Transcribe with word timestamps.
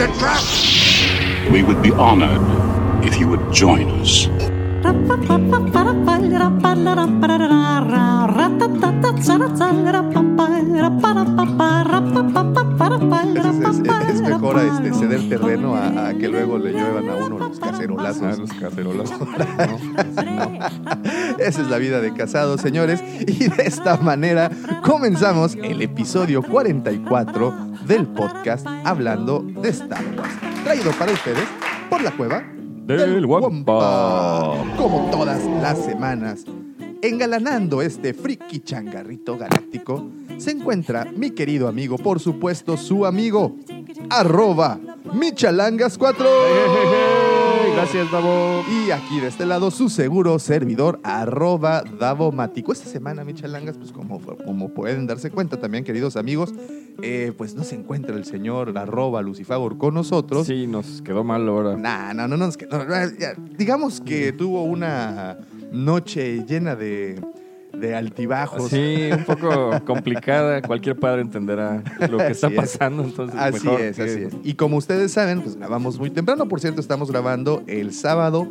A 0.00 0.06
trap! 0.18 0.42
We 1.52 1.62
would 1.62 1.82
be 1.82 1.92
honored 1.92 2.40
if 3.04 3.18
you 3.20 3.28
would 3.28 3.52
join 3.52 3.88
us. 4.00 4.28
Es, 13.36 13.46
es- 13.46 13.80
es 14.10 14.20
mejor 14.22 14.58
este, 14.58 14.92
ceder 14.94 15.28
terreno 15.28 15.74
a, 15.76 16.08
a 16.08 16.14
que 16.14 16.28
luego 16.28 16.58
le 16.58 16.72
lluevan 16.72 17.08
a 17.08 17.14
uno 17.16 17.38
los 17.38 17.58
cacerolazos. 17.58 18.22
Ah, 18.22 18.34
los 18.38 18.52
cacerolazos. 18.52 19.20
Esa 21.38 21.62
es 21.62 21.68
la 21.68 21.78
vida 21.78 22.00
de 22.00 22.12
casados, 22.14 22.60
señores. 22.60 23.02
Y 23.26 23.48
de 23.48 23.62
esta 23.64 23.96
manera 23.98 24.50
comenzamos 24.82 25.54
el 25.54 25.82
episodio 25.82 26.42
44 26.42 27.69
del 27.90 28.06
podcast 28.06 28.64
Hablando 28.84 29.40
de 29.40 29.70
Star 29.70 30.04
Wars. 30.16 30.32
Traído 30.62 30.92
para 30.92 31.10
ustedes 31.10 31.42
por 31.90 32.00
la 32.00 32.12
cueva 32.12 32.40
Del 32.86 33.26
Wampa. 33.26 34.54
Como 34.76 35.10
todas 35.10 35.44
las 35.60 35.84
semanas, 35.84 36.44
engalanando 37.02 37.82
este 37.82 38.14
friki 38.14 38.60
changarrito 38.60 39.36
galáctico, 39.36 40.08
se 40.38 40.52
encuentra 40.52 41.04
mi 41.04 41.32
querido 41.32 41.66
amigo, 41.66 41.98
por 41.98 42.20
supuesto, 42.20 42.76
su 42.76 43.06
amigo, 43.06 43.56
arroba 44.08 44.78
Michalangas4. 45.06 47.29
Gracias, 47.80 48.10
Davo. 48.12 48.62
Y 48.68 48.90
aquí 48.90 49.20
de 49.20 49.28
este 49.28 49.46
lado 49.46 49.70
su 49.70 49.88
seguro 49.88 50.38
servidor 50.38 51.00
arroba 51.02 51.82
Davomático. 51.98 52.72
Esta 52.74 52.84
semana, 52.86 53.24
Michalangas, 53.24 53.78
pues 53.78 53.90
como, 53.90 54.20
como 54.20 54.68
pueden 54.74 55.06
darse 55.06 55.30
cuenta 55.30 55.58
también, 55.58 55.82
queridos 55.82 56.16
amigos, 56.16 56.52
eh, 57.00 57.32
pues 57.38 57.54
no 57.54 57.64
se 57.64 57.76
encuentra 57.76 58.14
el 58.16 58.26
señor 58.26 58.76
arroba 58.76 59.22
Lucifagor 59.22 59.78
con 59.78 59.94
nosotros. 59.94 60.46
Sí, 60.46 60.66
nos 60.66 61.00
quedó 61.00 61.24
mal 61.24 61.48
ahora. 61.48 61.74
Nah, 61.78 62.12
no, 62.12 62.28
no, 62.28 62.36
no, 62.36 62.46
es 62.48 62.58
que- 62.58 62.66
no, 62.66 62.84
ya, 63.18 63.32
digamos 63.56 64.02
que 64.02 64.32
tuvo 64.34 64.62
una 64.64 65.38
noche 65.72 66.44
llena 66.46 66.76
de, 66.76 67.18
de 67.80 67.94
altibajos. 67.94 68.68
Sí, 68.70 69.08
un 69.12 69.24
poco 69.24 69.70
complicada. 69.86 70.62
Cualquier 70.62 70.96
padre 70.98 71.22
entenderá 71.22 71.82
lo 72.10 72.18
que 72.18 72.28
está 72.28 72.48
Así 72.48 72.56
pasando. 72.56 73.02
Entonces, 73.04 73.38
Así 73.40 73.64
mejor 73.66 73.80
es, 73.80 73.96
que- 73.96 74.02
así 74.02 74.22
es. 74.24 74.32
Y 74.44 74.54
como 74.54 74.76
ustedes 74.76 75.12
saben, 75.12 75.40
pues 75.42 75.56
grabamos 75.56 75.98
muy 75.98 76.10
temprano. 76.10 76.46
Por 76.48 76.60
cierto, 76.60 76.80
estamos 76.80 77.10
grabando 77.10 77.62
el 77.66 77.92
sábado 77.92 78.48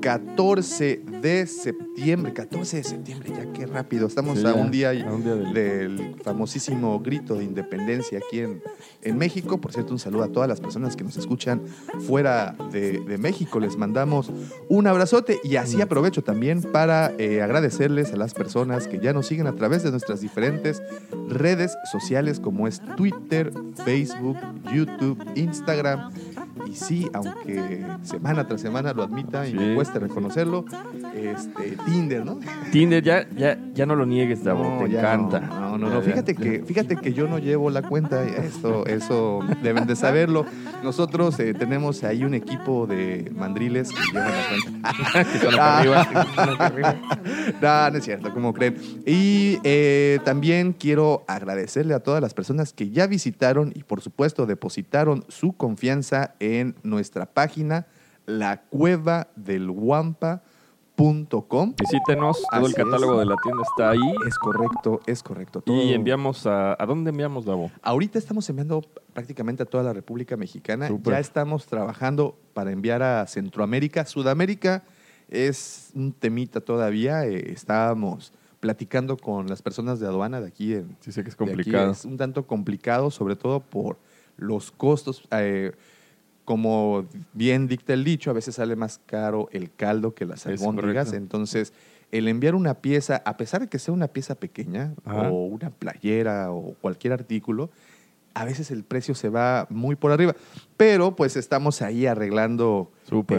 14 0.00 1.02
de 1.22 1.46
septiembre. 1.46 2.32
14 2.32 2.78
de 2.78 2.84
septiembre, 2.84 3.30
ya 3.36 3.52
qué 3.52 3.66
rápido. 3.66 4.06
Estamos 4.06 4.38
Sí, 4.38 4.46
a 4.46 4.54
un 4.54 4.70
día, 4.70 4.90
a 4.90 5.12
un 5.12 5.22
día 5.24 5.34
del- 5.34 5.52
del 5.52 6.14
famosísimo 6.22 7.00
grito 7.00 7.34
de 7.34 7.44
independencia 7.44 8.18
aquí 8.18 8.40
en, 8.40 8.62
en 9.02 9.18
México. 9.18 9.60
Por 9.60 9.72
cierto, 9.72 9.92
un 9.92 9.98
saludo 9.98 10.24
a 10.24 10.28
todas 10.28 10.48
las 10.48 10.60
personas 10.60 10.96
que 10.96 11.04
nos 11.04 11.16
escuchan 11.16 11.60
fuera 12.06 12.54
de, 12.72 13.00
de 13.00 13.18
México. 13.18 13.58
Les 13.60 13.76
mandamos 13.76 14.30
un 14.68 14.86
abrazote 14.86 15.40
y 15.44 15.56
así 15.56 15.80
aprovecho 15.82 16.22
también 16.22 16.62
para 16.62 17.12
eh, 17.18 17.42
agradecerles 17.42 18.12
a 18.12 18.16
las 18.16 18.34
personas 18.34 18.67
que 18.88 18.98
ya 18.98 19.12
nos 19.12 19.26
siguen 19.26 19.46
a 19.46 19.52
través 19.54 19.82
de 19.82 19.90
nuestras 19.90 20.20
diferentes 20.20 20.82
redes 21.28 21.76
sociales 21.90 22.38
como 22.38 22.68
es 22.68 22.80
Twitter, 22.96 23.50
Facebook, 23.84 24.36
YouTube, 24.72 25.18
Instagram. 25.34 26.10
Y 26.66 26.74
sí, 26.74 27.08
aunque 27.14 27.86
semana 28.02 28.46
tras 28.46 28.60
semana 28.60 28.92
lo 28.92 29.02
admita 29.02 29.46
y 29.46 29.54
me 29.54 29.74
cuesta 29.74 29.98
reconocerlo, 29.98 30.64
este, 31.14 31.76
Tinder, 31.86 32.24
¿no? 32.24 32.40
Tinder, 32.72 33.02
ya, 33.02 33.26
ya, 33.30 33.58
ya 33.72 33.86
no 33.86 33.96
lo 33.96 34.04
niegues, 34.04 34.44
Davo. 34.44 34.64
No, 34.64 34.84
te 34.84 34.98
encanta. 34.98 35.40
No, 35.40 35.78
no, 35.78 35.88
no. 35.88 36.02
Fíjate 36.02 36.34
que, 36.34 36.62
fíjate 36.64 36.96
que 36.96 37.14
yo 37.14 37.26
no 37.26 37.38
llevo 37.38 37.70
la 37.70 37.82
cuenta. 37.82 38.22
Eso, 38.24 38.84
eso 38.86 39.40
deben 39.62 39.86
de 39.86 39.96
saberlo. 39.96 40.44
Nosotros 40.82 41.38
eh, 41.40 41.54
tenemos 41.54 42.04
ahí 42.04 42.24
un 42.24 42.34
equipo 42.34 42.86
de 42.86 43.32
mandriles 43.34 43.90
que 43.90 44.02
llevan 44.12 44.30
la 44.30 44.48
cuenta. 44.48 45.28
Que 45.38 45.60
arriba. 45.60 46.96
no, 47.62 47.90
no 47.90 47.98
es 47.98 48.04
cierto, 48.04 48.32
como 48.32 48.52
creen. 48.58 48.76
Y 49.06 49.58
eh, 49.64 50.18
también 50.24 50.72
quiero 50.72 51.24
agradecerle 51.26 51.94
a 51.94 52.00
todas 52.00 52.20
las 52.20 52.34
personas 52.34 52.72
que 52.72 52.90
ya 52.90 53.06
visitaron 53.06 53.72
y 53.74 53.82
por 53.84 54.00
supuesto 54.00 54.44
depositaron 54.46 55.24
su 55.28 55.52
confianza 55.56 56.34
en 56.40 56.74
nuestra 56.82 57.26
página, 57.26 57.86
la 58.26 58.62
cueva 58.62 59.28
del 59.36 59.70
Visítenos, 61.78 62.38
todo 62.50 62.66
Así 62.66 62.66
el 62.66 62.74
catálogo 62.74 63.12
es. 63.14 63.18
de 63.20 63.24
la 63.26 63.36
tienda 63.40 63.62
está 63.62 63.90
ahí. 63.90 64.14
Es 64.26 64.36
correcto, 64.36 65.00
es 65.06 65.22
correcto. 65.22 65.60
Todo- 65.60 65.76
Y 65.80 65.92
enviamos 65.94 66.44
a... 66.44 66.72
¿A 66.76 66.86
dónde 66.86 67.10
enviamos, 67.10 67.44
Davo? 67.44 67.70
Ahorita 67.82 68.18
estamos 68.18 68.48
enviando 68.50 68.82
prácticamente 69.12 69.62
a 69.62 69.66
toda 69.66 69.84
la 69.84 69.92
República 69.92 70.36
Mexicana. 70.36 70.88
Ya 71.04 71.20
estamos 71.20 71.66
trabajando 71.66 72.36
para 72.52 72.72
enviar 72.72 73.04
a 73.04 73.24
Centroamérica. 73.28 74.04
Sudamérica 74.06 74.82
es 75.28 75.90
un 75.94 76.12
temita 76.12 76.60
todavía. 76.60 77.24
eh, 77.26 77.52
estábamos 77.52 78.32
platicando 78.60 79.16
con 79.16 79.46
las 79.46 79.62
personas 79.62 80.00
de 80.00 80.06
aduana 80.06 80.40
de 80.40 80.48
aquí 80.48 80.74
en, 80.74 80.96
Sí 81.00 81.12
sé 81.12 81.22
que 81.22 81.30
es 81.30 81.36
complicado. 81.36 81.92
Es 81.92 82.04
un 82.04 82.16
tanto 82.16 82.46
complicado, 82.46 83.10
sobre 83.10 83.36
todo 83.36 83.60
por 83.60 83.98
los 84.36 84.70
costos. 84.70 85.26
eh, 85.30 85.72
como 86.44 87.04
bien 87.34 87.68
dicta 87.68 87.92
el 87.92 88.04
dicho, 88.04 88.30
a 88.30 88.32
veces 88.32 88.54
sale 88.54 88.74
más 88.74 89.02
caro 89.04 89.50
el 89.52 89.70
caldo 89.70 90.14
que 90.14 90.24
las 90.24 90.46
albóndigas. 90.46 91.12
Entonces, 91.12 91.74
el 92.10 92.26
enviar 92.26 92.54
una 92.54 92.72
pieza, 92.72 93.22
a 93.26 93.36
pesar 93.36 93.60
de 93.60 93.68
que 93.68 93.78
sea 93.78 93.92
una 93.92 94.08
pieza 94.08 94.34
pequeña 94.34 94.94
Ajá. 95.04 95.28
o 95.28 95.44
una 95.44 95.68
playera 95.68 96.50
o 96.50 96.74
cualquier 96.80 97.12
artículo, 97.12 97.68
a 98.32 98.44
veces 98.44 98.70
el 98.70 98.84
precio 98.84 99.14
se 99.14 99.28
va 99.28 99.66
muy 99.68 99.96
por 99.96 100.12
arriba. 100.12 100.34
Pero 100.76 101.14
pues 101.16 101.36
estamos 101.36 101.82
ahí 101.82 102.06
arreglando 102.06 102.90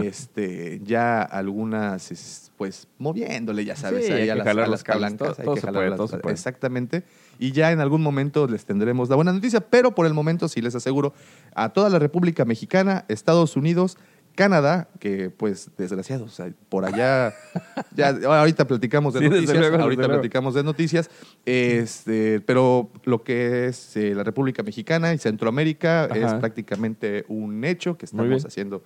este, 0.03 0.79
ya 0.83 1.21
algunas, 1.21 2.48
pues 2.59 2.89
moviéndole, 2.97 3.63
ya 3.63 3.77
sabes, 3.77 4.05
Sí, 4.05 4.11
ahí 4.11 4.23
hay 4.23 4.29
a 4.29 4.33
que 4.33 4.37
las, 4.39 4.47
jalar 4.47 4.65
a 4.65 4.67
las 4.67 4.83
palancas. 4.83 5.17
todo- 5.29 5.35
hay 5.39 5.45
todo 5.45 5.55
que 5.55 5.61
se 5.61 5.65
jalar 5.67 5.79
puede, 5.79 5.89
las- 5.91 5.97
todo 5.97 6.07
se 6.09 6.17
puede. 6.17 6.33
Exactamente. 6.33 7.03
Y 7.39 7.53
ya 7.53 7.71
en 7.71 7.79
algún 7.79 8.01
momento 8.03 8.47
les 8.47 8.65
tendremos 8.65 9.07
la 9.09 9.15
buena 9.15 9.31
noticia, 9.31 9.61
pero 9.61 9.95
por 9.95 10.05
el 10.05 10.13
momento 10.13 10.49
sí 10.49 10.61
les 10.61 10.75
aseguro 10.75 11.13
a 11.55 11.69
toda 11.69 11.89
la 11.89 11.99
República 11.99 12.43
Mexicana, 12.43 13.05
Estados 13.07 13.55
Unidos, 13.55 13.97
Canadá, 14.39 14.87
que 14.99 15.29
pues 15.29 15.69
desgraciados, 15.77 16.41
por 16.69 16.85
allá, 16.85 17.33
ya 17.93 18.07
ahorita 18.23 18.65
platicamos 18.65 19.13
de 19.13 19.19
Sí, 19.19 19.25
noticias, 19.29 19.57
luego, 19.57 19.75
ahorita 19.83 20.03
luego. 20.03 20.13
platicamos 20.21 20.53
de 20.53 20.63
noticias, 20.63 21.09
este, 21.45 22.39
pero 22.39 22.89
lo 23.03 23.21
que 23.21 23.67
es 23.67 23.97
eh, 23.97 24.15
la 24.15 24.23
República 24.23 24.63
Mexicana 24.63 25.13
y 25.13 25.17
Centroamérica 25.17 26.05
es 26.05 26.33
prácticamente 26.35 27.25
un 27.27 27.65
hecho 27.65 27.97
que 27.97 28.05
estamos 28.05 28.45
haciendo 28.45 28.81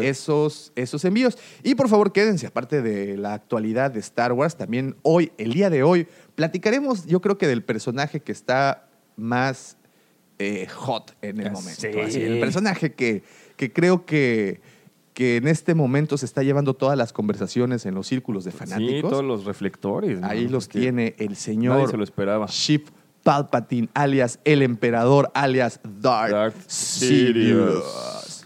esos, 0.00 0.72
esos 0.74 1.04
envíos. 1.04 1.36
Y 1.62 1.74
por 1.74 1.90
favor, 1.90 2.10
quédense, 2.10 2.46
aparte 2.46 2.80
de 2.80 3.18
la 3.18 3.34
actualidad 3.34 3.90
de 3.90 4.00
Star 4.00 4.32
Wars, 4.32 4.56
también 4.56 4.96
hoy, 5.02 5.32
el 5.36 5.52
día 5.52 5.68
de 5.68 5.82
hoy, 5.82 6.06
platicaremos, 6.34 7.04
yo 7.04 7.20
creo 7.20 7.36
que 7.36 7.46
del 7.46 7.62
personaje 7.62 8.20
que 8.20 8.32
está 8.32 8.88
más 9.16 9.76
eh, 10.38 10.66
hot 10.74 11.14
en 11.20 11.40
el 11.40 11.48
Ah, 11.48 11.50
momento. 11.50 11.80
sí. 11.80 11.88
Así, 12.00 12.22
el 12.22 12.40
personaje 12.40 12.94
que, 12.94 13.22
que 13.56 13.70
creo 13.70 14.06
que, 14.06 14.60
que 15.14 15.36
en 15.36 15.46
este 15.48 15.74
momento 15.74 16.18
se 16.18 16.26
está 16.26 16.42
llevando 16.42 16.74
todas 16.74 16.98
las 16.98 17.12
conversaciones 17.12 17.86
en 17.86 17.94
los 17.94 18.06
círculos 18.08 18.44
de 18.44 18.50
Sí, 18.50 18.56
fanáticos. 18.58 19.10
todos 19.10 19.24
los 19.24 19.44
reflectores. 19.44 20.20
¿no? 20.20 20.26
Ahí 20.26 20.48
los 20.48 20.68
tiene 20.68 21.14
el 21.18 21.26
Nadie 21.28 21.36
señor 21.36 21.90
se 21.90 21.96
lo 21.96 22.04
esperaba. 22.04 22.46
Sheep 22.48 22.88
Palpatine, 23.22 23.88
alias 23.94 24.38
el 24.44 24.60
emperador, 24.62 25.30
alias 25.34 25.80
Darth, 25.82 26.30
Darth 26.32 26.68
Sidious. 26.68 28.44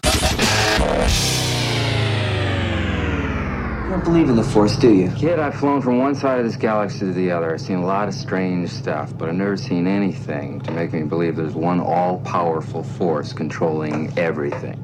You 3.83 3.95
don't 3.95 4.03
believe 4.03 4.29
in 4.29 4.35
the 4.35 4.43
Force, 4.43 4.77
do 4.77 4.93
you? 4.93 5.09
Kid, 5.17 5.39
I've 5.39 5.55
flown 5.55 5.81
from 5.81 5.97
one 5.97 6.13
side 6.13 6.39
of 6.39 6.45
this 6.45 6.55
galaxy 6.55 6.99
to 6.99 7.11
the 7.11 7.31
other. 7.31 7.51
I've 7.53 7.59
seen 7.61 7.77
a 7.79 7.85
lot 7.85 8.07
of 8.07 8.13
strange 8.13 8.69
stuff, 8.69 9.17
but 9.17 9.27
I've 9.29 9.35
never 9.35 9.57
seen 9.57 9.87
anything 9.87 10.61
to 10.61 10.71
make 10.71 10.93
me 10.93 11.01
believe 11.03 11.35
there's 11.35 11.55
one 11.55 11.79
all 11.79 12.19
powerful 12.19 12.83
force 12.83 13.33
controlling 13.33 14.13
everything. 14.17 14.77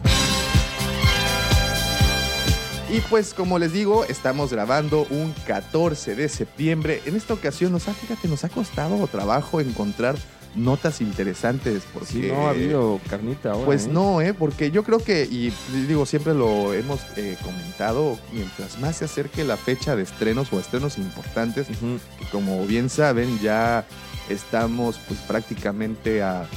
Y 2.95 3.01
pues 3.01 3.33
como 3.33 3.59
les 3.59 3.73
digo, 3.73 4.05
estamos 4.05 4.53
grabando 4.53 5.05
un 5.09 5.33
14 5.45 6.15
de 6.15 6.29
septiembre. 6.29 7.01
En 7.05 7.17
esta 7.17 7.33
ocasión 7.33 7.73
nos 7.73 7.89
ha, 7.89 7.93
fíjate, 7.93 8.29
nos 8.29 8.45
ha 8.45 8.49
costado 8.49 9.05
trabajo 9.07 9.59
encontrar 9.59 10.15
notas 10.55 11.01
interesantes. 11.01 11.83
Porque, 11.93 12.07
Sí, 12.07 12.31
no 12.31 12.47
ha 12.47 12.51
habido 12.51 13.01
carnita 13.09 13.51
ahora. 13.51 13.65
Pues 13.65 13.87
¿eh? 13.87 13.89
no, 13.91 14.21
¿eh? 14.21 14.33
porque 14.33 14.71
yo 14.71 14.83
creo 14.85 14.99
que, 14.99 15.23
y 15.29 15.51
digo, 15.89 16.05
siempre 16.05 16.33
lo 16.33 16.71
hemos 16.73 17.01
eh, 17.17 17.35
comentado, 17.43 18.17
mientras 18.31 18.79
más 18.79 18.95
se 18.95 19.03
acerque 19.03 19.43
la 19.43 19.57
fecha 19.57 19.97
de 19.97 20.03
estrenos 20.03 20.53
o 20.53 20.59
estrenos 20.61 20.97
importantes, 20.97 21.67
que 21.67 22.29
como 22.31 22.65
bien 22.65 22.89
saben, 22.89 23.39
ya 23.41 23.85
estamos 24.29 25.01
pues 25.05 25.19
prácticamente 25.19 26.23
a 26.23 26.47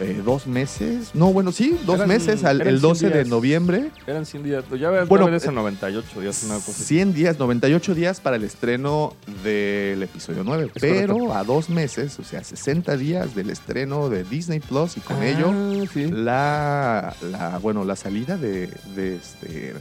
eh, 0.00 0.20
dos 0.24 0.46
meses. 0.46 1.10
No, 1.14 1.32
bueno, 1.32 1.52
sí, 1.52 1.78
dos 1.86 1.96
Eran- 1.96 2.08
meses, 2.08 2.44
al, 2.44 2.60
el 2.62 2.80
12 2.80 3.00
100 3.08 3.12
de 3.12 3.24
noviembre. 3.26 3.90
Eran 4.06 4.26
100 4.26 4.42
días. 4.42 4.64
Ya 4.78 4.90
ves, 4.90 5.08
Bueno, 5.08 5.28
eh, 5.28 5.38
en 5.42 5.54
98 5.54 6.20
días, 6.20 6.42
una 6.44 6.54
cosa 6.56 6.70
así. 6.72 6.84
100 6.84 7.14
días, 7.14 7.38
98 7.38 7.94
días 7.94 8.20
para 8.20 8.36
el 8.36 8.44
estreno 8.44 9.14
del 9.44 10.02
episodio 10.02 10.42
9. 10.44 10.70
Es 10.74 10.80
pero 10.82 11.14
correcto. 11.14 11.34
a 11.34 11.44
dos 11.44 11.70
meses, 11.70 12.18
o 12.18 12.24
sea, 12.24 12.42
60 12.42 12.96
días 12.96 13.34
del 13.34 13.50
estreno 13.50 14.08
de 14.08 14.24
Disney 14.24 14.60
Plus 14.60 14.96
y 14.96 15.00
con 15.00 15.22
ello 15.22 15.50
Ah, 15.52 15.84
sí. 15.92 16.06
la, 16.10 17.16
la 17.30 17.58
bueno 17.58 17.84
la 17.84 17.96
salida 17.96 18.36
de, 18.36 18.68
de 18.96 19.16
este 19.16 19.74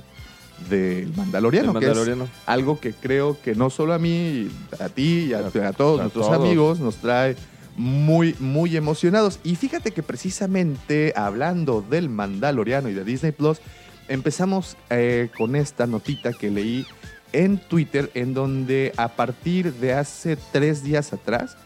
del 0.69 1.11
Mandaloriano, 1.17 1.71
El 1.71 1.79
que 1.79 1.85
es 1.85 1.89
Mandaloriano. 1.89 2.27
algo 2.45 2.79
que 2.79 2.94
creo 2.94 3.38
que 3.44 3.55
no 3.55 3.69
solo 3.69 3.94
a 3.94 4.00
mí, 4.00 4.47
a 4.79 4.88
ti 4.88 5.25
y 5.29 5.33
a, 5.33 5.39
A- 5.39 5.67
a 5.67 5.73
todos 5.73 6.00
a 6.00 6.03
nuestros 6.03 6.27
todos. 6.27 6.39
amigos 6.39 6.79
nos 6.79 6.95
trae 6.97 7.35
muy, 7.75 8.35
muy 8.39 8.75
emocionados. 8.77 9.39
Y 9.43 9.55
fíjate 9.55 9.91
que 9.91 10.03
precisamente 10.03 11.13
hablando 11.15 11.81
del 11.81 12.09
Mandaloriano 12.09 12.89
y 12.89 12.93
de 12.93 13.03
Disney 13.03 13.31
Plus, 13.31 13.59
empezamos 14.07 14.77
eh, 14.89 15.29
con 15.37 15.55
esta 15.55 15.87
notita 15.87 16.33
que 16.33 16.49
leí 16.51 16.85
en 17.31 17.57
Twitter, 17.57 18.11
en 18.13 18.33
donde 18.33 18.93
a 18.95 19.07
partir 19.09 19.73
de 19.73 19.93
hace 19.93 20.37
tres 20.51 20.83
días 20.83 21.13
atrás, 21.13 21.57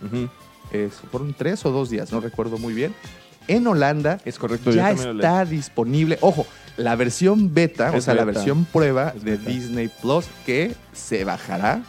eh, 0.72 0.90
fueron 1.12 1.34
tres 1.34 1.66
o 1.66 1.72
dos 1.72 1.90
días, 1.90 2.12
no 2.12 2.22
recuerdo 2.22 2.58
muy 2.58 2.74
bien, 2.74 2.94
en 3.50 3.66
Holanda 3.68 4.20
Es 4.26 4.38
correcto. 4.40 4.72
ya 4.72 4.92
está 4.92 5.46
disponible. 5.46 6.18
Ojo, 6.22 6.46
la 6.78 6.96
versión 6.96 7.54
beta, 7.54 7.92
o 7.92 7.96
Es 7.98 8.06
sea, 8.06 8.14
la 8.14 8.26
versión 8.26 8.66
prueba 8.66 9.14
Es 9.16 9.24
de 9.24 9.32
beta. 9.38 9.50
Disney 9.50 9.90
Plus 10.02 10.26
que 10.46 10.74
se 10.94 11.24
bajará 11.24 11.82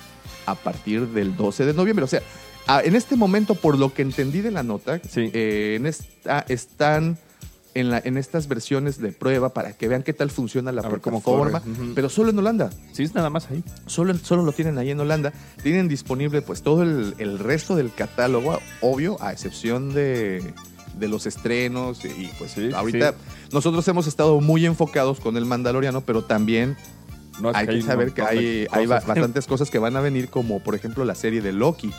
a 0.46 0.54
partir 0.54 1.08
del 1.08 1.36
12 1.36 1.66
de 1.66 1.74
noviembre. 1.74 2.04
O 2.04 2.08
sea, 2.08 2.22
a- 2.68 2.82
en 2.82 2.94
este 2.94 3.16
momento, 3.16 3.54
por 3.56 3.76
lo 3.78 3.92
que 3.92 4.02
entendí 4.02 4.40
de 4.40 4.50
la 4.52 4.62
nota, 4.62 5.00
Sí. 5.08 5.30
eh, 5.32 5.74
en 5.76 5.86
esta, 5.86 6.44
están 6.48 7.18
en, 7.74 7.90
la, 7.90 8.00
en 8.04 8.16
estas 8.16 8.48
versiones 8.48 8.98
de 8.98 9.12
prueba 9.12 9.50
para 9.54 9.72
que 9.72 9.86
vean 9.88 10.02
qué 10.02 10.12
tal 10.12 10.30
funciona 10.30 10.72
la 10.72 10.82
plataforma, 10.82 11.62
pero 11.94 12.08
solo 12.08 12.30
en 12.30 12.38
Holanda. 12.38 12.70
Sí, 12.92 13.02
es 13.04 13.14
nada 13.14 13.30
más 13.30 13.50
ahí. 13.50 13.62
Solo, 13.86 14.14
solo 14.18 14.42
lo 14.42 14.52
tienen 14.52 14.78
ahí 14.78 14.90
en 14.90 14.98
Holanda. 15.00 15.32
Tienen 15.62 15.86
disponible 15.88 16.42
pues 16.42 16.62
todo 16.62 16.82
el, 16.82 17.14
el 17.18 17.38
resto 17.38 17.76
del 17.76 17.92
catálogo, 17.92 18.58
obvio, 18.80 19.16
a 19.22 19.32
excepción 19.32 19.92
de, 19.94 20.42
de 20.98 21.08
los 21.08 21.26
estrenos. 21.26 22.04
Y 22.04 22.30
pues 22.38 22.52
Sí, 22.52 22.70
ahorita 22.74 23.12
sí. 23.12 23.16
nosotros 23.52 23.86
hemos 23.86 24.06
estado 24.08 24.40
muy 24.40 24.66
enfocados 24.66 25.20
con 25.20 25.36
el 25.36 25.44
Mandaloriano, 25.44 26.00
pero 26.00 26.24
también 26.24 26.76
No, 27.40 27.50
hay 27.54 27.66
que 27.66 27.82
saber 27.82 28.12
que 28.12 28.22
hay, 28.22 28.66
hay 28.70 28.86
bastantes 28.86 29.46
cosas 29.46 29.70
que 29.70 29.78
van 29.78 29.96
a 29.96 30.00
venir, 30.00 30.28
como 30.28 30.60
por 30.60 30.74
ejemplo 30.74 31.04
la 31.04 31.14
serie 31.14 31.40
de 31.40 31.52
Loki. 31.52 31.90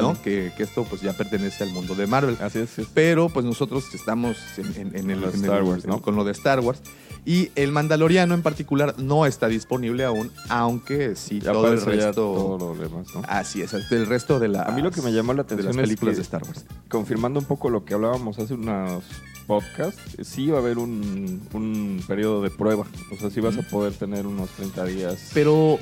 ¿no? 0.00 0.22
que, 0.22 0.52
que 0.56 0.62
esto 0.62 0.84
pues 0.84 1.00
ya 1.00 1.12
pertenece 1.12 1.64
al 1.64 1.70
mundo 1.70 1.96
de 1.96 2.06
Marvel. 2.06 2.36
Así 2.40 2.60
es. 2.60 2.70
Pero 2.94 3.28
pues 3.28 3.44
nosotros 3.44 3.92
estamos 3.94 4.36
en, 4.56 4.66
en- 4.76 4.96
en 4.96 5.10
el, 5.10 5.20
Con 5.20 5.22
lo 5.22 5.30
de 5.32 5.36
en 5.38 5.44
el- 5.44 5.50
Star 5.50 5.62
Wars, 5.64 5.86
¿no? 5.86 6.00
con 6.02 6.14
lo 6.14 6.22
de 6.24 6.30
Star 6.32 6.60
Wars. 6.60 6.80
Y 7.24 7.50
el 7.54 7.70
Mandaloriano 7.70 8.34
en 8.34 8.42
particular 8.42 8.94
no 8.98 9.26
está 9.26 9.46
disponible 9.46 10.04
aún, 10.04 10.32
aunque 10.48 11.14
sí 11.14 11.40
Ya 11.40 11.52
todo 11.52 11.72
el 11.72 11.80
resto... 11.80 12.12
todo 12.14 12.58
lo 12.58 12.74
demás, 12.74 13.06
¿no? 13.14 13.22
Así 13.28 13.62
es, 13.62 13.72
el 13.74 14.06
resto 14.06 14.40
de 14.40 14.48
la 14.48 14.62
A 14.62 14.72
mí 14.72 14.82
lo 14.82 14.90
que 14.90 15.02
me 15.02 15.12
llamó 15.12 15.32
la 15.32 15.44
de 15.44 15.54
atención 15.54 15.76
las 15.76 15.84
películas 15.84 16.18
es 16.18 16.28
que, 16.28 16.36
de 16.36 16.38
Star 16.38 16.42
Wars. 16.42 16.64
confirmando 16.88 17.38
un 17.38 17.46
poco 17.46 17.70
lo 17.70 17.84
que 17.84 17.94
hablábamos 17.94 18.38
hace 18.38 18.54
unos 18.54 19.04
podcasts, 19.46 20.00
eh, 20.18 20.24
sí 20.24 20.48
va 20.48 20.58
a 20.58 20.60
haber 20.60 20.78
un, 20.78 21.42
un 21.52 22.02
periodo 22.08 22.42
de 22.42 22.50
prueba. 22.50 22.86
O 23.12 23.16
sea, 23.16 23.30
sí 23.30 23.40
vas 23.40 23.56
a 23.56 23.62
poder 23.62 23.92
tener 23.92 24.26
unos 24.26 24.50
30 24.50 24.84
días. 24.86 25.30
Pero 25.32 25.78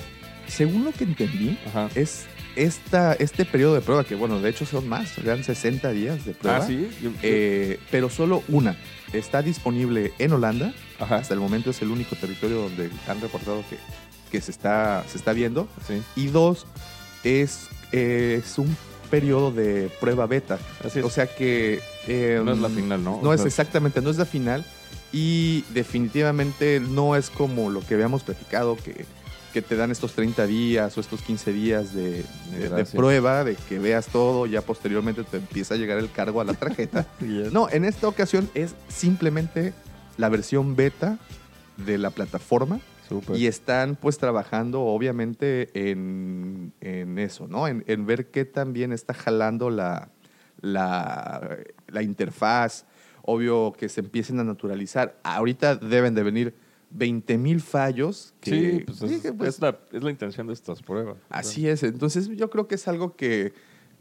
según 0.46 0.84
lo 0.84 0.92
que 0.92 1.04
entendí, 1.04 1.58
Ajá. 1.68 1.88
es 1.94 2.26
esta, 2.56 3.14
este 3.14 3.44
periodo 3.44 3.74
de 3.74 3.80
prueba, 3.80 4.04
que 4.04 4.14
bueno, 4.14 4.40
de 4.40 4.50
hecho 4.50 4.66
son 4.66 4.88
más, 4.88 5.16
eran 5.18 5.42
60 5.44 5.90
días 5.92 6.24
de 6.24 6.34
prueba. 6.34 6.58
Ah, 6.58 6.66
sí. 6.66 6.88
Eh, 7.22 7.78
pero 7.90 8.10
solo 8.10 8.42
una 8.48 8.76
está 9.12 9.42
disponible 9.42 10.12
en 10.18 10.32
Holanda. 10.32 10.74
Ajá. 11.00 11.16
Hasta 11.16 11.34
el 11.34 11.40
momento 11.40 11.70
es 11.70 11.80
el 11.82 11.90
único 11.90 12.14
territorio 12.16 12.58
donde 12.62 12.90
han 13.08 13.20
reportado 13.20 13.64
que, 13.68 13.78
que 14.30 14.40
se, 14.40 14.50
está, 14.50 15.04
se 15.10 15.18
está 15.18 15.32
viendo. 15.32 15.66
Sí. 15.88 16.02
Y 16.16 16.26
dos, 16.28 16.66
es, 17.24 17.68
eh, 17.92 18.40
es 18.44 18.58
un 18.58 18.76
periodo 19.10 19.50
de 19.50 19.90
prueba 20.00 20.26
beta. 20.26 20.58
Así 20.84 21.00
es. 21.00 21.04
O 21.04 21.10
sea 21.10 21.26
que... 21.26 21.80
eh, 22.06 22.40
no 22.44 22.52
es 22.52 22.58
la 22.58 22.68
final, 22.68 23.02
¿no? 23.02 23.18
No 23.22 23.30
O 23.30 23.32
es 23.34 23.44
exactamente, 23.44 24.00
no 24.00 24.10
es 24.10 24.18
la 24.18 24.26
final. 24.26 24.64
Y 25.12 25.62
definitivamente 25.70 26.78
no 26.80 27.16
es 27.16 27.30
como 27.30 27.70
lo 27.70 27.80
que 27.80 27.94
habíamos 27.94 28.22
platicado, 28.22 28.76
que, 28.76 29.04
que 29.52 29.60
te 29.60 29.74
dan 29.74 29.90
estos 29.90 30.12
30 30.12 30.46
días 30.46 30.96
o 30.96 31.00
estos 31.00 31.22
15 31.22 31.52
días 31.52 31.92
de, 31.92 32.02
de- 32.12 32.22
de 32.60 32.68
Gracias. 32.68 32.90
prueba, 32.90 33.42
de 33.42 33.56
que 33.56 33.80
veas 33.80 34.06
todo, 34.06 34.46
ya 34.46 34.60
posteriormente 34.62 35.24
te 35.24 35.38
empieza 35.38 35.74
a 35.74 35.76
llegar 35.78 35.98
el 35.98 36.12
cargo 36.12 36.40
a 36.40 36.44
la 36.44 36.54
tarjeta. 36.54 37.06
no, 37.50 37.68
en 37.70 37.84
esta 37.84 38.06
ocasión 38.06 38.48
es 38.54 38.76
simplemente 38.88 39.72
la 40.20 40.28
versión 40.28 40.76
beta 40.76 41.18
de 41.76 41.98
la 41.98 42.10
plataforma 42.10 42.78
y 43.34 43.46
están 43.46 43.96
pues 43.96 44.18
trabajando 44.18 44.82
obviamente 44.82 45.70
en, 45.90 46.72
en 46.80 47.18
eso, 47.18 47.48
¿no? 47.48 47.66
En, 47.66 47.82
en 47.86 48.06
ver 48.06 48.30
qué 48.30 48.44
también 48.44 48.92
está 48.92 49.14
jalando 49.14 49.70
la, 49.70 50.10
la, 50.60 51.58
la 51.88 52.02
interfaz, 52.02 52.84
obvio 53.22 53.72
que 53.76 53.88
se 53.88 54.00
empiecen 54.00 54.38
a 54.38 54.44
naturalizar. 54.44 55.18
Ahorita 55.24 55.74
deben 55.76 56.14
de 56.14 56.22
venir 56.22 56.54
20 56.90 57.38
mil 57.38 57.60
fallos. 57.60 58.34
Que, 58.40 58.50
sí, 58.50 58.84
pues 58.86 59.02
es, 59.02 59.10
sí, 59.10 59.20
que, 59.20 59.32
pues, 59.32 59.54
es 59.54 59.60
la, 59.60 59.78
es 59.90 60.02
la 60.02 60.10
intención 60.10 60.46
de 60.46 60.52
estas 60.52 60.82
pruebas. 60.82 61.16
Así 61.30 61.66
es, 61.66 61.82
entonces 61.82 62.28
yo 62.28 62.50
creo 62.50 62.68
que 62.68 62.76
es 62.76 62.86
algo 62.86 63.16
que, 63.16 63.52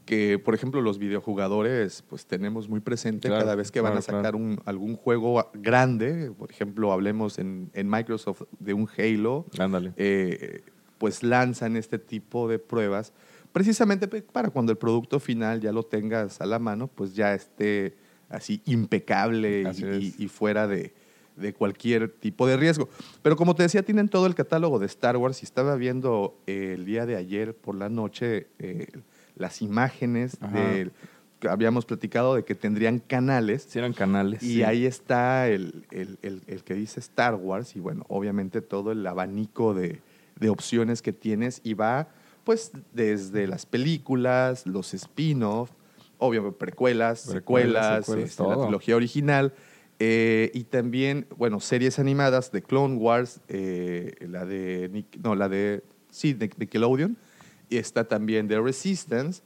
que, 0.10 0.40
por 0.40 0.56
ejemplo, 0.56 0.82
los 0.82 0.98
videojugadores 0.98 2.02
pues 2.10 2.26
tenemos 2.26 2.68
muy 2.68 2.80
presente 2.80 3.28
Claro, 3.28 3.44
cada 3.46 3.56
vez 3.56 3.70
que 3.72 3.80
van 3.80 3.96
a 3.96 4.02
claro, 4.02 4.18
sacar 4.18 4.36
un, 4.36 4.60
algún 4.66 4.96
juego 4.96 5.52
grande, 5.54 6.32
por 6.36 6.50
ejemplo, 6.50 6.92
hablemos 6.92 7.38
en, 7.38 7.70
en 7.76 7.88
Microsoft 7.88 8.42
de 8.60 8.74
un 8.74 8.90
Halo, 8.98 9.46
Ándale. 9.60 9.94
eh, 9.98 10.64
pues 10.98 11.22
lanzan 11.22 11.76
este 11.78 12.00
tipo 12.00 12.48
de 12.50 12.58
pruebas 12.58 13.14
precisamente 13.52 14.08
para 14.08 14.50
cuando 14.50 14.72
el 14.72 14.80
producto 14.80 15.20
final 15.20 15.62
ya 15.62 15.72
lo 15.72 15.84
tengas 15.84 16.42
a 16.42 16.48
la 16.48 16.58
mano, 16.58 16.88
pues 16.88 17.14
ya 17.14 17.36
esté 17.36 17.96
así 18.30 18.62
impecable 18.66 19.68
Así 19.68 19.86
y, 19.86 19.88
es. 19.90 20.20
y- 20.20 20.24
y 20.24 20.28
fuera 20.28 20.68
de, 20.68 20.92
de 21.36 21.54
cualquier 21.54 22.10
tipo 22.10 22.48
de 22.48 22.58
riesgo. 22.58 22.90
Pero 23.22 23.36
como 23.36 23.54
te 23.56 23.62
decía, 23.64 23.84
tienen 23.84 24.10
todo 24.10 24.26
el 24.26 24.34
catálogo 24.34 24.80
de 24.80 24.88
Star 24.88 25.18
Wars 25.18 25.42
y 25.44 25.46
estaba 25.46 25.76
viendo 25.76 26.36
eh, 26.48 26.74
el 26.76 26.86
día 26.86 27.06
de 27.06 27.16
ayer 27.16 27.56
por 27.56 27.76
la 27.76 27.90
noche 27.90 28.48
eh, 28.60 28.88
las 29.40 29.62
imágenes 29.64 30.38
Ajá. 30.42 30.54
de 30.60 30.92
que 31.40 31.48
habíamos 31.48 31.86
platicado 31.86 32.36
de 32.36 32.44
que 32.44 32.54
tendrían 32.54 33.00
canales. 33.00 33.66
Sí, 33.70 33.80
eran 33.80 33.94
canales. 33.94 34.44
Y 34.44 34.56
sí. 34.56 34.64
ahí 34.64 34.86
está 34.86 35.48
el, 35.48 35.86
el- 35.90 36.20
el- 36.22 36.44
el 36.48 36.64
que 36.64 36.74
dice 36.76 37.00
Star 37.00 37.34
Wars 37.36 37.76
y 37.76 37.80
bueno, 37.80 38.06
obviamente 38.10 38.62
todo 38.62 38.92
el 38.92 39.08
abanico 39.08 39.74
de, 39.74 40.02
de 40.38 40.50
opciones 40.50 41.02
que 41.02 41.14
tienes 41.14 41.62
y 41.64 41.74
va 41.74 42.10
pues 42.44 42.72
desde 42.94 43.48
las 43.48 43.66
películas, 43.66 44.66
los 44.68 44.94
spin-off, 44.94 45.72
obviamente 46.18 46.58
precuelas, 46.58 47.28
Precuelas, 47.30 48.06
secuelas, 48.06 48.06
secuelas, 48.06 48.30
este, 48.32 48.44
la 48.44 48.62
trilogía 48.62 48.96
original 48.96 49.54
eh, 50.00 50.50
y 50.54 50.64
también, 50.64 51.26
bueno, 51.38 51.60
series 51.60 52.00
animadas 52.00 52.52
de 52.52 52.62
Clone 52.64 52.96
Wars, 52.96 53.40
eh, 53.50 54.14
la 54.22 54.46
de, 54.46 54.90
Nic- 54.92 55.20
no, 55.24 55.36
la 55.36 55.48
de, 55.48 55.84
sí, 56.10 56.34
de 56.34 56.50
Nickelodeon 56.58 57.18
está 57.78 58.08
también 58.08 58.48
de 58.48 58.60
Resistance. 58.60 59.42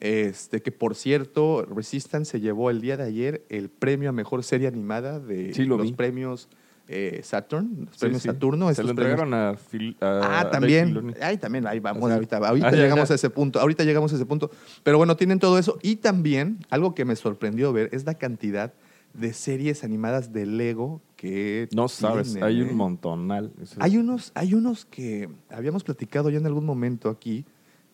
Este, 0.00 0.62
que 0.62 0.72
por 0.72 0.94
cierto, 0.94 1.64
Resistance 1.64 2.30
se 2.32 2.40
llevó 2.40 2.70
el 2.70 2.80
día 2.80 2.96
de 2.96 3.04
ayer 3.04 3.44
el 3.48 3.68
premio 3.68 4.08
a 4.08 4.12
mejor 4.12 4.42
serie 4.44 4.68
animada 4.68 5.20
de 5.20 5.52
Sí, 5.54 5.64
lo 5.64 5.76
los 5.76 5.86
vi. 5.88 5.92
premios 5.92 6.48
eh, 6.88 7.20
Saturn, 7.24 7.86
los 7.86 7.94
Sí, 7.94 7.98
premios 8.00 8.22
sí. 8.22 8.28
Saturno. 8.28 8.72
Se 8.72 8.82
lo 8.84 8.94
premios- 8.94 9.18
entregaron 9.18 9.34
a, 9.34 9.56
Phil, 9.56 9.96
a- 10.00 10.40
Ah, 10.40 10.50
también. 10.50 11.14
Ahí 11.20 11.36
también, 11.36 11.66
ahí 11.66 11.80
vamos, 11.80 12.08
ahorita, 12.10 12.36
ahorita 12.38 12.68
Ah, 12.68 12.70
llegamos 12.72 13.08
ya. 13.08 13.14
a 13.14 13.16
ese 13.16 13.28
punto. 13.28 13.58
Ahorita 13.58 13.82
llegamos 13.82 14.12
a 14.12 14.16
ese 14.16 14.24
punto. 14.24 14.52
Pero 14.84 14.96
bueno, 14.96 15.16
tienen 15.16 15.40
todo 15.40 15.58
eso. 15.58 15.78
Y 15.82 15.96
también, 15.96 16.58
algo 16.70 16.94
que 16.94 17.04
me 17.04 17.16
sorprendió 17.16 17.72
ver 17.72 17.88
es 17.92 18.04
la 18.06 18.14
cantidad 18.14 18.72
de 19.14 19.32
series 19.32 19.82
animadas 19.82 20.32
de 20.32 20.46
Lego 20.46 21.00
que 21.16 21.68
No 21.74 21.88
sabes, 21.88 22.28
tienen, 22.34 22.44
hay 22.44 22.60
¿eh? 22.60 22.64
un 22.70 22.76
montonal. 22.76 23.50
Eso 23.60 23.72
es- 23.74 23.78
Hay 23.80 23.96
unos, 23.96 24.30
hay 24.34 24.54
unos 24.54 24.84
que 24.84 25.28
habíamos 25.50 25.82
platicado 25.82 26.30
ya 26.30 26.38
en 26.38 26.46
algún 26.46 26.66
momento 26.66 27.08
aquí. 27.08 27.44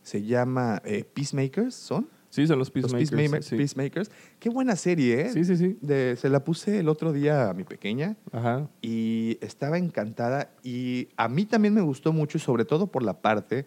Se 0.02 0.22
llama 0.22 0.82
eh, 0.84 1.04
Peacemakers, 1.04 1.74
¿son? 1.74 2.08
Sí, 2.30 2.46
son 2.46 2.58
los 2.58 2.68
Los 2.74 2.92
Peacemakers. 2.92 3.12
Peacema- 3.12 3.42
sí. 3.42 3.56
Peacemakers. 3.56 4.10
Qué 4.38 4.48
buena 4.48 4.74
serie, 4.74 5.20
¿eh? 5.26 5.30
Sí, 5.32 5.44
sí, 5.44 5.56
sí. 5.56 5.76
De- 5.82 6.16
se 6.16 6.28
la 6.30 6.42
puse 6.42 6.78
el 6.78 6.88
otro 6.88 7.12
día 7.12 7.50
a 7.50 7.54
mi 7.54 7.64
pequeña 7.64 8.16
Ajá. 8.32 8.68
y 8.80 9.36
estaba 9.42 9.76
encantada. 9.78 10.50
Y 10.62 11.08
a 11.16 11.28
mí 11.28 11.44
también 11.44 11.74
me 11.74 11.82
gustó 11.82 12.12
mucho, 12.12 12.38
y 12.38 12.40
sobre 12.40 12.64
todo 12.64 12.86
por 12.86 13.02
la 13.02 13.20
parte 13.20 13.66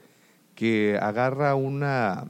que 0.55 0.97
agarra 0.99 1.53
una, 1.53 2.25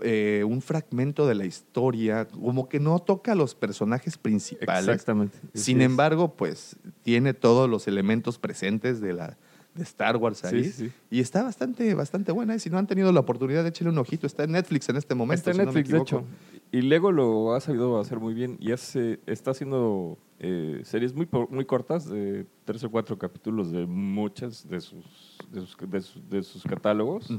eh, 0.00 0.44
un 0.48 0.62
fragmento 0.62 1.26
de 1.26 1.34
la 1.34 1.44
historia, 1.44 2.26
como 2.28 2.68
que 2.68 2.80
no 2.80 2.98
toca 3.00 3.32
a 3.32 3.34
los 3.34 3.54
personajes 3.54 4.16
principales. 4.16 4.88
Exactamente. 4.88 5.36
Sin 5.54 5.82
embargo, 5.82 6.36
pues 6.36 6.76
tiene 7.02 7.34
todos 7.34 7.68
los 7.68 7.86
elementos 7.88 8.38
presentes 8.38 9.00
de 9.00 9.12
la 9.12 9.36
de 9.78 9.84
Star 9.84 10.16
Wars 10.16 10.44
ahí. 10.44 10.64
Sí, 10.64 10.72
sí. 10.72 10.92
Y 11.10 11.20
está 11.20 11.42
bastante, 11.42 11.94
bastante 11.94 12.32
buena. 12.32 12.54
Y 12.54 12.58
si 12.58 12.68
no 12.70 12.76
han 12.78 12.86
tenido 12.86 13.10
la 13.12 13.20
oportunidad 13.20 13.62
de 13.62 13.70
echarle 13.70 13.90
un 13.92 13.98
ojito, 13.98 14.26
está 14.26 14.44
en 14.44 14.52
Netflix 14.52 14.88
en 14.88 14.96
este 14.96 15.14
momento. 15.14 15.38
Está 15.38 15.50
en 15.52 15.56
si 15.56 15.58
no 15.66 15.72
me 15.72 15.78
Netflix, 15.80 15.92
de 15.92 16.02
hecho. 16.02 16.24
Y 16.70 16.82
Lego 16.82 17.12
lo 17.12 17.54
ha 17.54 17.60
sabido 17.60 17.98
hacer 17.98 18.20
muy 18.20 18.34
bien 18.34 18.56
y 18.60 18.72
hace, 18.72 19.20
está 19.26 19.52
haciendo 19.52 20.18
eh, 20.38 20.82
series 20.84 21.14
muy, 21.14 21.26
muy 21.50 21.64
cortas, 21.64 22.08
de 22.10 22.44
tres 22.66 22.84
o 22.84 22.90
cuatro 22.90 23.18
capítulos 23.18 23.72
de 23.72 23.86
muchas 23.86 24.68
de 24.68 24.80
sus, 24.80 25.38
de 25.50 25.60
sus, 25.62 25.76
de 25.90 26.00
sus- 26.02 26.28
de 26.30 26.42
sus 26.42 26.62
catálogos. 26.64 27.30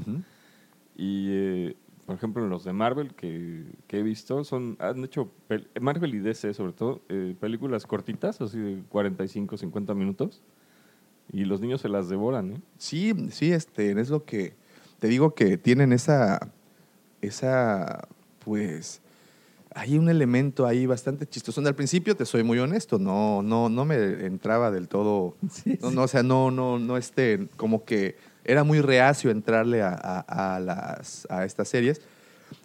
Y, 0.96 1.26
eh, 1.30 1.76
por 2.06 2.16
ejemplo, 2.16 2.46
los 2.48 2.64
de 2.64 2.72
Marvel 2.72 3.14
que, 3.14 3.64
que 3.86 4.00
he 4.00 4.02
visto, 4.02 4.42
son 4.44 4.76
han 4.80 5.04
hecho, 5.04 5.30
Marvel 5.80 6.14
y 6.14 6.18
DC 6.18 6.52
sobre 6.54 6.72
todo, 6.72 7.00
eh, 7.08 7.36
películas 7.38 7.86
cortitas, 7.86 8.40
así 8.40 8.58
de 8.58 8.82
45, 8.88 9.56
50 9.56 9.94
minutos. 9.94 10.42
Y 11.32 11.44
los 11.44 11.60
niños 11.60 11.80
se 11.80 11.88
las 11.88 12.08
devoran, 12.08 12.52
¿eh? 12.52 12.60
Sí, 12.78 13.14
sí, 13.30 13.52
este, 13.52 13.92
es 14.00 14.10
lo 14.10 14.24
que 14.24 14.54
te 14.98 15.08
digo 15.08 15.34
que 15.34 15.56
tienen 15.58 15.92
esa, 15.92 16.50
esa, 17.20 18.08
pues, 18.44 19.00
hay 19.74 19.96
un 19.96 20.08
elemento 20.08 20.66
ahí 20.66 20.86
bastante 20.86 21.26
chistoso. 21.26 21.60
Al 21.60 21.74
principio, 21.74 22.16
te 22.16 22.26
soy 22.26 22.42
muy 22.42 22.58
honesto, 22.58 22.98
no, 22.98 23.42
no, 23.42 23.68
no 23.68 23.84
me 23.84 23.94
entraba 24.26 24.70
del 24.70 24.88
todo, 24.88 25.36
no, 25.80 25.90
no, 25.90 26.02
o 26.02 26.08
sea, 26.08 26.22
no, 26.22 26.50
no, 26.50 26.78
no, 26.78 26.96
este, 26.96 27.48
como 27.56 27.84
que 27.84 28.16
era 28.44 28.64
muy 28.64 28.80
reacio 28.80 29.30
entrarle 29.30 29.82
a, 29.82 29.90
a- 29.94 30.56
a 30.56 30.60
las, 30.60 31.26
a 31.30 31.44
estas 31.44 31.68
series. 31.68 32.00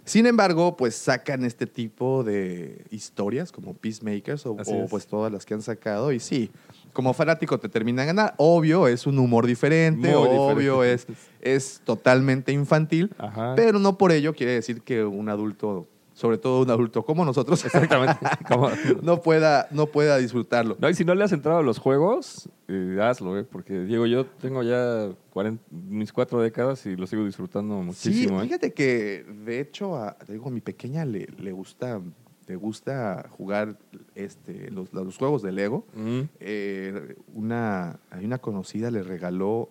Sin 0.04 0.26
embargo, 0.26 0.76
pues 0.78 0.96
sacan 0.96 1.46
este 1.46 1.68
tipo 1.68 2.24
de 2.24 2.86
historias 2.92 3.52
como 3.52 3.74
Peacemakers 3.76 4.46
o, 4.46 4.54
o, 4.54 4.84
es. 4.84 4.90
pues 4.90 5.06
todas 5.08 5.32
las 5.32 5.46
que 5.46 5.54
han 5.54 5.62
sacado 5.62 6.12
y 6.12 6.20
sí, 6.20 6.50
como 6.96 7.14
fanático 7.14 7.60
te 7.60 7.70
terminan 7.70 8.08
ganar. 8.08 8.34
Obvio, 8.38 8.88
es 8.88 9.06
un 9.06 9.20
humor 9.20 9.46
diferente, 9.46 10.08
Muy 10.08 10.16
obvio, 10.28 10.82
diferente. 10.82 10.94
es, 10.94 11.08
es 11.42 11.82
totalmente 11.84 12.52
infantil, 12.52 13.12
Ajá. 13.20 13.54
pero 13.56 13.78
no 13.78 13.98
por 14.00 14.12
ello 14.12 14.34
quiere 14.34 14.54
decir 14.54 14.82
que 14.82 15.04
un 15.04 15.28
adulto, 15.30 15.88
sobre 16.14 16.38
todo 16.38 16.62
un 16.64 16.70
adulto 16.72 17.04
como 17.04 17.26
nosotros, 17.26 17.64
Exactamente. 17.66 18.18
Como- 18.50 18.70
no, 19.04 19.22
pueda, 19.22 19.68
no 19.72 19.88
pueda 19.88 20.18
disfrutarlo. 20.18 20.78
No, 20.80 20.90
y 20.90 20.94
si 20.94 21.04
no 21.04 21.14
le 21.14 21.26
has 21.26 21.34
entrado 21.34 21.60
a 21.60 21.64
los 21.64 21.78
juegos, 21.80 22.50
eh, 22.70 22.98
hazlo, 23.02 23.38
¿eh? 23.38 23.44
Porque, 23.44 23.82
Diego, 23.82 24.06
yo 24.06 24.26
tengo 24.26 24.64
ya 24.64 25.10
40 25.32 25.62
mis 25.72 26.14
cuatro 26.14 26.42
décadas 26.42 26.86
y 26.86 26.96
lo 26.96 27.06
sigo 27.08 27.26
disfrutando 27.26 27.76
muchísimo. 27.76 28.40
sí, 28.40 28.46
¿eh? 28.46 28.48
fíjate 28.48 28.74
que 28.74 29.26
de 29.46 29.60
hecho 29.60 29.98
a, 29.98 30.16
digo, 30.30 30.48
a 30.48 30.52
mi 30.52 30.62
pequeña 30.62 31.04
le, 31.04 31.28
le 31.38 31.52
gusta 31.52 32.00
le 32.48 32.56
gusta 32.56 33.28
jugar 33.38 33.78
este, 34.14 34.70
los, 34.72 34.94
los 34.94 35.18
juegos 35.18 35.42
de 35.42 35.52
Lego. 35.52 35.86
Mm. 35.96 36.22
Eh, 36.40 37.16
una, 37.34 38.00
hay 38.12 38.26
una 38.26 38.38
conocida 38.38 38.92
le 38.92 39.02
regaló 39.04 39.70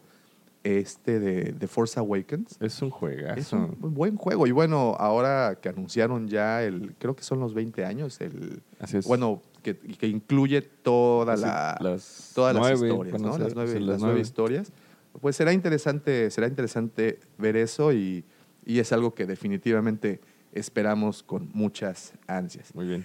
este 0.65 1.21
de, 1.21 1.53
de 1.53 1.67
Force 1.69 1.99
Awakens. 2.01 2.57
Es 2.61 2.81
un 2.83 2.91
juegazo. 2.91 3.39
Es 3.39 3.53
un 3.53 3.77
buen 3.95 4.17
juego. 4.17 4.47
Y 4.47 4.51
bueno, 4.51 4.97
ahora 4.99 5.59
que 5.61 5.69
anunciaron 5.69 6.27
ya 6.27 6.63
el, 6.65 6.95
creo 6.99 7.15
que 7.15 7.23
son 7.23 7.39
los 7.39 7.53
20 7.55 7.85
años, 7.85 8.21
el 8.21 8.63
Así 8.81 8.97
es. 8.97 9.07
bueno, 9.07 9.43
que, 9.63 9.77
que 9.77 10.07
incluye 10.07 10.63
toda 10.63 11.35
Así, 11.35 11.43
la, 11.43 11.77
las 11.81 12.33
todas 12.35 12.55
las 12.55 12.63
nueve, 12.63 12.87
historias, 12.89 13.13
van 13.13 13.25
a 13.25 13.27
¿no? 13.29 13.33
ser, 13.35 13.43
Las 13.43 13.55
nueve, 13.55 13.73
las 13.81 13.89
las 13.89 14.01
nueve. 14.01 14.21
historias. 14.21 14.73
Pues 15.21 15.37
será 15.37 15.53
interesante, 15.53 16.31
será 16.31 16.49
interesante 16.49 17.21
ver 17.39 17.57
eso 17.57 17.93
y, 17.93 18.25
y 18.67 18.79
es 18.81 18.93
algo 18.93 19.15
que 19.15 19.27
definitivamente 19.27 20.21
esperamos 20.55 21.23
con 21.23 21.51
muchas 21.53 22.15
ansias. 22.27 22.75
Muy 22.75 22.87
bien. 22.87 23.05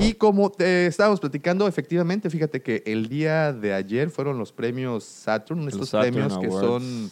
Y 0.00 0.14
como 0.14 0.50
te 0.50 0.86
estábamos 0.86 1.20
platicando, 1.20 1.68
efectivamente, 1.68 2.30
fíjate 2.30 2.62
que 2.62 2.82
el 2.86 3.08
día 3.08 3.52
de 3.52 3.74
ayer 3.74 4.08
fueron 4.10 4.38
los 4.38 4.52
premios 4.52 5.04
Saturn, 5.04 5.68
estos 5.68 5.90
Saturn 5.90 6.12
premios 6.14 6.38
que 6.38 6.48
son 6.50 7.10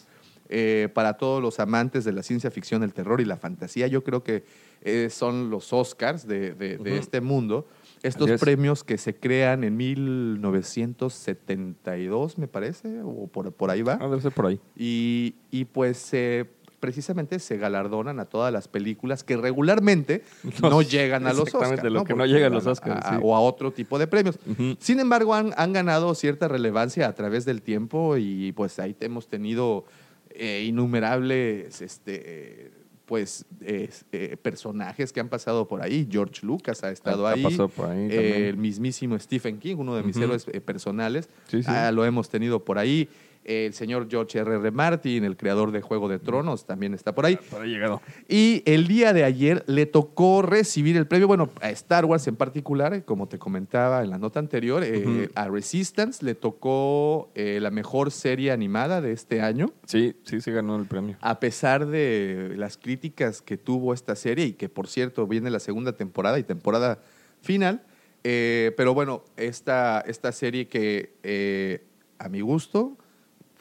eh, 0.49 0.89
para 0.95 1.19
todos 1.19 1.43
los 1.43 1.61
amantes 1.61 2.05
de 2.05 2.13
la 2.13 2.23
ciencia 2.23 2.51
ficción, 2.51 2.83
el 2.83 2.95
terror 2.95 3.21
y 3.21 3.27
la 3.27 3.37
fantasía. 3.37 3.87
Yo 3.89 4.03
creo 4.03 4.23
que 4.23 4.45
eh, 4.83 5.09
son 5.11 5.51
los 5.51 5.73
Oscars 5.75 6.27
de, 6.27 6.55
de- 6.55 6.97
este 6.97 7.21
mundo. 7.21 7.67
Estos 8.03 8.31
es. 8.31 8.41
premios 8.41 8.83
que 8.85 8.97
se 8.97 9.15
crean 9.17 9.65
en 9.65 9.77
1972, 9.77 12.39
me 12.39 12.47
parece, 12.49 13.03
o 13.03 13.27
por, 13.27 13.53
por 13.53 13.71
ahí 13.71 13.83
va. 13.83 13.99
Ah, 14.01 14.09
debe 14.09 14.21
ser 14.23 14.31
por 14.33 14.47
ahí. 14.47 14.61
Y, 14.77 15.35
y 15.51 15.65
pues 15.65 16.09
eh, 16.13 16.45
precisamente 16.81 17.39
se 17.39 17.57
galardonan 17.59 18.21
a 18.21 18.25
todas 18.27 18.53
las 18.53 18.69
películas 18.69 19.25
que 19.25 19.37
regularmente 19.37 20.23
no 20.63 20.83
llegan 20.83 21.27
a 21.27 21.33
los 21.33 21.49
exactamente, 21.49 21.89
Oscars. 21.89 21.93
lo 21.93 22.05
que 22.05 22.13
no 22.15 22.19
Porque 22.19 22.33
llega 22.33 22.47
a 22.47 22.51
los 22.51 22.67
Oscars, 22.67 23.05
a- 23.05 23.11
sí. 23.17 23.21
O 23.23 23.35
a 23.37 23.41
otro 23.41 23.73
tipo 23.73 23.99
de 23.99 24.07
premios. 24.07 24.39
Sin 24.79 25.01
embargo, 25.01 25.35
han, 25.35 25.53
han 25.57 25.73
ganado 25.73 26.15
cierta 26.15 26.49
relevancia 26.49 27.09
a 27.09 27.15
través 27.15 27.45
del 27.45 27.63
tiempo 27.63 28.17
y 28.17 28.53
pues 28.53 28.79
ahí 28.79 28.97
hemos 29.01 29.29
tenido 29.29 29.85
eh, 30.31 30.65
innumerables 30.69 31.81
este, 31.83 32.71
pues, 33.07 33.45
eh, 33.63 33.89
eh, 34.13 34.37
personajes 34.41 35.13
que 35.13 35.21
han 35.21 35.29
pasado 35.29 35.67
por 35.67 35.83
ahí. 35.83 36.07
George 36.11 36.45
Lucas 36.47 36.85
ha 36.85 36.91
estado 36.91 37.27
ahí. 37.27 37.43
por 37.75 37.87
ahí 37.91 38.09
Eh, 38.11 38.49
el 38.51 38.57
mismísimo 38.57 39.19
Stephen 39.19 39.59
King, 39.59 39.77
uno 39.79 39.97
de 39.97 40.03
mis 40.03 40.17
Ujú. 40.17 40.25
héroes 40.27 40.47
eh, 40.53 40.61
personales. 40.61 41.29
Sí, 41.49 41.63
sí. 41.63 41.69
Ah, 41.71 41.91
lo 41.91 42.05
hemos 42.05 42.29
tenido 42.29 42.65
por 42.65 42.79
ahí. 42.79 43.09
El 43.49 43.73
señor 43.73 44.09
George 44.11 44.39
R. 44.39 44.57
R. 44.57 44.71
Martin, 44.71 45.25
el 45.25 45.35
creador 45.39 45.73
de 45.73 45.81
Juego 45.81 46.07
de 46.07 46.19
Tronos, 46.19 46.67
también 46.67 46.93
está 46.93 47.15
por 47.15 47.25
ahí. 47.25 47.39
Por 47.51 47.63
ahí 47.63 47.71
llegado. 47.71 48.03
Y 48.29 48.63
el 48.67 48.87
día 48.87 49.15
de 49.15 49.25
ayer 49.25 49.65
le 49.67 49.87
tocó 49.87 50.43
recibir 50.43 50.99
el 50.99 51.07
premio, 51.07 51.27
bueno, 51.27 51.49
a 51.63 51.71
Star 51.71 52.05
Wars 52.05 52.27
en 52.29 52.37
particular, 52.37 53.03
como 53.07 53.27
te 53.27 53.39
comentaba 53.39 54.03
en 54.03 54.11
la 54.11 54.19
nota 54.19 54.39
anterior, 54.39 54.83
eh, 54.85 55.31
a 55.35 55.49
Resistance 55.49 56.23
le 56.23 56.35
tocó 56.35 57.31
eh, 57.35 57.59
la 57.63 57.71
mejor 57.71 58.11
serie 58.11 58.53
animada 58.53 59.01
de 59.01 59.13
este 59.13 59.41
año, 59.41 59.73
Sí, 59.87 60.15
sí, 60.25 60.43
se 60.43 60.53
ganó 60.53 60.77
el 60.77 60.85
premio. 60.85 61.17
a 61.23 61.41
pesar 61.41 61.87
de 61.87 62.53
las 62.57 62.77
críticas 62.77 63.41
que 63.41 63.57
tuvo 63.57 63.95
esta 63.95 64.15
serie 64.15 64.45
y 64.45 64.53
que, 64.53 64.69
por 64.69 64.89
cierto, 64.89 65.27
viene 65.27 65.49
la 65.49 65.61
segunda 65.61 65.93
temporada 65.93 66.39
y 66.39 66.43
temporada 66.43 66.99
final. 67.41 67.83
Eh, 68.25 68.73
pero 68.77 68.93
bueno, 68.93 69.25
esta, 69.39 70.01
esta 70.07 70.33
serie 70.33 70.69
que 70.69 71.87
a 72.19 72.29
mi 72.29 72.43
gusto 72.43 72.99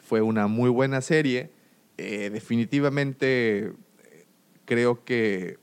fue 0.08 0.22
una 0.22 0.46
muy 0.46 0.70
buena 0.70 1.02
serie, 1.02 1.50
eh, 1.98 2.30
definitivamente 2.30 3.74
creo 4.64 5.04
que 5.04 5.58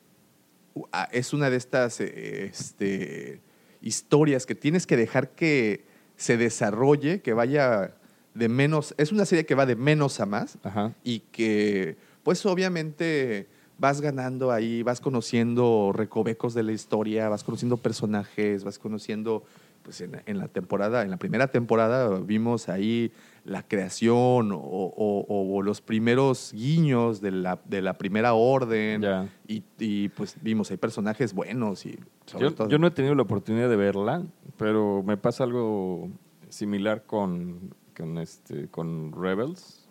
es 1.11 1.33
una 1.33 1.49
de 1.49 1.57
estas 1.57 1.99
eh, 1.99 2.45
este, 2.45 3.41
historias 3.81 4.45
que 4.45 4.53
tienes 4.53 4.85
que 4.85 4.97
dejar 4.97 5.31
que 5.31 5.83
se 6.15 6.37
desarrolle, 6.37 7.21
que 7.21 7.33
vaya 7.33 7.95
de 8.35 8.49
menos, 8.49 8.93
es 8.99 9.11
una 9.11 9.25
serie 9.25 9.47
que 9.47 9.55
va 9.55 9.65
de 9.65 9.75
menos 9.75 10.19
a 10.19 10.27
más 10.27 10.59
Ajá. 10.63 10.93
y 11.03 11.21
que 11.31 11.97
pues 12.21 12.45
obviamente 12.45 13.47
vas 13.79 13.99
ganando 13.99 14.51
ahí, 14.51 14.83
vas 14.83 15.01
conociendo 15.01 15.91
recovecos 15.91 16.53
de 16.53 16.61
la 16.61 16.71
historia, 16.71 17.29
vas 17.29 17.43
conociendo 17.43 17.77
personajes, 17.77 18.63
vas 18.63 18.77
conociendo, 18.77 19.43
pues 19.81 20.01
en, 20.01 20.21
en 20.27 20.37
la 20.37 20.49
temporada, 20.49 21.01
en 21.01 21.09
la 21.09 21.17
primera 21.17 21.47
temporada 21.47 22.19
vimos 22.19 22.69
ahí 22.69 23.11
la 23.45 23.61
creación 23.61 24.51
o, 24.51 24.57
o- 24.57 25.55
o 25.55 25.61
los 25.61 25.79
primeros 25.79 26.51
guiños 26.53 27.21
de 27.21 27.31
la, 27.31 27.59
de 27.65 27.81
la 27.81 27.93
primera 27.93 28.33
orden 28.33 29.01
Ya. 29.03 29.29
y, 29.47 29.63
y, 29.79 30.09
pues 30.09 30.35
vimos 30.41 30.71
hay 30.71 30.77
personajes 30.77 31.33
buenos 31.33 31.85
y 31.85 31.97
sobre 32.25 32.45
Yo, 32.49 32.53
todo... 32.55 32.69
yo 32.69 32.79
no 32.79 32.87
he 32.87 32.91
tenido 32.91 33.13
la 33.15 33.21
oportunidad 33.21 33.69
de 33.69 33.75
verla, 33.75 34.23
pero 34.57 35.03
me 35.03 35.15
pasa 35.15 35.43
algo 35.43 36.09
similar 36.49 37.03
con, 37.05 37.75
con, 37.95 38.17
este, 38.17 38.67
con 38.69 39.11
Rebels. 39.13 39.87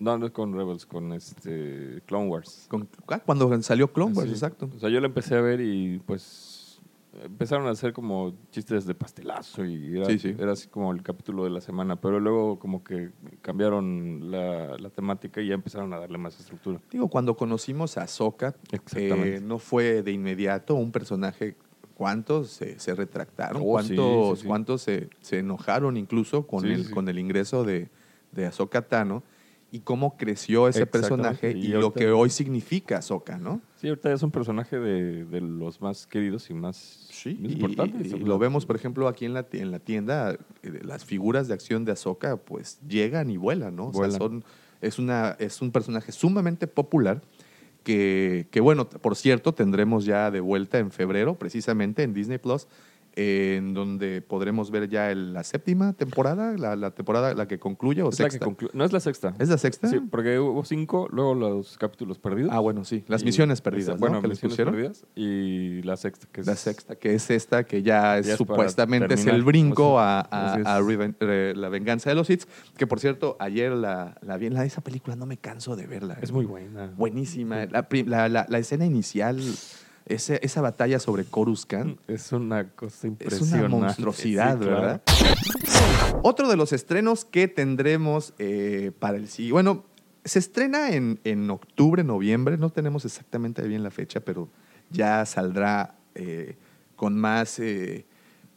No, 0.00 0.16
no 0.16 0.26
es 0.26 0.32
con 0.32 0.52
Rebels, 0.54 0.86
con 0.86 1.12
este 1.12 2.02
Clone 2.06 2.28
Wars. 2.28 2.66
con- 2.68 2.88
ah, 3.08 3.18
cuando 3.24 3.62
salió 3.62 3.92
Clone 3.92 4.12
Wars, 4.12 4.26
Así. 4.26 4.32
exacto. 4.34 4.68
O 4.76 4.78
sea, 4.78 4.90
yo 4.90 5.00
la 5.00 5.06
empecé 5.06 5.34
a 5.34 5.40
ver 5.40 5.60
y 5.60 5.98
pues 6.06 6.22
empezaron 7.24 7.66
a 7.66 7.70
hacer 7.70 7.92
como 7.92 8.34
chistes 8.50 8.86
de 8.86 8.94
pastelazo 8.94 9.64
y 9.64 9.96
era, 9.96 10.06
Sí, 10.06 10.18
sí. 10.18 10.34
era 10.38 10.52
así 10.52 10.68
como 10.68 10.92
el 10.92 11.02
capítulo 11.02 11.44
de 11.44 11.50
la 11.50 11.60
semana, 11.60 11.96
pero 11.96 12.20
luego 12.20 12.58
como 12.58 12.82
que 12.84 13.10
cambiaron 13.42 14.30
la, 14.30 14.76
la 14.78 14.90
temática 14.90 15.40
y 15.40 15.48
ya 15.48 15.54
empezaron 15.54 15.92
a 15.92 15.98
darle 15.98 16.18
más 16.18 16.38
estructura. 16.38 16.80
Digo, 16.90 17.08
cuando 17.08 17.36
conocimos 17.36 17.98
a 17.98 18.06
Exactamente. 18.72 19.36
eh, 19.36 19.40
no 19.40 19.58
fue 19.58 20.02
de 20.02 20.12
inmediato 20.12 20.74
un 20.74 20.92
personaje. 20.92 21.56
¿Cuántos 21.94 22.50
se, 22.50 22.78
se 22.78 22.94
retractaron? 22.94 23.60
Oh, 23.60 23.64
¿Cuántos, 23.72 24.38
sí, 24.40 24.46
cuántos 24.46 24.82
se, 24.82 25.10
se 25.20 25.40
enojaron 25.40 25.96
incluso 25.96 26.46
con, 26.46 26.64
el, 26.64 26.90
con 26.90 27.08
el 27.08 27.18
ingreso 27.18 27.64
de, 27.64 27.88
de 28.30 28.46
Ahsoka 28.46 28.82
Tano? 28.82 29.24
Y 29.70 29.80
cómo 29.80 30.16
creció 30.16 30.66
ese 30.66 30.86
personaje 30.86 31.52
y, 31.52 31.66
Y 31.66 31.68
lo 31.68 31.92
que 31.92 32.08
hoy 32.10 32.30
significa 32.30 32.98
Ahsoka, 32.98 33.36
¿no? 33.36 33.60
Sí, 33.76 33.88
ahorita 33.88 34.10
es 34.12 34.22
un 34.22 34.30
personaje 34.30 34.78
de, 34.78 35.26
de 35.26 35.40
los 35.42 35.82
más 35.82 36.06
queridos 36.06 36.48
y 36.48 36.54
más 36.54 36.76
Sí, 37.10 37.36
más 37.40 37.50
y, 37.50 37.54
importantes. 37.54 38.10
y- 38.10 38.14
y 38.16 38.18
lo 38.20 38.38
vemos, 38.38 38.64
por 38.64 38.76
ejemplo, 38.76 39.08
aquí 39.08 39.26
en 39.26 39.34
la, 39.34 39.46
en 39.52 39.70
la 39.70 39.78
tienda, 39.78 40.32
eh, 40.62 40.80
las 40.82 41.04
figuras 41.04 41.48
de 41.48 41.54
acción 41.54 41.84
de 41.84 41.92
Ahsoka, 41.92 42.38
pues 42.38 42.78
llegan 42.88 43.28
y 43.30 43.36
vuelan, 43.36 43.76
¿no? 43.76 43.88
O 43.88 43.92
sea, 43.92 44.10
son, 44.10 44.42
es, 44.80 44.98
una, 44.98 45.36
es 45.38 45.60
un 45.60 45.70
personaje 45.70 46.12
sumamente 46.12 46.66
popular 46.66 47.20
que, 47.84 48.46
que, 48.50 48.60
bueno, 48.60 48.88
por 48.88 49.16
cierto, 49.16 49.52
tendremos 49.52 50.04
ya 50.04 50.30
de 50.30 50.40
vuelta 50.40 50.78
en 50.78 50.90
febrero, 50.90 51.38
precisamente 51.38 52.02
en 52.02 52.14
Disney 52.14 52.38
Plus, 52.38 52.66
en 53.20 53.74
donde 53.74 54.22
podremos 54.22 54.70
ver 54.70 54.88
ya 54.88 55.10
el- 55.10 55.32
la 55.32 55.42
séptima 55.42 55.92
temporada, 55.92 56.56
la, 56.56 56.76
la 56.76 56.92
temporada 56.92 57.34
la 57.34 57.48
que 57.48 57.58
concluye 57.58 58.00
o 58.02 58.10
Es 58.10 58.20
la 58.20 58.26
que 58.26 58.30
sexta. 58.32 58.46
conclu- 58.46 58.70
no 58.72 58.84
es 58.84 58.92
la 58.92 59.00
sexta. 59.00 59.34
¿Es 59.40 59.48
la 59.48 59.58
sexta? 59.58 59.88
Sí, 59.88 59.98
porque 60.08 60.38
hubo 60.38 60.64
cinco, 60.64 61.08
luego 61.10 61.34
los 61.34 61.76
capítulos 61.78 62.20
perdidos. 62.20 62.50
Ah, 62.54 62.60
bueno, 62.60 62.84
sí. 62.84 63.02
Las 63.08 63.22
Y- 63.22 63.24
misiones 63.26 63.60
perdidas, 63.60 63.96
¿no? 63.96 63.96
Bueno, 63.98 64.20
que 64.22 64.28
les 64.28 64.36
misiones 64.42 64.52
pusieron. 64.54 64.74
perdidas. 64.74 65.04
Y 65.16 65.82
la 65.82 65.96
sexta, 65.96 66.28
que 66.30 66.42
es 66.42 66.46
La 66.46 66.54
sexta, 66.54 66.94
que 66.94 67.14
es 67.14 67.28
esta, 67.30 67.64
que 67.64 67.82
ya, 67.82 68.18
es 68.18 68.36
supuestamente 68.36 69.14
es 69.14 69.26
el 69.26 69.42
brinco 69.42 69.94
O 69.94 69.98
a, 69.98 70.28
sea, 70.30 70.76
a- 70.76 70.80
Reven- 70.80 71.16
eh, 71.18 71.54
la 71.56 71.68
venganza 71.70 72.10
de 72.10 72.14
los 72.16 72.30
hits. 72.30 72.46
Que 72.76 72.86
por 72.86 73.00
cierto, 73.00 73.36
ayer 73.40 73.72
la, 73.72 74.16
la 74.22 74.36
vi 74.36 74.46
en 74.46 74.54
la 74.54 74.64
esa 74.64 74.80
película, 74.80 75.16
no 75.16 75.26
me 75.26 75.38
canso 75.38 75.74
de 75.74 75.86
verla. 75.88 76.18
Es 76.22 76.30
muy 76.30 76.44
buena. 76.44 76.92
Buenísima. 76.96 77.66
La- 77.66 78.28
la- 78.28 78.46
la 78.48 78.58
escena 78.58 78.86
inicial, 78.86 79.40
ese- 80.08 80.40
esa 80.42 80.60
batalla 80.60 80.98
sobre 80.98 81.24
Coruscant, 81.24 81.98
Es 82.08 82.32
una 82.32 82.70
cosa 82.70 82.96
es 82.98 83.04
impresionante. 83.04 83.66
una 83.66 83.68
monstruosidad, 83.86 84.58
Sí, 84.58 84.64
claro. 84.66 84.80
¿verdad? 84.80 85.02
Otro 86.22 86.48
de 86.48 86.56
los 86.56 86.72
estrenos 86.72 87.24
que 87.24 87.48
tendremos 87.48 88.34
eh, 88.38 88.92
para 88.98 89.16
el 89.16 89.28
sí. 89.28 89.50
Bueno, 89.50 89.84
se 90.24 90.38
estrena 90.38 90.90
en, 90.90 91.20
en 91.24 91.48
octubre, 91.50 92.02
noviembre. 92.04 92.58
No 92.58 92.70
tenemos 92.70 93.04
exactamente 93.04 93.66
bien 93.66 93.82
la 93.82 93.90
fecha, 93.90 94.20
pero 94.20 94.48
ya 94.90 95.24
saldrá 95.26 95.94
eh, 96.14 96.56
con 96.96 97.16
más, 97.18 97.58
eh, 97.60 98.04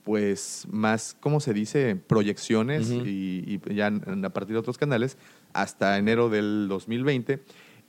pues, 0.03 0.65
más, 0.69 1.15
¿cómo 1.19 1.39
se 1.39 1.53
dice? 1.53 1.95
Proyecciones 1.95 2.89
y, 2.89 3.61
y 3.67 3.75
ya 3.75 3.87
a 3.87 4.29
partir 4.29 4.53
de 4.53 4.59
otros 4.59 4.77
canales 4.77 5.17
hasta 5.53 5.97
enero 5.97 6.29
del 6.29 6.67
2020. 6.69 7.41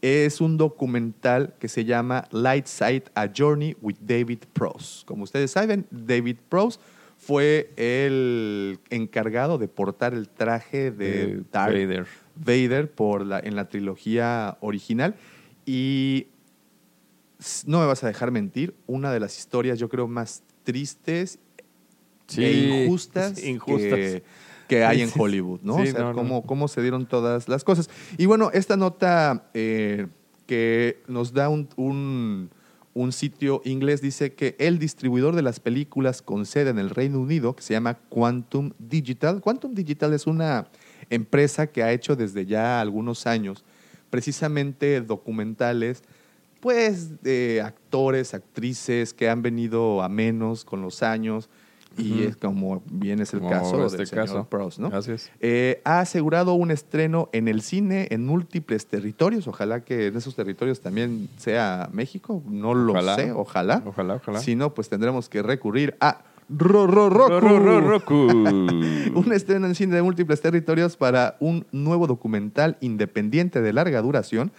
Es 0.03 0.41
un 0.41 0.57
documental 0.59 1.55
que 1.59 1.69
se 1.69 1.85
llama 1.85 2.29
Light 2.31 2.67
Side, 2.67 3.05
A 3.15 3.29
Journey 3.35 3.77
with 3.81 3.97
David 4.01 4.41
Prowse. 4.53 5.07
Como 5.07 5.25
ustedes 5.25 5.53
saben, 5.53 5.87
David 5.91 6.37
Prowse 6.49 6.79
fue 7.17 7.71
el 7.77 8.81
encargado 8.91 9.57
de 9.57 9.69
portar 9.69 10.13
el 10.13 10.29
traje 10.29 10.91
de 10.91 11.43
Darth 11.51 11.73
Vader. 11.73 12.07
Vader 12.35 12.91
por 12.91 13.25
la, 13.25 13.39
en 13.39 13.57
la 13.57 13.69
trilogía 13.69 14.59
original. 14.61 15.15
Y 15.65 16.27
no 17.67 17.81
me 17.81 17.87
vas 17.87 18.03
a 18.03 18.09
dejar 18.09 18.31
mentir, 18.33 18.75
una 18.87 19.13
de 19.13 19.21
las 19.21 19.39
historias 19.39 19.79
yo 19.79 19.89
creo 19.89 20.09
más 20.09 20.43
tristes 20.65 21.39
Sí, 22.27 22.45
e 22.45 22.85
injustas, 22.85 23.43
injustas. 23.45 23.99
que, 23.99 24.23
que 24.77 24.85
hay 24.85 25.03
en. 25.03 25.11
Hollywood, 25.17 25.61
¿no? 25.63 25.77
Sí, 25.77 25.89
o 25.89 25.93
sea, 25.93 26.01
no, 26.01 26.09
no. 26.11 26.15
cómo, 26.15 26.43
cómo 26.43 26.69
se 26.69 26.81
dieron 26.83 27.07
todas 27.07 27.49
las 27.49 27.65
cosas. 27.65 27.89
Y 28.19 28.27
bueno, 28.27 28.51
esta 28.53 28.77
nota 28.77 29.49
eh, 29.55 30.07
que 30.47 31.03
nos 31.09 31.33
da 31.33 31.49
un, 31.49 31.69
un- 31.77 32.51
un 32.95 33.11
sitio 33.13 33.63
inglés 33.65 34.03
dice 34.03 34.35
que 34.35 34.55
el 34.59 34.79
distribuidor 34.79 35.35
de 35.35 35.41
las 35.41 35.61
películas 35.61 36.21
con 36.21 36.45
sede 36.45 36.69
en 36.71 36.79
el 36.79 36.91
Reino 36.91 37.21
Unido, 37.21 37.57
que 37.57 37.63
se 37.63 37.73
llama 37.73 37.95
Quantum 38.11 38.73
Digital, 38.79 39.41
Quantum 39.41 39.75
Digital 39.75 40.13
es 40.13 40.27
una 40.27 40.67
empresa 41.09 41.69
que 41.69 41.83
ha 41.83 41.91
hecho 41.93 42.17
desde 42.17 42.45
ya 42.45 42.83
algunos 42.83 43.27
años 43.27 43.65
precisamente 44.11 45.01
documentales 45.01 46.03
pues 46.61 47.23
de 47.23 47.63
actores, 47.65 48.35
actrices 48.35 49.15
que 49.15 49.29
han 49.29 49.41
venido 49.43 50.03
a 50.03 50.09
menos 50.11 50.65
con 50.67 50.83
los 50.83 51.03
años 51.03 51.49
y 51.97 52.23
es 52.23 52.37
como 52.37 52.83
bien 52.91 53.21
es 53.21 53.33
el 53.35 53.41
Como 53.41 53.51
caso 53.51 53.87
este 53.87 53.99
del 53.99 54.07
señor 54.07 54.49
caso. 54.49 54.81
¿no? 54.81 54.99
Es. 54.99 55.31
Eh, 55.41 55.81
ha 55.85 56.01
asegurado 56.01 56.55
un 56.55 56.71
estreno 56.71 57.29
en 57.33 57.49
el 57.49 57.63
cine 57.63 58.09
en 58.11 58.27
múltiples 58.27 58.87
territorios. 58.87 59.47
Ojalá 59.49 59.85
que 59.85 60.07
en 60.09 60.17
esos 60.17 60.35
territorios 60.35 60.81
también 60.81 61.29
sea 61.37 61.89
México. 61.93 62.43
No 62.47 62.75
lo 62.75 62.93
Ojalá. 62.93 63.17
sé, 63.17 63.33
ojalá. 63.33 63.83
Ojalá, 63.85 64.15
ojalá. 64.15 64.41
Si 64.41 64.57
no, 64.57 64.75
pues 64.75 64.89
tendremos 64.89 65.29
que 65.29 65.43
recurrir 65.43 65.97
a 66.01 66.23
Ro, 66.49 66.87
Ro, 66.87 67.09
Roku. 67.09 67.41
Ro, 67.41 67.59
ro, 67.59 67.81
Roku. 67.81 68.15
un 69.15 69.33
estreno 69.33 69.67
en 69.67 69.75
cine 69.75 69.95
de 69.97 70.03
múltiples 70.03 70.41
territorios 70.41 70.97
para 70.97 71.37
un 71.41 71.67
nuevo 71.73 72.07
documental 72.07 72.77
independiente 72.81 73.63
de 73.63 73.73
larga 73.73 74.03
duración 74.03 74.53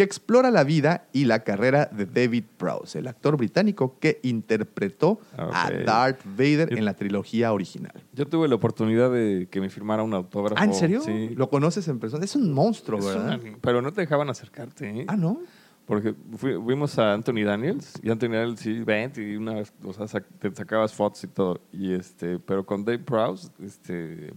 que 0.00 0.04
explora 0.04 0.50
la 0.50 0.64
vida 0.64 1.04
y 1.12 1.26
la 1.26 1.40
carrera 1.40 1.84
de 1.92 2.06
David 2.06 2.44
Prowse, 2.56 2.98
el 3.00 3.06
actor 3.06 3.36
británico 3.36 3.98
que 4.00 4.18
interpretó 4.22 5.20
a 5.36 5.66
Ok. 5.68 5.84
Darth 5.84 6.20
Vader 6.24 6.72
en 6.72 6.86
la 6.86 6.94
trilogía 6.94 7.52
original. 7.52 7.92
Yo 8.14 8.26
tuve 8.26 8.48
la 8.48 8.54
oportunidad 8.54 9.12
de 9.12 9.46
que 9.50 9.60
me 9.60 9.68
firmara 9.68 10.02
un 10.02 10.14
autógrafo. 10.14 10.56
Ah, 10.58 10.64
¿en 10.64 10.72
serio? 10.72 11.02
Sí. 11.02 11.34
¿Lo 11.36 11.50
conoces 11.50 11.86
en 11.88 11.98
persona? 11.98 12.24
Es 12.24 12.34
un 12.34 12.50
monstruo, 12.50 12.98
Es 12.98 13.04
¿verdad? 13.04 13.38
una- 13.42 13.58
pero 13.60 13.82
no 13.82 13.92
te 13.92 14.00
dejaban 14.00 14.30
acercarte. 14.30 15.00
¿eh? 15.00 15.04
Ah, 15.06 15.18
¿no? 15.18 15.38
Porque 15.84 16.14
fui- 16.38 16.54
fuimos 16.54 16.98
a 16.98 17.12
Anthony 17.12 17.44
Daniels 17.44 17.92
y 18.02 18.10
Anthony 18.10 18.28
Daniels 18.30 18.60
sí, 18.60 18.80
vente 18.82 19.20
y 19.22 19.36
una 19.36 19.54
vez, 19.56 19.70
o 19.84 19.92
sea, 19.92 20.06
sac- 20.06 20.24
te 20.38 20.50
sacabas 20.54 20.94
fotos 20.94 21.22
y 21.24 21.26
todo. 21.28 21.60
Y 21.72 21.92
este, 21.92 22.38
pero 22.38 22.64
con 22.64 22.84
Dave 22.86 23.00
Prowse, 23.00 23.48
este, 23.62 24.32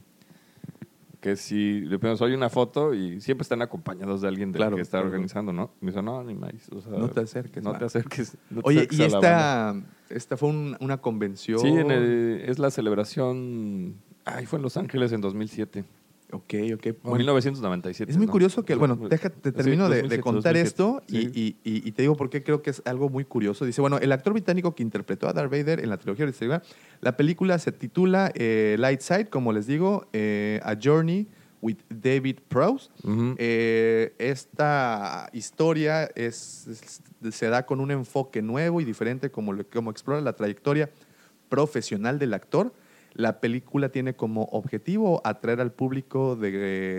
que 1.24 1.38
si 1.38 1.80
le 1.80 1.98
pedimos, 2.00 2.22
oye, 2.22 2.36
una 2.36 2.50
foto 2.50 2.94
y 2.94 3.22
siempre 3.22 3.44
están 3.44 3.62
acompañados 3.62 4.20
de 4.20 4.28
alguien 4.28 4.52
del 4.52 4.60
Claro, 4.60 4.76
que 4.76 4.82
está 4.82 4.98
claro. 4.98 5.08
organizando, 5.08 5.54
¿no? 5.54 5.72
Me 5.80 5.92
dice, 5.92 6.02
no, 6.04 6.22
ni 6.22 6.36
más. 6.36 6.52
O 6.76 6.82
sea, 6.82 6.92
No 6.92 7.08
te 7.10 7.22
acerques, 7.22 7.64
No 7.64 7.70
man. 7.70 7.80
te 7.80 7.86
acerques. 7.86 8.38
no 8.50 8.62
te 8.62 8.68
Oye, 8.68 8.80
acerques 8.80 9.00
y 9.00 9.04
a 9.04 9.08
la 9.08 9.20
banda". 9.20 9.88
esta, 10.04 10.16
esta 10.16 10.36
fue 10.38 10.50
un- 10.50 10.76
una 10.82 10.98
convención. 10.98 11.60
Sí, 11.60 11.70
en 11.70 11.92
el- 11.92 12.42
es 12.46 12.60
la 12.60 12.70
celebración. 12.72 13.96
Ay, 14.26 14.46
fue 14.46 14.58
en 14.58 14.64
Los 14.64 14.76
Ángeles 14.76 15.14
en 15.14 15.22
2007. 15.22 15.86
Ok, 16.34 16.54
ok. 16.74 16.88
Bueno, 17.04 17.18
1997. 17.20 18.12
es 18.12 18.18
muy 18.18 18.26
¿no? 18.26 18.32
curioso 18.32 18.66
que, 18.66 18.74
bueno, 18.76 18.98
Sí, 19.00 19.08
déjate, 19.10 19.36
sí, 19.44 19.52
termino 19.56 19.88
de- 19.88 19.98
de, 19.98 20.02
2007, 20.18 20.22
contar 20.24 20.54
2007. 20.56 20.68
esto 20.68 21.02
y, 21.08 21.22
Sí. 21.22 21.32
y- 21.64 21.70
y- 21.70 21.88
y 21.88 21.92
te 21.92 22.02
digo 22.02 22.16
por 22.18 22.30
qué 22.30 22.44
creo 22.44 22.62
que 22.62 22.72
es 22.72 22.82
algo 22.86 23.08
muy 23.10 23.24
curioso. 23.24 23.66
Dice, 23.66 23.82
bueno, 23.82 23.98
el 24.00 24.12
actor 24.12 24.34
británico 24.34 24.74
que 24.74 24.82
interpretó 24.84 25.28
a 25.30 25.34
Darth 25.34 25.52
Vader 25.52 25.80
en 25.80 25.90
la 25.90 25.98
trilogía 25.98 26.26
original, 26.26 26.64
la 27.02 27.16
película 27.16 27.60
se 27.60 27.72
titula 27.72 28.32
eh, 28.36 28.76
Light 28.80 29.02
Side, 29.02 29.28
como 29.30 29.54
les 29.54 29.68
digo, 29.68 30.08
eh, 30.12 30.60
A 30.64 30.76
Journey 30.82 31.28
with 31.62 31.78
David 31.90 32.40
Prowse. 32.50 32.90
Eh, 33.38 34.14
esta 34.18 35.30
historia 35.34 36.06
es, 36.16 36.68
es- 36.68 37.02
se 37.34 37.48
da 37.48 37.66
con 37.66 37.80
un 37.80 37.92
enfoque 37.92 38.42
nuevo 38.42 38.82
y 38.82 38.86
diferente 38.86 39.30
como, 39.32 39.54
como 39.72 39.92
explora 39.92 40.20
la 40.22 40.34
trayectoria 40.34 40.90
profesional 41.48 42.20
del 42.20 42.34
actor. 42.34 42.74
La 43.16 43.40
película 43.40 43.90
tiene 43.90 44.16
como 44.16 44.44
objetivo 44.46 45.22
atraer 45.24 45.62
al 45.62 45.72
público 45.72 46.36
de 46.36 46.52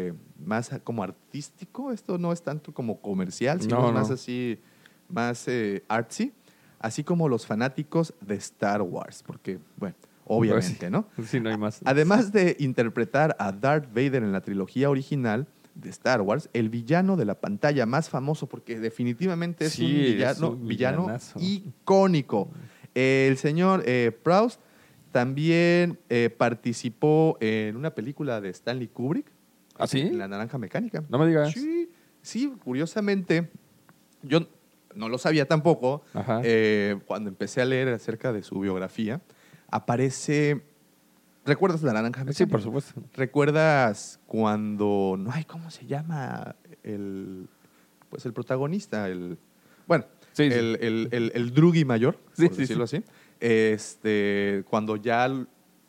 eh, 0.09 0.13
más 0.45 0.71
como 0.85 1.03
artístico. 1.03 1.91
Esto 1.93 2.19
no 2.19 2.33
es 2.33 2.43
tanto 2.43 2.73
como 2.73 3.01
comercial, 3.01 3.61
sino 3.61 3.81
No, 3.81 3.93
más 3.93 4.11
así, 4.11 4.61
más 5.09 5.49
eh, 5.49 5.83
artsy. 5.89 6.33
Así 6.79 7.03
como 7.03 7.29
los 7.29 7.47
fanáticos 7.47 8.15
de 8.21 8.35
Star 8.37 8.83
Wars, 8.83 9.23
porque, 9.27 9.59
bueno, 9.77 9.97
obviamente. 10.27 10.91
¿no? 10.91 11.07
Sí, 11.27 11.41
no 11.41 11.49
hay 11.51 11.57
más. 11.57 11.81
Además 11.85 12.31
de 12.31 12.57
interpretar 12.61 13.35
a 13.39 13.51
Darth 13.53 13.89
Vader 13.89 14.23
en 14.23 14.33
la 14.33 14.41
trilogía 14.43 14.91
original 14.91 15.47
de 15.75 15.91
Star 15.91 16.21
Wars, 16.21 16.49
el 16.53 16.69
villano 16.69 17.17
de 17.17 17.25
la 17.25 17.41
pantalla 17.41 17.87
más 17.87 18.09
famoso, 18.09 18.47
porque 18.47 18.79
definitivamente 18.79 19.65
es 19.65 19.73
Sí, 19.73 19.85
un 19.85 19.91
es 20.03 20.13
villano, 20.15 20.51
un 20.51 20.69
villano 20.69 21.01
villanazo. 21.03 21.39
icónico. 21.41 22.51
El 22.95 23.37
señor 23.39 23.83
eh, 23.87 24.17
Prowse 24.23 24.59
también 25.15 26.01
eh, 26.09 26.29
participó 26.29 27.39
en 27.41 27.77
una 27.77 27.95
película 27.95 28.41
de 28.41 28.49
Stanley 28.51 28.89
Kubrick, 28.89 29.31
¿Ah, 29.79 29.87
sí? 29.87 30.01
en 30.01 30.19
La 30.19 30.27
Naranja 30.27 30.59
Mecánica. 30.59 31.05
No 31.09 31.19
me 31.21 31.29
digas. 31.29 31.53
Sí, 31.53 31.89
sí, 32.21 32.53
curiosamente, 32.65 33.49
yo 34.23 34.49
no 34.97 35.09
lo 35.09 35.17
sabía 35.19 35.47
tampoco. 35.47 36.03
Ajá. 36.15 36.41
eh, 36.43 36.97
cuando 37.07 37.31
empecé 37.31 37.63
a 37.63 37.65
leer 37.65 37.91
acerca 37.91 38.33
de 38.33 38.43
su 38.43 38.59
biografía, 38.59 39.21
aparece. 39.71 40.63
¿Recuerdas 41.47 41.81
la 41.85 41.93
naranja? 41.93 42.23
Sí, 42.23 42.27
Mecánica? 42.27 42.51
por 42.51 42.63
supuesto. 42.63 43.01
¿Recuerdas 43.15 44.19
cuando. 44.27 45.15
No, 45.17 45.31
ay, 45.33 45.45
¿cómo 45.45 45.71
se 45.71 45.87
llama? 45.87 46.57
El. 46.83 47.47
Pues 48.09 48.27
el 48.27 48.33
protagonista, 48.33 49.09
el. 49.09 49.39
Bueno, 49.87 50.07
Sí, 50.33 50.51
sí. 50.51 50.59
el, 50.59 50.77
el, 50.81 51.09
el, 51.13 51.31
el 51.33 51.55
Drugi 51.55 51.85
mayor, 51.85 52.19
Sí, 52.33 52.47
por 52.47 52.55
sí, 52.57 52.63
decirlo 52.63 52.83
así. 52.83 53.05
Este, 53.47 54.65
cuando 54.71 54.97
ya 54.97 55.31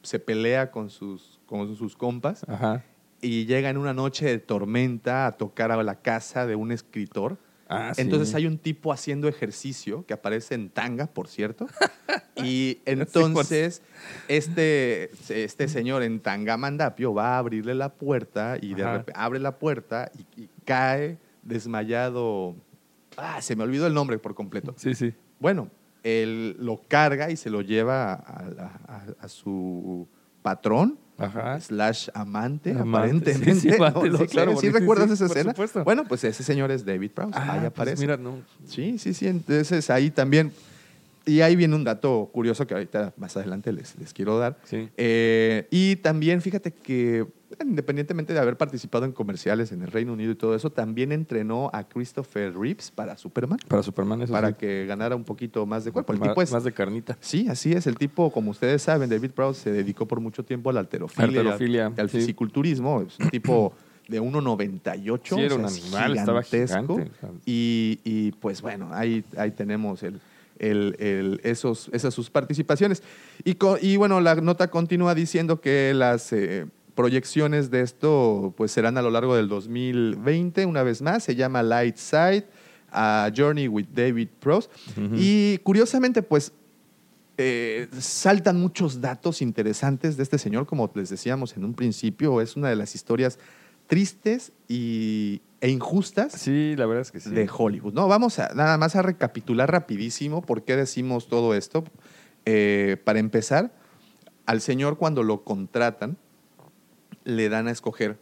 se 0.01 0.19
pelea 0.19 0.71
con 0.71 0.89
sus, 0.89 1.39
con 1.45 1.73
sus 1.77 1.95
compas 1.95 2.43
Ajá. 2.49 2.83
y 3.21 3.45
llega 3.45 3.69
en 3.69 3.77
una 3.77 3.93
noche 3.93 4.25
de 4.25 4.39
tormenta 4.39 5.25
a 5.25 5.31
tocar 5.31 5.71
a 5.71 5.81
la 5.81 6.01
casa 6.01 6.45
de 6.45 6.55
un 6.55 6.73
escritor. 6.73 7.37
Ah, 7.69 7.93
sí. 7.95 8.01
Entonces 8.01 8.35
hay 8.35 8.45
un 8.45 8.57
tipo 8.57 8.91
haciendo 8.91 9.29
ejercicio 9.29 10.05
que 10.05 10.13
aparece 10.13 10.53
en 10.53 10.69
tanga, 10.69 11.07
por 11.07 11.29
cierto. 11.29 11.67
Y 12.37 12.79
entonces 12.83 13.81
este, 14.27 15.09
este 15.29 15.69
señor 15.69 16.03
en 16.03 16.19
tanga 16.19 16.57
mandapio 16.57 17.13
va 17.13 17.35
a 17.35 17.37
abrirle 17.37 17.73
la 17.73 17.93
puerta 17.93 18.57
y 18.61 18.73
de 18.73 18.83
Ajá. 18.83 19.05
abre 19.15 19.39
la 19.39 19.57
puerta 19.57 20.11
y, 20.35 20.41
y 20.41 20.49
cae 20.65 21.17
desmayado. 21.43 22.57
Ah, 23.15 23.41
se 23.41 23.55
me 23.55 23.63
olvidó 23.63 23.87
el 23.87 23.93
nombre 23.93 24.17
por 24.19 24.35
completo. 24.35 24.73
Sí, 24.75 24.93
sí. 24.95 25.13
Bueno, 25.39 25.69
él 26.05 26.55
lo 26.59 26.81
carga 26.87 27.31
y 27.31 27.35
se 27.35 27.49
lo 27.49 27.61
lleva 27.61 28.13
a, 28.13 28.43
la- 28.49 28.79
a- 28.87 29.05
a 29.25 29.27
su 29.27 30.07
patrón 30.41 30.99
Ajá. 31.17 31.59
slash 31.59 32.09
amante, 32.13 32.71
Amante, 32.71 33.31
aparentemente. 33.31 33.55
sí, 33.55 33.69
sí, 33.71 33.75
amante, 33.79 34.09
¿no? 34.09 34.17
sí, 34.19 34.23
Sí, 34.25 34.29
claro, 34.29 34.51
¿sí 34.51 34.67
porque 34.67 34.79
recuerdas 34.79 35.07
sí, 35.07 35.13
esa 35.13 35.27
por 35.27 35.37
escena? 35.37 35.51
supuesto. 35.53 35.83
Bueno, 35.83 36.03
pues 36.07 36.23
ese 36.23 36.43
señor 36.43 36.69
es 36.71 36.85
David 36.85 37.11
Prowse. 37.11 37.33
Ah, 37.37 37.53
ahí 37.53 37.59
pues 37.61 37.67
aparece. 37.67 38.01
mira, 38.01 38.17
no. 38.17 38.37
Sí, 38.67 38.97
sí, 38.99 39.13
sí. 39.13 39.27
Entonces 39.27 39.89
ahí 39.89 40.11
también. 40.11 40.51
Y 41.25 41.41
ahí 41.41 41.55
viene 41.55 41.75
un 41.75 41.83
dato 41.83 42.29
curioso 42.31 42.67
que 42.67 42.73
ahorita 42.75 43.13
más 43.17 43.35
adelante 43.35 43.73
les, 43.73 43.97
les 43.97 44.13
quiero 44.13 44.37
dar. 44.37 44.57
Sí. 44.63 44.89
Eh, 44.95 45.67
y 45.71 45.95
también 45.97 46.39
fíjate 46.41 46.71
que, 46.71 47.25
independientemente 47.63 48.31
de 48.33 48.39
haber 48.39 48.57
participado 48.57 49.05
en 49.05 49.11
comerciales 49.11 49.71
en 49.71 49.81
el 49.81 49.91
Reino 49.91 50.13
Unido 50.13 50.31
y 50.31 50.35
todo 50.35 50.55
eso, 50.55 50.71
también 50.71 51.11
entrenó 51.11 51.71
a 51.73 51.83
Christopher 51.87 52.55
Reeves 52.55 52.91
para 52.91 53.17
Superman, 53.17 53.57
Para 53.67 53.81
Superman 53.81 54.21
eso 54.21 54.33
para 54.33 54.49
sí. 54.49 54.55
que 54.59 54.85
ganara 54.85 55.15
un 55.15 55.23
poquito 55.23 55.65
más 55.65 55.83
de 55.83 55.91
cuerpo. 55.91 56.13
El 56.13 56.19
más, 56.19 56.29
tipo 56.29 56.41
es- 56.43 56.51
más 56.51 56.63
de 56.63 56.71
carnita. 56.73 57.17
Sí, 57.21 57.47
así 57.49 57.71
es. 57.73 57.87
El 57.87 57.95
tipo, 57.97 58.31
como 58.31 58.51
ustedes 58.51 58.83
saben, 58.83 59.09
David 59.09 59.31
Prowse 59.31 59.61
se 59.61 59.71
dedicó 59.71 60.07
por 60.07 60.19
mucho 60.19 60.43
tiempo 60.45 60.69
a 60.69 60.73
la 60.73 60.81
alterofilia, 60.81 61.91
al- 61.97 62.09
sí. 62.09 62.19
fisiculturismo. 62.19 63.01
Es 63.01 63.17
un 63.19 63.29
tipo 63.31 63.73
de 64.07 64.19
1,98. 64.21 65.35
Sí, 65.35 65.41
era 65.41 65.55
o 65.55 65.57
un 65.57 65.69
sea, 65.69 65.81
animal, 65.81 66.17
estaba 66.17 66.43
gigantesco. 66.43 66.93
gigante. 66.97 67.11
o 67.17 67.19
sea, 67.19 67.29
Y, 67.47 67.99
y, 68.03 68.31
pues 68.33 68.61
bueno, 68.61 68.89
ahí, 68.91 69.23
ahí 69.37 69.49
tenemos 69.51 70.03
el, 70.03 70.19
el- 70.59 70.95
el- 70.99 71.41
esos, 71.43 71.89
esas 71.93 72.13
sus 72.13 72.29
participaciones. 72.29 73.03
Y, 73.43 73.55
co- 73.55 73.77
y 73.81 73.97
bueno, 73.97 74.21
la 74.21 74.35
nota 74.35 74.69
continúa 74.69 75.13
diciendo 75.15 75.59
que 75.61 75.93
las 75.95 76.31
eh, 76.33 76.65
proyecciones 76.95 77.69
de 77.71 77.81
esto 77.81 78.53
pues 78.55 78.71
serán 78.71 78.97
a 78.97 79.01
lo 79.01 79.09
largo 79.11 79.35
del 79.35 79.47
2020, 79.49 80.65
una 80.65 80.83
vez 80.83 81.01
más. 81.01 81.23
Se 81.23 81.35
llama 81.35 81.61
Light 81.63 81.97
Side, 81.97 82.47
a 82.91 83.29
Journey 83.35 83.67
with 83.67 83.87
David. 83.93 84.29
Ujú. 84.43 85.15
Y 85.15 85.57
curiosamente, 85.63 86.21
pues 86.21 86.53
eh, 87.37 87.89
saltan 87.99 88.59
muchos 88.61 89.01
datos 89.01 89.41
interesantes 89.41 90.15
de 90.15 90.23
este 90.23 90.37
señor, 90.37 90.65
como 90.65 90.89
les 90.95 91.09
decíamos 91.09 91.57
en 91.57 91.65
un 91.65 91.73
principio, 91.73 92.39
es 92.39 92.55
una 92.55 92.69
de 92.69 92.77
las 92.77 92.95
historias 92.95 93.39
tristes 93.87 94.51
y, 94.67 95.41
e 95.61 95.69
injustas 95.69 96.33
Sí, 96.33 96.75
la 96.77 96.85
verdad 96.85 97.01
es 97.01 97.11
que 97.11 97.19
sí. 97.19 97.29
de 97.29 97.49
Hollywood. 97.51 97.93
No, 97.93 98.07
vamos 98.07 98.39
a 98.39 98.53
nada 98.53 98.77
más 98.77 98.95
a 98.95 99.01
recapitular 99.01 99.71
rapidísimo 99.71 100.41
por 100.41 100.63
qué 100.63 100.75
decimos 100.75 101.27
todo 101.27 101.55
esto. 101.55 101.83
Eh, 102.45 102.97
para 103.03 103.19
empezar, 103.19 103.71
al 104.45 104.61
señor 104.61 104.97
cuando 104.97 105.23
lo 105.23 105.43
contratan, 105.43 106.17
le 107.23 107.49
dan 107.49 107.67
a 107.67 107.71
escoger 107.71 108.17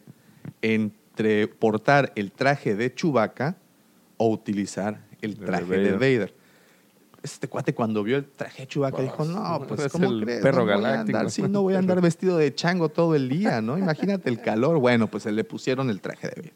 entre 0.62 1.48
portar 1.48 2.12
el 2.16 2.32
traje 2.32 2.74
de 2.74 2.94
Chewbacca 2.94 3.58
o 4.16 4.30
utilizar 4.30 5.04
el 5.20 5.36
traje 5.36 5.78
de 5.78 5.92
Vader. 5.92 6.34
Este 7.24 7.48
cuate 7.48 7.74
cuando 7.74 8.02
vio 8.04 8.18
el 8.18 8.26
traje 8.26 8.62
de 8.62 8.68
Chewbacca 8.68 8.98
Pues, 8.98 9.10
dijo, 9.10 9.24
no, 9.24 9.64
pues 9.66 9.80
es 9.80 9.90
¿cómo 9.92 10.10
el 10.10 10.22
crees? 10.24 10.42
perro 10.42 10.60
no 10.60 10.66
galáctico". 10.66 11.16
andar, 11.18 11.30
sí, 11.32 11.42
no 11.42 11.62
voy 11.62 11.74
a 11.74 11.78
andar 11.78 12.00
vestido 12.02 12.36
de 12.36 12.54
chango 12.54 12.90
todo 12.90 13.14
el 13.14 13.28
día, 13.30 13.60
¿no? 13.62 13.78
Imagínate 13.78 14.28
el 14.28 14.40
calor. 14.42 14.78
Bueno, 14.78 15.08
pues 15.10 15.24
le 15.26 15.42
pusieron 15.42 15.88
el 15.90 16.00
traje 16.02 16.28
de 16.28 16.34
Vader. 16.36 16.52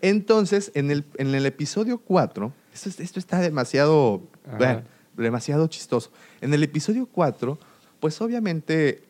Entonces, 0.00 0.70
en 0.74 0.90
el, 0.90 1.04
en 1.16 1.34
el 1.34 1.44
episodio 1.46 1.98
4, 1.98 2.52
esto, 2.72 2.88
es- 2.88 3.00
esto 3.00 3.18
está 3.18 3.40
demasiado, 3.40 4.22
bueno, 4.56 4.82
demasiado 5.16 5.66
chistoso. 5.66 6.12
En 6.40 6.54
el 6.54 6.62
episodio 6.62 7.08
4, 7.10 7.58
pues 7.98 8.20
obviamente 8.20 9.02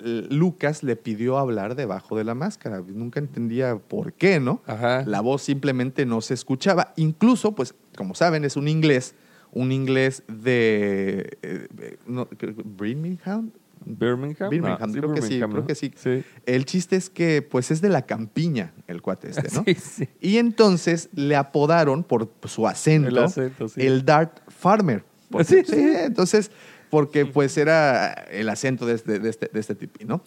l- 0.00 0.26
Lucas 0.28 0.82
le 0.82 0.96
pidió 0.96 1.38
hablar 1.38 1.74
debajo 1.74 2.18
de 2.18 2.24
la 2.24 2.34
máscara. 2.34 2.82
Nunca 2.86 3.18
entendía 3.20 3.76
por 3.76 4.12
qué, 4.12 4.40
¿no? 4.40 4.60
Ajá. 4.66 5.04
La 5.06 5.22
voz 5.22 5.40
simplemente 5.42 6.04
no 6.04 6.20
se 6.20 6.34
escuchaba. 6.34 6.92
Incluso, 6.96 7.52
pues, 7.54 7.74
como 7.96 8.14
saben, 8.14 8.44
es 8.44 8.56
un 8.56 8.68
inglés, 8.68 9.14
un 9.54 9.72
inglés 9.72 10.22
de 10.28 11.38
eh, 11.42 11.68
eh, 11.78 11.96
no, 12.06 12.28
Birmingham. 12.64 13.50
Birmingham. 13.86 14.48
Birmingham, 14.50 14.90
No, 14.92 15.00
creo 15.00 15.14
que 15.14 15.22
sí, 15.22 15.40
creo 15.40 15.66
que 15.66 15.74
sí. 15.74 15.92
Sí. 15.94 16.24
El 16.46 16.64
chiste 16.64 16.96
es 16.96 17.10
que, 17.10 17.42
pues, 17.42 17.70
es 17.70 17.80
de 17.82 17.88
la 17.90 18.02
campiña 18.02 18.72
el 18.86 19.02
cuate 19.02 19.30
este, 19.30 19.48
¿no? 19.54 19.62
Sí, 19.66 19.74
sí. 19.74 20.08
Y 20.20 20.38
entonces 20.38 21.10
le 21.14 21.36
apodaron 21.36 22.02
por 22.02 22.30
su 22.44 22.66
acento 22.66 23.08
El 23.08 23.18
acento, 23.18 23.66
el 23.76 24.04
Dart 24.04 24.40
Farmer. 24.48 25.04
Porque- 25.30 25.44
Sí, 25.44 25.62
sí, 25.66 25.72
sí. 25.74 25.92
entonces, 25.98 26.50
porque 26.90 27.26
pues 27.26 27.56
era 27.58 28.12
el 28.30 28.48
acento 28.48 28.86
de 28.86 28.94
este, 28.94 29.18
de 29.18 29.28
este, 29.28 29.50
de 29.52 29.60
este 29.60 29.74
tipo, 29.74 29.98
¿no? 30.06 30.22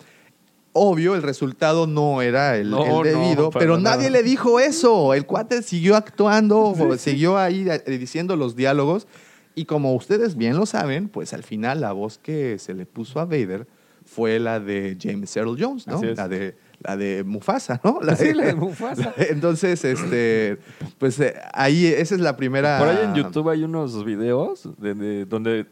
Obvio, 0.77 1.15
el 1.15 1.21
resultado 1.23 1.87
no 1.87 2.21
era 2.21 2.55
el, 2.57 2.69
No, 2.69 2.83
el 2.85 2.89
no, 2.91 3.03
debido, 3.03 3.49
pero 3.49 3.77
nada. 3.77 3.95
nadie 3.97 4.09
le 4.09 4.23
dijo 4.23 4.59
eso. 4.59 5.13
El 5.13 5.25
cuate 5.25 5.61
siguió 5.63 5.95
actuando, 5.95 6.73
siguió 6.97 7.37
ahí 7.37 7.65
eh, 7.69 7.97
diciendo 7.97 8.35
los 8.35 8.55
diálogos. 8.55 9.07
Y 9.55 9.65
como 9.65 9.95
ustedes 9.95 10.35
bien 10.35 10.55
lo 10.55 10.65
saben, 10.67 11.09
pues 11.09 11.33
al 11.33 11.43
final 11.43 11.81
la 11.81 11.91
voz 11.91 12.17
que 12.19 12.59
se 12.59 12.73
le 12.75 12.85
puso 12.85 13.19
a 13.19 13.25
Vader 13.25 13.67
fue 14.05 14.39
la 14.39 14.59
de 14.59 14.95
James 15.01 15.35
Earl 15.35 15.57
Jones, 15.59 15.85
¿no? 15.87 16.01
La 16.01 16.27
de, 16.27 16.55
la 16.79 16.95
de 16.95 17.23
Mufasa, 17.25 17.81
¿no? 17.83 17.99
Sí, 18.15 18.33
la 18.33 18.45
de 18.45 18.55
Mufasa. 18.55 19.13
Entonces, 19.17 19.83
este, 19.83 20.59
pues 20.99 21.19
eh, 21.19 21.33
ahí 21.53 21.87
esa 21.87 22.15
es 22.15 22.21
la 22.21 22.37
primera. 22.37 22.77
Por 22.79 22.87
ahí 22.87 22.99
en 23.03 23.15
YouTube 23.15 23.49
hay 23.49 23.63
unos 23.63 24.05
videos 24.05 24.69
de, 24.77 24.93
de- 24.93 25.25
donde, 25.25 25.65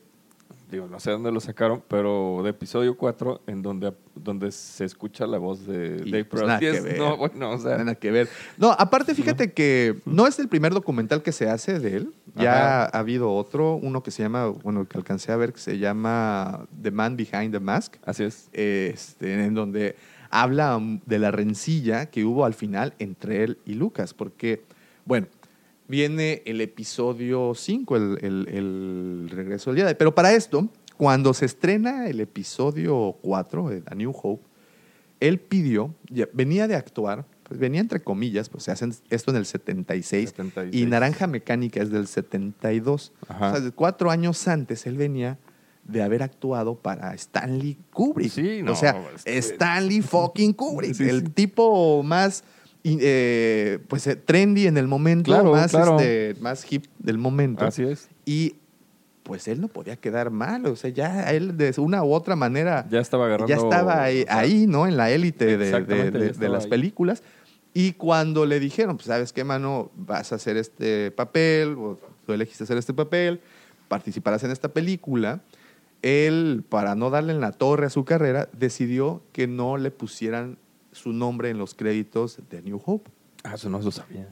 digo, 0.69 0.88
no 0.88 0.99
sé 0.99 1.12
dónde 1.12 1.32
lo 1.32 1.39
sacaron, 1.39 1.84
pero 1.88 2.41
de 2.43 2.49
episodio 2.49 2.97
4, 2.97 3.41
en 3.47 3.62
donde, 3.62 3.93
donde 4.15 4.51
se 4.51 4.86
escucha 4.86 5.28
la 5.28 5.38
voz 5.38 5.65
de 5.67 6.01
Y, 6.06 6.12
Dave 6.12 6.25
pues, 6.25 6.43
Prowse. 6.43 6.47
nada 6.47 6.60
que 6.60 6.82
ver. 6.82 6.97
No, 6.97 7.17
bueno, 7.17 7.51
o 7.51 7.58
sea, 7.58 7.78
Nada 7.78 7.95
que 7.95 8.12
ver. 8.12 8.28
No, 8.58 8.71
aparte, 8.71 9.13
fíjate 9.15 9.54
que 9.54 9.99
no 10.06 10.28
es 10.28 10.39
el 10.39 10.47
primer 10.47 10.73
documental 10.73 11.21
que 11.23 11.32
se 11.32 11.49
hace 11.49 11.80
de 11.80 11.97
él. 11.97 12.13
Ya 12.36 12.84
Ajá. 12.86 12.97
ha 12.97 12.99
habido 12.99 13.32
otro, 13.34 13.75
uno 13.75 14.04
que 14.04 14.12
se 14.12 14.23
llama, 14.23 14.47
bueno, 14.47 14.88
que 14.88 14.97
alcancé 14.97 15.32
a 15.32 15.38
ver, 15.38 15.54
que 15.54 15.60
se 15.60 15.78
llama 15.78 16.67
The 16.82 16.91
Man 16.91 17.15
Behind 17.15 17.51
the 17.51 17.60
Mask, 17.60 17.95
así 18.06 18.23
es. 18.23 18.49
este, 18.51 19.45
en 19.45 19.54
donde 19.54 19.95
habla 20.30 20.82
de 21.06 21.19
la 21.19 21.32
rencilla 21.32 22.08
que 22.08 22.25
hubo 22.25 22.43
al 22.45 22.54
final 22.54 22.93
entre 22.99 23.43
él 23.43 23.58
y 23.65 23.75
Lucas. 23.75 24.13
Porque, 24.13 24.63
bueno, 25.06 25.28
viene 25.88 26.41
el 26.45 26.62
episodio 26.62 27.54
5, 27.56 27.95
el, 27.95 28.17
el- 28.21 28.48
el 28.50 29.30
regreso 29.30 29.71
del 29.74 29.84
Jedi. 29.84 29.95
Pero 29.95 30.13
para 30.15 30.34
esto, 30.34 30.67
cuando 30.98 31.34
se 31.34 31.45
estrena 31.45 32.08
el 32.08 32.19
episodio 32.21 33.17
4, 33.21 33.69
de 33.69 33.84
A 33.86 33.95
New 33.95 34.13
Hope, 34.21 34.43
él 35.19 35.39
pidió, 35.39 35.93
venía 36.34 36.67
de 36.67 36.76
actuar, 36.76 37.26
pues 37.43 37.60
venía 37.60 37.80
entre 37.80 38.02
comillas, 38.02 38.50
pues 38.50 38.63
se 38.63 38.71
hacen 38.71 38.93
esto 39.10 39.32
en 39.32 39.38
el 39.38 39.45
76, 39.45 40.30
76. 40.30 40.76
y 40.82 40.86
Naranja 40.88 41.28
Mecánica 41.28 41.82
es 41.82 41.89
del 41.91 42.08
72. 42.08 43.12
Ajá. 43.28 43.48
O 43.48 43.52
sea, 43.52 43.60
de 43.62 43.71
cuatro 43.71 44.10
años 44.12 44.48
antes 44.48 44.86
él 44.88 44.98
venía 44.98 45.38
de 45.84 46.02
haber 46.02 46.24
actuado 46.24 46.76
para 46.76 47.13
Stanley 47.13 47.78
Kubrick. 47.93 48.32
Sí, 48.32 48.62
no, 48.63 48.71
o 48.71 48.76
sea, 48.76 49.00
es 49.13 49.24
que- 49.24 49.38
Stanley 49.38 50.02
fucking 50.02 50.54
Kubrick, 50.54 50.95
Sí, 50.95 51.04
el 51.08 51.32
tipo 51.32 52.02
más 52.02 52.43
eh, 53.02 53.80
pues 53.88 54.06
eh, 54.08 54.15
trendy 54.15 54.67
en 54.67 54.78
el 54.78 54.88
momento, 54.88 55.32
Claro, 55.32 55.52
más, 55.54 55.71
claro. 55.71 56.00
este, 56.00 56.36
más 56.41 56.71
hip 56.71 56.86
del 57.00 57.17
momento. 57.17 57.65
Así 57.65 57.84
es. 57.84 58.10
Y 58.26 58.56
pues 59.24 59.48
él 59.48 59.60
no 59.60 59.67
podía 59.69 59.95
quedar 59.95 60.30
mal, 60.30 60.65
o 60.67 60.76
sea, 60.76 60.91
ya 60.91 61.32
él 61.32 61.58
de 61.58 61.74
una 61.78 62.04
u 62.04 62.13
otra 62.13 62.36
manera 62.36 62.86
Ya 62.91 63.00
estaba 63.00 63.26
agarrando. 63.26 63.50
ya 63.50 63.56
estaba 63.56 64.04
ahí, 64.04 64.21
o 64.21 64.26
sea, 64.26 64.38
ahí, 64.39 64.67
¿no? 64.67 64.86
En 64.86 64.98
la 64.98 65.10
élite 65.10 65.58
de- 65.58 65.58
de, 65.58 66.12
de- 66.12 66.30
de 66.34 66.50
las 66.50 66.65
ahí. 66.65 66.69
películas. 66.69 67.24
Y 67.74 67.93
cuando 67.93 68.45
le 68.45 68.60
dijeron, 68.60 68.98
pues, 68.98 69.08
¿sabes 69.08 69.34
qué, 69.34 69.43
mano? 69.43 69.91
Vas 69.95 70.32
a 70.32 70.36
hacer 70.36 70.58
este 70.58 71.10
papel, 71.12 71.76
o 71.78 72.00
tú 72.26 72.34
elegiste 72.34 72.63
hacer 72.65 72.78
este 72.78 72.93
papel, 72.93 73.41
participarás 73.88 74.43
en 74.43 74.52
esta 74.52 74.69
película. 74.69 75.41
Él, 76.04 76.63
para 76.69 76.93
no 76.93 77.10
darle 77.10 77.34
en 77.34 77.41
la 77.41 77.52
torre 77.52 77.88
a 77.88 77.89
su 77.89 78.06
carrera, 78.06 78.48
decidió 78.54 79.24
que 79.34 79.48
no 79.48 79.78
le 79.78 79.89
pusieran 79.89 80.58
su 80.95 81.12
nombre 81.13 81.49
en 81.49 81.58
los 81.58 81.73
créditos 81.73 82.39
de 82.49 82.62
New 82.62 82.81
Hope. 82.86 83.12
Ah, 83.43 83.53
eso 83.55 83.69
no 83.69 83.79
lo 83.79 83.91
sabía. 83.91 84.27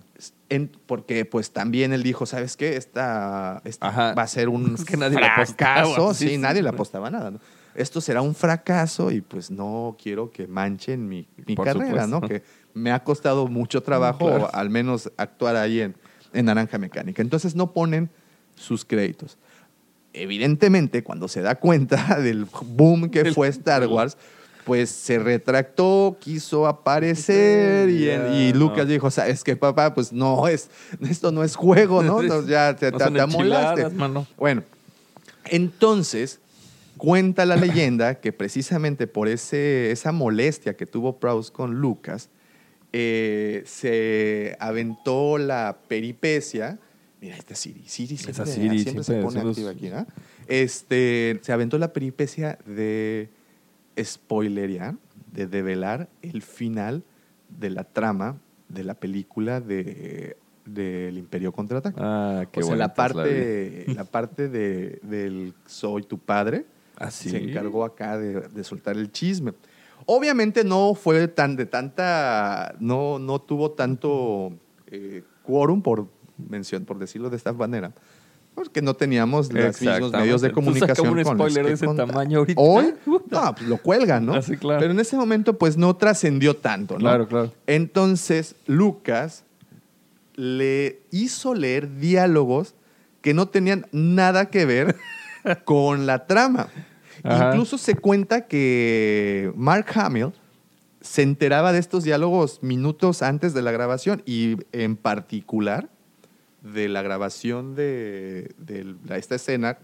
En- 0.49 0.71
porque 0.87 1.25
pues 1.25 1.51
también 1.51 1.93
él 1.93 2.01
dijo, 2.01 2.25
¿sabes 2.25 2.57
qué? 2.57 2.77
Esta, 2.77 3.61
va 3.83 4.21
a 4.23 4.27
ser 4.27 4.49
un 4.49 4.73
Es 4.79 4.85
que 4.85 4.97
nadie 4.97 5.17
fracaso. 5.17 6.13
Sí, 6.13 6.25
Sí, 6.27 6.31
sí. 6.33 6.37
nadie 6.39 6.63
le 6.63 6.69
apostaba 6.69 7.09
nada. 7.11 7.31
¿no? 7.31 7.39
Esto 7.75 8.01
será 8.01 8.21
un 8.21 8.33
fracaso 8.33 9.11
y 9.11 9.21
pues 9.21 9.51
no 9.51 9.95
quiero 10.01 10.31
que 10.31 10.47
manchen 10.47 11.07
mi, 11.07 11.27
mi 11.45 11.55
carrera, 11.55 12.05
supuesto. 12.05 12.07
¿no? 12.07 12.21
Que 12.21 12.43
me 12.73 12.91
ha 12.91 13.03
costado 13.03 13.47
mucho 13.47 13.83
trabajo 13.83 14.25
Claro. 14.27 14.49
al 14.53 14.69
menos 14.69 15.11
actuar 15.17 15.55
ahí 15.57 15.81
en, 15.81 15.95
en 16.33 16.45
Naranja 16.45 16.77
Mecánica. 16.79 17.21
Entonces 17.21 17.55
no 17.55 17.71
ponen 17.73 18.09
sus 18.55 18.83
créditos. 18.85 19.37
Evidentemente, 20.13 21.03
cuando 21.03 21.27
se 21.27 21.41
da 21.41 21.55
cuenta 21.55 22.19
del 22.21 22.45
boom 22.65 23.09
que 23.09 23.31
fue 23.33 23.47
Star 23.47 23.87
Wars, 23.87 24.17
pues 24.65 24.89
se 24.89 25.19
retractó, 25.19 26.17
quiso 26.19 26.67
aparecer 26.67 27.89
y, 27.89 28.05
Ya, 28.05 28.27
y 28.29 28.53
Lucas 28.53 28.85
no. 28.85 28.91
dijo, 28.93 29.11
sabes 29.11 29.43
que 29.43 29.55
papá, 29.55 29.93
pues 29.93 30.11
no 30.13 30.47
es, 30.47 30.69
esto 31.01 31.31
no 31.31 31.43
es 31.43 31.55
juego, 31.55 32.01
¿no? 32.03 32.21
Entonces 32.21 32.49
ya 32.49 32.75
te, 32.75 32.91
No 32.91 32.97
te- 32.97 33.03
son 33.03 33.13
te 33.13 33.21
amolaste. 33.21 33.89
mano. 33.89 34.25
Bueno, 34.37 34.63
entonces 35.45 36.39
cuenta 36.97 37.45
la 37.45 37.55
leyenda 37.57 38.15
que 38.15 38.31
precisamente 38.31 39.07
por 39.07 39.27
ese, 39.27 39.91
esa 39.91 40.11
molestia 40.11 40.75
que 40.75 40.85
tuvo 40.85 41.19
Prowse 41.19 41.51
con 41.51 41.75
Lucas, 41.75 42.29
eh, 42.93 43.63
se 43.65 44.55
aventó 44.59 45.37
la 45.37 45.77
peripecia. 45.87 46.79
Mira, 47.19 47.35
esta 47.37 47.55
Siri, 47.55 47.83
Siri 47.87 48.17
siempre, 48.17 48.45
Siri 48.45 48.79
siempre 48.83 49.03
se 49.03 49.15
pone 49.21 49.39
activa 49.41 49.71
aquí, 49.71 49.89
¿no? 49.89 50.05
Este, 50.47 51.39
se 51.41 51.51
aventó 51.51 51.77
la 51.77 51.91
peripecia 51.93 52.59
de 52.65 53.29
spoilerear 54.01 54.95
de 55.31 55.47
develar 55.47 56.09
el 56.21 56.41
final 56.41 57.03
de 57.49 57.69
la 57.69 57.83
trama 57.83 58.37
de 58.69 58.83
la 58.83 58.95
película 58.95 59.61
de 59.61 60.37
del 60.65 61.17
Imperio 61.17 61.51
Contraataca. 61.51 61.99
Ah, 62.01 62.45
qué 62.51 62.61
o 62.61 62.63
sea, 62.63 62.75
la 62.75 62.93
parte, 62.93 63.85
la, 63.93 64.05
parte 64.05 64.49
de, 64.49 64.99
del 65.03 65.53
Soy 65.65 66.03
tu 66.03 66.17
padre 66.17 66.65
¿Ah, 66.97 67.11
sí? 67.11 67.29
se 67.29 67.37
encargó 67.37 67.83
acá 67.83 68.17
de, 68.17 68.41
de 68.41 68.63
soltar 68.63 68.95
el 68.95 69.11
chisme. 69.11 69.53
Obviamente 70.05 70.63
no 70.63 70.95
fue 70.95 71.27
tan 71.27 71.55
de 71.55 71.65
tanta, 71.65 72.75
no, 72.79 73.19
no 73.19 73.39
tuvo 73.39 73.71
tanto 73.71 74.53
eh, 74.87 75.23
quórum, 75.43 75.81
por, 75.81 76.07
mención, 76.49 76.85
por 76.85 76.99
decirlo 76.99 77.29
de 77.29 77.37
esta 77.37 77.53
manera, 77.53 77.93
porque 78.53 78.81
no 78.81 78.93
teníamos 78.93 79.51
los 79.51 79.81
mismos 79.81 80.11
medios 80.11 80.41
de 80.41 80.49
Tú 80.49 80.55
comunicación 80.55 80.95
saca 80.95 81.09
un 81.09 81.23
con 81.23 81.35
spoiler 81.35 81.65
de 81.65 81.73
ese 81.73 81.87
tamaño 81.87 82.39
ahorita. 82.39 82.61
Hoy, 82.61 82.93
no, 83.05 83.55
pues 83.55 83.67
lo 83.67 83.77
cuelgan, 83.77 84.25
¿no? 84.25 84.35
Ah, 84.35 84.41
sí, 84.41 84.57
claro. 84.57 84.79
Pero 84.79 84.91
en 84.91 84.99
ese 84.99 85.15
momento, 85.15 85.57
pues 85.57 85.77
no 85.77 85.95
trascendió 85.95 86.55
tanto, 86.55 86.95
¿no? 86.95 86.99
Claro, 86.99 87.27
claro. 87.27 87.51
Entonces, 87.67 88.55
Lucas 88.67 89.43
le 90.35 91.01
hizo 91.11 91.53
leer 91.53 91.97
diálogos 91.97 92.75
que 93.21 93.33
no 93.33 93.47
tenían 93.47 93.87
nada 93.91 94.47
que 94.47 94.65
ver 94.65 94.95
con 95.63 96.05
la 96.05 96.25
trama. 96.25 96.67
Ajá. 97.23 97.49
Incluso 97.49 97.77
se 97.77 97.95
cuenta 97.95 98.47
que 98.47 99.51
Mark 99.55 99.87
Hamill 99.95 100.31
se 101.01 101.21
enteraba 101.21 101.73
de 101.73 101.79
estos 101.79 102.03
diálogos 102.03 102.63
minutos 102.63 103.21
antes 103.21 103.53
de 103.53 103.61
la 103.61 103.71
grabación 103.71 104.23
y 104.25 104.57
en 104.71 104.95
particular 104.95 105.89
de 106.63 106.89
la 106.89 107.01
grabación 107.01 107.75
de, 107.75 108.51
de 108.57 108.95
esta 109.17 109.35
escena, 109.35 109.77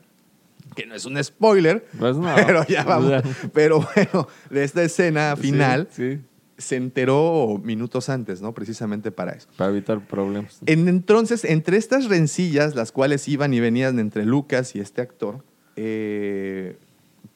que 0.75 0.85
no 0.85 0.95
es 0.95 1.05
un 1.05 1.21
spoiler, 1.23 1.85
Pues 1.99 2.17
no. 2.17 2.33
pero 2.47 2.65
ya 2.67 2.83
vamos, 2.83 3.11
pero 3.53 3.81
bueno, 3.95 4.27
de 4.49 4.63
esta 4.63 4.81
escena 4.83 5.35
final 5.35 5.87
Sí, 5.91 6.15
sí, 6.15 6.21
se 6.57 6.75
enteró 6.75 7.59
minutos 7.63 8.09
antes, 8.09 8.41
¿no? 8.41 8.53
Precisamente 8.53 9.11
para 9.11 9.31
eso. 9.33 9.47
para 9.57 9.71
evitar 9.71 10.05
problemas. 10.05 10.59
En- 10.65 10.87
entonces, 10.89 11.45
entre 11.45 11.77
estas 11.77 12.05
rencillas, 12.09 12.75
las 12.75 12.91
cuales 12.91 13.27
iban 13.27 13.53
y 13.53 13.59
venían 13.59 13.97
entre 13.99 14.25
Lucas 14.25 14.75
y 14.75 14.79
este 14.79 15.01
actor, 15.01 15.43
eh, 15.77 16.77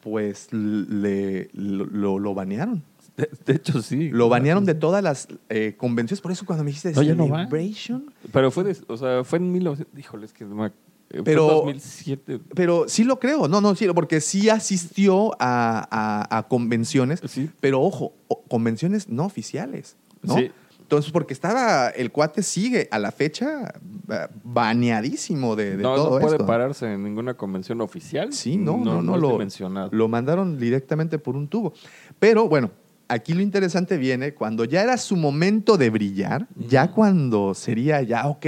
pues 0.01 0.49
le, 0.51 1.49
lo, 1.53 1.86
lo- 1.86 2.19
lo 2.19 2.34
banearon. 2.34 2.84
De, 3.17 3.30
de 3.45 3.54
hecho, 3.54 3.82
sí. 3.82 4.10
Lo 4.10 4.28
banearon 4.30 4.65
de 4.65 4.73
todas 4.73 5.04
las 5.04 5.28
eh, 5.49 5.76
convenciones. 5.78 6.19
Por 6.21 6.32
eso 6.32 6.45
cuando 6.45 6.63
me 6.63 6.69
dijiste 6.71 6.91
No, 6.93 7.02
ya 7.04 7.13
no. 7.13 7.26
Celebration, 7.28 8.12
Pero 8.32 8.49
fue, 8.52 8.63
de- 8.63 8.78
o 8.88 8.97
sea, 8.97 9.23
fue 9.23 9.38
en 9.39 9.52
1900. 9.52 9.99
Híjole, 9.99 10.26
es 10.26 10.34
que 10.34 10.45
no 10.45 10.56
me- 10.56 10.67
eh, 10.67 11.21
Pero- 11.23 11.45
fue 11.47 11.56
2007. 11.73 12.39
pero 12.56 12.86
sí 12.88 13.04
lo 13.04 13.19
creo. 13.19 13.47
No, 13.47 13.62
no, 13.62 13.76
sí, 13.76 13.88
porque 13.93 14.19
sí 14.19 14.49
asistió 14.49 15.32
a, 15.39 15.88
a- 15.91 16.38
a 16.39 16.47
convenciones. 16.47 17.21
Sí. 17.28 17.49
Pero 17.60 17.82
ojo, 17.82 18.13
convenciones 18.49 19.08
no 19.10 19.26
oficiales, 19.26 19.95
¿no? 20.23 20.36
Sí. 20.36 20.49
Entonces, 20.82 21.12
porque 21.12 21.34
estaba, 21.34 21.89
el 21.89 22.12
cuate 22.12 22.43
sigue 22.43 22.88
a 22.91 22.99
la 22.99 23.12
fecha 23.12 23.73
eh, 24.10 24.28
baneadísimo 24.43 25.56
de, 25.56 25.78
de 25.78 25.84
no, 25.84 25.95
todo 25.95 26.15
no 26.15 26.19
puede 26.19 26.36
esto. 26.36 26.45
pararse 26.45 26.91
en 26.93 27.04
ninguna 27.04 27.36
convención 27.36 27.80
oficial. 27.82 28.34
Sí, 28.34 28.58
no, 28.58 28.78
no, 28.78 29.02
no, 29.02 29.15
es 29.15 29.21
lo, 29.21 29.32
dimensionado. 29.32 29.89
lo 29.91 30.08
mandaron 30.08 30.58
directamente 30.58 31.19
por 31.19 31.36
un 31.36 31.47
tubo. 31.47 31.73
Pero 32.19 32.47
bueno, 32.49 32.71
aquí 33.08 33.34
lo 33.34 33.42
interesante 33.42 33.98
viene 33.98 34.34
cuando 34.34 34.66
ya 34.66 34.82
era 34.84 34.98
su 34.98 35.16
momento 35.16 35.78
de 35.78 35.89
brillar, 35.89 36.48
ya 36.56 36.92
cuando 36.92 37.54
sería 37.54 38.02
ya, 38.02 38.28
ok, 38.28 38.46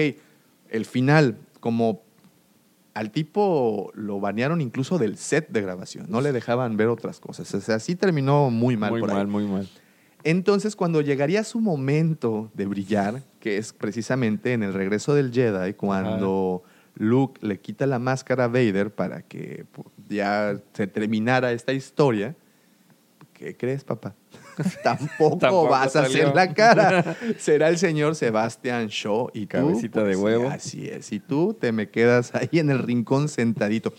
el 0.69 0.85
final, 0.85 1.37
como 1.59 2.01
al 2.93 3.11
tipo 3.11 3.91
lo 3.93 4.19
banearon 4.19 4.61
incluso 4.61 4.97
del 4.97 5.17
set 5.17 5.49
de 5.49 5.61
grabación, 5.61 6.05
no 6.09 6.21
le 6.21 6.31
dejaban 6.31 6.77
ver 6.77 6.87
otras 6.87 7.19
cosas. 7.19 7.53
O 7.53 7.61
sea, 7.61 7.79
sí 7.79 7.95
terminó 7.95 8.49
muy 8.49 8.77
mal 8.77 8.91
muy 8.91 9.01
por 9.01 9.09
ahí. 9.09 9.15
mal, 9.17 9.27
muy 9.27 9.43
mal. 9.45 9.67
Entonces, 10.23 10.75
cuando 10.75 11.01
llegaría 11.01 11.43
su 11.43 11.59
momento 11.61 12.49
de 12.55 12.65
brillar, 12.65 13.21
que 13.39 13.57
es 13.57 13.73
precisamente 13.73 14.53
en 14.53 14.63
el 14.63 14.73
regreso 14.73 15.13
del 15.13 15.31
Jedi, 15.31 15.73
cuando 15.75 16.63
Luke 16.95 17.45
le 17.45 17.59
quita 17.59 17.85
la 17.85 17.99
máscara 17.99 18.45
a 18.45 18.47
Vader 18.47 18.89
para 18.95 19.21
que 19.21 19.65
pu- 19.75 19.85
ya 20.09 20.59
se 20.73 20.87
terminara 20.87 21.51
esta 21.51 21.73
historia, 21.73 22.35
¿qué 23.33 23.55
crees, 23.55 23.83
papá? 23.83 24.15
Tampoco, 24.83 25.37
Tampoco 25.37 25.69
vas 25.69 25.95
a 25.95 26.01
hacer 26.01 26.33
la 26.35 26.53
cara. 26.53 27.17
Será 27.37 27.69
el 27.69 27.77
señor 27.77 28.15
Sebastián 28.15 28.87
Shaw 28.87 29.29
y 29.33 29.41
tú, 29.41 29.57
Cabecita 29.57 30.03
de 30.03 30.15
huevo. 30.15 30.49
Así 30.49 30.87
es. 30.87 31.11
Y 31.11 31.19
tú 31.19 31.53
te 31.53 31.71
me 31.71 31.89
quedas 31.89 32.33
ahí 32.35 32.59
en 32.59 32.69
el 32.69 32.79
rincón 32.79 33.27
sentadito. 33.29 33.93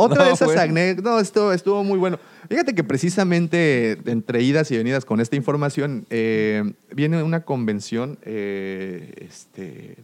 Otra 0.00 0.22
No, 0.22 0.28
de 0.28 0.34
esas 0.34 0.56
anécdotas, 0.56 1.04
no, 1.04 1.20
esto 1.20 1.52
estuvo 1.52 1.82
muy 1.82 1.98
bueno. 1.98 2.20
Fíjate 2.48 2.72
que 2.72 2.84
precisamente 2.84 3.98
entre 4.06 4.42
idas 4.42 4.70
y 4.70 4.76
venidas 4.76 5.04
con 5.04 5.20
esta 5.20 5.34
información, 5.34 6.06
eh, 6.08 6.72
viene 6.94 7.20
una 7.22 7.44
convención, 7.44 8.16
eh, 8.22 9.12
este, 9.16 9.96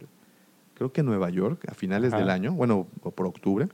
creo 0.73 0.91
que 0.91 0.99
en 0.99 1.07
Nueva 1.07 1.29
York, 1.29 1.65
a 1.69 1.73
finales 1.73 2.11
Ajá. 2.11 2.19
del 2.19 2.29
año, 2.29 2.51
bueno, 2.51 2.87
por 3.01 3.25
octubre, 3.25 3.69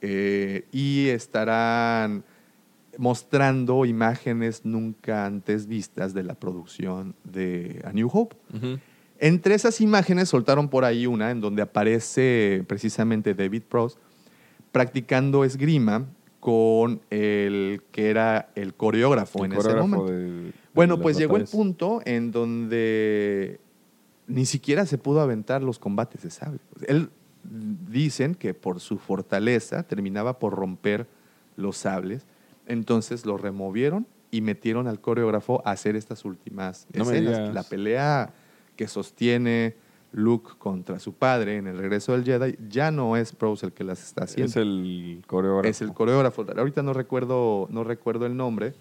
eh, 0.00 0.64
y 0.72 1.08
estarán 1.08 2.24
mostrando 3.00 3.86
imágenes 3.86 4.66
nunca 4.66 5.24
antes 5.24 5.66
vistas 5.66 6.12
de 6.12 6.22
la 6.22 6.34
producción 6.34 7.14
de 7.24 7.80
A 7.86 7.92
New 7.94 8.10
Hope. 8.12 8.36
Entre 9.18 9.54
esas 9.54 9.80
imágenes 9.80 10.28
soltaron 10.28 10.68
por 10.68 10.84
ahí 10.84 11.06
una 11.06 11.30
en 11.30 11.40
donde 11.40 11.62
aparece 11.62 12.62
precisamente 12.68 13.32
David 13.34 13.62
Prost 13.68 13.98
practicando 14.70 15.44
esgrima 15.44 16.04
con 16.40 17.00
el 17.08 17.80
que 17.90 18.10
era 18.10 18.50
el 18.54 18.74
coreógrafo 18.74 19.44
El 19.46 19.52
en 19.52 19.58
ese 19.58 19.68
momento. 19.74 20.06
de- 20.12 20.42
de 20.42 20.52
Bueno, 20.74 21.00
pues 21.00 21.16
llegó 21.16 21.36
el 21.38 21.44
punto 21.56 22.02
en 22.04 22.30
donde 22.32 23.60
ni 24.26 24.44
siquiera 24.44 24.84
se 24.84 24.98
pudo 24.98 25.22
aventar 25.22 25.62
los 25.62 25.78
combates 25.78 26.22
de 26.22 26.30
sable. 26.30 26.60
Él 26.86 27.08
dicen 27.90 28.34
que 28.34 28.52
por 28.52 28.78
su 28.80 28.98
fortaleza 28.98 29.84
terminaba 29.84 30.38
por 30.38 30.54
romper 30.54 31.06
los 31.56 31.78
sables, 31.78 32.26
entonces 32.70 33.26
lo 33.26 33.36
removieron 33.36 34.06
y 34.30 34.40
metieron 34.40 34.86
al 34.86 35.00
coreógrafo 35.00 35.60
a 35.64 35.72
hacer 35.72 35.96
estas 35.96 36.24
últimas 36.24 36.86
No 36.94 37.02
escenas. 37.02 37.52
La 37.52 37.64
pelea 37.64 38.32
que 38.76 38.86
sostiene 38.86 39.74
Luke 40.12 40.52
contra 40.58 40.98
su 40.98 41.12
padre 41.12 41.56
en 41.56 41.66
el 41.66 41.78
regreso 41.78 42.12
del 42.12 42.24
Jedi 42.24 42.56
ya 42.68 42.90
no 42.90 43.16
es 43.16 43.32
Prose 43.32 43.66
el 43.66 43.72
que 43.72 43.84
las 43.84 44.02
está 44.02 44.24
haciendo 44.24 44.50
Es 44.50 44.56
el 44.56 45.22
coreógrafo. 45.26 45.68
es 45.68 45.82
el 45.82 45.92
coreógrafo. 45.92 46.46
Ahorita 46.56 46.82
no 46.82 46.92
recuerdo, 46.92 47.68
no 47.70 47.84
recuerdo 47.84 48.26
el 48.26 48.36
nombre, 48.36 48.74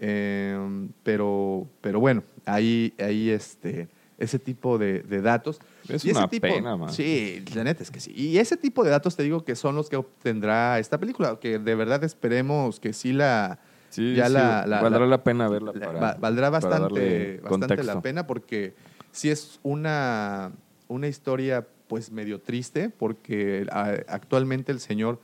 eh, 0.00 0.56
pero, 1.02 1.66
pero 1.80 2.00
bueno, 2.00 2.22
ahí, 2.46 2.94
ahí 2.98 3.30
este, 3.30 3.88
ese 4.18 4.38
tipo 4.38 4.78
de, 4.78 5.00
de 5.00 5.20
datos. 5.20 5.60
Es 5.90 6.04
Y 6.04 6.10
ese 6.10 6.18
una 6.18 6.28
tipo- 6.28 6.46
pena, 6.46 6.76
man. 6.76 6.92
Sí, 6.92 7.44
la 7.54 7.64
neta 7.64 7.82
es 7.82 7.90
que 7.90 8.00
sí. 8.00 8.12
Y 8.14 8.38
ese 8.38 8.56
tipo 8.56 8.84
de 8.84 8.90
datos 8.90 9.16
te 9.16 9.22
digo 9.22 9.44
que 9.44 9.54
son 9.56 9.74
los 9.76 9.88
que 9.88 9.96
obtendrá 9.96 10.78
esta 10.78 10.98
película, 10.98 11.38
que 11.40 11.58
de 11.58 11.74
verdad 11.74 12.02
esperemos 12.04 12.80
que 12.80 12.92
sí 12.92 13.12
la... 13.12 13.58
Sí, 13.90 14.14
ya 14.14 14.26
sí, 14.28 14.32
la- 14.34 14.66
la- 14.66 14.80
valdrá 14.82 15.00
la- 15.00 15.06
la, 15.06 15.24
pena 15.24 15.48
verla. 15.48 15.72
la- 15.74 15.86
para- 15.86 16.00
va- 16.00 16.16
valdrá 16.20 16.50
bastante, 16.50 17.40
bastante 17.42 17.82
la 17.82 18.00
pena 18.00 18.26
porque 18.26 18.74
sí 19.10 19.30
es 19.30 19.58
una, 19.64 20.52
una 20.88 21.08
historia 21.08 21.66
pues 21.88 22.12
medio 22.12 22.40
triste 22.40 22.88
porque 22.90 23.66
actualmente 24.06 24.70
el 24.70 24.78
señor 24.78 25.18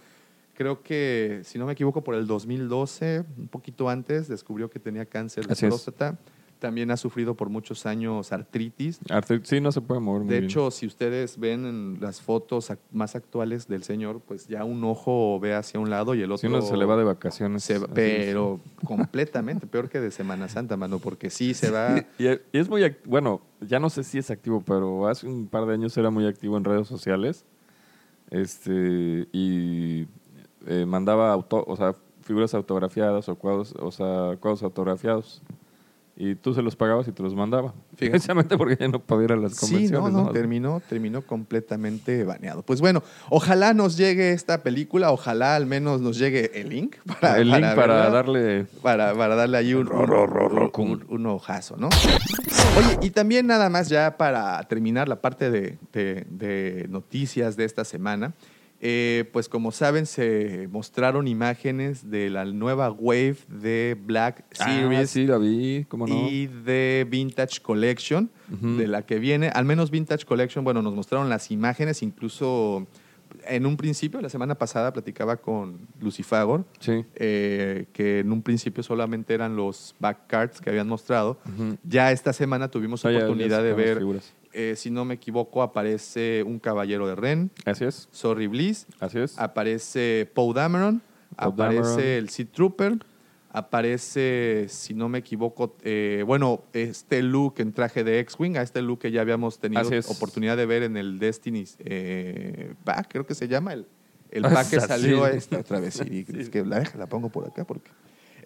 creo 0.55 0.83
que 0.83 1.42
si 1.44 1.59
no 1.61 1.66
me 1.66 1.74
equivoco 1.74 2.02
por 2.02 2.16
el 2.16 2.26
2012 2.26 3.22
un 3.38 3.46
poquito 3.46 3.88
antes 3.88 4.26
descubrió 4.26 4.68
que 4.68 4.81
tenía 4.81 5.05
cáncer 5.07 5.46
de 5.46 5.52
Así 5.52 5.66
es. 5.66 5.88
También 6.59 6.90
ha 6.90 6.97
sufrido 6.97 7.35
por 7.35 7.49
muchos 7.49 7.87
años 7.87 8.33
artritis 8.33 9.01
sí, 9.42 9.61
no 9.61 9.73
se 9.73 9.81
puede 9.81 10.01
mover 10.01 10.23
muy 10.23 10.31
de 10.31 10.40
bien. 10.40 10.51
hecho, 10.51 10.71
si 10.71 10.87
ustedes 10.87 11.38
ven 11.38 11.66
en 11.66 11.99
las 12.01 12.21
fotos 12.21 12.73
más 12.92 13.16
actuales 13.16 13.69
del 13.69 13.83
señor, 13.83 14.21
pues 14.21 14.47
ya 14.49 14.64
un 14.64 14.83
ojo 14.85 15.38
ve 15.40 15.55
hacia 15.55 15.81
un 15.81 15.90
lado 15.90 16.14
y 16.14 16.23
el 16.23 16.31
otro 16.31 16.38
si 16.38 16.47
uno 16.47 16.62
se 16.62 16.77
le 16.77 16.85
va 16.85 16.97
de 16.97 17.05
vacaciones. 17.05 17.64
se 17.64 17.77
es. 17.77 17.85
pero 17.95 18.61
completamente, 18.85 19.66
peor 19.66 19.88
que 19.88 20.01
de 20.01 20.11
Semana 20.11 20.49
Santa, 20.49 20.77
mano, 20.77 20.99
porque 20.99 21.31
sí 21.31 21.55
se 21.55 21.71
va. 21.71 22.05
Y, 22.19 22.27
es 22.53 22.69
muy, 22.69 22.97
bueno, 23.05 23.40
ya 23.61 23.79
no 23.79 23.90
sé 23.90 24.05
si 24.05 24.19
es 24.19 24.31
activo, 24.31 24.62
pero 24.64 25.07
hace 25.07 25.27
un 25.27 25.47
par 25.47 25.66
de 25.66 25.75
años 25.75 25.97
era 25.97 26.11
muy 26.11 26.27
activo 26.27 26.57
en 26.57 26.64
redes 26.64 26.88
sociales. 26.88 27.45
Este, 28.31 29.29
y 29.33 30.07
eh, 30.66 30.85
mandaba 30.87 31.33
auto, 31.33 31.64
o 31.66 31.77
sea, 31.77 31.95
figuras 32.23 32.55
autografiadas 32.55 33.29
o 33.29 33.37
cuadros, 33.37 33.75
o 33.79 33.90
sea, 33.92 34.37
cuadros 34.40 34.62
autografiados. 34.62 35.42
Y 36.18 36.35
tú 36.35 36.55
se 36.55 36.62
los 36.62 36.74
pagabas 36.76 37.07
y 37.09 37.12
te 37.12 37.22
los 37.22 37.35
mandaba. 37.35 37.74
Precisamente 37.98 38.57
porque 38.57 38.74
ya 38.81 38.88
no 38.88 39.00
podía 39.00 39.26
ir 39.26 39.33
a 39.33 39.37
las 39.37 39.52
Sí, 39.52 39.66
convenciones. 39.66 40.12
no, 40.14 40.24
no, 40.24 40.31
terminó, 40.31 40.81
terminó 40.88 41.20
completamente 41.20 42.24
baneado. 42.24 42.62
Pues 42.62 42.81
bueno, 42.81 43.02
ojalá 43.29 43.74
nos 43.74 43.98
llegue 43.98 44.33
esta 44.33 44.62
película, 44.62 45.11
ojalá 45.12 45.57
al 45.57 45.66
menos 45.66 46.00
nos 46.00 46.18
llegue 46.18 46.59
el 46.59 46.70
link 46.70 46.96
para, 47.20 47.38
El 47.38 47.50
link 47.50 47.61
para 47.61 47.76
verla, 47.96 48.11
darle... 48.11 48.64
para, 48.83 49.14
para 49.14 49.35
darle 49.35 49.59
ahí 49.59 49.74
un, 49.74 49.88
un, 49.92 50.70
un- 50.79 51.05
un 51.07 51.26
ojazo, 51.26 51.76
¿no? 51.76 51.90
Oye, 52.79 52.98
y 53.02 53.11
también 53.11 53.46
nada 53.46 53.68
más 53.68 53.88
ya 53.90 54.16
para 54.16 54.62
terminar 54.68 55.09
la 55.09 55.20
parte 55.20 55.50
de, 55.50 55.79
de- 55.92 56.26
de 56.31 56.87
noticias 56.88 57.57
de 57.59 57.64
esta 57.66 57.85
semana, 57.85 58.33
Eh, 58.81 59.25
pues 59.33 59.49
como 59.49 59.73
saben, 59.73 60.05
se 60.05 60.69
mostraron 60.71 61.27
imágenes 61.29 62.11
de 62.11 62.29
la 62.29 62.45
nueva 62.45 62.91
wave 62.91 63.37
de 63.49 63.97
Black 63.99 64.45
Series 64.53 65.01
Ah, 65.01 65.07
sí, 65.07 65.27
la 65.27 65.39
vi, 65.39 65.87
cómo 65.89 66.07
no. 66.07 66.29
y 66.29 66.47
de 66.47 67.07
Vintage 67.09 67.61
Collection, 67.62 68.31
de 68.49 68.87
la 68.87 69.07
que 69.07 69.19
viene. 69.19 69.49
Al 69.49 69.65
menos 69.65 69.91
Vintage 69.91 70.27
Collection, 70.27 70.62
bueno, 70.62 70.83
nos 70.83 70.95
mostraron 70.95 71.29
las 71.31 71.51
imágenes, 71.51 72.03
incluso 72.03 72.87
en 73.49 73.67
un 73.67 73.77
principio, 73.77 74.21
la 74.21 74.29
semana 74.29 74.55
pasada 74.57 74.93
platicaba 74.93 75.37
con 75.39 75.79
Lucifagor, 76.01 76.65
Sí. 76.79 77.05
eh, 77.17 77.87
que 77.93 78.21
en 78.21 78.31
un 78.31 78.43
principio 78.43 78.83
solamente 78.83 79.35
eran 79.35 79.57
los 79.57 79.95
back 79.99 80.27
cards 80.27 80.61
que 80.61 80.71
habían 80.71 80.87
mostrado. 80.89 81.39
Ya 81.83 82.12
esta 82.12 82.33
semana 82.33 82.71
tuvimos 82.71 83.05
Ah, 83.05 83.11
ya- 83.11 83.19
ya 83.21 83.25
oportunidad 83.25 83.62
de 83.62 83.73
ver. 83.73 84.03
Eh, 84.57 84.75
si 84.75 84.90
no 84.90 85.05
me 85.05 85.14
equivoco, 85.14 85.62
aparece 85.62 86.42
un 86.42 86.59
caballero 86.59 87.07
de 87.07 87.14
Ren, 87.14 87.51
Así 87.66 87.85
es, 87.85 88.09
Sorry 88.11 88.47
Bliss, 88.47 88.87
así 89.01 89.19
es. 89.19 89.38
aparece 89.38 90.31
Poe 90.35 90.55
Dameron, 90.55 91.03
aparece 91.37 91.81
Dameron. 91.83 92.01
el 92.01 92.29
Seed 92.31 92.49
Trooper, 92.53 92.99
aparece, 93.51 94.66
si 94.69 94.95
no 94.95 95.09
me 95.09 95.19
equivoco, 95.19 95.77
eh, 95.83 96.25
bueno, 96.27 96.64
este 96.73 97.23
Luke 97.23 97.62
en 97.62 97.73
traje 97.73 98.03
de 98.03 98.19
X-Wing, 98.21 98.57
a 98.57 98.62
este 98.62 98.83
Luke 98.83 99.09
que 99.09 99.12
ya 99.12 99.21
habíamos 99.21 99.59
tenido 99.59 99.88
oportunidad 100.09 100.57
de 100.57 100.66
ver 100.66 100.83
en 100.83 100.97
el 100.97 101.19
Destiny 101.19 101.64
eh, 101.81 102.75
Pack, 102.85 103.09
creo 103.11 103.27
que 103.27 103.35
se 103.35 103.49
llama, 103.49 103.73
el, 103.75 103.87
el 104.31 104.42
pack 104.55 104.71
que 104.71 104.81
salió 104.81 105.27
esta 105.29 105.59
otra 105.59 105.81
vez. 105.81 105.95
sí, 105.95 106.27
Es 106.35 106.51
que 106.51 106.64
la 106.64 106.81
deja, 106.81 106.99
la 106.99 107.07
pongo 107.09 107.29
por 107.29 107.47
acá 107.47 107.64
porque... 107.64 107.90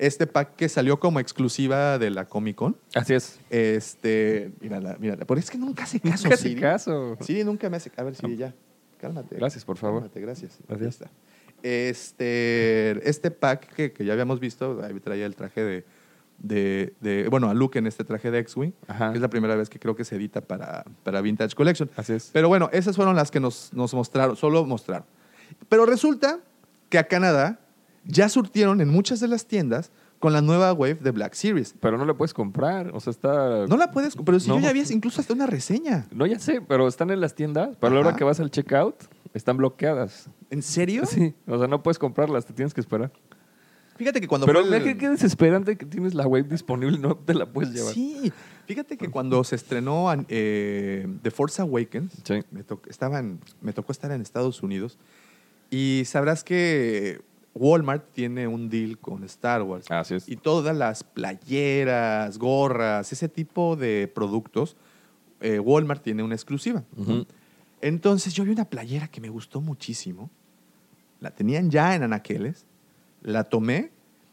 Este 0.01 0.27
pack 0.27 0.57
que 0.57 0.69
salió 0.69 0.99
como 0.99 1.21
exclusiva 1.21 1.99
de 1.99 2.11
la 2.11 2.25
Comic 2.25 2.57
Con. 2.57 2.77
Así 2.95 3.13
es. 3.15 3.39
Este, 3.51 4.51
mírala, 4.61 4.97
mírala. 4.99 5.27
Porque 5.27 5.41
es 5.41 5.51
que 5.51 5.59
nunca 5.59 5.83
hace 5.85 6.01
caso, 6.01 6.25
Nunca 6.25 6.35
hace 6.35 6.49
Siri. 6.49 6.61
caso. 6.61 7.17
Siri 7.21 7.45
nunca 7.45 7.69
me 7.69 7.77
hace. 7.77 7.93
A 7.97 8.03
ver, 8.03 8.15
Siri, 8.15 8.37
ya. 8.37 8.55
Cálmate. 8.99 9.37
Gracias, 9.37 9.65
por 9.65 9.77
favor. 9.77 10.01
Cálmate, 10.01 10.21
gracias. 10.21 10.59
Gracias. 10.67 11.03
Ahí 11.03 11.07
está. 11.07 11.11
Este, 11.63 13.09
este 13.09 13.31
pack 13.31 13.75
que, 13.75 13.93
que 13.93 14.05
ya 14.05 14.13
habíamos 14.15 14.41
visto, 14.41 14.81
ahí 14.83 14.99
traía 15.01 15.27
el 15.27 15.37
traje 15.37 15.63
de, 15.63 15.85
de, 16.39 16.95
de- 17.01 17.29
bueno, 17.29 17.51
a 17.51 17.55
Luke 17.55 17.79
en 17.79 17.87
este 17.87 18.03
traje 18.05 18.31
de 18.31 18.39
X-Wing, 18.39 18.73
Ajá. 18.89 19.11
que 19.11 19.17
es 19.19 19.23
la 19.23 19.29
primera 19.29 19.55
vez 19.57 19.69
que 19.69 19.79
creo 19.79 19.95
que 19.95 20.05
se 20.05 20.17
edita 20.17 20.41
para, 20.41 20.85
para 21.03 21.21
Vintage 21.21 21.55
Collection. 21.55 21.91
Así 21.97 22.15
es. 22.15 22.31
Pero 22.33 22.49
bueno, 22.49 22.71
esas 22.73 22.97
fueron 22.97 23.17
las 23.17 23.31
que 23.31 23.41
nos, 23.41 23.73
nos 23.75 23.93
mostraron, 23.95 24.37
solo 24.37 24.65
mostraron. 24.65 25.05
Pero 25.69 25.85
resulta 25.85 26.41
que 26.89 26.99
a 26.99 27.05
Canadá 27.05 27.61
ya 28.05 28.29
surtieron 28.29 28.81
en 28.81 28.89
muchas 28.89 29.21
de 29.21 29.29
las 29.29 29.47
tiendas 29.47 29.91
con 30.19 30.33
la 30.35 30.43
nueva 30.43 30.73
wave 30.73 30.97
de 30.97 31.11
Black 31.13 31.33
Series. 31.35 31.75
Pero 31.81 31.97
no 31.97 32.05
la 32.05 32.15
puedes 32.15 32.35
comprar, 32.35 32.91
o 32.95 33.01
sea, 33.01 33.11
está... 33.11 33.67
No 33.67 33.77
la 33.77 33.91
puedes, 33.91 34.17
pero 34.17 34.39
si 34.39 34.49
No. 34.49 34.57
yo 34.57 34.63
ya 34.65 34.73
vi 34.73 34.83
incluso 34.91 35.21
hasta 35.21 35.33
una 35.33 35.47
reseña. 35.47 36.07
No, 36.11 36.27
ya 36.27 36.39
sé, 36.39 36.61
pero 36.61 36.87
están 36.89 37.11
en 37.11 37.21
las 37.21 37.35
tiendas, 37.35 37.77
pero 37.81 37.93
a 37.93 37.95
la 37.95 38.01
hora 38.01 38.09
Ajá. 38.11 38.19
que 38.19 38.25
vas 38.25 38.39
al 38.41 38.51
checkout, 38.51 38.97
están 39.33 39.57
bloqueadas. 39.57 40.29
¿En 40.51 40.63
serio? 40.63 41.07
Sí, 41.07 41.35
o 41.47 41.59
sea, 41.59 41.69
no 41.69 41.83
puedes 41.83 41.99
comprarlas, 41.99 42.45
te 42.45 42.53
tienes 42.53 42.75
que 42.75 42.81
esperar. 42.83 43.11
Fíjate 43.97 44.21
que 44.21 44.29
cuando 44.29 44.47
Pero 44.47 44.65
fue 44.65 44.77
el- 44.79 44.83
qué, 44.83 44.97
qué 44.97 45.09
desesperante 45.11 45.77
que 45.77 45.85
tienes 45.87 46.15
la 46.15 46.27
web 46.27 46.49
disponible 46.49 46.97
y 46.97 47.01
no 47.01 47.17
te 47.17 47.35
la 47.35 47.45
puedes 47.53 47.73
llevar. 47.75 47.93
Sí, 47.93 48.33
fíjate 48.67 48.97
que 48.97 49.09
cuando 49.11 49.45
se 49.45 49.57
estrenó 49.57 50.07
eh, 50.29 51.07
The 51.23 51.31
Force 51.31 51.61
Awakens, 51.61 52.15
Sí. 52.25 52.41
me, 52.51 52.63
to- 52.65 52.81
estaba 52.89 53.19
en- 53.19 53.41
me 53.61 53.73
tocó 53.75 53.93
estar 53.93 54.11
en 54.11 54.23
Estados 54.23 54.63
Unidos 54.63 54.99
y 55.71 56.03
sabrás 56.07 56.45
que 56.45 57.21
Walmart 57.55 58.13
tiene 58.13 58.47
un 58.47 58.69
deal 58.69 58.99
con 58.99 59.25
Star 59.25 59.63
Wars. 59.63 59.91
Así 59.91 60.15
es. 60.15 60.29
Y 60.29 60.37
todas 60.37 60.77
las 60.77 61.03
playeras, 61.05 62.39
gorras, 62.39 63.13
ese 63.13 63.29
tipo 63.29 63.77
de 63.77 64.11
productos, 64.13 64.77
eh, 65.41 65.59
Walmart 65.59 66.03
tiene 66.03 66.23
una 66.23 66.35
exclusiva. 66.35 66.85
Entonces 67.81 68.35
yo 68.35 68.45
vi 68.45 68.51
una 68.51 68.67
playera 68.67 69.09
que 69.09 69.21
me 69.21 69.29
gustó 69.29 69.61
muchísimo. 69.61 70.31
La 71.21 71.31
tenían 71.31 71.71
ya 71.71 71.95
en 71.95 72.03
anaqueles. 72.03 72.67
La 73.23 73.45
tomé 73.45 73.91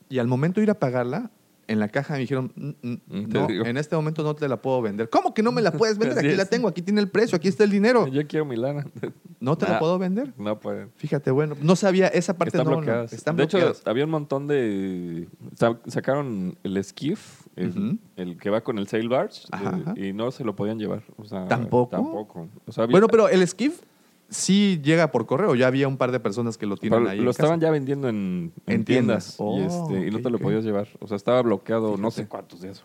y 0.09 0.19
al 0.19 0.27
momento 0.27 0.59
de 0.59 0.65
ir 0.65 0.71
a 0.71 0.79
pagarla, 0.79 1.31
en 1.67 1.79
la 1.79 1.89
caja 1.89 2.13
me 2.13 2.19
dijeron, 2.21 2.51
"Mm, 2.55 2.93
no, 3.09 3.47
en 3.49 3.75
este 3.77 3.95
momento 3.95 4.23
no 4.23 4.35
te 4.35 4.47
la 4.47 4.61
puedo 4.61 4.81
vender. 4.81 5.09
¿Cómo 5.09 5.33
que 5.33 5.43
no 5.43 5.51
me 5.51 5.61
la 5.61 5.71
puedes 5.71 5.97
vender? 5.99 6.17
Aquí 6.25 6.35
la 6.35 6.45
tengo, 6.45 6.67
aquí 6.67 6.81
tiene 6.81 7.01
el 7.01 7.09
precio, 7.09 7.35
aquí 7.35 7.47
está 7.49 7.63
el 7.65 7.71
dinero. 7.71 8.07
Yo 8.07 8.25
quiero 8.27 8.45
mi 8.45 8.55
lana. 8.55 8.85
¿No 9.39 9.57
te 9.57 9.65
la 9.65 9.73
Nah, 9.73 9.79
puedo 9.79 9.99
vender? 9.99 10.33
No 10.37 10.59
pueden. 10.59 10.89
Fíjate, 10.95 11.29
bueno, 11.31 11.55
no 11.61 11.75
sabía 11.75 12.07
esa 12.07 12.37
parte. 12.37 12.57
Están 12.57 12.65
no, 12.65 12.71
no, 12.71 12.77
bloqueadas. 12.77 13.13
están 13.13 13.35
de 13.35 13.43
hecho, 13.43 13.73
había 13.85 14.05
un 14.05 14.11
montón 14.11 14.47
de... 14.47 15.27
sa- 15.55 15.77
Sacaron 15.87 16.57
el 16.63 16.83
skiff, 16.83 17.45
el, 17.55 18.37
que 18.41 18.49
va 18.49 18.61
con 18.61 18.77
el 18.79 18.87
sail 18.87 19.09
barge, 19.09 19.41
Ajá, 19.51 19.77
eh, 19.77 19.81
ajá. 19.85 19.93
y 19.99 20.13
no 20.13 20.31
se 20.31 20.43
lo 20.43 20.55
podían 20.55 20.79
llevar. 20.79 21.03
O 21.17 21.25
sea, 21.25 21.47
¿Tampoco? 21.47 21.91
Tampoco. 21.97 22.47
O 22.65 22.71
sea, 22.71 22.85
había- 22.85 22.93
Bueno, 22.93 23.07
pero 23.07 23.29
el 23.29 23.45
skiff 23.47 23.81
sí 24.29 24.79
llega 24.83 25.11
por 25.11 25.25
correo. 25.25 25.55
Ya 25.55 25.67
había 25.67 25.87
un 25.87 25.97
par 25.97 26.11
de 26.11 26.19
personas 26.19 26.57
que 26.57 26.65
lo 26.65 26.77
tienen 26.77 26.99
Pero 26.99 27.09
ahí. 27.11 27.17
lo 27.17 27.23
en 27.25 27.29
estaban 27.29 27.59
casa. 27.59 27.67
ya 27.67 27.71
vendiendo 27.71 28.09
en, 28.09 28.51
en 28.65 28.73
En 28.73 28.85
tiendas, 28.85 29.35
tiendas. 29.35 29.35
Oh, 29.39 29.59
y, 29.59 29.63
este, 29.63 30.07
y 30.07 30.11
no 30.11 30.19
te 30.19 30.29
lo 30.29 30.39
podías 30.39 30.63
llevar. 30.63 30.87
O 30.99 31.07
sea, 31.07 31.17
estaba 31.17 31.41
bloqueado, 31.41 31.97
no 31.97 32.11
sé 32.11 32.27
cuántos 32.27 32.61
días, 32.61 32.83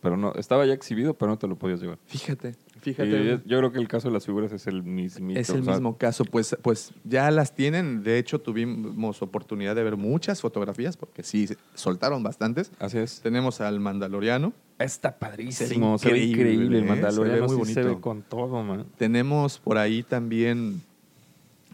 pero 0.00 0.16
no, 0.16 0.32
estaba 0.34 0.66
ya 0.66 0.72
exhibido, 0.74 1.14
pero 1.14 1.30
no 1.30 1.38
te 1.38 1.46
lo 1.46 1.56
podías 1.56 1.80
llevar. 1.80 1.98
Fíjate, 2.06 2.54
fíjate. 2.84 3.40
yo 3.46 3.58
creo 3.58 3.72
que 3.72 3.78
el 3.78 3.88
caso 3.88 4.08
de 4.08 4.14
las 4.14 4.26
figuras 4.26 4.52
es 4.52 4.66
el 4.66 4.82
mismito. 4.82 5.40
Es 5.40 5.48
el 5.50 5.60
o 5.60 5.64
sea, 5.64 5.72
mismo 5.74 5.96
caso, 5.96 6.24
pues, 6.24 6.56
pues 6.62 6.92
ya 7.04 7.30
las 7.30 7.54
tienen. 7.54 8.02
De 8.02 8.18
hecho, 8.18 8.40
tuvimos 8.40 9.22
oportunidad 9.22 9.74
de 9.74 9.82
ver 9.82 9.96
muchas 9.96 10.40
fotografías, 10.40 10.96
porque 10.96 11.22
sí, 11.22 11.48
soltaron 11.74 12.22
bastantes. 12.22 12.70
Así 12.78 12.98
es. 12.98 13.20
Tenemos 13.20 13.60
al 13.60 13.80
Mandaloriano, 13.80 14.52
Está 14.78 15.18
padrísimo, 15.18 15.98
Se 15.98 16.10
ve 16.12 16.18
increíble, 16.18 16.52
increíble. 16.52 16.76
¿eh? 16.78 16.80
El 16.82 16.88
Mandaloriano 16.88 17.48
Se 17.48 17.54
ve 17.54 17.58
muy 17.58 17.66
sí 17.68 17.74
se 17.74 17.80
bonito. 17.82 17.96
ve 17.96 18.00
con 18.02 18.22
todo, 18.22 18.62
man. 18.64 18.86
tenemos 18.98 19.58
por 19.58 19.78
ahí 19.78 20.02
también 20.02 20.82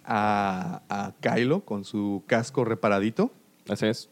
a, 0.05 0.83
a 0.89 1.13
Kylo 1.21 1.61
con 1.65 1.85
su 1.85 2.23
casco 2.27 2.65
reparadito, 2.65 3.31
Así 3.69 3.87
es. 3.87 4.09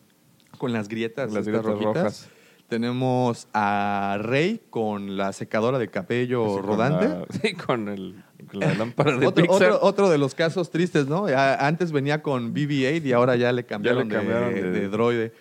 con 0.59 0.73
las 0.73 0.89
grietas, 0.89 1.33
Las 1.33 1.47
grietas 1.47 1.67
rojitas. 1.67 1.95
rojas. 1.97 2.29
Tenemos 2.69 3.49
a 3.55 4.19
Rey 4.21 4.61
con 4.69 5.17
la 5.17 5.33
secadora 5.33 5.79
de 5.79 5.89
cabello 5.89 6.45
con 6.47 6.63
rodante. 6.65 7.09
la- 7.09 7.25
sí, 7.43 7.55
con, 7.55 7.89
el, 7.89 8.23
con 8.51 8.61
la 8.61 8.75
lámpara 8.75 9.17
de 9.17 9.27
Otro, 9.27 9.43
Pixar. 9.43 9.71
otro, 9.73 9.79
otro 9.83 10.11
de 10.11 10.19
los 10.19 10.35
casos 10.35 10.71
tristes, 10.71 11.07
¿no? 11.07 11.29
Ya 11.31 11.67
antes 11.67 11.93
venía 11.93 12.23
con 12.23 12.53
BB-8 12.55 13.07
y 13.07 13.13
ahora 13.13 13.37
ya 13.37 13.53
le 13.53 13.65
cambiaron, 13.65 14.09
de- 14.09 14.15
cambiaron 14.17 14.55
de, 14.55 14.63
de- 14.71 14.89
droide. 14.89 15.33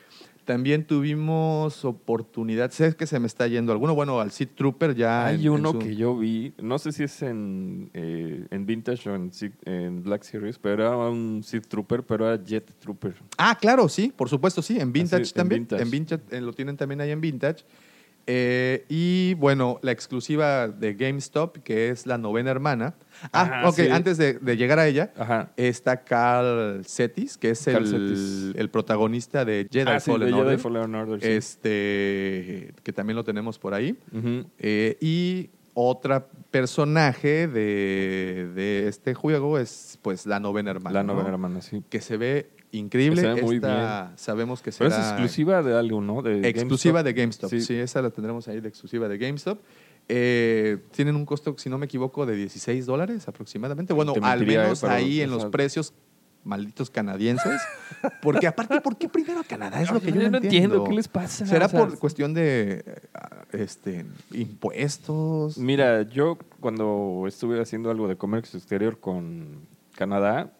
También 0.48 0.88
tuvimos 0.88 1.84
oportunidad, 1.84 2.72
sé 2.72 2.96
que 2.96 3.06
se 3.06 3.20
me 3.20 3.28
está 3.28 3.48
yendo 3.48 3.74
alguno, 3.74 3.94
bueno, 3.94 4.22
al 4.22 4.32
Seed 4.32 4.48
Trooper 4.56 4.96
ya. 4.96 5.26
Hay 5.26 5.46
en 5.46 5.50
uno 5.52 5.74
su- 5.74 5.80
que 5.80 5.94
yo 5.94 6.18
vi, 6.18 6.54
no 6.62 6.80
sé 6.80 6.94
si 6.94 7.04
es 7.04 7.22
en, 7.22 7.90
eh, 7.94 8.48
en 8.50 8.66
Vintage 8.66 9.10
o 9.10 9.16
en, 9.16 9.30
en 9.66 10.04
Black 10.04 10.24
Series, 10.24 10.58
pero 10.58 10.84
era 10.86 10.96
un 10.96 11.42
Sith 11.44 11.68
Trooper, 11.68 12.02
pero 12.04 12.32
era 12.32 12.42
Jet 12.42 12.72
Trooper. 12.80 13.14
Ah, 13.38 13.58
claro, 13.60 13.90
sí, 13.90 14.14
por 14.16 14.30
supuesto, 14.30 14.62
sí, 14.62 14.80
en 14.80 14.94
Vintage 14.94 15.24
Así, 15.24 15.32
en 15.32 15.36
también. 15.36 15.62
Vintage. 15.64 15.82
En 15.84 15.92
Vintage, 15.92 16.24
eh, 16.32 16.40
lo 16.40 16.54
tienen 16.54 16.78
también 16.78 17.02
ahí 17.02 17.12
en 17.12 17.20
Vintage. 17.20 17.66
Eh, 18.30 18.86
y 18.90 19.36
bueno, 19.36 19.80
la 19.82 19.92
exclusiva 19.94 20.68
de 20.68 20.94
GameStop, 20.96 21.60
que 21.64 21.90
es 21.90 22.06
la 22.06 22.18
novena 22.18 22.52
hermana. 22.52 22.96
Ah, 23.32 23.62
Ah, 23.64 23.70
ok, 23.70 23.76
sí. 23.76 23.88
antes 23.90 24.18
de, 24.18 24.34
de 24.34 24.58
llegar 24.58 24.80
a 24.80 24.88
ella, 24.88 25.12
Ajá. 25.18 25.52
está 25.56 26.04
Carl 26.04 26.84
Cetis, 26.86 27.38
que 27.38 27.52
es 27.52 27.66
el, 27.68 27.88
Cetis. 27.88 28.52
el 28.56 28.70
protagonista 28.70 29.46
de 29.46 29.68
Jedi 29.72 29.90
Ah, 29.90 30.00
sí, 30.02 30.12
Fallen 30.12 30.28
Jedi 30.30 30.40
Order. 30.42 30.60
Fallen 30.60 30.94
Order, 30.96 31.22
sí. 31.22 31.28
Este, 31.30 32.74
que 32.84 32.94
también 32.94 33.16
lo 33.16 33.24
tenemos 33.24 33.58
por 33.60 33.74
ahí. 33.74 33.98
Eh, 34.60 34.98
y 35.00 35.50
otra 35.74 36.28
personaje 36.52 37.48
de, 37.48 38.50
de 38.56 38.88
este 38.88 39.14
juego 39.14 39.58
es 39.60 40.00
pues 40.02 40.26
la 40.26 40.40
novena 40.40 40.72
hermana. 40.72 40.94
La 40.96 41.04
¿no? 41.04 41.14
novena 41.14 41.30
hermana, 41.30 41.62
sí. 41.62 41.84
Que 41.90 42.02
se 42.02 42.18
ve 42.18 42.50
increíble. 42.72 43.22
Se 43.22 43.28
ve 43.34 43.42
muy 43.42 43.56
Esta 43.56 44.14
Sabemos 44.16 44.62
que 44.62 44.72
Pero 44.72 44.90
será 44.90 45.02
es 45.02 45.10
exclusiva 45.10 45.64
de 45.64 45.78
algo, 45.78 46.02
¿no? 46.02 46.22
De 46.22 46.48
exclusiva 46.48 47.02
GameStop. 47.02 47.06
de 47.06 47.22
GameStop. 47.22 47.50
Sí. 47.50 47.62
Sí. 47.62 47.76
esa 47.76 48.02
la 48.02 48.10
tendremos 48.10 48.48
ahí 48.48 48.60
de 48.60 48.70
exclusiva 48.70 49.08
de 49.08 49.18
GameStop. 49.18 49.60
Eh, 50.10 50.78
tienen 50.92 51.16
un 51.16 51.26
costo, 51.26 51.56
si 51.58 51.70
no 51.70 51.78
me 51.78 51.86
equivoco, 51.86 52.26
de 52.26 52.36
16 52.36 52.86
dólares 52.86 53.28
aproximadamente. 53.28 53.94
Bueno, 53.94 54.14
Te 54.14 54.20
al 54.20 54.40
mentiría, 54.40 54.64
menos 54.64 54.80
eh, 54.80 54.82
pero, 54.88 54.94
ahí 54.94 55.22
en 55.22 55.32
los 55.32 55.46
precios 55.46 55.94
malditos 56.48 56.90
canadienses. 56.90 57.62
Porque 58.22 58.48
aparte, 58.48 58.80
¿por 58.80 58.98
qué 58.98 59.10
primero 59.10 59.44
Canadá? 59.48 59.82
Es 59.82 59.92
lo 59.92 60.00
que 60.00 60.12
yo, 60.12 60.22
Yo 60.22 60.32
no 60.32 60.38
entiendo, 60.38 60.84
¿qué 60.86 60.94
les 60.94 61.08
pasa? 61.08 61.46
¿Será 61.46 61.66
O 61.66 61.70
sea, 61.70 61.80
por 61.80 62.00
cuestión 62.00 62.34
de 62.34 62.84
eh, 62.86 63.02
este, 63.52 64.06
impuestos? 64.32 65.58
Mira, 65.58 66.04
yo 66.04 66.38
cuando 66.60 67.26
estuve 67.28 67.60
haciendo 67.60 67.92
algo 67.92 68.08
de 68.08 68.16
comercio 68.16 68.58
exterior 68.58 69.00
con 69.00 69.68
Canadá, 69.96 70.54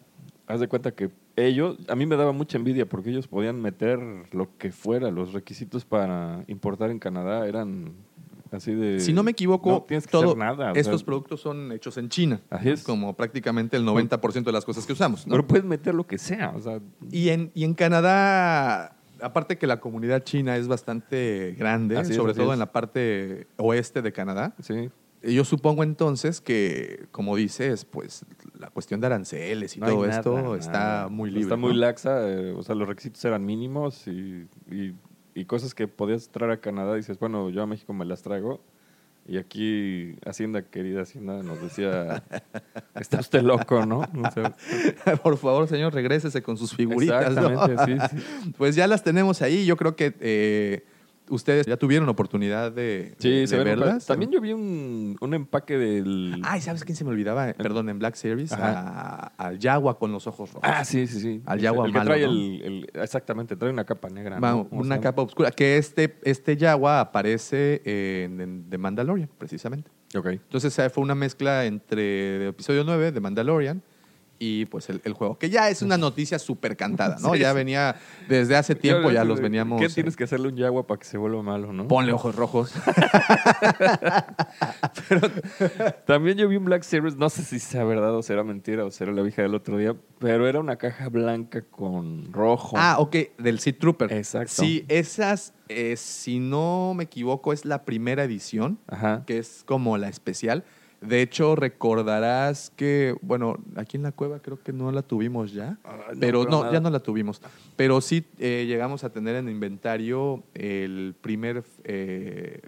haz 0.46 0.60
de 0.60 0.68
cuenta 0.68 0.92
que 0.92 1.10
ellos, 1.46 1.76
a 1.88 1.94
mí 1.94 2.06
me 2.06 2.16
daba 2.16 2.32
mucha 2.32 2.58
envidia 2.58 2.88
porque 2.88 3.10
ellos 3.10 3.28
podían 3.28 3.60
meter 3.60 3.98
lo 4.32 4.48
que 4.58 4.72
fuera, 4.72 5.10
los 5.10 5.32
requisitos 5.32 5.84
para 5.84 6.44
importar 6.48 6.90
en 6.90 6.98
Canadá 6.98 7.46
eran 7.46 7.92
así 8.50 8.72
de... 8.74 8.98
Si 9.00 9.12
no 9.12 9.22
me 9.22 9.30
equivoco, 9.32 9.70
no 9.70 9.82
tienes 9.82 10.06
que 10.06 10.10
todo- 10.12 10.24
hacer 10.24 10.36
nada. 10.38 10.72
o 10.72 10.74
estos 10.74 11.00
sea, 11.00 11.06
productos 11.06 11.40
son 11.40 11.70
hechos 11.72 11.96
en 11.98 12.08
China. 12.08 12.40
Así 12.50 12.70
es. 12.70 12.82
Como 12.82 13.14
prácticamente 13.14 13.76
el 13.76 13.84
90% 13.84 14.42
de 14.44 14.52
las 14.52 14.64
cosas 14.64 14.86
que 14.86 14.92
usamos. 14.94 15.26
¿no? 15.26 15.32
Pero 15.32 15.46
puedes 15.46 15.64
meter 15.64 15.94
lo 15.94 16.06
que 16.06 16.18
sea, 16.18 16.52
o 16.56 16.60
sea... 16.60 16.80
Y 17.10 17.28
en, 17.28 17.50
y 17.54 17.64
en 17.64 17.74
Canadá, 17.74 18.96
aparte 19.20 19.58
que 19.58 19.66
la 19.66 19.80
comunidad 19.80 20.24
china 20.24 20.56
es 20.56 20.66
bastante 20.68 21.54
grande, 21.58 21.98
Así 21.98 22.14
sobre 22.14 22.32
todo 22.34 22.48
es. 22.48 22.52
en 22.54 22.58
la 22.60 22.72
parte 22.72 23.46
oeste 23.56 24.02
de 24.02 24.12
Canadá, 24.12 24.54
Sí. 24.60 24.90
Yo 25.22 25.44
supongo 25.44 25.82
entonces 25.82 26.40
que, 26.40 27.06
como 27.10 27.36
dices, 27.36 27.84
pues 27.84 28.24
la 28.58 28.70
cuestión 28.70 29.00
de 29.00 29.06
aranceles 29.06 29.76
y 29.76 29.80
No 29.80 29.86
todo 29.86 30.06
nada, 30.06 30.18
esto 30.18 30.34
nada. 30.34 30.56
está 30.58 31.08
muy 31.10 31.30
libre. 31.30 31.42
Está 31.44 31.56
muy 31.56 31.72
¿no? 31.72 31.78
laxa, 31.78 32.28
eh, 32.28 32.52
o 32.56 32.62
sea, 32.62 32.74
los 32.74 32.86
requisitos 32.88 33.24
eran 33.24 33.44
mínimos 33.44 34.06
y, 34.06 34.46
y- 34.70 34.94
y 35.34 35.44
cosas 35.44 35.74
que 35.74 35.86
podías 35.86 36.28
traer 36.30 36.50
a 36.52 36.60
Canadá. 36.60 36.94
Dices, 36.96 37.18
bueno, 37.18 37.48
yo 37.50 37.62
a 37.62 37.66
México 37.66 37.92
me 37.92 38.04
las 38.04 38.22
traigo. 38.22 38.60
Y 39.26 39.36
aquí, 39.36 40.16
Hacienda, 40.24 40.62
querida 40.62 41.02
Hacienda, 41.02 41.42
nos 41.42 41.60
decía, 41.60 42.22
está 42.98 43.20
usted 43.20 43.42
loco, 43.42 43.84
¿no? 43.86 43.98
O 44.00 44.30
sea, 44.32 44.56
Por 45.22 45.36
favor, 45.36 45.68
señor, 45.68 45.92
regrésese 45.94 46.42
con 46.42 46.56
sus 46.56 46.74
figuritas. 46.74 47.34
¿no? 47.36 47.50
Exactamente, 47.50 48.08
sí, 48.08 48.16
sí. 48.18 48.52
Pues 48.56 48.74
ya 48.74 48.86
las 48.86 49.04
tenemos 49.04 49.42
ahí. 49.42 49.66
Yo 49.66 49.76
creo 49.76 49.94
que 49.96 50.14
eh, 50.20 50.84
ustedes 51.30 51.66
ya 51.66 51.76
tuvieron 51.76 52.08
oportunidad 52.08 52.72
de, 52.72 53.14
Sí, 53.18 53.30
de 53.40 53.46
se 53.46 53.58
un 53.58 53.64
verlas. 53.64 54.06
También 54.06 54.30
yo 54.30 54.40
vi 54.40 54.52
un, 54.52 55.16
un 55.20 55.34
empaque 55.34 55.76
del... 55.78 56.40
Ay, 56.44 56.60
¿sabes 56.60 56.84
quién 56.84 56.96
se 56.96 57.04
me 57.04 57.10
olvidaba? 57.10 57.52
Perdón, 57.54 57.88
en 57.88 57.98
Black 57.98 58.14
Series, 58.14 58.52
a- 58.52 59.32
al 59.36 59.58
Yagua 59.58 59.98
con 59.98 60.12
los 60.12 60.26
ojos 60.26 60.52
rojos. 60.52 60.68
Ah, 60.70 60.84
sí, 60.84 61.06
sí, 61.06 61.20
sí. 61.20 61.42
Al 61.46 61.58
Yagua 61.60 61.86
el 61.86 61.92
malo, 61.92 62.06
trae 62.06 62.22
¿no? 62.26 62.30
el, 62.32 62.62
el- 62.94 63.02
Exactamente, 63.02 63.56
trae 63.56 63.70
una 63.72 63.84
capa 63.84 64.08
negra. 64.08 64.38
Va, 64.40 64.50
¿no? 64.52 64.68
¿Cómo 64.68 64.82
se 64.82 64.86
una 64.86 65.00
capa 65.00 65.22
oscura. 65.22 65.50
Que 65.50 65.76
este, 65.78 66.18
este 66.22 66.56
Yagua 66.56 67.00
aparece 67.00 67.82
en, 67.84 68.40
en 68.40 68.70
The 68.70 68.78
Mandalorian, 68.78 69.28
precisamente. 69.38 69.90
Ok. 70.16 70.26
Entonces 70.26 70.74
fue 70.92 71.02
una 71.02 71.14
mezcla 71.14 71.64
entre 71.66 72.36
el 72.36 72.42
episodio 72.48 72.82
9 72.84 73.12
de 73.12 73.20
Mandalorian 73.20 73.82
y 74.38 74.66
pues 74.66 74.88
el, 74.88 75.00
el 75.04 75.12
juego. 75.12 75.38
Que 75.38 75.50
ya 75.50 75.68
es 75.68 75.82
una 75.82 75.98
noticia 75.98 76.38
súper 76.38 76.76
cantada, 76.76 77.16
¿no? 77.20 77.32
Sí, 77.38 77.40
ya 77.40 77.52
venía 77.52 77.96
desde 78.28 78.56
hace 78.56 78.74
tiempo, 78.74 79.10
ya 79.10 79.22
los 79.22 79.40
veníamos. 79.40 79.80
¿Qué 79.80 79.86
eh, 79.86 79.90
tienes 79.90 80.16
que 80.16 80.24
hacerle 80.24 80.48
un 80.48 80.56
yagua 80.56 80.86
para 80.86 80.98
que 80.98 81.04
se 81.04 81.18
vuelva 81.18 81.42
malo, 81.42 81.72
no? 81.72 81.86
Ponle 81.86 82.12
ojos 82.12 82.34
rojos. 82.34 82.72
También 86.06 86.38
yo 86.38 86.48
vi 86.48 86.56
un 86.56 86.64
Black 86.64 86.82
Series, 86.82 87.16
no 87.16 87.28
sé 87.28 87.42
si 87.42 87.58
sea 87.58 87.84
verdad 87.84 88.14
o 88.14 88.22
será 88.22 88.44
mentira 88.44 88.84
o 88.84 88.90
será 88.90 89.12
la 89.12 89.22
vieja 89.22 89.42
del 89.42 89.54
otro 89.54 89.76
día, 89.76 89.94
pero 90.18 90.48
era 90.48 90.58
una 90.58 90.76
caja 90.76 91.08
blanca 91.08 91.62
con 91.62 92.32
rojo. 92.32 92.76
Ah, 92.78 92.96
ok, 92.98 93.16
del 93.38 93.60
Sea 93.60 93.78
Trooper. 93.78 94.12
Exacto. 94.12 94.62
Sí, 94.62 94.84
esas, 94.88 95.52
eh, 95.68 95.96
si 95.96 96.38
no 96.38 96.94
me 96.96 97.04
equivoco, 97.04 97.52
es 97.52 97.64
la 97.64 97.84
primera 97.84 98.24
edición, 98.24 98.78
Ajá. 98.86 99.24
que 99.26 99.38
es 99.38 99.62
como 99.66 99.98
la 99.98 100.08
especial. 100.08 100.64
De 101.00 101.22
hecho, 101.22 101.54
recordarás 101.54 102.70
que, 102.74 103.14
bueno, 103.22 103.56
aquí 103.76 103.96
en 103.96 104.02
la 104.02 104.12
cueva 104.12 104.40
creo 104.40 104.60
que 104.60 104.72
no 104.72 104.90
la 104.90 105.02
tuvimos 105.02 105.52
ya, 105.52 105.78
Ah, 105.84 105.96
no, 106.12 106.20
pero 106.20 106.44
no, 106.44 106.60
nada. 106.62 106.72
ya 106.72 106.80
no 106.80 106.90
la 106.90 106.98
tuvimos. 107.00 107.40
Pero 107.76 108.00
sí 108.00 108.24
eh, 108.38 108.64
llegamos 108.66 109.04
a 109.04 109.10
tener 109.10 109.36
en 109.36 109.48
inventario 109.48 110.42
el 110.54 111.14
primer 111.20 111.62
eh, 111.84 112.60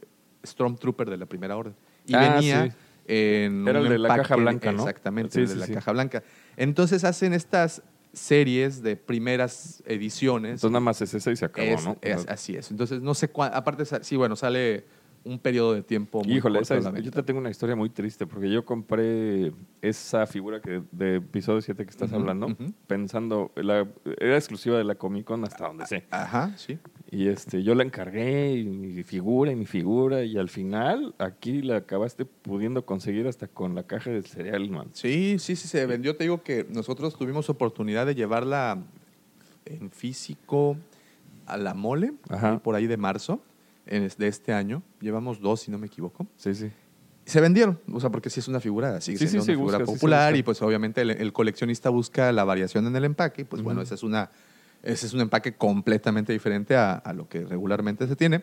Stormtrooper 0.47 1.11
de 1.11 1.17
la 1.17 1.27
primera 1.27 1.57
orden. 1.57 1.75
Y 2.07 2.15
Ah, 2.15 2.21
venía 2.37 2.67
sí. 2.69 2.73
en 3.07 3.67
Era 3.67 3.81
el 3.81 3.89
de 3.89 3.99
la 3.99 4.15
caja 4.15 4.37
blanca, 4.37 4.71
¿no? 4.73 4.79
Exactamente, 4.83 5.33
Sí, 5.35 5.41
el 5.41 5.49
de 5.49 5.55
sí, 5.55 5.61
la 5.61 5.67
caja 5.81 5.93
blanca. 5.93 6.23
Entonces 6.57 7.03
hacen 7.03 7.33
estas 7.33 7.83
series 8.13 8.83
de 8.83 8.97
primeras 8.97 9.83
ediciones. 9.87 10.53
Entonces 10.53 10.71
nada 10.73 10.81
más 10.81 11.01
es 11.03 11.15
ese 11.15 11.33
y 11.33 11.37
se 11.37 11.45
acabó, 11.45 11.75
Es- 11.75 11.85
¿no? 11.85 11.97
es- 12.01 12.27
así 12.29 12.57
es. 12.57 12.71
Entonces, 12.71 13.01
no 13.03 13.15
sé 13.15 13.29
cuánto. 13.29 13.57
Aparte, 13.57 13.85
sí, 14.03 14.17
bueno, 14.17 14.37
sale 14.37 14.85
un 15.23 15.39
periodo 15.39 15.75
de 15.75 15.83
tiempo 15.83 16.25
muy 16.25 16.37
Híjole, 16.37 16.61
corto 16.61 16.63
esa 16.63 16.75
a 16.75 16.79
es- 16.79 16.85
la 16.95 17.01
yo 17.01 17.11
te 17.11 17.23
tengo 17.23 17.41
una 17.41 17.51
historia 17.51 17.77
muy 17.77 17.91
triste 17.91 18.27
porque 18.27 18.51
yo 18.51 18.65
compré 18.65 19.53
esa 19.83 20.27
figura 20.27 20.61
que 20.63 20.83
de 20.93 21.17
episodio 21.17 21.61
7 21.61 21.85
que 21.85 21.91
estás 21.91 22.13
hablando 22.13 22.49
pensando, 22.87 23.53
la- 23.57 23.87
era 24.19 24.37
exclusiva 24.37 24.79
de 24.79 24.85
la 24.85 24.95
Comic 24.95 25.25
Con 25.27 25.45
hasta 25.45 25.67
donde 25.69 25.87
sé. 25.87 26.07
Ajá, 26.11 26.57
sí. 26.57 26.79
Y 27.11 27.27
este, 27.29 27.63
yo 27.63 27.75
la 27.75 27.83
encargué, 27.83 28.57
y 28.57 28.65
mi 28.65 29.03
figura 29.03 29.51
y 29.53 29.57
mi 29.57 29.67
figura, 29.67 30.23
y 30.25 30.39
al 30.39 30.49
final 30.49 31.15
aquí 31.19 31.61
la 31.61 31.77
acabaste 31.79 32.25
pudiendo 32.25 32.87
conseguir 32.87 33.27
hasta 33.27 33.49
con 33.49 33.75
la 33.75 33.83
caja 33.83 34.11
del 34.11 34.25
cereal, 34.25 34.71
man. 34.71 34.89
Sí, 34.93 35.37
sí, 35.39 35.57
sí, 35.57 35.67
se 35.69 35.85
vendió. 35.87 36.17
Te 36.17 36.25
digo 36.25 36.43
que 36.43 36.67
nosotros 36.71 37.17
tuvimos 37.19 37.51
oportunidad 37.51 38.07
de 38.07 38.15
llevarla 38.15 38.79
en 39.67 39.91
físico 39.91 40.77
a 41.47 41.57
la 41.57 41.75
mole, 41.75 42.13
Ajá. 42.29 42.59
por 42.61 42.75
ahí 42.77 42.87
de 42.87 42.97
marzo 42.97 43.43
de 43.91 44.29
este 44.29 44.53
año. 44.53 44.83
Llevamos 45.01 45.41
dos, 45.41 45.61
si 45.63 45.71
no 45.71 45.79
me 45.79 45.89
equivoco. 45.89 46.27
Sí, 46.37 46.55
sí. 46.55 46.71
Se 47.27 47.41
vendieron, 47.41 47.79
o 47.93 48.01
sea, 48.01 48.11
porque 48.11 48.31
sí 48.31 48.41
es 48.41 48.49
una 48.49 48.61
figura, 48.61 49.01
sigue 49.01 49.19
Sí, 49.19 49.29
siendo 49.29 49.45
sí, 49.45 49.51
una 49.51 49.53
sí, 49.53 49.53
figura 49.53 49.79
busca, 49.79 49.93
sí 49.93 49.97
popular 49.99 50.37
y 50.37 50.43
pues 50.43 50.63
obviamente 50.63 51.01
el, 51.03 51.11
el 51.11 51.33
coleccionista 51.33 51.91
busca 51.91 52.33
la 52.33 52.45
variación 52.45 52.87
en 52.87 52.97
el 52.97 53.05
empaque, 53.05 53.45
pues 53.45 53.63
bueno, 53.63 53.83
ese 53.83 53.95
es 53.95 54.03
una 54.03 54.31
ese 54.83 55.07
es 55.07 55.13
un 55.13 55.21
empaque 55.21 55.55
completamente 55.55 56.33
diferente 56.33 56.75
a, 56.75 56.95
a 56.95 57.13
lo 57.13 57.29
que 57.29 57.43
regularmente 57.45 58.07
se 58.09 58.17
tiene, 58.17 58.43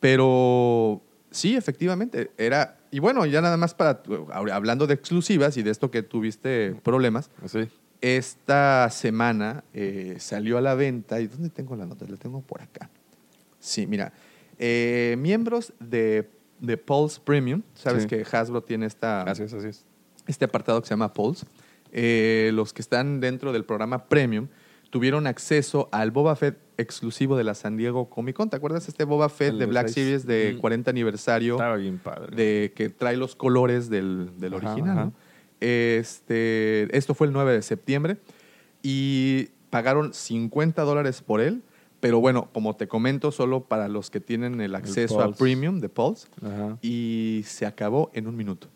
pero 0.00 1.02
sí, 1.30 1.56
efectivamente, 1.56 2.30
era 2.38 2.78
y 2.90 3.00
bueno, 3.00 3.26
ya 3.26 3.40
nada 3.42 3.56
más 3.56 3.74
para 3.74 4.00
hablando 4.32 4.86
de 4.86 4.94
exclusivas 4.94 5.56
y 5.56 5.62
de 5.62 5.70
esto 5.70 5.90
que 5.90 6.02
tuviste 6.02 6.74
problemas, 6.82 7.30
Sí. 7.46 7.68
esta 8.00 8.88
semana 8.90 9.64
eh, 9.74 10.16
salió 10.20 10.56
a 10.56 10.60
la 10.60 10.74
venta. 10.74 11.20
¿Y 11.20 11.26
dónde 11.26 11.50
tengo 11.50 11.74
la 11.76 11.84
nota? 11.84 12.06
La 12.08 12.16
tengo 12.16 12.40
por 12.40 12.62
acá. 12.62 12.88
Sí, 13.58 13.86
mira. 13.86 14.12
Eh, 14.58 15.16
miembros 15.18 15.72
de, 15.80 16.30
de 16.60 16.76
Pulse 16.76 17.20
Premium. 17.24 17.62
Sabes 17.74 18.02
Sí. 18.04 18.08
que 18.08 18.24
Hasbro 18.30 18.62
tiene 18.62 18.86
esta, 18.86 19.22
Así 19.22 19.42
es, 19.44 19.52
así 19.52 19.68
es. 19.68 19.84
este 20.26 20.44
apartado 20.44 20.80
que 20.80 20.86
se 20.88 20.92
llama 20.94 21.12
Pulse. 21.12 21.46
Eh, 21.92 22.50
los 22.52 22.72
que 22.72 22.82
están 22.82 23.20
dentro 23.20 23.52
del 23.52 23.64
programa 23.64 24.06
Premium 24.08 24.48
tuvieron 24.90 25.26
acceso 25.26 25.88
al 25.92 26.10
Boba 26.10 26.36
Fett 26.36 26.58
exclusivo 26.78 27.36
de 27.36 27.44
la 27.44 27.54
San 27.54 27.76
Diego 27.76 28.08
Comic 28.10 28.36
Con. 28.36 28.50
¿Te 28.50 28.56
acuerdas 28.56 28.86
este 28.88 29.04
Boba 29.04 29.28
Fett 29.28 29.50
El 29.52 29.58
de 29.58 29.66
Black. 29.66 29.88
Series 29.88 30.26
de 30.26 30.54
Mm. 30.56 30.60
40 30.60 30.90
aniversario? 30.90 31.54
Estaba 31.54 31.76
bien 31.76 31.98
padre. 31.98 32.34
de 32.36 32.72
que 32.74 32.88
trae 32.90 33.16
los 33.16 33.34
colores 33.36 33.88
del, 33.90 34.30
del 34.38 34.54
Ajá, 34.54 34.66
original. 34.72 34.90
ajá. 34.98 35.04
¿no? 35.06 35.12
Este, 35.60 36.96
esto 36.96 37.14
fue 37.14 37.26
el 37.26 37.32
9 37.32 37.52
de 37.52 37.62
septiembre 37.62 38.18
y 38.82 39.48
pagaron 39.70 40.12
50 40.14 40.82
dólares 40.82 41.22
por 41.22 41.40
él, 41.40 41.62
pero 42.06 42.20
bueno, 42.20 42.48
como 42.52 42.76
te 42.76 42.86
comento, 42.86 43.32
solo 43.32 43.64
para 43.64 43.88
los 43.88 44.10
que 44.10 44.20
tienen 44.20 44.60
el 44.60 44.76
acceso 44.76 45.20
a 45.20 45.24
Pulse. 45.24 45.38
Premium 45.40 45.80
de 45.80 45.88
Pulse 45.88 46.28
Ajá. 46.40 46.78
y 46.80 47.42
se 47.46 47.66
acabó 47.66 48.10
en 48.14 48.28
un 48.28 48.36
minuto. 48.36 48.68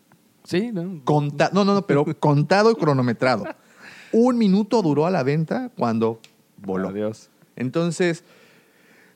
Sí, 0.43 0.71
¿no? 0.73 1.01
Conta- 1.05 1.49
no, 1.53 1.63
no, 1.63 1.73
no, 1.73 1.87
pero 1.87 2.05
contado 2.19 2.71
y 2.71 2.75
cronometrado. 2.75 3.45
Un 4.11 4.37
minuto 4.37 4.81
duró 4.81 5.05
a 5.05 5.11
la 5.11 5.23
venta 5.23 5.71
cuando 5.77 6.19
voló. 6.57 6.89
Adiós. 6.89 7.29
Entonces, 7.55 8.25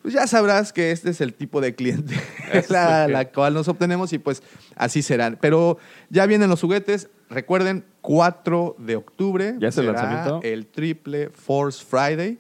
pues 0.01 0.13
ya 0.13 0.28
sabrás 0.28 0.72
que 0.72 0.91
este 0.91 1.09
es 1.09 1.20
el 1.20 1.34
tipo 1.34 1.59
de 1.59 1.76
cliente 1.76 2.13
Eso 2.53 2.72
la, 2.74 3.07
la 3.09 3.30
cual 3.32 3.53
nos 3.53 3.68
obtenemos 3.68 4.13
y 4.13 4.20
pues 4.20 4.43
así 4.76 5.01
serán. 5.01 5.38
Pero 5.41 5.78
ya 6.09 6.26
vienen 6.26 6.49
los 6.49 6.61
juguetes. 6.61 7.09
Recuerden, 7.30 7.84
4 8.01 8.76
de 8.80 8.95
octubre 8.95 9.55
¿Ya 9.59 9.68
es 9.70 9.78
el 9.78 9.88
lanzamiento? 9.88 10.39
el 10.43 10.68
triple 10.68 11.32
Force 11.32 11.84
Friday. 11.84 12.38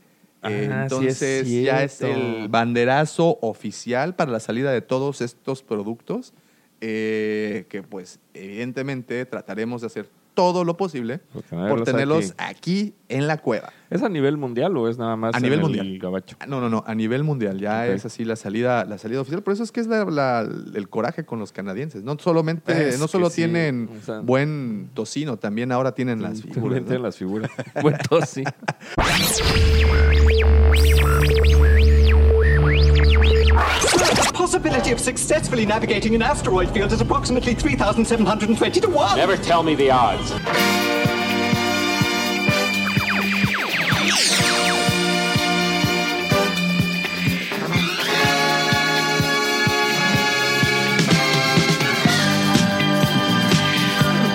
Eh, 0.47 0.85
sí 0.89 1.07
es 1.07 1.21
Entonces 1.21 1.49
ya 1.63 1.83
es 1.83 2.01
el 2.01 2.47
banderazo 2.49 3.39
oficial 3.41 4.15
para 4.15 4.31
la 4.31 4.39
salida 4.39 4.71
de 4.71 4.81
todos 4.81 5.21
estos 5.21 5.63
productos 5.63 6.33
eh, 6.81 7.65
que 7.69 7.83
pues 7.83 8.19
evidentemente 8.33 9.25
trataremos 9.25 9.81
de 9.81 9.87
hacer 9.87 10.09
todo 10.35 10.63
lo 10.63 10.77
posible 10.77 11.19
Por 11.33 11.43
por 11.69 11.83
tenerlos 11.83 12.33
aquí. 12.37 12.91
aquí 12.91 12.95
en 13.09 13.27
la 13.27 13.37
cueva. 13.39 13.71
¿Es 13.89 14.03
a 14.03 14.09
nivel 14.09 14.37
mundial 14.37 14.75
o 14.77 14.89
es 14.89 14.97
nada 14.97 15.15
más 15.15 15.33
A 15.33 15.37
en 15.37 15.43
nivel 15.43 15.59
el 15.59 15.63
mundial. 15.63 15.99
gabacho? 15.99 16.37
No, 16.47 16.59
no, 16.61 16.69
no, 16.69 16.83
a 16.85 16.93
nivel 16.93 17.23
mundial 17.23 17.59
ya 17.59 17.87
es 17.87 18.05
así 18.05 18.25
la 18.25 18.35
salida, 18.35 18.85
la 18.85 18.97
salida 18.97 19.21
oficial. 19.21 19.41
Por 19.43 19.53
eso 19.53 19.63
es 19.63 19.71
que 19.71 19.79
es 19.79 19.87
la- 19.87 20.05
la- 20.05 20.41
el 20.41 20.89
coraje 20.89 21.25
con 21.25 21.39
los 21.39 21.51
canadienses. 21.51 22.03
No 22.03 22.17
solamente, 22.19 22.89
Es 22.89 22.99
no 22.99 23.07
solo 23.07 23.29
sí, 23.29 23.37
tienen 23.37 23.89
o 24.01 24.05
sea- 24.05 24.19
buen 24.19 24.89
tocino, 24.93 25.37
también 25.37 25.71
ahora 25.71 25.93
tienen 25.93 26.21
las 26.21 26.41
figuras. 26.41 26.83
tienen 26.83 27.01
¿no? 27.01 27.07
las 27.07 27.17
figuras. 27.17 27.51
Bueno, 27.81 27.97
sí. 33.81 34.33
Possibility 34.33 34.91
of 34.91 34.99
successfully 34.99 35.65
navigating 35.65 36.13
an 36.15 36.21
asteroid 36.21 36.69
field 36.69 36.91
is 36.91 37.01
approximately 37.01 37.55
3,720 37.55 38.79
to 38.81 38.87
1. 38.89 39.17
Never 39.17 39.37
tell 39.37 39.63
me 39.63 39.75
the 39.75 39.89
odds. 39.91 40.31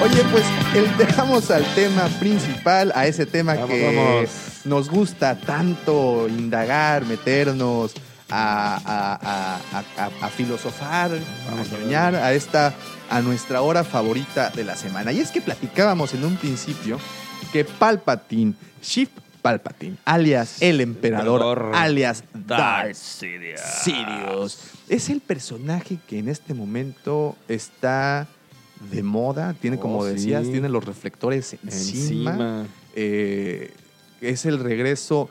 Oye, 0.03 0.25
pues 0.33 0.45
el, 0.75 0.97
dejamos 0.97 1.51
al 1.51 1.63
tema 1.75 2.09
principal, 2.19 2.91
a 2.95 3.07
ese 3.07 3.27
tema 3.27 3.55
Vamos, 3.55 3.71
que 3.71 3.95
vamos. 3.95 4.31
nos 4.65 4.89
gusta 4.89 5.39
tanto 5.39 6.27
indagar, 6.29 7.05
meternos, 7.05 7.93
a, 8.31 8.77
a- 8.85 9.79
a- 9.79 10.27
a- 10.27 10.29
filosofar, 10.31 11.11
Vamos 11.51 11.73
a 11.73 11.79
ñoñar, 11.79 12.15
a 12.15 12.33
esta, 12.33 12.75
a 13.09 13.21
nuestra 13.21 13.61
hora 13.63 13.85
favorita 13.85 14.51
de 14.51 14.65
la 14.65 14.77
semana. 14.77 15.13
Y 15.13 15.21
es 15.21 15.31
que 15.31 15.41
platicábamos 15.41 16.15
en 16.15 16.25
un 16.25 16.37
principio 16.37 16.99
que 17.53 17.65
Palpatine, 17.65 18.55
Shift 18.83 19.13
Palpatine, 19.43 19.97
alias 20.05 20.61
el 20.61 20.81
emperador, 20.81 21.41
Emperador 21.41 21.75
alias 21.75 22.25
Darth 22.35 22.95
Sidious. 22.95 23.61
Sidious, 23.83 24.59
es 24.89 25.09
el 25.09 25.21
personaje 25.21 25.99
que 26.07 26.19
en 26.19 26.29
este 26.29 26.53
momento 26.55 27.37
está 27.49 28.29
de 28.93 29.03
moda, 29.03 29.55
tiene, 29.61 29.79
como 29.79 29.99
Oh, 30.01 30.07
sí. 30.07 30.13
decías, 30.15 30.43
tiene 30.45 30.69
los 30.69 30.85
reflectores 30.85 31.55
encima. 31.65 32.31
Encima. 32.33 32.67
Eh, 32.95 33.73
es 34.21 34.45
el 34.47 34.59
regreso. 34.59 35.29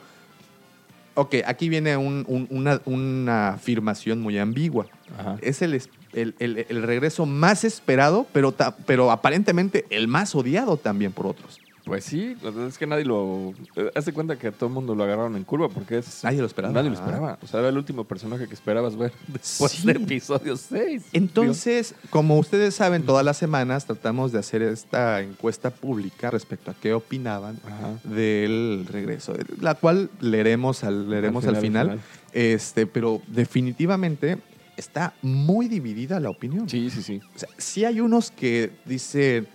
Ok, 1.14 1.36
aquí 1.46 1.68
viene 1.68 1.96
un- 1.96 2.24
un- 2.28 2.46
una, 2.50 2.80
una 2.84 3.48
afirmación 3.50 4.20
muy 4.20 4.38
ambigua. 4.38 4.86
Ajá. 5.18 5.36
Es 5.42 5.60
el, 5.62 5.74
el- 6.12 6.34
el- 6.38 6.66
el 6.68 6.82
regreso 6.82 7.26
más 7.26 7.64
esperado, 7.64 8.26
pero, 8.32 8.52
ta- 8.52 8.76
pero 8.86 9.10
aparentemente 9.10 9.84
el 9.90 10.08
más 10.08 10.34
odiado 10.34 10.76
también 10.76 11.12
por 11.12 11.26
otros. 11.26 11.60
Pues 11.90 12.04
sí, 12.04 12.36
es 12.68 12.78
que 12.78 12.86
nadie 12.86 13.04
lo. 13.04 13.52
eh, 13.76 13.90
Hace 13.96 14.12
cuenta 14.12 14.36
que 14.38 14.46
a 14.46 14.52
todo 14.52 14.68
el 14.68 14.72
mundo 14.74 14.94
lo 14.94 15.02
agarraron 15.04 15.34
en 15.36 15.44
curva 15.44 15.68
porque 15.68 15.98
es. 15.98 16.22
Nadie 16.24 16.38
lo 16.40 16.46
esperaba. 16.46 16.72
Nadie 16.72 16.88
lo 16.90 16.94
esperaba. 16.94 17.38
O 17.42 17.46
sea, 17.46 17.60
era 17.60 17.68
el 17.68 17.76
último 17.76 18.04
personaje 18.04 18.46
que 18.46 18.54
esperabas 18.54 18.96
ver 18.96 19.12
después 19.26 19.72
Sí. 19.72 19.86
del 19.86 19.96
episodio 20.04 20.56
6. 20.56 21.06
Entonces, 21.12 21.94
como 22.10 22.38
ustedes 22.38 22.74
saben, 22.74 23.02
todas 23.02 23.24
las 23.24 23.36
semanas 23.38 23.86
tratamos 23.86 24.30
de 24.32 24.38
hacer 24.38 24.62
esta 24.62 25.20
encuesta 25.20 25.70
pública 25.70 26.30
respecto 26.30 26.70
a 26.70 26.74
qué 26.74 26.92
opinaban 26.94 27.58
Ajá. 27.66 27.94
del 28.04 28.86
regreso, 28.88 29.34
la 29.60 29.74
cual 29.74 30.10
leeremos 30.20 30.84
al, 30.84 31.10
leeremos 31.10 31.44
al 31.46 31.56
Al 31.56 31.60
final, 31.60 31.86
final, 31.88 32.00
Este, 32.32 32.86
pero 32.86 33.20
definitivamente 33.26 34.38
está 34.76 35.12
muy 35.22 35.68
dividida 35.68 36.20
la 36.20 36.30
opinión. 36.30 36.68
Sí, 36.68 36.88
sí, 36.90 37.02
sí. 37.02 37.20
O 37.34 37.38
sea, 37.38 37.48
sí 37.58 37.84
hay 37.84 38.00
unos 38.00 38.30
que 38.30 38.70
dicen 38.84 39.46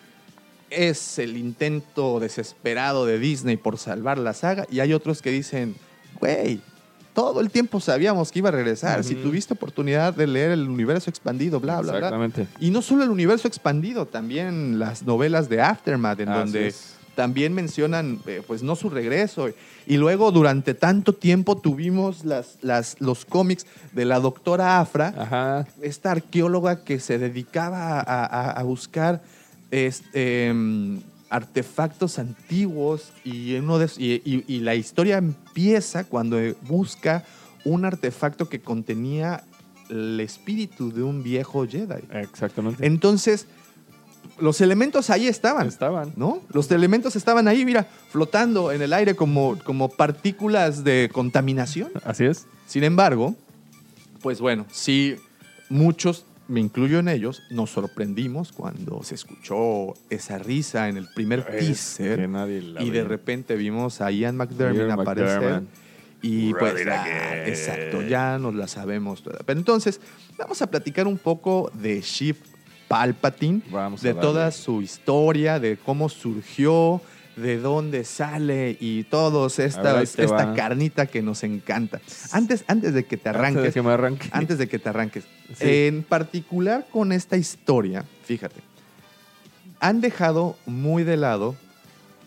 es 0.69 1.19
el 1.19 1.37
intento 1.37 2.19
desesperado 2.19 3.05
de 3.05 3.19
Disney 3.19 3.57
por 3.57 3.77
salvar 3.77 4.17
la 4.17 4.33
saga 4.33 4.65
y 4.71 4.79
hay 4.79 4.93
otros 4.93 5.21
que 5.21 5.31
dicen, 5.31 5.75
güey, 6.19 6.59
todo 7.13 7.39
el 7.39 7.49
tiempo 7.49 7.79
sabíamos 7.79 8.31
que 8.31 8.39
iba 8.39 8.49
a 8.49 8.51
regresar. 8.51 9.03
Si 9.03 9.13
Ujú. 9.13 9.23
tuviste 9.23 9.53
oportunidad 9.53 10.13
de 10.13 10.27
leer 10.27 10.51
el 10.51 10.67
universo 10.67 11.09
expandido, 11.09 11.59
bla, 11.61 11.79
bla, 11.79 11.91
bla. 11.93 11.97
Exactamente. 11.99 12.47
Y 12.59 12.71
no 12.71 12.81
solo 12.81 13.03
el 13.03 13.09
universo 13.09 13.47
expandido, 13.47 14.05
también 14.05 14.79
las 14.79 15.03
novelas 15.03 15.47
de 15.47 15.61
Aftermath, 15.61 16.19
en 16.19 16.29
Así 16.29 16.39
donde 16.39 16.73
también 17.15 17.53
mencionan, 17.53 18.19
eh, 18.25 18.41
pues 18.45 18.61
no 18.63 18.75
su 18.75 18.89
regreso. 18.89 19.47
Y 19.87 19.95
luego 19.95 20.33
durante 20.33 20.73
tanto 20.73 21.13
tiempo 21.13 21.55
tuvimos 21.55 22.25
las, 22.25 22.57
las, 22.61 22.97
los 22.99 23.23
cómics 23.23 23.65
de 23.93 24.03
la 24.03 24.19
doctora 24.19 24.81
Afra, 24.81 25.13
Ajá. 25.17 25.67
esta 25.81 26.11
arqueóloga 26.11 26.83
que 26.83 26.99
se 26.99 27.17
dedicaba 27.17 28.01
a, 28.01 28.25
a- 28.25 28.51
a 28.51 28.63
buscar 28.63 29.21
este, 29.71 30.47
em, 30.47 31.01
artefactos 31.29 32.19
antiguos 32.19 33.11
y, 33.23 33.55
uno 33.55 33.77
de, 33.79 33.89
y, 33.97 34.13
y- 34.25 34.43
y 34.47 34.59
la 34.59 34.75
historia 34.75 35.17
empieza 35.17 36.03
cuando 36.03 36.37
busca 36.61 37.23
un 37.63 37.83
artefacto 37.85 38.47
que 38.47 38.59
contenía 38.61 39.43
el 39.89 40.19
espíritu 40.19 40.91
de 40.93 41.03
un 41.03 41.23
viejo 41.23 41.67
Jedi. 41.67 42.03
Exactamente. 42.13 42.85
Entonces, 42.85 43.47
los 44.39 44.61
elementos 44.61 45.09
ahí 45.09 45.27
estaban. 45.27 45.67
Estaban. 45.67 46.13
¿no? 46.15 46.41
Los 46.51 46.69
elementos 46.71 47.15
estaban 47.15 47.47
ahí, 47.47 47.65
mira, 47.65 47.87
flotando 48.09 48.71
en 48.71 48.81
el 48.81 48.93
aire 48.93 49.15
como, 49.15 49.57
como 49.63 49.89
partículas 49.89 50.83
de 50.83 51.09
contaminación. 51.11 51.89
Así 52.03 52.25
es. 52.25 52.45
Sin 52.67 52.83
embargo, 52.83 53.35
pues 54.21 54.39
bueno, 54.41 54.65
sí, 54.71 55.15
muchos, 55.69 56.25
me 56.47 56.59
incluyo 56.59 56.99
en 56.99 57.07
ellos, 57.07 57.43
nos 57.49 57.71
sorprendimos 57.71 58.51
cuando 58.51 59.03
se 59.03 59.15
escuchó 59.15 59.93
esa 60.09 60.37
risa 60.37 60.89
en 60.89 60.97
el 60.97 61.07
primer 61.07 61.45
Es 61.51 61.97
teaser 61.97 62.29
y 62.79 62.89
de 62.89 63.03
repente 63.03 63.55
vimos 63.55 64.01
a 64.01 64.11
Ian 64.11 64.37
McDermott 64.37 64.87
Ian 64.87 64.91
aparecer. 64.91 65.39
McDermott. 65.39 65.69
Y 66.21 66.53
Run 66.53 66.59
pues, 66.59 66.87
ah, 66.87 67.45
exacto, 67.45 68.01
ya 68.01 68.39
nos 68.39 68.55
la 68.55 68.67
sabemos 68.67 69.21
toda. 69.21 69.39
Pero 69.45 69.59
entonces, 69.59 70.01
vamos 70.37 70.59
a 70.61 70.67
platicar 70.67 71.05
un 71.05 71.19
poco 71.19 71.71
de 71.75 72.01
Shiv 72.01 72.37
Palpatine, 72.87 73.61
Vamos 73.69 74.01
de 74.01 74.13
toda 74.13 74.51
su 74.51 74.81
historia, 74.81 75.59
de 75.59 75.77
cómo 75.77 76.09
surgió, 76.09 77.01
de 77.35 77.57
dónde 77.57 78.03
sale 78.05 78.77
y 78.79 79.03
todos 79.03 79.57
ver, 79.57 79.67
esta, 79.67 80.01
esta 80.01 80.53
carnita 80.53 81.05
que 81.05 81.21
nos 81.21 81.43
encanta. 81.43 81.99
Antes, 82.31 82.63
antes 82.67 82.93
de 82.93 83.05
que 83.05 83.17
te 83.17 83.29
Antes 83.29 83.41
de 83.41 83.47
arranques, 83.47 83.73
que 83.73 83.81
me 83.81 83.91
arranque. 83.91 84.29
antes 84.31 84.57
de 84.57 84.67
que 84.67 84.79
te 84.79 84.89
arranques, 84.89 85.23
Sí. 85.55 85.85
en 85.87 86.03
particular 86.03 86.87
con 86.91 87.11
esta 87.11 87.37
historia, 87.37 88.03
fíjate, 88.23 88.61
han 89.79 90.01
dejado 90.01 90.55
muy 90.65 91.03
de 91.03 91.17
lado 91.17 91.55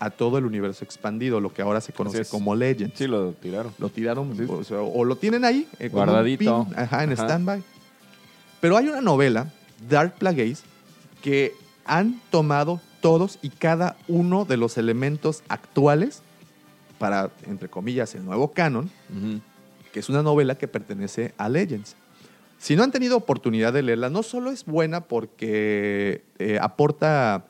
a 0.01 0.11
todo 0.11 0.39
el 0.39 0.45
universo 0.45 0.85
expandido, 0.85 1.41
lo 1.41 1.53
que 1.53 1.63
ahora 1.63 1.81
se 1.81 1.93
conoce 1.93 2.25
como 2.27 2.55
Legends. 2.55 2.97
Sí, 2.97 3.07
lo 3.09 3.33
tiraron. 3.33 3.73
Lo 3.79 3.89
tiraron, 3.89 4.37
Sí. 4.37 4.45
o, 4.49 4.63
sea, 4.63 4.81
o 4.81 5.05
lo 5.05 5.17
tienen 5.17 5.45
ahí, 5.45 5.67
eh, 5.81 5.89
Guardadito. 5.89 6.67
pin, 6.67 6.79
ajá, 6.79 7.03
en 7.03 7.13
Ajá. 7.15 7.25
stand-by. 7.25 7.63
Pero 8.61 8.77
hay 8.77 8.89
una 8.89 9.01
novela, 9.01 9.51
Dark 9.89 10.15
Plagueis, 10.19 10.63
que 11.23 11.53
han 11.85 12.21
tomado 12.31 12.81
todos 13.01 13.39
y 13.43 13.51
cada 13.51 13.97
uno 14.09 14.45
de 14.45 14.57
los 14.57 14.79
elementos 14.79 15.43
actuales 15.49 16.23
para, 16.99 17.31
entre 17.47 17.69
comillas, 17.69 18.15
el 18.15 18.25
nuevo 18.25 18.53
canon, 18.53 18.91
que 19.93 20.01
es 20.01 20.09
una 20.09 20.23
novela 20.23 20.57
que 20.59 20.69
pertenece 20.69 21.33
a 21.39 21.49
Legends. 21.49 21.97
Si 22.59 22.75
no 22.75 22.83
han 22.83 22.91
tenido 22.91 23.17
oportunidad 23.17 23.73
de 23.73 23.83
leerla, 23.83 24.11
no 24.11 24.23
solo 24.25 24.51
es 24.51 24.65
buena 24.65 25.03
porque 25.03 26.25
eh, 26.39 26.59
aporta 26.61 27.45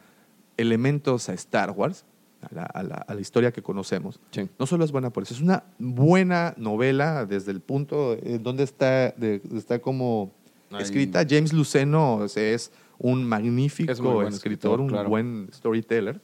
elementos 0.58 1.28
a 1.28 1.34
Star 1.34 1.70
Wars, 1.70 2.04
a 2.42 2.54
la, 2.54 2.62
a 2.64 2.82
la- 2.82 2.94
a 3.08 3.14
la 3.14 3.20
historia 3.20 3.50
que 3.52 3.62
conocemos, 3.62 4.20
Sí. 4.30 4.48
no 4.58 4.66
solo 4.66 4.84
es 4.84 4.92
buena 4.92 5.10
por 5.10 5.22
eso, 5.22 5.34
es 5.34 5.40
una 5.40 5.64
buena 5.78 6.54
novela 6.56 7.24
desde 7.26 7.50
el 7.52 7.60
punto 7.60 8.16
en 8.22 8.42
donde 8.42 8.64
está, 8.64 9.10
de- 9.12 9.40
está 9.56 9.78
como 9.80 10.30
Ahí. 10.70 10.82
escrita. 10.82 11.24
James 11.28 11.52
Luceno 11.52 12.24
es 12.36 12.70
un 12.98 13.24
magnífico 13.24 13.92
Es 13.92 13.98
escritor, 13.98 14.26
escritor, 14.28 14.80
un 14.80 14.88
claro. 14.88 15.08
buen 15.08 15.48
storyteller. 15.52 16.20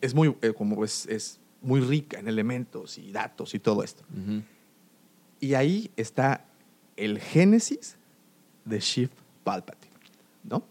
Es 0.00 0.14
muy, 0.14 0.34
eh, 0.40 0.52
como 0.52 0.84
es, 0.84 1.06
es 1.06 1.40
muy 1.60 1.80
rica 1.80 2.18
en 2.18 2.28
elementos 2.28 2.96
y 2.98 3.12
datos 3.12 3.54
y 3.54 3.58
todo 3.58 3.82
esto. 3.82 4.02
Y 5.40 5.54
ahí 5.54 5.90
está 5.96 6.46
el 6.96 7.18
génesis 7.18 7.96
de 8.64 8.78
Shift 8.80 9.12
Palpatine, 9.44 9.92
¿no? 10.44 10.62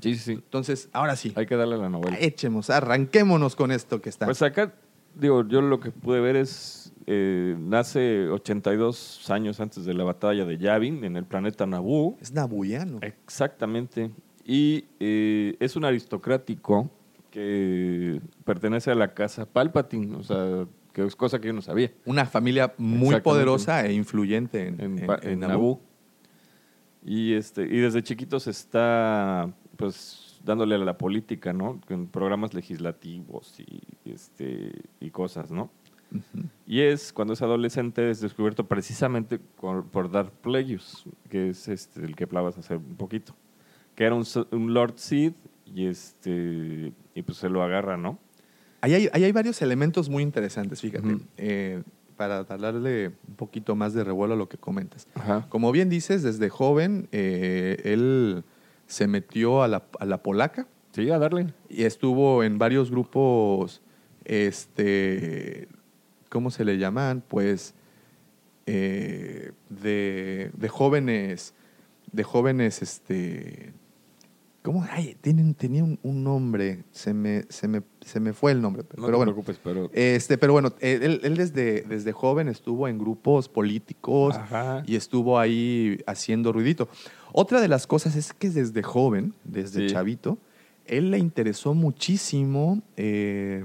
Sí, 0.00 0.14
sí, 0.14 0.20
sí. 0.20 0.32
Entonces, 0.32 0.88
ahora 0.92 1.16
sí, 1.16 1.32
Hay 1.36 1.46
que 1.46 1.56
darle 1.56 1.76
a 1.76 1.78
la 1.78 1.88
novela. 1.88 2.16
echemos, 2.20 2.70
arranquémonos 2.70 3.56
con 3.56 3.72
esto 3.72 4.00
que 4.02 4.08
está. 4.10 4.26
Pues 4.26 4.42
acá, 4.42 4.74
digo, 5.14 5.46
yo 5.48 5.62
lo 5.62 5.80
que 5.80 5.90
pude 5.90 6.20
ver 6.20 6.36
es, 6.36 6.85
eh, 7.06 7.56
nace 7.58 8.28
82 8.28 9.30
años 9.30 9.60
antes 9.60 9.84
de 9.84 9.94
la 9.94 10.04
batalla 10.04 10.44
de 10.44 10.58
Yavin 10.58 11.04
en 11.04 11.16
el 11.16 11.24
planeta 11.24 11.66
Naboo. 11.66 12.16
es 12.20 12.32
nabuyano. 12.32 12.98
Exactamente. 13.02 14.10
Y 14.44 14.86
eh, 14.98 15.56
es 15.60 15.76
un 15.76 15.84
aristocrático 15.84 16.90
que 17.30 18.20
pertenece 18.44 18.90
a 18.90 18.94
la 18.94 19.14
casa 19.14 19.46
Palpatine, 19.46 20.16
o 20.16 20.22
sea, 20.22 20.66
que 20.92 21.04
es 21.04 21.14
cosa 21.14 21.40
que 21.40 21.48
yo 21.48 21.52
no 21.52 21.62
sabía. 21.62 21.92
Una 22.06 22.26
familia 22.26 22.74
muy 22.78 23.20
poderosa 23.20 23.86
e 23.86 23.92
influyente 23.92 24.66
en, 24.68 24.80
en, 24.80 25.06
Naboo. 25.06 25.36
Naboo. 25.36 25.80
Y, 27.04 27.34
este, 27.34 27.62
y 27.62 27.78
desde 27.78 28.02
chiquitos 28.02 28.48
está 28.48 29.48
pues 29.76 30.40
dándole 30.42 30.76
a 30.76 30.78
la 30.78 30.96
política, 30.96 31.52
¿no? 31.52 31.80
En 31.88 32.06
programas 32.06 32.54
legislativos 32.54 33.60
y, 33.60 33.82
este, 34.04 34.72
y 35.00 35.10
cosas, 35.10 35.50
¿no? 35.50 35.70
Y 36.66 36.80
es 36.80 37.12
cuando 37.12 37.34
es 37.34 37.42
adolescente 37.42 38.10
es 38.10 38.20
descubierto 38.20 38.66
precisamente 38.66 39.38
por, 39.38 39.84
por 39.86 40.10
Darth 40.10 40.32
Plagueis, 40.40 41.04
que 41.28 41.50
es 41.50 41.68
este, 41.68 42.04
el 42.04 42.14
que 42.16 42.24
hablabas 42.24 42.56
hace 42.58 42.76
un 42.76 42.96
poquito, 42.96 43.34
que 43.94 44.04
era 44.04 44.14
un, 44.14 44.24
un 44.52 44.72
Lord 44.74 44.94
Sith 44.96 45.34
y 45.66 45.86
este 45.86 46.92
y 47.14 47.22
pues 47.22 47.38
se 47.38 47.48
lo 47.48 47.62
agarra, 47.62 47.96
¿no? 47.96 48.18
Ahí 48.80 48.94
hay, 48.94 49.08
ahí 49.12 49.24
hay 49.24 49.32
varios 49.32 49.60
elementos 49.62 50.08
muy 50.08 50.22
interesantes, 50.22 50.80
fíjate, 50.80 51.14
Ujú. 51.14 51.22
eh, 51.38 51.82
para 52.16 52.44
darle 52.44 53.08
un 53.28 53.34
poquito 53.34 53.74
más 53.74 53.92
de 53.92 54.04
revuelo 54.04 54.34
a 54.34 54.36
lo 54.36 54.48
que 54.48 54.58
comentas. 54.58 55.06
Ajá. 55.14 55.46
Como 55.48 55.70
bien 55.72 55.88
dices, 55.88 56.22
desde 56.22 56.48
joven 56.48 57.08
eh, 57.12 57.78
él 57.84 58.44
se 58.86 59.06
metió 59.08 59.62
a 59.62 59.68
la, 59.68 59.84
a 59.98 60.04
la 60.06 60.22
polaca 60.22 60.66
Sí, 60.92 61.10
a 61.10 61.18
darle. 61.18 61.52
y 61.68 61.82
estuvo 61.82 62.42
en 62.44 62.56
varios 62.58 62.90
grupos, 62.90 63.82
este, 64.24 65.68
¿cómo 66.28 66.50
se 66.50 66.64
le 66.64 66.78
llaman? 66.78 67.22
Pues 67.26 67.74
eh, 68.66 69.52
de, 69.70 70.50
de 70.56 70.68
jóvenes, 70.68 71.54
de 72.12 72.22
jóvenes, 72.24 72.82
este, 72.82 73.72
¿cómo? 74.62 74.84
Ay, 74.90 75.16
tienen, 75.20 75.54
tenía 75.54 75.84
un, 75.84 75.98
un 76.02 76.24
nombre, 76.24 76.82
se 76.90 77.14
me, 77.14 77.44
se, 77.48 77.68
me, 77.68 77.82
se 78.00 78.18
me 78.20 78.32
fue 78.32 78.52
el 78.52 78.60
nombre, 78.60 78.82
pero, 78.82 79.02
No 79.02 79.06
pero 79.06 79.14
te 79.14 79.16
bueno. 79.18 79.32
preocupes, 79.32 79.60
pero 79.62 79.90
Este, 79.92 80.36
pero 80.38 80.52
bueno, 80.52 80.72
él, 80.80 81.20
él 81.22 81.36
desde, 81.36 81.82
desde 81.82 82.12
joven 82.12 82.48
estuvo 82.48 82.88
en 82.88 82.98
grupos 82.98 83.48
políticos 83.48 84.34
Ajá. 84.36 84.82
y 84.86 84.96
estuvo 84.96 85.38
ahí 85.38 86.00
haciendo 86.06 86.52
ruidito. 86.52 86.88
Otra 87.32 87.60
de 87.60 87.68
las 87.68 87.86
cosas 87.86 88.16
es 88.16 88.32
que 88.32 88.50
desde 88.50 88.82
joven, 88.82 89.34
desde 89.44 89.86
Sí. 89.88 89.94
chavito, 89.94 90.38
él 90.86 91.10
le 91.10 91.18
interesó 91.18 91.74
muchísimo, 91.74 92.80
eh, 92.96 93.64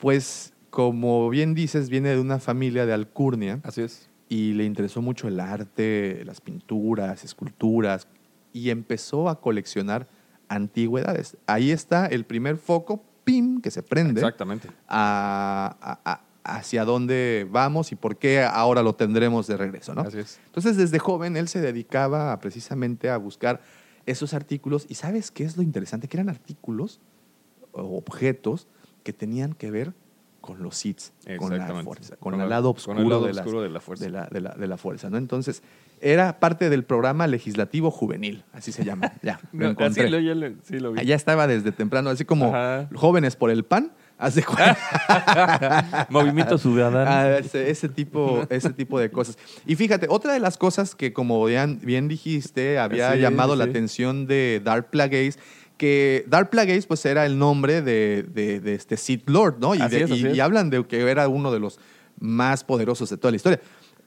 pues 0.00 0.52
como 0.76 1.30
bien 1.30 1.54
dices, 1.54 1.88
viene 1.88 2.10
de 2.10 2.20
una 2.20 2.38
familia 2.38 2.84
de 2.84 2.92
alcurnia 2.92 3.60
así 3.62 3.80
es. 3.80 4.10
y 4.28 4.52
le 4.52 4.64
interesó 4.66 5.00
mucho 5.00 5.26
el 5.26 5.40
arte, 5.40 6.22
las 6.26 6.42
pinturas, 6.42 7.24
esculturas 7.24 8.06
y 8.52 8.68
empezó 8.68 9.30
a 9.30 9.40
coleccionar 9.40 10.06
antigüedades. 10.48 11.38
Ahí 11.46 11.70
está 11.70 12.04
el 12.08 12.26
primer 12.26 12.58
foco, 12.58 13.02
pim, 13.24 13.62
que 13.62 13.70
se 13.70 13.82
prende 13.82 14.20
Exactamente. 14.20 14.68
a- 14.86 15.76
a- 15.80 16.10
a- 16.12 16.56
hacia 16.58 16.84
dónde 16.84 17.46
vamos 17.50 17.90
y 17.92 17.94
por 17.96 18.18
qué 18.18 18.42
ahora 18.42 18.82
lo 18.82 18.94
tendremos 18.94 19.46
de 19.46 19.56
regreso, 19.56 19.94
¿no? 19.94 20.02
Así 20.02 20.18
es. 20.18 20.38
Entonces, 20.44 20.76
desde 20.76 20.98
joven, 20.98 21.38
él 21.38 21.48
se 21.48 21.62
dedicaba 21.62 22.34
a, 22.34 22.38
precisamente 22.38 23.08
a 23.08 23.16
buscar 23.16 23.62
esos 24.04 24.34
artículos. 24.34 24.84
¿Y 24.90 24.96
sabes 24.96 25.30
qué 25.30 25.44
es 25.44 25.56
lo 25.56 25.62
interesante? 25.62 26.06
Que 26.06 26.18
eran 26.18 26.28
artículos 26.28 27.00
o 27.72 27.96
objetos 27.96 28.68
que 29.02 29.14
tenían 29.14 29.54
que 29.54 29.70
ver 29.70 29.94
con 30.46 30.62
los 30.62 30.76
Sith, 30.76 31.00
con 31.38 31.56
la 31.58 31.66
fuerza, 31.82 32.16
con, 32.16 32.32
Con 32.32 32.40
el 32.40 32.48
lado 32.48 32.70
oscuro, 32.70 32.98
el 33.00 33.08
lado 33.08 33.26
de, 33.26 33.32
las- 33.34 33.44
oscuro 33.44 33.62
de 33.62 33.68
la 33.70 33.80
fuerza. 33.80 34.04
de 34.04 34.10
la, 34.10 34.26
de 34.30 34.40
la- 34.40 34.54
de 34.54 34.66
la 34.66 34.76
fuerza, 34.78 35.10
¿no? 35.10 35.18
Entonces, 35.18 35.62
era 36.00 36.38
parte 36.40 36.70
del 36.70 36.84
programa 36.84 37.26
legislativo 37.26 37.90
juvenil, 37.90 38.44
así 38.52 38.70
se 38.72 38.84
llama. 38.84 39.12
Ya, 39.22 39.40
lo 39.52 39.64
No, 39.64 39.70
encontré. 39.72 40.04
así 40.04 40.10
lo, 40.12 40.18
ya 40.20 40.34
le- 40.34 40.54
sí 40.62 40.78
lo 40.78 40.92
vi. 40.92 41.00
Allá 41.00 41.14
estaba 41.16 41.46
desde 41.46 41.72
temprano, 41.72 42.08
así 42.10 42.24
como 42.24 42.48
Ajá. 42.54 42.88
jóvenes 42.94 43.34
por 43.36 43.50
el 43.50 43.64
pan, 43.64 43.92
hace 44.18 44.42
Movimiento 46.10 46.58
ciudadano. 46.58 47.10
Ah, 47.10 47.38
ese, 47.38 47.70
ese 47.70 47.88
tipo, 47.88 48.46
ese 48.50 48.70
tipo 48.72 48.98
de 48.98 49.10
cosas. 49.10 49.38
Y 49.66 49.76
fíjate, 49.76 50.06
otra 50.08 50.32
de 50.32 50.40
las 50.40 50.56
cosas 50.56 50.94
que, 50.94 51.12
como 51.12 51.44
bien, 51.44 51.80
bien 51.82 52.08
dijiste, 52.08 52.78
había 52.78 53.12
Sí, 53.12 53.18
llamado 53.20 53.56
la 53.56 53.64
atención 53.64 54.26
de 54.26 54.60
Dark 54.64 54.90
Plagueis, 54.90 55.38
que 55.76 56.24
Dark 56.28 56.50
Plagueis 56.50 56.86
pues 56.86 57.04
era 57.06 57.26
el 57.26 57.38
nombre 57.38 57.82
de, 57.82 58.22
de- 58.32 58.60
de 58.60 58.74
este 58.74 58.96
Sith 58.96 59.28
Lord, 59.28 59.56
¿no? 59.60 59.74
Y, 59.74 59.80
Así 59.80 59.96
de- 59.96 60.02
es, 60.04 60.10
así 60.10 60.22
y- 60.22 60.26
es. 60.28 60.36
y 60.36 60.40
hablan 60.40 60.70
de 60.70 60.84
que 60.86 61.00
era 61.08 61.28
uno 61.28 61.52
de 61.52 61.60
los 61.60 61.78
más 62.18 62.64
poderosos 62.64 63.10
de 63.10 63.16
toda 63.18 63.30
la 63.32 63.36
historia. 63.36 63.60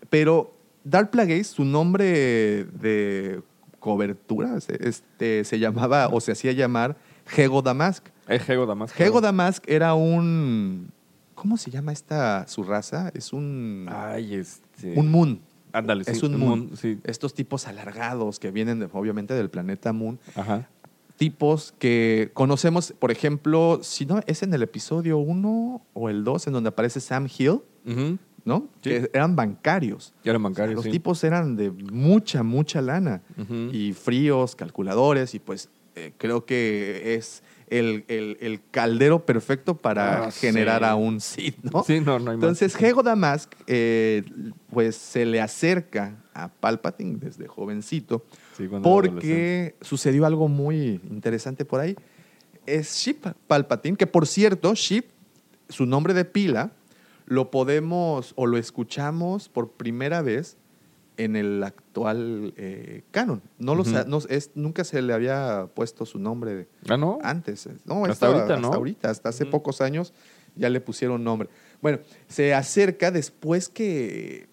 Pero 0.09 0.51
Dark 0.83 1.11
Plagueis, 1.11 1.47
su 1.47 1.65
nombre 1.65 2.65
de 2.65 3.41
cobertura, 3.79 4.59
se- 4.61 4.87
este, 4.87 5.43
se 5.43 5.59
llamaba 5.59 6.07
o 6.09 6.19
se 6.19 6.31
hacía 6.31 6.51
llamar 6.53 6.97
Hego 7.35 7.61
Damask. 7.61 8.05
Es 8.27 8.47
Hego 8.49 8.65
Damasco. 8.65 9.01
Hego 9.01 9.21
Damask 9.21 9.63
era 9.67 9.93
un. 9.95 10.91
¿Cómo 11.35 11.57
se 11.57 11.71
llama 11.71 11.91
esta 11.93 12.47
su 12.47 12.63
raza? 12.63 13.11
Es 13.13 13.31
un. 13.33 13.87
Ay, 13.89 14.35
este. 14.35 14.93
un 14.95 15.09
Moon. 15.09 15.39
Ándale, 15.71 16.03
sí. 16.03 16.11
es 16.11 16.23
un 16.23 16.37
Moon. 16.37 16.71
sí. 16.75 16.99
Estos 17.03 17.33
tipos 17.33 17.67
alargados 17.67 18.39
que 18.39 18.51
vienen 18.51 18.79
de- 18.79 18.89
obviamente 18.91 19.33
del 19.35 19.49
planeta 19.49 19.93
Moon. 19.93 20.19
Ajá. 20.35 20.67
Tipos 21.19 21.73
que 21.77 22.31
conocemos, 22.33 22.93
por 22.97 23.11
ejemplo, 23.11 23.79
si 23.83 24.05
no, 24.05 24.21
es 24.25 24.41
en 24.41 24.53
el 24.53 24.63
episodio 24.63 25.17
1 25.19 25.81
o 25.93 26.09
el 26.09 26.23
2 26.23 26.47
en 26.47 26.53
donde 26.53 26.69
aparece 26.69 26.99
Sam 27.01 27.27
Hill. 27.37 27.59
¿no? 28.45 28.67
Sí. 28.81 28.89
Que 28.89 29.11
eran 29.13 29.35
bancarios. 29.35 30.13
Ya 30.23 30.31
eran 30.31 30.41
bancarios, 30.43 30.75
Los 30.75 30.85
sí. 30.85 30.91
tipos 30.91 31.23
eran 31.23 31.55
de 31.57 31.69
mucha, 31.71 32.41
mucha 32.41 32.81
lana. 32.81 33.21
Y 33.71 33.93
fríos, 33.93 34.55
calculadores, 34.55 35.35
y 35.35 35.39
pues 35.39 35.69
eh, 35.95 36.13
creo 36.17 36.45
que 36.45 37.15
es 37.15 37.43
el, 37.67 38.05
el- 38.07 38.37
el 38.39 38.61
caldero 38.71 39.25
perfecto 39.25 39.75
para 39.75 40.27
Ah, 40.27 40.31
generar 40.31 40.79
sí. 40.81 40.85
a 40.87 40.95
un 40.95 41.19
Sith, 41.19 41.57
¿no? 41.63 41.83
Sí, 41.83 41.99
no, 41.99 42.17
no 42.17 42.31
hay 42.31 42.37
más. 42.37 42.43
Entonces, 42.45 42.81
Hego 42.81 43.03
Damask, 43.03 43.51
eh, 43.67 44.23
pues 44.71 44.95
se 44.95 45.25
le 45.25 45.41
acerca 45.41 46.15
a 46.33 46.47
Palpatine 46.47 47.17
desde 47.19 47.47
jovencito, 47.47 48.23
Sí, 48.59 48.67
porque 48.67 49.75
sucedió 49.81 50.25
algo 50.25 50.47
muy 50.47 50.99
interesante 51.09 51.65
por 51.65 51.79
ahí. 51.79 51.95
Es 52.65 52.95
Ship 52.95 53.17
Palpatine, 53.47 53.97
que 53.97 54.07
por 54.07 54.27
cierto, 54.27 54.73
Ship, 54.75 55.05
su 55.69 55.85
nombre 55.85 56.13
de 56.13 56.25
pila, 56.25 56.71
lo 57.25 57.51
podemos 57.51 58.33
o 58.35 58.47
lo 58.47 58.57
escuchamos 58.57 59.49
por 59.49 59.71
primera 59.71 60.21
vez 60.21 60.57
en 61.17 61.35
el 61.35 61.63
actual 61.63 62.53
eh, 62.57 63.03
canon. 63.11 63.41
No 63.57 63.75
lo 63.75 63.83
no, 63.83 64.19
es, 64.29 64.51
nunca 64.55 64.83
se 64.83 65.01
le 65.01 65.13
había 65.13 65.67
puesto 65.73 66.05
su 66.05 66.17
nombre 66.17 66.55
de, 66.55 66.67
Ah, 66.87 66.97
¿no? 66.97 67.19
antes. 67.21 67.67
No, 67.85 68.05
Hasta 68.05 68.27
ahorita, 68.27 68.57
¿no? 68.57 68.67
Hasta 68.67 68.77
ahorita, 68.77 69.09
hasta 69.09 69.29
hace 69.29 69.45
pocos 69.45 69.81
años 69.81 70.13
ya 70.55 70.69
le 70.69 70.79
pusieron 70.81 71.23
nombre. 71.23 71.49
Bueno, 71.81 71.99
se 72.27 72.53
acerca 72.53 73.11
después 73.11 73.69
que 73.69 74.47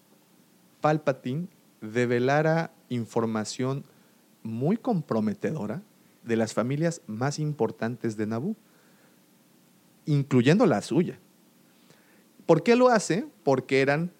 Palpatine 0.81 1.47
develara 1.81 2.71
información 2.89 3.83
muy 4.47 4.77
comprometedora 4.77 5.81
de 6.23 6.35
las 6.35 6.53
familias 6.53 7.01
más 7.07 7.37
importantes 7.39 8.17
de 8.17 8.25
Naboo, 8.27 8.55
incluyendo 10.05 10.65
la 10.65 10.81
suya. 10.81 11.19
¿Por 12.45 12.63
qué 12.63 12.75
lo 12.75 12.89
hace? 12.89 13.27
Porque 13.43 13.81
eran 13.81 14.11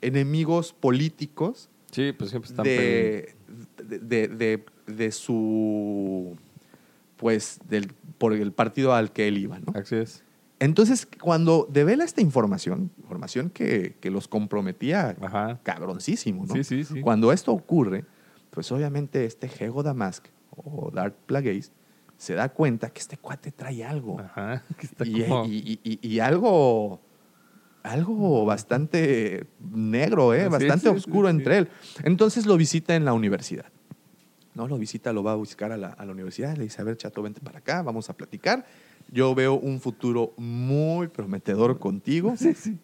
enemigos 0.00 0.72
políticos 0.72 1.68
Sí, 1.90 2.12
pues 2.12 2.32
están 2.34 2.64
de, 2.64 3.34
de, 3.78 4.64
de- 4.86 5.12
su 5.12 6.36
pues 7.16 7.58
del 7.68 7.92
por 8.18 8.34
el 8.34 8.52
partido 8.52 8.92
al 8.92 9.12
que 9.12 9.28
él 9.28 9.38
iba, 9.38 9.58
¿no? 9.58 9.72
Así 9.74 9.96
es. 9.96 10.22
Entonces, 10.58 11.06
cuando 11.20 11.68
devela 11.70 12.04
esta 12.04 12.22
información, 12.22 12.90
información 12.98 13.50
que, 13.50 13.96
que 14.00 14.10
los 14.10 14.26
comprometía 14.26 15.14
Ajá. 15.20 15.60
cabroncísimo, 15.62 16.46
¿no? 16.46 16.54
Sí, 16.54 16.64
sí, 16.64 16.84
sí. 16.84 17.00
Cuando 17.02 17.30
esto 17.32 17.52
ocurre, 17.52 18.04
pues 18.50 18.72
obviamente 18.72 19.26
este 19.26 19.50
Hego 19.58 19.82
Damask 19.82 20.24
o 20.56 20.90
Dark 20.90 21.14
Plagueis 21.26 21.72
se 22.16 22.32
da 22.34 22.48
cuenta 22.48 22.88
que 22.88 23.00
este 23.00 23.18
cuate 23.18 23.52
trae 23.52 23.84
algo. 23.84 24.18
Ajá. 24.18 24.62
Que 24.78 24.86
está 24.86 25.04
Y, 25.06 25.22
como- 25.24 25.44
y- 25.44 25.78
y- 26.00 26.20
algo, 26.20 27.02
algo 27.82 28.46
bastante 28.46 29.46
negro, 29.60 30.32
¿eh? 30.32 30.48
Bastante 30.48 30.88
oscuro 30.88 31.28
entre 31.28 31.58
él. 31.58 31.68
Entonces 32.02 32.46
lo 32.46 32.56
visita 32.56 32.96
en 32.96 33.04
la 33.04 33.12
universidad. 33.12 33.66
¿no? 34.54 34.66
Lo 34.66 34.78
visita, 34.78 35.12
lo 35.12 35.22
va 35.22 35.32
a 35.32 35.34
buscar 35.34 35.70
a 35.70 35.76
la, 35.76 35.88
a 35.88 36.06
la 36.06 36.12
universidad, 36.12 36.56
le 36.56 36.62
dice, 36.64 36.80
a 36.80 36.84
ver, 36.86 36.96
chato, 36.96 37.20
vente 37.20 37.42
para 37.42 37.58
acá, 37.58 37.82
vamos 37.82 38.08
a 38.08 38.14
platicar. 38.16 38.64
Yo 39.10 39.34
veo 39.34 39.54
un 39.54 39.80
futuro 39.80 40.32
muy 40.36 41.08
prometedor 41.08 41.78
contigo. 41.78 42.34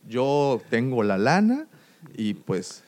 Yo 0.09 0.61
tengo 0.71 1.03
la 1.03 1.19
lana 1.19 1.67
y 2.17 2.35
pues... 2.35 2.85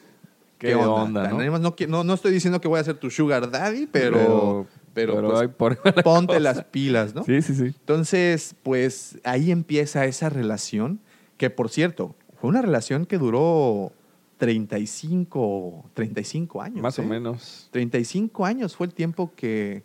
¿Qué 0.58 0.74
onda, 0.74 1.28
no? 1.28 1.36
Tenemos- 1.38 1.60
No, 1.60 1.74
no, 1.88 2.04
no 2.04 2.14
estoy 2.14 2.32
diciendo 2.32 2.60
que 2.60 2.68
voy 2.68 2.80
a 2.80 2.84
ser 2.84 2.96
tu 2.96 3.10
sugar 3.10 3.50
daddy, 3.50 3.86
pero... 3.86 4.66
Pero, 4.94 5.14
pero 5.16 5.56
pues, 5.58 5.78
la 5.84 6.02
ponte 6.04 6.28
cosa. 6.34 6.40
las 6.40 6.64
pilas, 6.66 7.14
¿no? 7.16 7.24
Sí, 7.24 7.42
sí, 7.42 7.52
sí. 7.54 7.64
Entonces, 7.64 8.54
pues 8.62 9.18
ahí 9.24 9.50
empieza 9.50 10.04
esa 10.04 10.28
relación, 10.28 11.00
que 11.36 11.50
por 11.50 11.68
cierto, 11.68 12.14
fue 12.40 12.48
una 12.50 12.62
relación 12.62 13.04
que 13.04 13.18
duró 13.18 13.92
35, 14.38 15.90
35 15.94 16.62
años. 16.62 16.80
Más 16.80 16.98
o 16.98 17.02
¿eh? 17.02 17.06
menos. 17.06 17.68
35 17.72 18.46
años 18.46 18.76
fue 18.76 18.86
el 18.86 18.94
tiempo 18.94 19.32
que, 19.34 19.82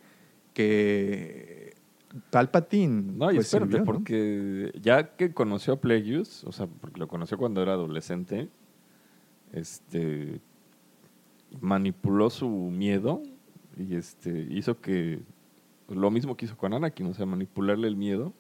que 0.54 1.69
Palpatine. 2.30 3.14
No, 3.16 3.32
y 3.32 3.36
pues, 3.36 3.48
espérate, 3.48 3.72
sirvió, 3.72 3.80
¿no? 3.80 3.86
porque 3.86 4.72
ya 4.82 5.16
que 5.16 5.34
conoció 5.34 5.74
a 5.74 5.82
Plagueis, 5.82 6.44
o 6.44 6.52
sea, 6.52 6.68
porque 6.68 7.00
lo 7.00 7.08
conoció 7.08 7.38
cuando 7.38 7.62
era 7.62 7.74
adolescente, 7.74 8.50
este 9.54 10.42
manipuló 11.62 12.30
su 12.30 12.48
miedo 12.50 13.24
y 13.78 13.96
este 13.96 14.48
hizo 14.52 14.80
que 14.80 15.22
lo 15.88 16.12
mismo 16.12 16.38
que 16.38 16.46
hizo 16.46 16.58
con 16.58 16.74
Anakin, 16.74 17.08
o 17.08 17.14
sea, 17.14 17.26
manipularle 17.26 17.88
el 17.88 17.96
miedo 17.96 18.34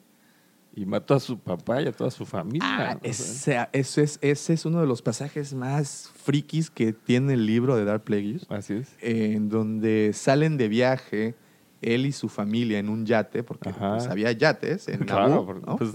y 0.76 0.86
mató 0.86 1.15
a 1.15 1.20
su 1.20 1.39
papá 1.39 1.82
y 1.82 1.88
a 1.88 1.91
toda 1.91 2.11
su 2.11 2.26
familia. 2.26 2.91
Ah, 2.91 2.99
ese 3.01 3.67
es, 3.74 4.20
ese 4.22 4.53
es 4.53 4.65
uno 4.65 4.82
de 4.82 4.88
los 4.88 5.01
pasajes 5.01 5.53
más 5.53 6.11
frikis 6.15 6.70
que 6.70 6.93
tiene 6.93 7.34
el 7.34 7.45
libro 7.45 7.76
de 7.76 7.86
Dark 7.86 8.03
Plagueis. 8.03 8.45
Así 8.49 8.76
es. 8.76 8.95
en 9.01 9.49
donde 9.49 10.11
salen 10.13 10.57
de 10.57 10.67
viaje 10.67 11.36
él 11.82 12.05
y 12.05 12.11
su 12.11 12.30
familia 12.30 12.80
en 12.80 12.89
un 12.89 13.05
yate, 13.05 13.43
porque 13.43 13.71
pues, 13.71 14.07
había 14.07 14.32
yates 14.32 14.88
en 14.88 14.99
Claro, 14.99 15.45
pues, 15.77 15.91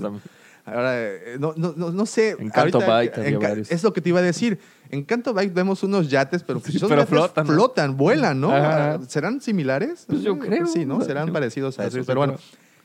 Ahora, 0.66 0.92
eh, 0.98 1.36
no, 1.38 1.52
no, 1.58 1.74
no, 1.76 1.90
no 1.90 2.06
sé. 2.06 2.36
En 2.38 2.48
Canto 2.48 2.80
en 2.80 3.38
varios. 3.38 3.70
es 3.70 3.82
lo 3.82 3.92
que 3.92 4.00
te 4.00 4.08
iba 4.08 4.20
a 4.20 4.22
decir. 4.22 4.58
En 4.88 5.04
Canto 5.04 5.34
Bight 5.34 5.52
vemos 5.52 5.82
unos 5.82 6.08
yates, 6.08 6.42
pero, 6.42 6.58
pues, 6.58 6.72
Sí, 6.72 6.78
pero 6.80 7.02
yates 7.02 7.08
flotan, 7.10 7.46
flotan, 7.46 7.96
vuelan, 7.98 8.40
¿no? 8.40 8.50
Ajá. 8.50 8.94
Ah, 8.94 9.00
¿Serán 9.06 9.42
similares? 9.42 10.04
Pues 10.08 10.22
yo 10.22 10.34
Eh, 10.36 10.38
creo. 10.38 10.66
Sí, 10.66 10.86
¿no? 10.86 11.02
Serán 11.02 11.30
parecidos 11.34 11.78
a 11.78 11.86
eso. 11.86 12.00
es, 12.00 12.06
Pero 12.06 12.20
bueno, 12.20 12.36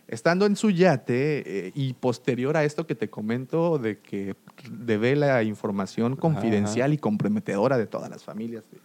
estando 0.10 0.46
en 0.46 0.58
su 0.58 0.72
yate 0.72 1.68
eh, 1.68 1.72
y 1.74 1.94
posterior 1.94 2.58
a 2.58 2.66
esto 2.66 2.86
que 2.86 2.96
te 2.96 3.10
comento 3.10 3.78
de 3.78 4.00
que 4.00 4.36
devela 4.70 5.42
información 5.44 6.18
confidencial 6.18 6.92
y 6.92 6.98
comprometedora 6.98 7.78
de 7.78 7.88
todas 7.88 8.10
las 8.10 8.26
familias, 8.26 8.66
eh, 8.74 8.78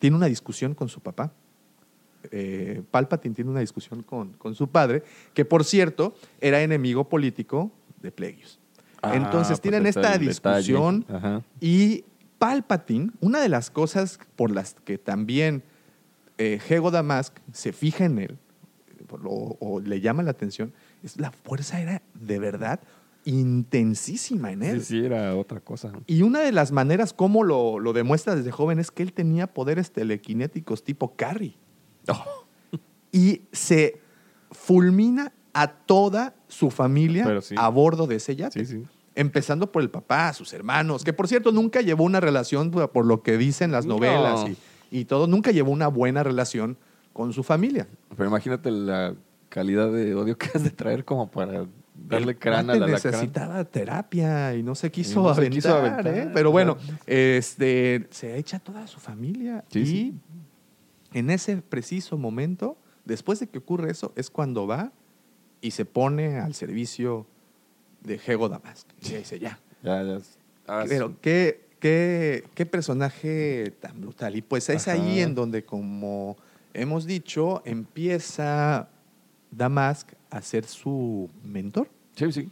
tiene 0.00 0.16
una 0.16 0.26
discusión 0.26 0.74
con 0.74 0.88
su 0.88 0.98
papá. 1.00 1.32
Eh, 2.30 2.82
Palpatine 2.90 3.34
tiene 3.34 3.50
una 3.50 3.60
discusión 3.60 4.02
con, 4.02 4.32
con 4.34 4.54
su 4.54 4.68
padre, 4.68 5.02
que 5.34 5.44
por 5.44 5.64
cierto 5.64 6.14
era 6.40 6.62
enemigo 6.62 7.08
político 7.08 7.70
de 8.00 8.12
Plagueis. 8.12 8.58
Ah, 9.02 9.16
Entonces 9.16 9.52
pues 9.52 9.60
tienen 9.62 9.86
esta 9.86 10.18
discusión 10.18 11.06
y 11.60 12.04
Palpatine, 12.38 13.10
una 13.20 13.40
de 13.40 13.48
las 13.48 13.70
cosas 13.70 14.18
por 14.36 14.50
las 14.50 14.74
que 14.74 14.98
también 14.98 15.62
eh, 16.38 16.58
Hego 16.68 16.90
Damask 16.90 17.38
se 17.52 17.72
fija 17.72 18.04
en 18.04 18.18
él 18.18 18.38
o, 19.24 19.56
o 19.60 19.80
le 19.80 20.00
llama 20.00 20.22
la 20.22 20.30
atención, 20.30 20.72
es 21.02 21.18
la 21.18 21.30
fuerza 21.32 21.80
era 21.80 22.02
de 22.14 22.38
verdad 22.38 22.80
intensísima 23.24 24.52
en 24.52 24.62
él. 24.62 24.80
Sí, 24.80 25.00
sí, 25.00 25.04
era 25.04 25.36
otra 25.36 25.60
cosa. 25.60 25.92
Y 26.06 26.22
una 26.22 26.40
de 26.40 26.52
las 26.52 26.72
maneras 26.72 27.12
como 27.12 27.44
lo, 27.44 27.78
lo 27.78 27.92
demuestra 27.92 28.34
desde 28.34 28.50
joven 28.50 28.78
es 28.78 28.90
que 28.90 29.02
él 29.02 29.12
tenía 29.12 29.46
poderes 29.46 29.92
telequinéticos 29.92 30.82
tipo 30.84 31.16
Carrie. 31.16 31.56
y 33.12 33.42
se 33.52 34.00
fulmina 34.50 35.32
a 35.52 35.68
toda 35.72 36.34
su 36.48 36.70
familia 36.70 37.40
sí. 37.40 37.54
a 37.58 37.68
bordo 37.68 38.06
de 38.06 38.16
ese 38.16 38.36
yate. 38.36 38.64
Sí, 38.64 38.78
sí. 38.78 38.84
Empezando 39.14 39.70
por 39.72 39.82
el 39.82 39.90
papá, 39.90 40.32
sus 40.32 40.52
hermanos, 40.52 41.04
que 41.04 41.12
por 41.12 41.26
cierto 41.28 41.50
nunca 41.52 41.80
llevó 41.80 42.04
una 42.04 42.20
relación, 42.20 42.70
por 42.70 43.04
lo 43.04 43.22
que 43.22 43.36
dicen 43.36 43.72
las 43.72 43.84
No. 43.84 43.94
novelas 43.94 44.46
y, 44.48 44.56
y 45.00 45.04
todo, 45.04 45.26
nunca 45.26 45.50
llevó 45.50 45.72
una 45.72 45.88
buena 45.88 46.22
relación 46.22 46.76
con 47.12 47.32
su 47.32 47.42
familia. 47.42 47.88
Pero 48.16 48.28
imagínate 48.28 48.70
la 48.70 49.14
calidad 49.48 49.90
de 49.90 50.14
odio 50.14 50.38
que 50.38 50.48
has 50.54 50.62
de 50.62 50.70
traer 50.70 51.04
como 51.04 51.28
para 51.30 51.66
darle 52.08 52.36
crán 52.38 52.70
a 52.70 52.76
la 52.76 52.86
necesitaba 52.86 53.64
terapia 53.64 54.54
y 54.54 54.62
no 54.62 54.74
se 54.74 54.90
quiso, 54.90 55.22
no 55.22 55.34
se 55.34 55.40
aventar, 55.40 55.54
quiso 55.54 55.76
aventar, 55.76 56.06
¿eh? 56.06 56.30
Pero 56.32 56.50
bueno, 56.52 56.78
este, 57.06 58.06
se 58.10 58.38
echa 58.38 58.58
toda 58.58 58.86
su 58.86 59.00
familia 59.00 59.64
Sí, 59.70 59.80
y 59.80 59.86
sí. 59.86 60.14
En 61.12 61.30
ese 61.30 61.56
preciso 61.58 62.16
momento, 62.18 62.76
después 63.04 63.40
de 63.40 63.48
que 63.48 63.58
ocurre 63.58 63.90
eso, 63.90 64.12
es 64.16 64.30
cuando 64.30 64.66
va 64.66 64.92
y 65.60 65.72
se 65.72 65.84
pone 65.84 66.38
al 66.38 66.54
servicio 66.54 67.26
de 68.02 68.20
Hego 68.24 68.48
Damask. 68.48 68.88
Y 69.02 69.14
dice, 69.14 69.38
ya. 69.38 69.58
Ya, 69.82 70.02
ya. 70.02 70.18
Ah, 70.66 70.84
Pero 70.88 71.08
sí. 71.08 71.14
qué, 71.20 71.68
qué, 71.80 72.44
qué 72.54 72.66
personaje 72.66 73.74
tan 73.80 74.00
brutal. 74.00 74.36
Y 74.36 74.42
pues 74.42 74.68
es 74.70 74.88
Ajá. 74.88 74.92
ahí 75.00 75.20
en 75.20 75.34
donde, 75.34 75.64
como 75.64 76.36
hemos 76.74 77.06
dicho, 77.06 77.62
empieza 77.64 78.88
Damask 79.50 80.12
a 80.30 80.40
ser 80.42 80.64
su 80.64 81.28
mentor. 81.44 81.90
Sí, 82.14 82.30
sí. 82.32 82.48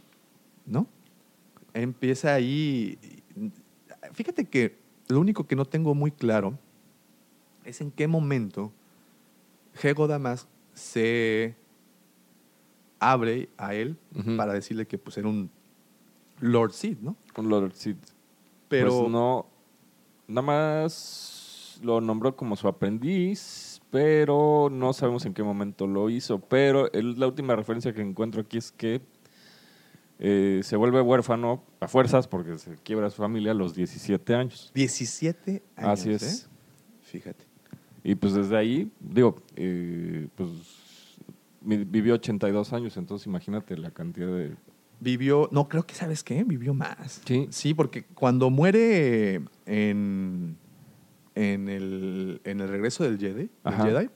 ¿no? 0.69 0.87
Empieza 1.73 2.33
ahí. 2.33 2.97
Fíjate 4.13 4.45
que 4.45 4.77
lo 5.07 5.19
único 5.19 5.45
que 5.47 5.55
no 5.55 5.65
tengo 5.65 5.95
muy 5.95 6.11
claro 6.11 6.57
es 7.65 7.81
en 7.81 7.91
qué 7.91 8.07
momento 8.07 8.71
Hego 9.81 10.07
Damas 10.07 10.47
se 10.73 11.55
abre 12.99 13.49
a 13.57 13.73
él 13.73 13.97
para 14.37 14.53
decirle 14.53 14.85
que 14.87 14.97
pues 14.97 15.17
era 15.17 15.27
un 15.27 15.49
Lord 16.41 16.73
Sid, 16.73 16.97
¿no? 17.01 17.15
Un 17.37 17.49
Lord 17.49 17.73
Sid. 17.73 17.95
Pero 18.67 18.99
Pues 19.01 19.11
no. 19.11 19.45
Nada 20.27 20.45
más 20.45 21.79
lo 21.81 22.01
nombró 22.01 22.35
como 22.35 22.55
su 22.55 22.67
aprendiz, 22.67 23.81
pero 23.89 24.69
no 24.71 24.93
sabemos 24.93 25.25
en 25.25 25.33
qué 25.33 25.41
momento 25.43 25.87
lo 25.87 26.09
hizo. 26.09 26.39
Pero 26.39 26.91
el- 26.91 27.19
la 27.19 27.27
última 27.27 27.55
referencia 27.55 27.93
que 27.93 28.01
encuentro 28.01 28.41
aquí 28.41 28.57
es 28.57 28.71
que 28.71 29.01
eh, 30.19 30.59
se 30.63 30.75
vuelve 30.75 31.01
huérfano 31.01 31.63
a 31.79 31.87
fuerzas 31.87 32.27
porque 32.27 32.57
se 32.57 32.75
quiebra 32.83 33.09
su 33.09 33.17
familia 33.21 33.51
a 33.51 33.55
los 33.55 33.73
17 33.73 34.35
años. 34.35 34.69
17 34.75 35.63
años. 35.77 35.89
Así 35.91 36.11
es. 36.11 36.43
¿eh? 36.45 36.47
Fíjate. 37.01 37.45
Y 38.03 38.15
pues 38.15 38.33
desde 38.33 38.57
ahí, 38.57 38.91
digo, 38.99 39.35
eh, 39.55 40.27
pues 40.35 40.49
vivió 41.61 42.15
82 42.15 42.73
años, 42.73 42.95
entonces 42.97 43.27
imagínate 43.27 43.77
la 43.77 43.91
cantidad 43.91 44.27
de... 44.27 44.55
Vivió, 45.01 45.47
no, 45.51 45.67
creo 45.69 45.83
que, 45.85 45.95
¿sabes 45.95 46.23
qué? 46.23 46.43
Vivió 46.43 46.73
más. 46.73 47.21
Sí. 47.25 47.47
Sí, 47.51 47.73
porque 47.73 48.03
cuando 48.03 48.49
muere 48.49 49.41
en, 49.65 50.57
en, 51.35 51.69
el, 51.69 52.41
en 52.43 52.59
el 52.59 52.67
regreso 52.67 53.03
del 53.03 53.17
Jedi, 53.17 53.33
del 53.43 53.49
Ajá. 53.63 53.85
Jedi, 53.85 54.09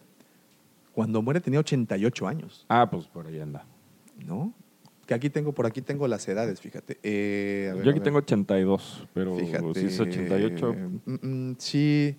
cuando 0.94 1.22
muere 1.22 1.40
tenía 1.40 1.60
88 1.60 2.28
años, 2.28 2.66
Ah, 2.70 2.90
pues 2.90 3.08
por 3.08 3.28
ahí 3.28 3.40
anda. 3.40 3.66
¿no? 4.26 4.54
Que 5.06 5.14
aquí 5.14 5.30
tengo, 5.30 5.54
por 5.54 5.66
aquí 5.66 5.82
tengo 5.82 6.08
las 6.08 6.26
edades, 6.28 6.60
fíjate. 6.62 6.98
Eh, 7.04 7.70
a 7.72 7.76
ver, 7.76 7.84
Yo 7.84 7.90
a 7.90 7.92
aquí 7.92 8.00
ver. 8.00 8.04
tengo 8.04 8.18
82, 8.20 9.08
pero 9.14 9.36
Fíjate. 9.38 9.74
si 9.80 9.86
es 9.88 10.00
88, 10.00 10.76
Mm, 11.06 11.14
mm, 11.52 11.56
sí, 11.60 12.16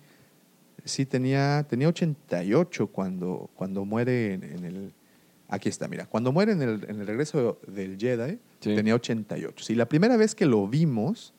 sí 0.85 1.05
tenía, 1.05 1.65
tenía 1.69 1.87
88 1.89 2.87
cuando, 2.87 3.49
cuando 3.55 3.83
muere 3.85 4.33
en, 4.35 4.43
en 4.43 4.63
el... 4.65 4.93
Aquí 5.47 5.69
está, 5.69 5.87
mira. 5.87 6.05
Cuando 6.07 6.31
muere 6.31 6.53
en 6.53 6.61
el, 6.61 6.85
en 6.89 7.01
el 7.01 7.07
regreso 7.07 7.59
del 7.67 7.97
Jedi, 7.99 8.39
Sí. 8.61 8.73
tenía 8.75 8.95
88. 8.95 9.63
Sí, 9.63 9.75
la 9.75 9.87
primera 9.87 10.17
vez 10.17 10.33
que 10.33 10.45
lo 10.47 10.67
vimos, 10.67 11.33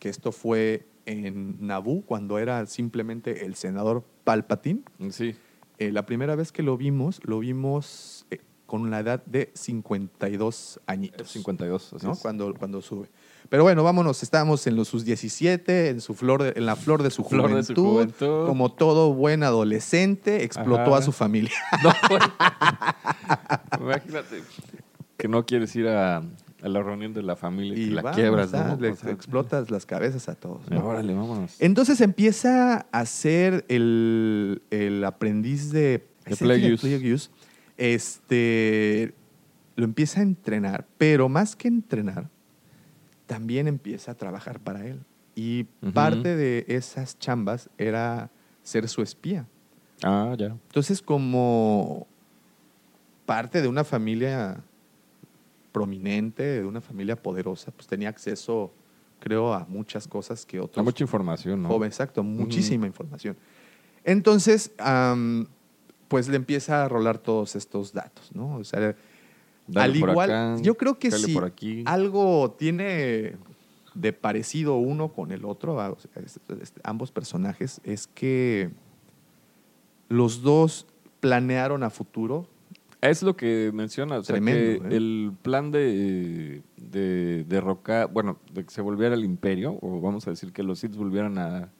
que 0.00 0.08
esto 0.08 0.32
fue 0.32 0.84
en 1.06 1.64
Naboo, 1.64 2.02
cuando 2.02 2.38
era 2.40 2.66
simplemente 2.66 3.44
el 3.44 3.54
senador 3.54 4.04
Palpatine, 4.24 4.80
sí. 5.10 5.34
eh, 5.78 5.92
la 5.92 6.06
primera 6.06 6.34
vez 6.34 6.50
que 6.50 6.62
lo 6.64 6.76
vimos, 6.76 7.20
lo 7.24 7.38
vimos 7.38 8.26
eh, 8.32 8.38
con 8.72 8.90
la 8.90 9.00
edad 9.00 9.22
de 9.26 9.50
52 9.52 10.80
añitos. 10.86 11.30
52, 11.30 11.92
así 11.92 12.06
¿no? 12.06 12.12
es. 12.14 12.20
Cuando, 12.20 12.54
cuando 12.54 12.80
sube. 12.80 13.10
Pero 13.50 13.64
bueno, 13.64 13.84
vámonos, 13.84 14.22
estábamos 14.22 14.66
en 14.66 14.76
los 14.76 14.88
sus 14.88 15.04
17, 15.04 15.90
en, 15.90 16.00
su 16.00 16.14
flor 16.14 16.42
de- 16.42 16.54
en 16.56 16.64
la 16.64 16.74
flor 16.74 17.02
de 17.02 17.10
su 17.10 17.22
Flor 17.22 17.50
juventud. 17.50 17.68
de 17.68 17.74
su 17.74 17.82
juventud. 17.84 18.46
Como 18.46 18.72
todo 18.72 19.12
buen 19.12 19.42
adolescente, 19.42 20.42
explotó 20.42 20.94
Ajá. 20.94 20.96
a 20.96 21.02
su 21.02 21.12
familia. 21.12 21.52
No. 21.84 21.92
Imagínate 23.78 24.42
que 25.18 25.28
no 25.28 25.44
quieres 25.44 25.76
ir 25.76 25.88
a, 25.88 26.16
a 26.62 26.68
la 26.68 26.82
reunión 26.82 27.12
de 27.12 27.22
la 27.22 27.36
familia 27.36 27.76
y, 27.76 27.88
que 27.90 27.94
la 27.94 28.10
quiebras, 28.12 28.54
ah, 28.54 28.68
¿no? 28.74 28.80
le 28.80 28.92
O 28.92 28.96
sea, 28.96 29.10
explotas 29.10 29.70
las 29.70 29.84
cabezas 29.84 30.30
a 30.30 30.34
todos. 30.34 30.62
¿no? 30.70 30.82
Órale, 30.86 31.12
vámonos. 31.12 31.56
Entonces 31.58 32.00
empieza 32.00 32.86
a 32.90 33.04
ser 33.04 33.66
el, 33.68 34.62
el 34.70 35.04
aprendiz 35.04 35.70
de, 35.72 36.06
De 36.24 36.36
Plagueis. 36.36 36.80
Este, 37.76 39.14
lo 39.76 39.84
empieza 39.84 40.20
a 40.20 40.22
entrenar, 40.22 40.86
pero 40.98 41.28
más 41.28 41.56
que 41.56 41.68
entrenar, 41.68 42.28
también 43.26 43.68
empieza 43.68 44.12
a 44.12 44.14
trabajar 44.14 44.60
para 44.60 44.86
él. 44.86 45.00
Y 45.34 45.64
parte 45.94 46.36
de 46.36 46.66
esas 46.68 47.18
chambas 47.18 47.70
era 47.78 48.30
ser 48.62 48.86
su 48.88 49.00
espía. 49.00 49.46
Ah, 50.02 50.34
ya. 50.38 50.48
Entonces, 50.48 51.00
como 51.00 52.06
parte 53.24 53.62
de 53.62 53.68
una 53.68 53.84
familia 53.84 54.62
prominente, 55.72 56.42
de 56.42 56.64
una 56.64 56.80
familia 56.80 57.16
poderosa, 57.16 57.70
pues 57.70 57.86
tenía 57.86 58.10
acceso, 58.10 58.72
creo, 59.20 59.54
a 59.54 59.64
muchas 59.66 60.06
cosas 60.06 60.44
que 60.44 60.60
otros 60.60 60.78
Hay 60.78 60.84
mucha 60.84 61.02
información, 61.02 61.62
¿no? 61.62 61.68
joven, 61.68 61.86
exacto, 61.86 62.22
muchísima 62.22 62.86
información. 62.86 63.36
Entonces, 64.04 64.72
pues 66.12 66.28
le 66.28 66.36
empieza 66.36 66.84
a 66.84 66.88
rolar 66.88 67.18
todos 67.18 67.56
estos 67.56 67.92
datos, 67.92 68.30
¿no? 68.34 68.56
O 68.56 68.64
sea, 68.64 68.94
Dale 69.66 69.84
al 69.84 69.96
igual, 69.96 70.30
acá, 70.30 70.56
yo 70.62 70.76
creo 70.76 70.98
que 70.98 71.10
si 71.10 71.38
aquí. 71.38 71.82
algo 71.86 72.54
tiene 72.58 73.36
de 73.94 74.12
parecido 74.12 74.76
uno 74.76 75.08
con 75.08 75.32
el 75.32 75.44
otro, 75.44 75.80
a- 75.80 75.96
ambos 76.84 77.10
personajes, 77.12 77.80
es 77.84 78.06
que 78.06 78.70
los 80.08 80.42
dos 80.42 80.86
planearon 81.20 81.82
a 81.82 81.90
futuro. 81.90 82.46
Es 83.00 83.22
lo 83.22 83.34
que 83.36 83.70
menciona, 83.72 84.18
o 84.18 84.22
sea, 84.22 84.34
Tremendo, 84.34 84.82
que 84.82 84.88
¿eh? 84.94 84.96
el 84.96 85.32
plan 85.42 85.70
de, 85.70 86.62
de 86.76 87.44
derrocar, 87.48 88.12
bueno, 88.12 88.38
de 88.52 88.64
que 88.64 88.70
se 88.70 88.80
volviera 88.80 89.14
el 89.14 89.24
imperio, 89.24 89.78
o 89.80 90.00
vamos 90.00 90.26
a 90.26 90.30
decir 90.30 90.52
que 90.52 90.62
los 90.62 90.78
Sith 90.80 90.94
volvieran 90.94 91.38
a 91.38 91.70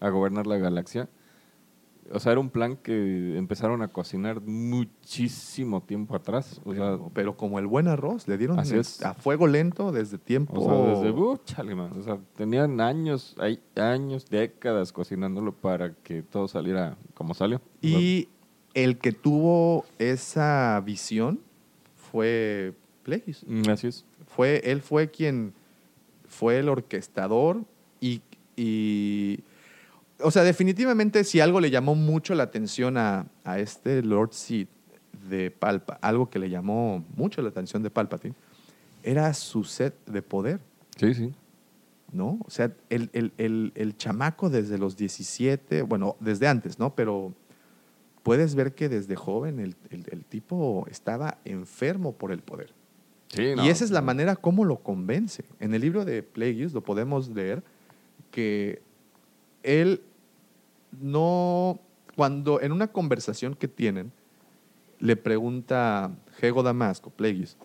gobernar 0.00 0.46
la 0.46 0.56
galaxia, 0.58 1.08
o 2.12 2.20
sea, 2.20 2.32
era 2.32 2.40
un 2.40 2.50
plan 2.50 2.76
que 2.76 3.36
empezaron 3.36 3.82
a 3.82 3.88
cocinar 3.88 4.40
muchísimo 4.40 5.82
tiempo 5.82 6.14
atrás, 6.14 6.60
o 6.64 6.74
sea, 6.74 6.98
Pero, 7.14 7.36
como 7.36 7.58
el 7.58 7.66
buen 7.66 7.88
arroz, 7.88 8.28
le 8.28 8.38
dieron 8.38 8.58
a 8.58 9.14
fuego 9.14 9.46
lento 9.46 9.92
desde 9.92 10.18
tiempo. 10.18 10.54
o 10.60 10.64
sea 10.64 10.94
desde, 10.94 11.10
uh, 11.18 11.38
chale, 11.44 11.74
man, 11.74 11.90
o 11.98 12.02
sea, 12.02 12.18
tenían 12.36 12.80
años, 12.80 13.34
hay 13.38 13.60
años, 13.76 14.26
décadas 14.30 14.92
cocinándolo 14.92 15.52
para 15.52 15.94
que 15.94 16.22
todo 16.22 16.48
saliera 16.48 16.96
como 17.14 17.34
salió. 17.34 17.60
Y 17.82 18.28
el 18.74 18.98
que 18.98 19.12
tuvo 19.12 19.84
esa 19.98 20.80
visión 20.84 21.40
fue 21.96 22.74
Plagueis. 23.02 23.44
mm, 23.46 23.68
así 23.70 23.88
es. 23.88 24.04
Fue, 24.26 24.60
él 24.64 24.82
fue 24.82 25.10
quien 25.10 25.54
fue 26.28 26.58
el 26.58 26.68
orquestador 26.68 27.62
y, 28.00 28.20
y- 28.56 29.40
o 30.20 30.30
sea, 30.30 30.42
definitivamente 30.42 31.24
si 31.24 31.40
algo 31.40 31.60
le 31.60 31.70
llamó 31.70 31.94
mucho 31.94 32.34
la 32.34 32.44
atención 32.44 32.96
a, 32.96 33.26
a 33.44 33.58
este 33.58 34.02
Lord 34.02 34.32
Sid 34.32 34.66
de 35.28 35.50
Palpa, 35.50 35.98
algo 36.00 36.30
que 36.30 36.38
le 36.38 36.48
llamó 36.50 37.04
mucho 37.16 37.42
la 37.42 37.48
atención 37.48 37.82
de 37.82 37.90
Palpatine, 37.90 38.34
era 39.02 39.32
su 39.34 39.64
sed 39.64 39.92
de 40.06 40.22
poder. 40.22 40.60
Sí, 40.96 41.12
sí. 41.14 41.32
¿no? 42.12 42.38
O 42.46 42.50
sea, 42.50 42.72
el, 42.88 43.10
el- 43.12 43.32
el- 43.36 43.72
el 43.74 43.96
chamaco 43.96 44.48
desde 44.48 44.78
los 44.78 44.96
17, 44.96 45.82
bueno, 45.82 46.16
desde 46.20 46.46
antes, 46.46 46.78
¿no? 46.78 46.94
Pero 46.94 47.34
puedes 48.22 48.54
ver 48.54 48.74
que 48.74 48.88
desde 48.88 49.16
joven 49.16 49.58
el, 49.58 49.74
tipo 50.24 50.86
estaba 50.90 51.38
enfermo 51.44 52.12
por 52.12 52.30
el 52.32 52.38
poder. 52.40 52.72
Sí, 53.28 53.54
no, 53.56 53.64
y 53.64 53.68
esa 53.70 53.84
es 53.84 53.90
la 53.90 54.02
manera 54.02 54.36
como 54.36 54.64
lo 54.64 54.78
convence. 54.78 55.44
En 55.58 55.74
el 55.74 55.82
libro 55.82 56.04
de 56.04 56.22
Plagueis 56.22 56.72
lo 56.72 56.80
podemos 56.82 57.28
leer 57.28 57.62
que 58.30 58.80
él 59.64 60.00
no, 61.00 61.80
cuando 62.14 62.60
en 62.60 62.72
una 62.72 62.88
conversación 62.88 63.54
que 63.54 63.68
tienen, 63.68 64.12
le 64.98 65.16
pregunta 65.16 66.10
Hego 66.40 66.62
Damasco, 66.62 67.10
Plagueis, 67.10 67.56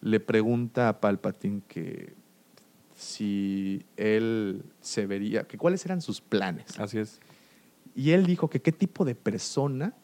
le 0.00 0.20
pregunta 0.20 0.88
a 0.88 1.00
Palpatine 1.00 1.62
que 1.66 2.14
si 2.94 3.84
él 3.96 4.64
se 4.80 5.06
vería, 5.06 5.44
que 5.44 5.56
cuáles 5.56 5.84
eran 5.84 6.00
sus 6.00 6.20
planes. 6.20 6.78
Así 6.78 6.98
es. 6.98 7.20
Y 7.94 8.10
él 8.10 8.26
dijo 8.26 8.48
que 8.50 8.60
qué 8.60 8.72
tipo 8.72 9.04
de 9.04 9.14
persona 9.14 9.94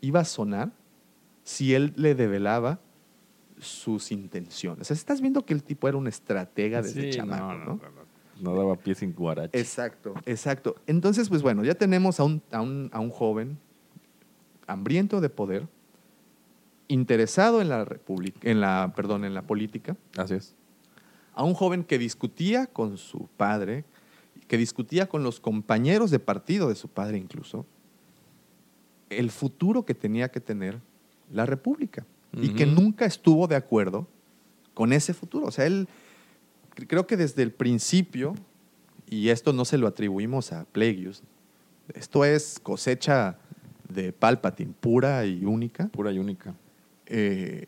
iba 0.00 0.20
a 0.20 0.24
sonar 0.24 0.72
si 1.44 1.74
él 1.74 1.92
le 1.96 2.14
develaba 2.14 2.80
sus 3.58 4.12
intenciones. 4.12 4.82
O 4.82 4.84
sea, 4.84 4.94
estás 4.94 5.20
viendo 5.20 5.44
que 5.44 5.54
el 5.54 5.62
tipo 5.62 5.88
era 5.88 5.96
un 5.96 6.06
estratega 6.06 6.82
desde 6.82 7.10
Sí, 7.12 7.18
chamaco, 7.18 7.54
no, 7.54 7.58
¿no? 7.58 7.64
no, 7.76 7.90
no, 7.90 8.07
no. 8.40 8.54
Daba 8.54 8.76
pie 8.76 8.94
sin 8.94 9.12
guarache. 9.12 9.58
Exacto, 9.58 10.14
exacto. 10.26 10.76
Entonces, 10.86 11.28
pues 11.28 11.42
bueno, 11.42 11.64
ya 11.64 11.74
tenemos 11.74 12.20
a 12.20 12.24
un, 12.24 12.42
a 12.50 12.60
un, 12.60 12.90
a 12.92 13.00
un 13.00 13.10
joven 13.10 13.58
hambriento 14.66 15.20
de 15.20 15.30
poder, 15.30 15.66
interesado 16.88 17.60
en 17.60 17.68
la 17.68 17.84
república, 17.84 18.38
en 18.48 18.60
la, 18.60 18.92
perdón, 18.94 19.24
en 19.24 19.34
la 19.34 19.42
política, 19.42 19.96
Así 20.16 20.34
es. 20.34 20.54
a 21.34 21.42
un 21.42 21.54
joven 21.54 21.84
que 21.84 21.98
discutía 21.98 22.66
con 22.66 22.96
su 22.98 23.28
padre, 23.36 23.84
que 24.46 24.56
discutía 24.56 25.08
con 25.08 25.22
los 25.22 25.40
compañeros 25.40 26.10
de 26.10 26.18
partido 26.18 26.68
de 26.68 26.74
su 26.74 26.88
padre 26.88 27.18
incluso, 27.18 27.66
el 29.10 29.30
futuro 29.30 29.84
que 29.84 29.94
tenía 29.94 30.30
que 30.30 30.40
tener 30.40 30.80
la 31.32 31.46
república 31.46 32.06
y 32.32 32.50
que 32.50 32.66
nunca 32.66 33.06
estuvo 33.06 33.46
de 33.46 33.56
acuerdo 33.56 34.06
con 34.74 34.92
ese 34.92 35.14
futuro. 35.14 35.46
O 35.46 35.50
sea, 35.50 35.66
él 35.66 35.88
creo 36.86 37.06
que 37.06 37.16
desde 37.16 37.42
el 37.42 37.52
principio, 37.52 38.34
y 39.08 39.30
esto 39.30 39.52
no 39.52 39.64
se 39.64 39.78
lo 39.78 39.86
atribuimos 39.86 40.52
a 40.52 40.64
Plegius, 40.66 41.22
esto 41.94 42.24
es 42.24 42.58
cosecha 42.62 43.38
de 43.88 44.12
Palpatine 44.12 44.74
pura 44.78 45.24
y 45.24 45.44
única, 45.44 45.88
Pura 45.88 46.12
y 46.12 46.18
única. 46.18 46.54
eh, 47.06 47.66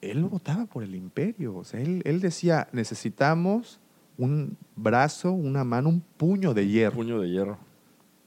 él 0.00 0.22
votaba 0.24 0.66
por 0.66 0.84
el 0.84 0.94
imperio. 0.94 1.56
O 1.56 1.64
sea, 1.64 1.80
él, 1.80 2.02
él 2.04 2.20
decía, 2.20 2.68
necesitamos 2.72 3.80
un 4.18 4.56
brazo, 4.76 5.32
una 5.32 5.64
mano, 5.64 5.88
un 5.88 6.00
puño 6.00 6.54
de 6.54 6.68
hierro. 6.68 6.96
Puño 6.96 7.20
de 7.20 7.30
hierro. 7.30 7.58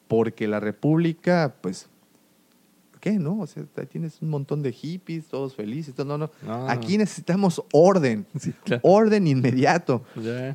Porque 0.10 0.48
la 0.48 0.60
república, 0.60 1.56
pues, 1.62 1.88
¿qué? 3.00 3.14
¿No? 3.14 3.40
O 3.40 3.48
sea, 3.48 3.64
tienes 3.90 4.22
un 4.22 4.30
montón 4.30 4.62
de 4.62 4.72
hippies, 4.72 5.28
todos 5.28 5.56
felices. 5.56 5.94
todo, 5.96 6.06
no, 6.06 6.18
no. 6.18 6.32
No. 6.46 6.70
Aquí 6.70 6.98
necesitamos 6.98 7.64
orden. 7.72 8.26
Sí, 8.40 8.54
claro. 8.64 8.82
Orden 8.84 9.28
inmediato. 9.28 10.04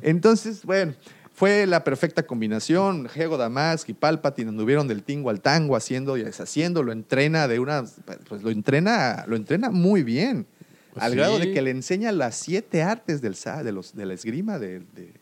Entonces, 0.01 0.63
bueno, 0.63 0.93
fue 1.33 1.65
la 1.67 1.83
perfecta 1.83 2.23
combinación. 2.23 3.07
Hego 3.13 3.37
Damask 3.37 3.89
y 3.89 3.93
Palpatine 3.93 4.49
anduvieron 4.49 4.87
del 4.87 5.03
tingo 5.03 5.29
al 5.29 5.41
tango, 5.41 5.75
haciendo 5.75 6.17
y 6.17 6.23
deshaciendo. 6.23 6.81
Lo 6.83 6.91
entrena 6.91 7.47
de 7.47 7.59
una. 7.59 7.83
Pues 8.29 8.41
lo 8.43 8.49
entrena, 8.51 9.25
lo 9.27 9.35
entrena 9.35 9.69
muy 9.69 10.03
bien. 10.03 10.45
Pues 10.93 11.03
al 11.03 11.11
sí. 11.11 11.17
grado 11.17 11.39
de 11.39 11.51
que 11.53 11.61
le 11.61 11.71
enseña 11.71 12.11
las 12.13 12.35
siete 12.37 12.81
artes 12.83 13.21
del, 13.21 13.35
de, 13.63 13.71
los, 13.73 13.93
de 13.95 14.05
la 14.05 14.13
esgrima 14.13 14.59
de- 14.59 14.79
de- 14.79 15.13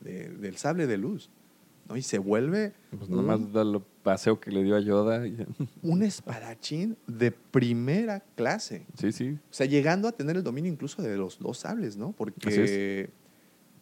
de- 0.00 0.28
del 0.30 0.56
sable 0.56 0.86
de 0.86 0.96
luz. 0.96 1.28
¿No? 1.88 1.96
Y 1.96 2.02
se 2.02 2.18
vuelve 2.18 2.72
Pues 2.90 3.08
un- 3.08 3.16
nomás 3.16 3.52
da 3.52 3.62
el 3.62 3.80
paseo 4.02 4.38
que 4.40 4.50
le 4.50 4.62
dio 4.62 4.76
a 4.76 4.80
Yoda. 4.80 5.26
y- 5.26 5.36
un 5.82 6.02
espadachín 6.02 6.96
de 7.06 7.30
primera 7.32 8.20
clase. 8.36 8.86
Sí, 8.98 9.12
sí. 9.12 9.30
O 9.50 9.52
sea, 9.52 9.66
llegando 9.66 10.08
a 10.08 10.12
tener 10.12 10.36
el 10.36 10.42
dominio 10.42 10.70
incluso 10.72 11.02
de 11.02 11.16
los 11.16 11.38
dos 11.38 11.58
sables, 11.58 11.96
¿no? 11.96 12.12
Porque 12.12 13.10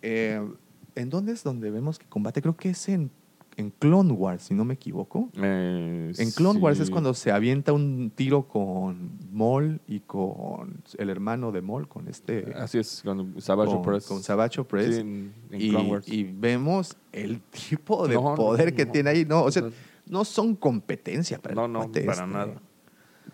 eh, 0.02 0.48
¿en 0.94 1.10
dónde 1.10 1.32
es 1.32 1.42
donde 1.42 1.70
vemos 1.70 1.98
que 1.98 2.06
combate? 2.06 2.40
Creo 2.42 2.56
que 2.56 2.70
es 2.70 2.88
en, 2.88 3.10
en 3.58 3.70
Clone 3.70 4.12
Wars, 4.12 4.42
si 4.42 4.54
no 4.54 4.64
me 4.66 4.74
equivoco. 4.74 5.30
Eh, 5.40 6.12
En 6.18 6.30
Clone 6.32 6.60
Wars 6.60 6.78
es 6.78 6.90
cuando 6.90 7.14
se 7.14 7.30
avienta 7.32 7.72
un 7.72 8.12
tiro 8.14 8.46
con 8.46 9.12
Maul 9.32 9.80
y 9.88 10.00
con 10.00 10.82
el 10.98 11.08
hermano 11.10 11.52
de 11.52 11.62
Maul, 11.62 11.88
con 11.88 12.06
este... 12.08 12.52
Así 12.54 12.78
es, 12.78 13.00
con 13.02 13.40
Savage 13.40 13.72
con, 13.72 13.82
Press. 13.82 14.06
con 14.06 14.22
Savage 14.22 14.60
Opress. 14.60 14.94
Sí, 14.96 15.00
en, 15.00 15.32
en 15.50 15.60
y, 15.60 15.70
Clone 15.70 15.90
Wars. 15.90 16.08
y 16.08 16.24
vemos 16.24 16.96
el 17.12 17.40
tipo 17.40 18.06
de 18.06 18.14
No, 18.16 18.22
no, 18.30 18.34
poder 18.34 18.74
que 18.74 18.84
no. 18.84 18.92
tiene 18.92 19.10
ahí. 19.10 19.24
No, 19.24 19.44
o 19.44 19.50
sea, 19.50 19.62
No. 20.06 20.24
son 20.26 20.54
competencia 20.54 21.38
para 21.38 21.54
No, 21.54 21.66
no, 21.66 21.90
para 21.90 22.12
este. 22.12 22.26
nada. 22.26 22.60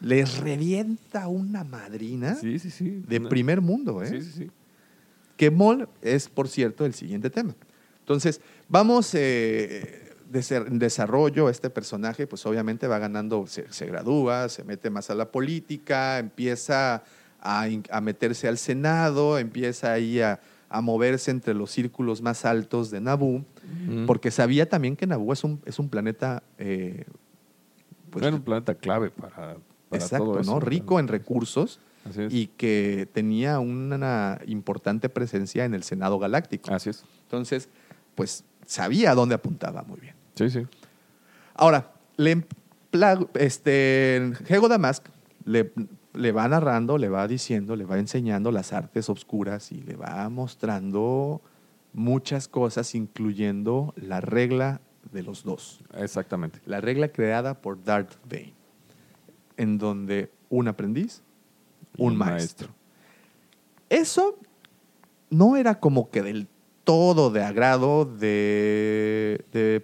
Les 0.00 0.38
revienta 0.38 1.28
una 1.28 1.64
madrina 1.64 2.34
Sí, 2.36 2.58
sí, 2.60 2.70
sí. 2.70 3.02
de 3.08 3.20
primer 3.20 3.60
mundo, 3.60 4.02
¿eh? 4.02 4.08
Sí, 4.08 4.22
sí, 4.22 4.30
sí. 4.44 4.50
Que 5.36 5.50
Mol 5.50 5.88
es, 6.00 6.28
por 6.28 6.46
cierto, 6.48 6.84
el 6.86 6.94
siguiente 6.94 7.28
tema. 7.28 7.54
Entonces, 8.00 8.40
vamos 8.68 9.12
eh, 9.14 10.11
desarrollo. 10.32 11.48
Este 11.48 11.70
personaje, 11.70 12.26
pues 12.26 12.44
obviamente 12.46 12.86
va 12.86 12.98
ganando, 12.98 13.46
se, 13.46 13.70
se 13.72 13.86
gradúa, 13.86 14.48
se 14.48 14.64
mete 14.64 14.90
más 14.90 15.10
a 15.10 15.14
la 15.14 15.30
política, 15.30 16.18
empieza 16.18 17.02
a, 17.40 17.66
a 17.90 18.00
meterse 18.00 18.48
al 18.48 18.58
Senado, 18.58 19.38
empieza 19.38 19.92
ahí 19.92 20.20
a, 20.20 20.40
a 20.68 20.80
moverse 20.80 21.30
entre 21.30 21.54
los 21.54 21.70
círculos 21.70 22.22
más 22.22 22.44
altos 22.44 22.90
de 22.90 23.00
Naboo, 23.00 23.44
Mm. 23.86 24.06
porque 24.06 24.30
sabía 24.32 24.68
también 24.68 24.96
que 24.96 25.06
Naboo 25.06 25.32
es 25.32 25.44
un, 25.44 25.60
es 25.64 25.78
un 25.78 25.88
planeta. 25.88 26.42
eh, 26.58 27.04
pues, 28.10 28.24
Era 28.26 28.34
un 28.34 28.42
planeta 28.42 28.74
clave 28.74 29.10
para, 29.10 29.30
para 29.88 30.02
exacto, 30.02 30.24
todo 30.26 30.40
eso. 30.40 30.52
¿no? 30.52 30.60
Rico 30.60 30.98
en 31.00 31.08
recursos 31.08 31.78
y 32.28 32.48
que 32.48 33.08
tenía 33.12 33.60
una 33.60 34.40
importante 34.46 35.08
presencia 35.08 35.64
en 35.64 35.72
el 35.74 35.84
Senado 35.84 36.18
Galáctico. 36.18 36.74
Así 36.74 36.90
es. 36.90 37.04
Entonces, 37.22 37.68
pues 38.16 38.44
sabía 38.66 39.12
a 39.12 39.14
dónde 39.14 39.36
apuntaba 39.36 39.84
muy 39.84 40.00
bien. 40.00 40.16
Sí, 40.34 40.50
sí. 40.50 40.66
Ahora, 41.54 41.92
le 42.16 42.44
este, 43.34 44.32
Hego 44.48 44.68
Damask 44.68 45.08
le, 45.44 45.72
le 46.14 46.32
va 46.32 46.48
narrando, 46.48 46.98
le 46.98 47.08
va 47.08 47.26
diciendo, 47.26 47.76
le 47.76 47.84
va 47.84 47.98
enseñando 47.98 48.52
las 48.52 48.72
artes 48.72 49.08
obscuras 49.08 49.72
y 49.72 49.82
le 49.82 49.96
va 49.96 50.28
mostrando 50.28 51.40
muchas 51.92 52.48
cosas, 52.48 52.94
incluyendo 52.94 53.94
la 53.96 54.20
regla 54.20 54.80
de 55.10 55.22
los 55.22 55.42
dos. 55.42 55.80
Exactamente. 55.94 56.60
La 56.66 56.80
regla 56.80 57.08
creada 57.08 57.60
por 57.60 57.82
Darth 57.82 58.14
Bane, 58.28 58.54
en 59.56 59.78
donde 59.78 60.30
un 60.48 60.68
aprendiz, 60.68 61.22
un 61.98 62.12
un 62.12 62.18
maestro. 62.18 62.68
Eso 63.88 64.38
no 65.30 65.56
era 65.56 65.80
como 65.80 66.10
que 66.10 66.22
del 66.22 66.46
todo 66.92 67.30
de 67.30 67.42
agrado 67.42 68.04
de, 68.04 69.44
de. 69.52 69.82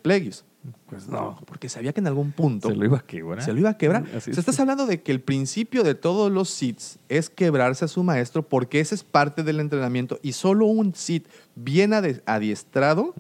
Pues 0.86 1.08
no. 1.08 1.38
Porque 1.46 1.68
sabía 1.68 1.92
que 1.92 2.00
en 2.00 2.06
algún 2.06 2.32
punto 2.32 2.68
Se 2.68 2.74
lo 2.76 2.84
iba 2.84 2.98
a 2.98 3.02
quebrar. 3.02 3.42
se 3.42 3.52
lo 3.52 3.58
iba 3.60 3.70
a 3.70 3.76
quebrar. 3.78 4.02
Así 4.14 4.16
O 4.16 4.20
sea, 4.20 4.32
es. 4.32 4.38
estás 4.38 4.60
hablando 4.60 4.86
de 4.86 5.02
que 5.02 5.12
el 5.12 5.20
principio 5.20 5.82
de 5.84 5.94
todos 5.94 6.30
los 6.30 6.50
Siths 6.50 6.98
es 7.08 7.30
quebrarse 7.30 7.84
a 7.84 7.88
su 7.88 8.02
maestro 8.02 8.42
porque 8.42 8.80
ese 8.80 8.94
es 8.94 9.04
parte 9.04 9.42
del 9.42 9.60
entrenamiento 9.60 10.18
y 10.22 10.32
solo 10.32 10.66
un 10.66 10.94
Sith 10.94 11.26
bien 11.54 11.92
adiestrado 11.94 13.14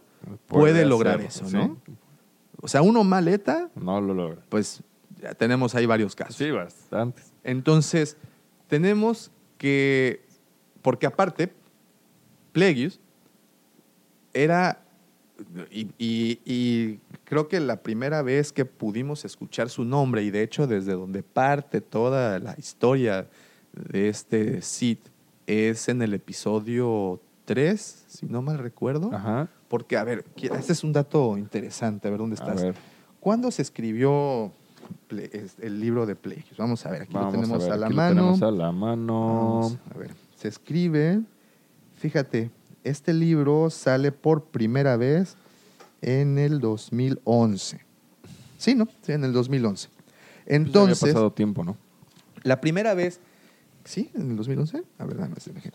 puede, 0.46 0.72
Puede 0.72 0.84
lograr 0.86 1.20
eso, 1.20 1.44
¿no? 1.50 1.78
sí. 1.86 1.92
O 2.60 2.68
sea, 2.68 2.82
uno 2.82 3.04
maleta, 3.04 3.70
No 3.76 4.00
lo 4.00 4.12
logra. 4.14 4.42
pues 4.48 4.82
ya 5.22 5.32
tenemos 5.34 5.74
ahí 5.74 5.86
varios 5.86 6.14
casos. 6.14 6.36
Sí, 6.36 6.50
bastantes. 6.50 7.32
Entonces, 7.44 8.16
tenemos 8.66 9.30
que, 9.58 10.24
porque 10.82 11.06
aparte, 11.06 11.52
Plagueis 12.52 12.98
era, 14.34 14.80
y, 15.70 15.88
y- 15.98 16.40
y 16.44 16.98
creo 17.24 17.48
que 17.48 17.60
la 17.60 17.82
primera 17.82 18.22
vez 18.22 18.52
que 18.52 18.64
pudimos 18.64 19.24
escuchar 19.24 19.68
su 19.70 19.84
nombre, 19.84 20.22
y 20.22 20.30
de 20.30 20.42
hecho 20.42 20.66
desde 20.66 20.92
donde 20.92 21.22
parte 21.22 21.80
toda 21.80 22.38
la 22.38 22.54
historia 22.58 23.28
de 23.72 24.08
este 24.08 24.62
Sith, 24.62 25.08
es 25.46 25.88
en 25.88 26.02
el 26.02 26.12
episodio 26.14 27.20
3, 27.44 28.04
si 28.08 28.26
no 28.26 28.42
mal 28.42 28.58
recuerdo. 28.58 29.10
Ajá. 29.14 29.48
Porque, 29.68 29.96
a 29.96 30.04
ver, 30.04 30.24
este 30.36 30.72
es 30.72 30.84
un 30.84 30.92
dato 30.92 31.36
interesante, 31.38 32.08
a 32.08 32.10
ver 32.10 32.18
dónde 32.20 32.36
A 32.36 32.40
estás. 32.44 32.62
ver. 32.62 32.74
¿Cuándo 33.20 33.50
se 33.50 33.62
escribió 33.62 34.52
el 35.10 35.80
libro 35.80 36.06
de 36.06 36.16
Plagueis? 36.16 36.56
Vamos 36.56 36.84
a 36.86 36.90
ver, 36.90 37.02
aquí 37.02 37.14
Vamos 37.14 37.34
lo 37.34 37.40
tenemos 37.40 37.62
a, 37.62 37.64
ver, 37.64 37.72
a, 37.72 37.76
la 37.76 37.86
aquí 37.86 37.94
lo 37.94 38.02
mano. 38.02 38.14
tenemos 38.14 38.42
a 38.42 38.50
la 38.50 38.72
mano. 38.72 39.26
Vamos 39.26 39.78
a 39.94 39.98
ver, 39.98 40.10
se 40.36 40.48
escribe, 40.48 41.20
fíjate, 41.94 42.50
este 42.88 43.12
libro 43.14 43.70
sale 43.70 44.12
por 44.12 44.44
primera 44.44 44.96
vez 44.96 45.36
en 46.02 46.38
el 46.38 46.60
2011. 46.60 47.80
Sí, 48.56 48.74
¿no? 48.74 48.88
Sí, 49.02 49.12
en 49.12 49.24
el 49.24 49.32
2011. 49.32 49.88
Pues 49.88 50.04
ya 50.06 50.54
había 50.54 50.56
Entonces, 50.66 51.00
pasado 51.00 51.32
tiempo, 51.32 51.64
¿no? 51.64 51.76
la 52.42 52.60
primera 52.60 52.94
vez, 52.94 53.20
¿sí? 53.84 54.10
¿En 54.14 54.30
el 54.30 54.36
2011? 54.36 54.82
A 54.98 55.04
ver, 55.04 55.16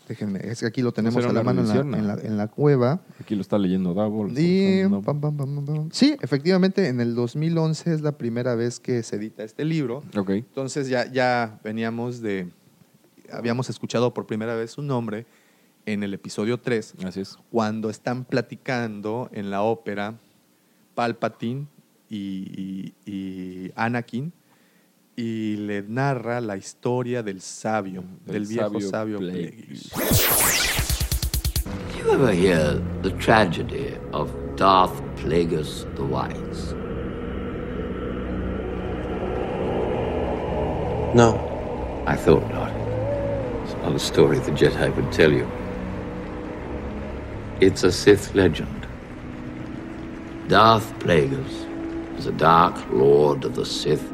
déjenme- 0.08 0.44
es 0.44 0.60
que 0.60 0.66
aquí 0.66 0.82
lo 0.82 0.92
tenemos 0.92 1.24
a 1.24 1.32
la 1.32 1.42
mano 1.42 1.60
en 1.60 1.68
la, 1.68 1.74
revisión, 1.74 1.90
¿no? 1.90 1.96
en 1.98 2.06
la- 2.06 2.14
en 2.22 2.36
la 2.36 2.48
cueva. 2.48 3.00
Aquí 3.20 3.34
lo 3.34 3.42
está 3.42 3.58
leyendo 3.58 3.94
Davo. 3.94 4.26
Y, 4.28 4.82
pam. 5.04 5.88
Sí, 5.92 6.16
efectivamente, 6.20 6.88
en 6.88 7.00
el 7.00 7.14
2011 7.14 7.92
es 7.94 8.00
la 8.00 8.12
primera 8.12 8.54
vez 8.54 8.80
que 8.80 9.02
se 9.02 9.16
edita 9.16 9.44
este 9.44 9.64
libro. 9.64 10.02
Ok. 10.16 10.30
Entonces 10.30 10.88
ya, 10.88 11.10
ya 11.12 11.60
veníamos 11.62 12.20
de, 12.20 12.48
habíamos 13.32 13.70
escuchado 13.70 14.12
por 14.14 14.26
primera 14.26 14.54
vez 14.56 14.72
su 14.72 14.82
nombre 14.82 15.26
en 15.86 16.02
el 16.02 16.14
episodio 16.14 16.58
3, 16.58 16.94
Así 17.04 17.20
es. 17.20 17.36
cuando 17.50 17.90
están 17.90 18.24
platicando 18.24 19.28
en 19.32 19.50
la 19.50 19.62
ópera 19.62 20.14
Palpatine 20.94 21.66
y, 22.08 22.92
y- 23.06 23.10
y 23.10 23.72
Anakin, 23.76 24.32
y 25.16 25.56
le 25.56 25.82
narra 25.82 26.40
la 26.40 26.56
historia 26.56 27.22
del 27.22 27.40
sabio, 27.40 28.02
del, 28.26 28.34
Del 28.34 28.46
viejo 28.46 28.68
sabio 28.80 28.88
sabio 28.90 29.18
Plagueis. 29.18 29.90
Plagueis. 29.92 30.84
Did 31.92 32.04
you 32.04 32.10
ever 32.12 32.32
hear 32.34 32.80
the 33.02 33.10
tragedy 33.12 33.94
of 34.12 34.30
Darth 34.56 35.00
Plagueis 35.16 35.86
the 35.96 36.02
Wise? 36.02 36.74
No. 41.14 41.38
I 42.06 42.16
thought 42.16 42.42
not. 42.52 42.70
It's 43.64 43.74
not 43.82 43.94
a 43.94 43.98
story 43.98 44.38
the 44.40 44.50
Jedi 44.50 44.94
would 44.94 45.10
tell 45.12 45.32
you. 45.32 45.46
It's 47.60 47.84
a 47.84 47.92
Sith 47.92 48.34
legend. 48.34 48.88
Darth 50.48 50.92
Plagueis 50.98 52.16
was 52.16 52.26
a 52.26 52.32
dark 52.32 52.74
lord 52.90 53.44
of 53.44 53.54
the 53.54 53.64
Sith, 53.64 54.12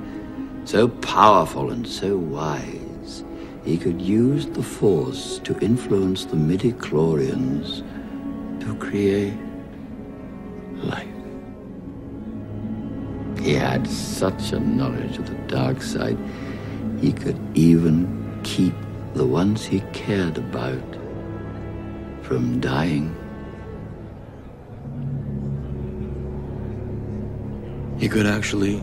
so 0.67 0.89
powerful 0.89 1.71
and 1.71 1.89
so 1.89 2.19
wise, 2.19 3.25
he 3.65 3.79
could 3.79 4.01
use 4.01 4.45
the 4.45 4.63
Force 4.63 5.39
to 5.39 5.59
influence 5.61 6.27
the 6.27 6.37
midi-chlorians 6.37 7.83
to 8.61 8.75
create 8.77 9.33
life. 10.75 11.09
He 13.43 13.55
had 13.55 13.89
such 13.89 14.53
a 14.53 14.61
knowledge 14.61 15.17
of 15.17 15.27
the 15.27 15.55
dark 15.55 15.81
side, 15.81 16.19
he 17.01 17.11
could 17.11 17.39
even 17.55 18.39
keep 18.45 18.75
the 19.15 19.27
ones 19.27 19.65
he 19.65 19.81
cared 19.95 20.37
about 20.37 20.99
from 22.23 22.61
dying. 22.61 23.17
He 28.01 28.09
could 28.09 28.25
actually 28.25 28.83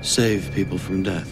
save 0.00 0.50
people 0.54 0.78
from 0.78 1.02
death. 1.02 1.30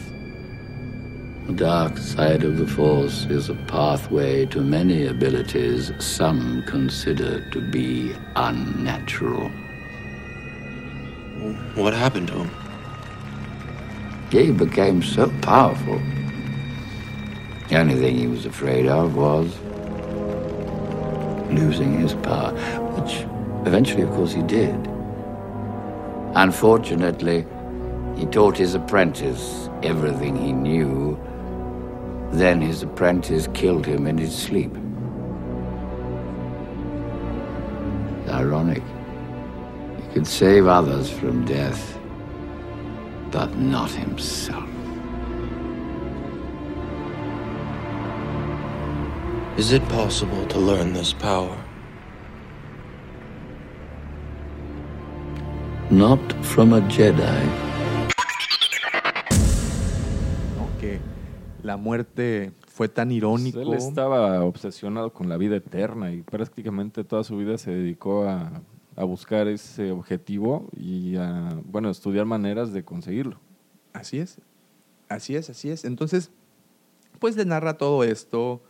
The 1.46 1.54
dark 1.54 1.96
side 1.96 2.44
of 2.44 2.58
the 2.58 2.66
Force 2.66 3.24
is 3.30 3.48
a 3.48 3.54
pathway 3.54 4.44
to 4.46 4.60
many 4.60 5.06
abilities 5.06 5.90
some 5.98 6.62
consider 6.66 7.48
to 7.48 7.60
be 7.62 8.14
unnatural. 8.34 9.48
What 11.76 11.94
happened 11.94 12.28
to 12.28 12.44
him? 12.44 12.50
He 14.30 14.50
became 14.52 15.02
so 15.02 15.32
powerful. 15.40 15.98
The 17.70 17.78
only 17.78 17.94
thing 17.94 18.18
he 18.18 18.26
was 18.26 18.44
afraid 18.44 18.86
of 18.86 19.16
was 19.16 19.56
losing 21.50 22.00
his 22.00 22.12
power, 22.12 22.52
which 23.00 23.24
eventually, 23.66 24.02
of 24.02 24.10
course, 24.10 24.34
he 24.34 24.42
did. 24.42 24.95
Unfortunately, 26.36 27.46
he 28.14 28.26
taught 28.26 28.58
his 28.58 28.74
apprentice 28.74 29.70
everything 29.82 30.36
he 30.36 30.52
knew. 30.52 31.18
Then 32.30 32.60
his 32.60 32.82
apprentice 32.82 33.48
killed 33.54 33.86
him 33.86 34.06
in 34.06 34.18
his 34.18 34.36
sleep. 34.36 34.70
Ironic. 38.28 38.82
He 39.96 40.12
could 40.12 40.26
save 40.26 40.66
others 40.66 41.08
from 41.08 41.46
death, 41.46 41.98
but 43.30 43.56
not 43.56 43.90
himself. 43.90 44.68
Is 49.56 49.72
it 49.72 49.82
possible 49.88 50.46
to 50.48 50.58
learn 50.58 50.92
this 50.92 51.14
power? 51.14 51.65
Not 55.96 56.20
from 56.42 56.74
a 56.74 56.86
Jedi. 56.90 57.24
Que 60.78 61.00
la 61.62 61.78
muerte 61.78 62.52
fue 62.66 62.90
tan 62.90 63.10
irónico. 63.10 63.60
Él 63.60 63.72
estaba 63.72 64.44
obsesionado 64.44 65.14
con 65.14 65.30
la 65.30 65.38
vida 65.38 65.56
eterna 65.56 66.12
y 66.12 66.20
prácticamente 66.20 67.02
toda 67.02 67.24
su 67.24 67.38
vida 67.38 67.56
se 67.56 67.70
dedicó 67.70 68.24
a, 68.24 68.60
a 68.94 69.04
buscar 69.04 69.48
ese 69.48 69.90
objetivo 69.90 70.68
y 70.76 71.16
a, 71.16 71.58
bueno, 71.64 71.88
estudiar 71.88 72.26
maneras 72.26 72.74
de 72.74 72.84
conseguirlo. 72.84 73.40
Así 73.94 74.18
es. 74.18 74.36
Así 75.08 75.34
es, 75.34 75.48
así 75.48 75.70
es. 75.70 75.86
Entonces, 75.86 76.30
pues 77.18 77.38
le 77.38 77.46
narra 77.46 77.78
todo 77.78 78.04
esto. 78.04 78.60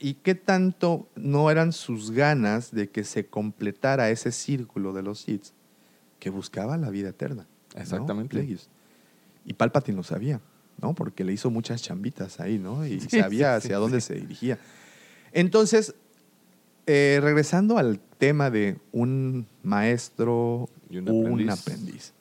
¿Y 0.00 0.14
qué 0.14 0.34
tanto 0.34 1.06
no 1.14 1.48
eran 1.48 1.72
sus 1.72 2.10
ganas 2.10 2.72
de 2.72 2.90
que 2.90 3.04
se 3.04 3.28
completara 3.28 4.10
ese 4.10 4.32
círculo 4.32 4.92
de 4.92 5.04
los 5.04 5.20
Sith 5.20 5.52
que 6.18 6.30
buscaba 6.30 6.76
la 6.76 6.90
vida 6.90 7.10
eterna? 7.10 7.46
Exactamente. 7.74 8.56
Y 9.44 9.52
Palpatine 9.54 9.96
lo 9.96 10.02
sabía, 10.02 10.40
¿no? 10.80 10.94
Porque 10.94 11.24
le 11.24 11.32
hizo 11.32 11.50
muchas 11.50 11.82
chambitas 11.82 12.40
ahí, 12.40 12.58
¿no? 12.58 12.86
Y 12.86 13.00
Sí, 13.08 13.20
sabía 13.20 13.52
sí, 13.60 13.66
hacia 13.66 13.76
sí, 13.76 13.80
dónde 13.80 14.00
se 14.00 14.14
dirigía. 14.14 14.58
Entonces, 15.32 15.94
eh, 16.86 17.18
regresando 17.22 17.78
al 17.78 18.00
tema 18.18 18.50
de 18.50 18.78
un 18.92 19.46
maestro, 19.62 20.68
Y 20.88 20.98
un 20.98 21.08
un 21.10 21.26
aprendiz. 21.50 21.60
aprendiz. 21.60 22.12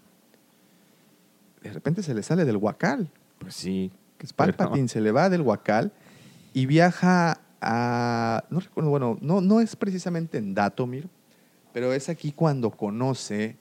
De 1.63 1.71
repente 1.71 2.03
se 2.03 2.13
le 2.13 2.21
sale 2.23 2.45
del 2.45 2.57
huacal. 2.57 3.09
Pues 3.39 3.55
sí. 3.55 3.91
que 4.17 4.27
Palpatine 4.35 4.87
se 4.87 5.01
le 5.01 5.11
va 5.11 5.29
del 5.29 5.41
Huacal 5.41 5.91
y 6.53 6.65
viaja 6.67 7.39
a. 7.61 8.43
No 8.49 8.59
recuerdo, 8.59 8.89
bueno, 8.89 9.17
no, 9.21 9.41
no 9.41 9.61
es 9.61 9.75
precisamente 9.75 10.37
en 10.37 10.53
Datomir, 10.53 11.09
pero 11.73 11.91
es 11.93 12.07
aquí 12.09 12.31
cuando 12.31 12.71
conoce 12.71 13.57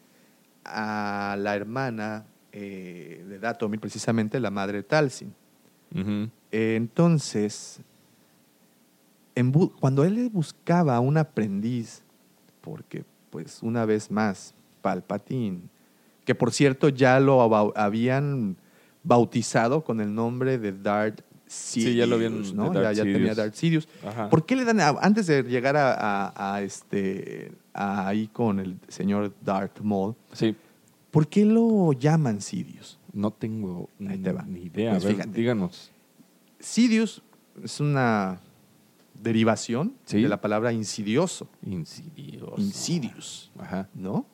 a 0.64 1.36
la 1.38 1.54
hermana 1.56 2.24
eh, 2.52 3.24
de 3.28 3.38
Datomir, 3.38 3.80
precisamente 3.80 4.38
la 4.40 4.50
madre 4.50 4.78
de 4.78 4.82
Talsin. 4.84 5.32
Eh, 6.50 6.74
entonces, 6.76 7.80
en 9.34 9.52
cuando 9.52 10.04
él 10.04 10.28
buscaba 10.32 10.98
un 11.00 11.16
aprendiz, 11.16 12.02
porque 12.60 13.04
pues 13.30 13.62
una 13.62 13.84
vez 13.84 14.10
más, 14.10 14.54
Palpatine, 14.82 15.62
que 16.24 16.34
por 16.34 16.52
cierto 16.52 16.88
ya 16.88 17.18
lo 17.20 17.42
habían 17.76 18.56
bautizado 19.02 19.82
con 19.84 20.00
el 20.00 20.14
nombre 20.14 20.58
de 20.58 20.72
Darth 20.72 21.20
Sidious, 21.46 21.90
Sí, 21.92 21.96
ya 21.96 22.06
lo 22.06 22.14
habían- 22.16 22.56
¿no? 22.56 22.72
Ya, 22.72 23.02
tenía. 23.02 23.34
Darth 23.34 23.54
Sidious. 23.54 23.88
Ajá. 24.06 24.30
¿Por 24.30 24.46
qué 24.46 24.56
le 24.56 24.64
dan, 24.64 24.80
a- 24.80 24.96
antes 25.00 25.26
de 25.26 25.42
llegar 25.42 25.76
a, 25.76 25.92
a- 26.28 26.54
a 26.54 26.62
este, 26.62 27.52
a 27.52 27.63
ahí 27.74 28.28
con 28.28 28.60
el 28.60 28.78
señor 28.88 29.34
Darth 29.42 29.80
Maul, 29.80 30.14
Sí. 30.32 30.54
¿por 31.10 31.28
qué 31.28 31.44
lo 31.44 31.92
llaman 31.92 32.40
Sidious? 32.40 32.98
No 33.12 33.30
tengo 33.30 33.88
Ahí 34.08 34.18
te 34.18 34.32
va. 34.32 34.42
ni 34.42 34.62
idea. 34.62 34.92
Pues 34.92 35.04
a 35.04 35.06
ver, 35.08 35.16
fíjate. 35.16 35.38
díganos. 35.38 35.90
Sidious 36.58 37.22
es 37.62 37.80
una 37.80 38.40
derivación 39.20 39.94
Sí. 40.04 40.22
de 40.22 40.28
la 40.28 40.40
palabra 40.40 40.72
insidioso. 40.72 41.48
Insidioso. 41.64 42.54
Insidious, 42.58 43.50
Ajá. 43.58 43.88
¿no? 43.94 44.26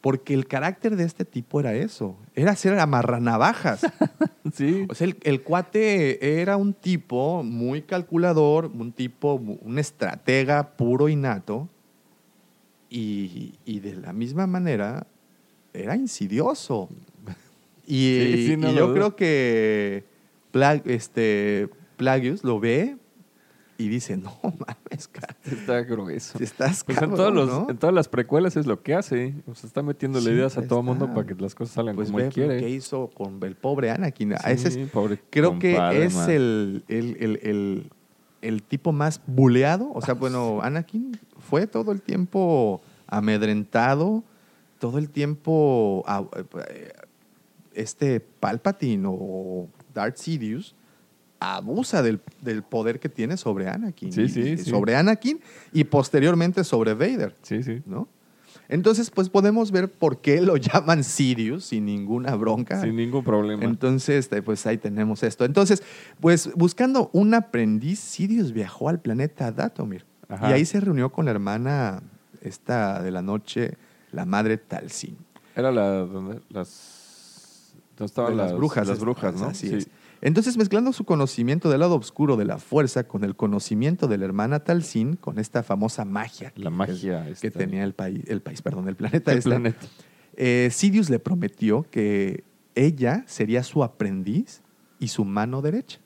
Porque 0.00 0.32
el 0.32 0.46
carácter 0.46 0.96
de 0.96 1.04
este 1.04 1.24
tipo 1.26 1.60
era 1.60 1.74
eso, 1.74 2.16
era 2.34 2.56
ser 2.56 2.78
amarranavajas. 2.78 3.82
Sí. 4.54 4.84
O 4.88 4.94
sea, 4.96 5.06
el, 5.06 5.16
el 5.22 5.42
cuate 5.42 6.40
era 6.42 6.56
un 6.56 6.72
tipo 6.72 7.44
muy 7.44 7.82
calculador, 7.82 8.66
un 8.66 8.90
tipo, 8.90 9.34
un 9.34 9.78
estratega 9.78 10.76
puro 10.76 11.08
y 11.08 11.14
nato, 11.14 11.68
y, 12.90 13.54
y 13.64 13.80
de 13.80 13.94
la 13.96 14.12
misma 14.12 14.46
manera 14.46 15.06
era 15.72 15.96
insidioso. 15.96 16.88
Y, 17.86 18.20
Sí, 18.36 18.46
sí, 18.48 18.56
no 18.56 18.70
y 18.70 18.74
lo 18.74 18.78
yo 18.88 18.94
creo 18.94 19.16
que 19.16 20.04
Plag- 20.52 20.82
este, 20.86 21.68
Plagius 21.96 22.44
lo 22.44 22.60
ve 22.60 22.96
y 23.78 23.88
dice, 23.88 24.16
no 24.16 24.36
mames, 24.42 25.08
cara, 25.08 25.36
Está 25.44 25.80
grueso. 25.82 26.38
estás 26.42 26.84
Pues 26.84 26.98
en, 26.98 27.10
cabrón, 27.10 27.16
todos 27.16 27.34
los- 27.34 27.48
¿no? 27.48 27.70
en 27.70 27.78
todas 27.78 27.94
las 27.94 28.08
precuelas 28.08 28.56
es 28.56 28.66
lo 28.66 28.82
que 28.82 28.94
hace. 28.94 29.34
O 29.46 29.54
sea, 29.54 29.66
está 29.68 29.82
metiéndole 29.82 30.26
Sí, 30.26 30.32
ideas 30.32 30.58
a 30.58 30.66
todo 30.68 30.82
mundo 30.82 31.06
está. 31.06 31.14
para 31.14 31.26
que 31.26 31.34
las 31.42 31.54
cosas 31.54 31.74
salgan 31.74 31.96
Pues 31.96 32.08
como 32.08 32.18
ve 32.18 32.24
él 32.24 32.28
lo 32.28 32.34
quiere. 32.34 32.58
que 32.60 32.68
hizo 32.68 33.08
con 33.08 33.42
el 33.42 33.56
pobre 33.56 33.90
Anakin. 33.90 34.32
Sí, 34.32 34.50
Ese 34.50 34.68
es- 34.68 34.90
pobre 34.90 35.18
creo 35.30 35.58
que 35.58 35.76
es 36.04 36.16
el, 36.28 36.84
el- 36.88 37.16
el- 37.42 37.90
el 38.42 38.62
tipo 38.62 38.92
más 38.92 39.20
buleado. 39.26 39.90
O 39.94 40.00
sea, 40.02 40.14
bueno, 40.14 40.60
Anakin 40.62 41.18
fue 41.38 41.66
todo 41.66 41.92
el 41.92 42.00
tiempo 42.02 42.80
amedrentado, 43.06 44.22
todo 44.78 44.98
el 44.98 45.10
tiempo 45.10 46.04
ah, 46.06 46.24
eh, 46.68 46.92
este 47.74 48.20
Palpatine 48.20 49.06
o 49.08 49.68
Darth 49.94 50.16
Sidious 50.16 50.74
abusa 51.42 52.02
del, 52.02 52.20
del 52.42 52.62
poder 52.62 53.00
que 53.00 53.08
tiene 53.08 53.36
sobre 53.38 53.68
Anakin. 53.68 54.12
Sí, 54.12 54.22
Y- 54.22 54.28
sí, 54.28 54.40
y 54.40 54.58
sí. 54.58 54.70
Sobre 54.70 54.94
Anakin 54.96 55.40
y 55.72 55.84
posteriormente 55.84 56.64
sobre 56.64 56.92
Vader. 56.94 57.34
Sí, 57.42 57.62
sí. 57.62 57.82
¿no? 57.86 58.08
Entonces, 58.70 59.10
pues 59.10 59.28
podemos 59.28 59.72
ver 59.72 59.90
por 59.90 60.20
qué 60.20 60.40
lo 60.40 60.56
llaman 60.56 61.04
Sirius 61.04 61.64
sin 61.66 61.84
ninguna 61.84 62.34
bronca. 62.36 62.80
Sin 62.80 62.96
ningún 62.96 63.24
problema. 63.24 63.64
Entonces, 63.64 64.30
eh, 64.32 64.42
pues 64.42 64.64
ahí 64.66 64.78
tenemos 64.78 65.22
esto. 65.22 65.44
Entonces, 65.44 65.82
pues 66.20 66.50
buscando 66.54 67.10
un 67.12 67.34
aprendiz, 67.34 67.98
Sirius 67.98 68.52
viajó 68.52 68.88
al 68.88 69.00
planeta 69.00 69.52
Datomir. 69.52 70.06
Ajá. 70.28 70.50
Y 70.50 70.52
ahí 70.54 70.64
se 70.64 70.80
reunió 70.80 71.10
con 71.10 71.24
la 71.24 71.32
hermana 71.32 72.02
esta 72.40 73.02
de 73.02 73.10
la 73.10 73.20
noche, 73.22 73.76
la 74.12 74.24
madre 74.24 74.56
Talsin. 74.56 75.16
Era 75.56 75.72
la 75.72 76.06
las 76.48 77.00
estaban 77.98 78.36
las, 78.36 78.54
brujas. 78.54 78.86
Las 78.88 79.00
brujas, 79.00 79.34
¿no? 79.34 79.46
Así 79.46 79.68
Sí. 79.68 79.74
es. 79.74 79.88
Entonces, 80.22 80.56
mezclando 80.58 80.92
su 80.92 81.04
conocimiento 81.04 81.70
del 81.70 81.80
lado 81.80 81.96
oscuro 81.96 82.36
de 82.36 82.44
la 82.44 82.58
fuerza 82.58 83.04
con 83.08 83.24
el 83.24 83.36
conocimiento 83.36 84.06
de 84.06 84.18
la 84.18 84.26
hermana 84.26 84.60
Talsin, 84.60 85.16
con 85.16 85.38
esta 85.38 85.62
famosa 85.62 86.04
magia 86.04 86.52
La 86.56 86.64
que- 86.64 86.76
magia 86.76 87.24
que, 87.24 87.30
esta. 87.32 87.50
tenía 87.58 87.84
el 87.84 87.94
país, 87.94 88.22
el 88.28 88.42
país, 88.42 88.60
perdón, 88.60 88.88
el 88.88 88.96
planeta 88.96 89.32
El 89.32 89.38
este, 89.38 89.48
planeta. 89.50 89.78
eh, 90.36 90.68
Sidious 90.70 91.08
le 91.08 91.18
prometió 91.18 91.86
que 91.90 92.44
ella 92.74 93.24
sería 93.26 93.62
su 93.62 93.82
aprendiz 93.82 94.62
y 94.98 95.08
su 95.08 95.24
mano 95.24 95.62
derecha. 95.62 95.98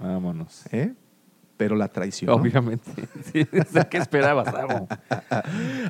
Vámonos. 0.00 0.64
¿eh? 0.72 0.92
Pero 1.56 1.74
la 1.74 1.88
traicionó. 1.88 2.34
Obviamente. 2.34 2.90
Sí, 3.32 3.44
¿Qué 3.90 3.98
esperabas? 3.98 4.48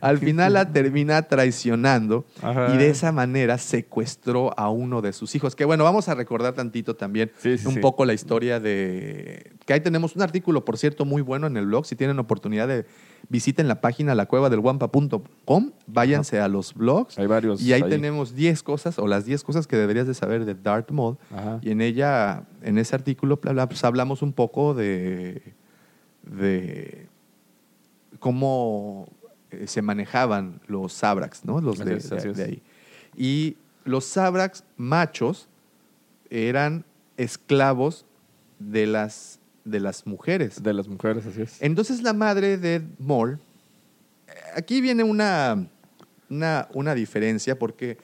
Al 0.01 0.19
final 0.19 0.55
la 0.55 0.73
termina 0.73 1.23
traicionando 1.23 2.25
Ajá. 2.41 2.73
y 2.75 2.79
de 2.79 2.89
esa 2.89 3.13
manera 3.13 3.59
secuestró 3.59 4.59
a 4.59 4.71
uno 4.71 5.03
de 5.03 5.13
sus 5.13 5.35
hijos. 5.35 5.55
Que 5.55 5.65
bueno, 5.65 5.85
vamos 5.85 6.09
a 6.09 6.15
recordar 6.15 6.55
tantito 6.55 6.97
también 6.97 7.31
Sí, 7.39 7.59
sí, 7.59 7.67
un 7.67 7.81
poco 7.81 8.05
la 8.05 8.15
historia 8.15 8.59
de... 8.59 9.53
Que 9.67 9.75
ahí 9.75 9.81
tenemos 9.81 10.17
un 10.17 10.23
artículo, 10.23 10.65
por 10.65 10.79
cierto, 10.79 11.05
muy 11.05 11.21
bueno 11.21 11.47
en 11.47 11.57
el 11.57 11.67
blog. 11.67 11.85
Si 11.85 11.95
tienen 11.95 12.19
oportunidad 12.19 12.69
de 12.69 12.87
visiten 13.29 13.67
la 13.69 13.81
página 13.81 14.15
lacuevadelguampa.com, 14.15 15.71
váyanse 15.87 16.41
a 16.41 16.49
los 16.49 16.75
blogs. 16.75 17.19
Hay 17.19 17.27
varios 17.27 17.61
Y 17.61 17.73
ahí, 17.73 17.83
ahí. 17.83 17.91
tenemos 17.91 18.35
10 18.35 18.63
cosas 18.63 18.99
o 18.99 19.07
las 19.07 19.25
10 19.25 19.43
cosas 19.43 19.67
que 19.67 19.77
deberías 19.77 20.07
de 20.07 20.15
saber 20.15 20.45
de 20.45 20.55
Darth 20.55 20.91
Maul. 20.91 21.19
Ajá. 21.31 21.59
Y 21.63 21.71
en 21.71 21.81
ella, 21.81 22.45
en 22.63 22.79
ese 22.79 22.95
artículo, 22.95 23.41
pues, 23.41 23.85
hablamos 23.85 24.23
un 24.23 24.33
poco 24.33 24.75
de, 24.75 25.43
de 26.23 27.07
cómo 28.19 29.09
eh, 29.51 29.67
se 29.67 29.83
manejaban 29.83 30.61
los 30.67 30.93
Sabraks, 30.93 31.45
¿no? 31.45 31.61
Los 31.61 31.79
de, 31.79 31.97
es, 31.97 32.09
de- 32.11 32.45
ahí. 32.45 32.63
Y 33.17 33.57
los 33.85 34.05
Sabraks 34.05 34.65
machos 34.77 35.49
eran 36.31 36.85
esclavos 37.17 38.05
de 38.59 38.87
las, 38.87 39.36
de 39.67 39.81
las 39.81 40.07
mujeres. 40.07 40.63
De 40.63 40.73
las 40.73 40.89
mujeres, 40.89 41.27
así 41.27 41.43
es. 41.43 41.61
Entonces 41.61 42.03
la 42.03 42.13
madre 42.13 42.57
de 42.57 42.77
eh, 42.77 42.83
aquí 44.55 44.81
viene 44.81 45.03
una, 45.03 45.69
una, 46.31 46.69
una 46.73 46.95
diferencia 46.95 47.59
porque 47.59 47.99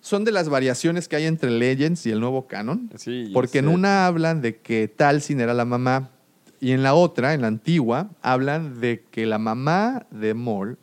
son 0.00 0.24
de 0.24 0.32
las 0.32 0.48
variaciones 0.48 1.06
que 1.06 1.16
hay 1.16 1.26
entre 1.26 1.50
Legends 1.50 2.06
y 2.06 2.10
el 2.10 2.18
nuevo 2.18 2.48
canon. 2.48 2.90
Sí, 2.96 3.30
Porque 3.32 3.58
en 3.58 3.68
una 3.68 4.06
hablan 4.06 4.40
de 4.40 4.56
que 4.56 4.88
Talsin 4.88 5.40
era 5.40 5.54
la 5.54 5.64
mamá 5.64 6.10
y 6.58 6.72
en 6.72 6.82
la 6.82 6.94
otra, 6.94 7.34
en 7.34 7.42
la 7.42 7.48
antigua, 7.48 8.10
hablan 8.20 8.80
de 8.80 9.04
que 9.10 9.26
la 9.26 9.38
mamá 9.38 10.06
de 10.10 10.34
Maul 10.34 10.78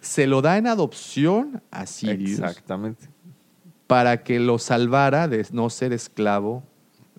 se 0.00 0.26
lo 0.26 0.42
da 0.42 0.58
en 0.58 0.66
adopción 0.66 1.62
a 1.70 1.86
Sirius 1.86 2.38
Exactamente. 2.40 3.08
para 3.86 4.22
que 4.22 4.40
lo 4.40 4.58
salvara 4.58 5.28
de 5.28 5.46
no 5.52 5.70
ser 5.70 5.92
esclavo 5.92 6.62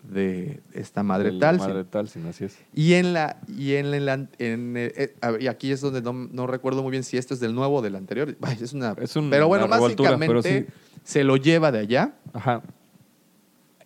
de 0.10 0.62
esta 0.74 1.04
madre 1.04 1.32
La 1.32 1.40
Talsin. 1.40 1.68
Madre 1.70 1.84
Talsin, 1.86 2.26
así 2.28 2.46
es. 2.46 2.58
Y 2.74 2.94
en 2.94 3.14
la 3.14 3.38
y 3.48 3.74
en, 3.74 4.06
la- 4.06 4.14
en, 4.38 4.76
eh, 4.78 4.94
eh, 4.96 5.14
y 5.40 5.48
aquí 5.48 5.72
es 5.72 5.82
donde 5.82 6.02
no, 6.02 6.14
no 6.14 6.48
recuerdo 6.48 6.84
muy 6.84 6.92
bien 6.92 7.04
si 7.04 7.18
esto 7.18 7.34
es 7.34 7.40
del 7.40 7.54
nuevo 7.56 7.78
o 7.78 7.82
del 7.82 7.96
anterior. 7.96 8.36
Es 8.62 8.74
una, 8.74 8.96
Es 9.00 9.16
un- 9.16 9.30
pero 9.30 9.48
bueno, 9.48 9.66
una 9.66 9.78
básicamente 9.80 10.28
pero 10.28 10.42
sí. 10.42 10.66
se 11.04 11.24
lo 11.24 11.38
lleva 11.38 11.72
de 11.72 11.80
allá. 11.80 12.14
Ajá. 12.34 12.62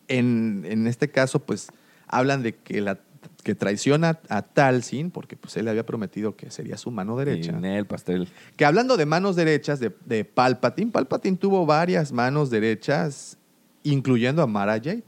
En, 0.08 0.64
en 0.68 0.88
este 0.88 1.10
caso, 1.10 1.40
pues 1.40 1.70
hablan 2.08 2.42
de 2.44 2.56
que 2.56 2.82
la 2.82 3.00
que 3.44 3.56
traiciona 3.56 4.20
a 4.28 4.42
Talsin, 4.42 5.12
porque 5.12 5.38
pues 5.38 5.56
él 5.56 5.66
le 5.66 5.72
había 5.72 5.86
prometido 5.86 6.36
que 6.36 6.52
sería 6.52 6.78
su 6.78 6.92
mano 6.92 7.16
derecha. 7.16 7.52
En 7.52 7.64
el 7.64 7.86
pastel. 7.86 8.28
Que 8.58 8.66
hablando 8.66 8.98
de 8.98 9.06
manos 9.06 9.36
derechas 9.38 9.80
de, 9.80 9.96
de 10.06 10.26
Palpatine, 10.26 10.92
Palpatine 10.92 11.38
tuvo 11.38 11.66
varias 11.66 12.12
manos 12.12 12.50
derechas, 12.50 13.38
incluyendo 13.84 14.42
a 14.42 14.48
Mara 14.48 14.74
Jade. 14.74 15.04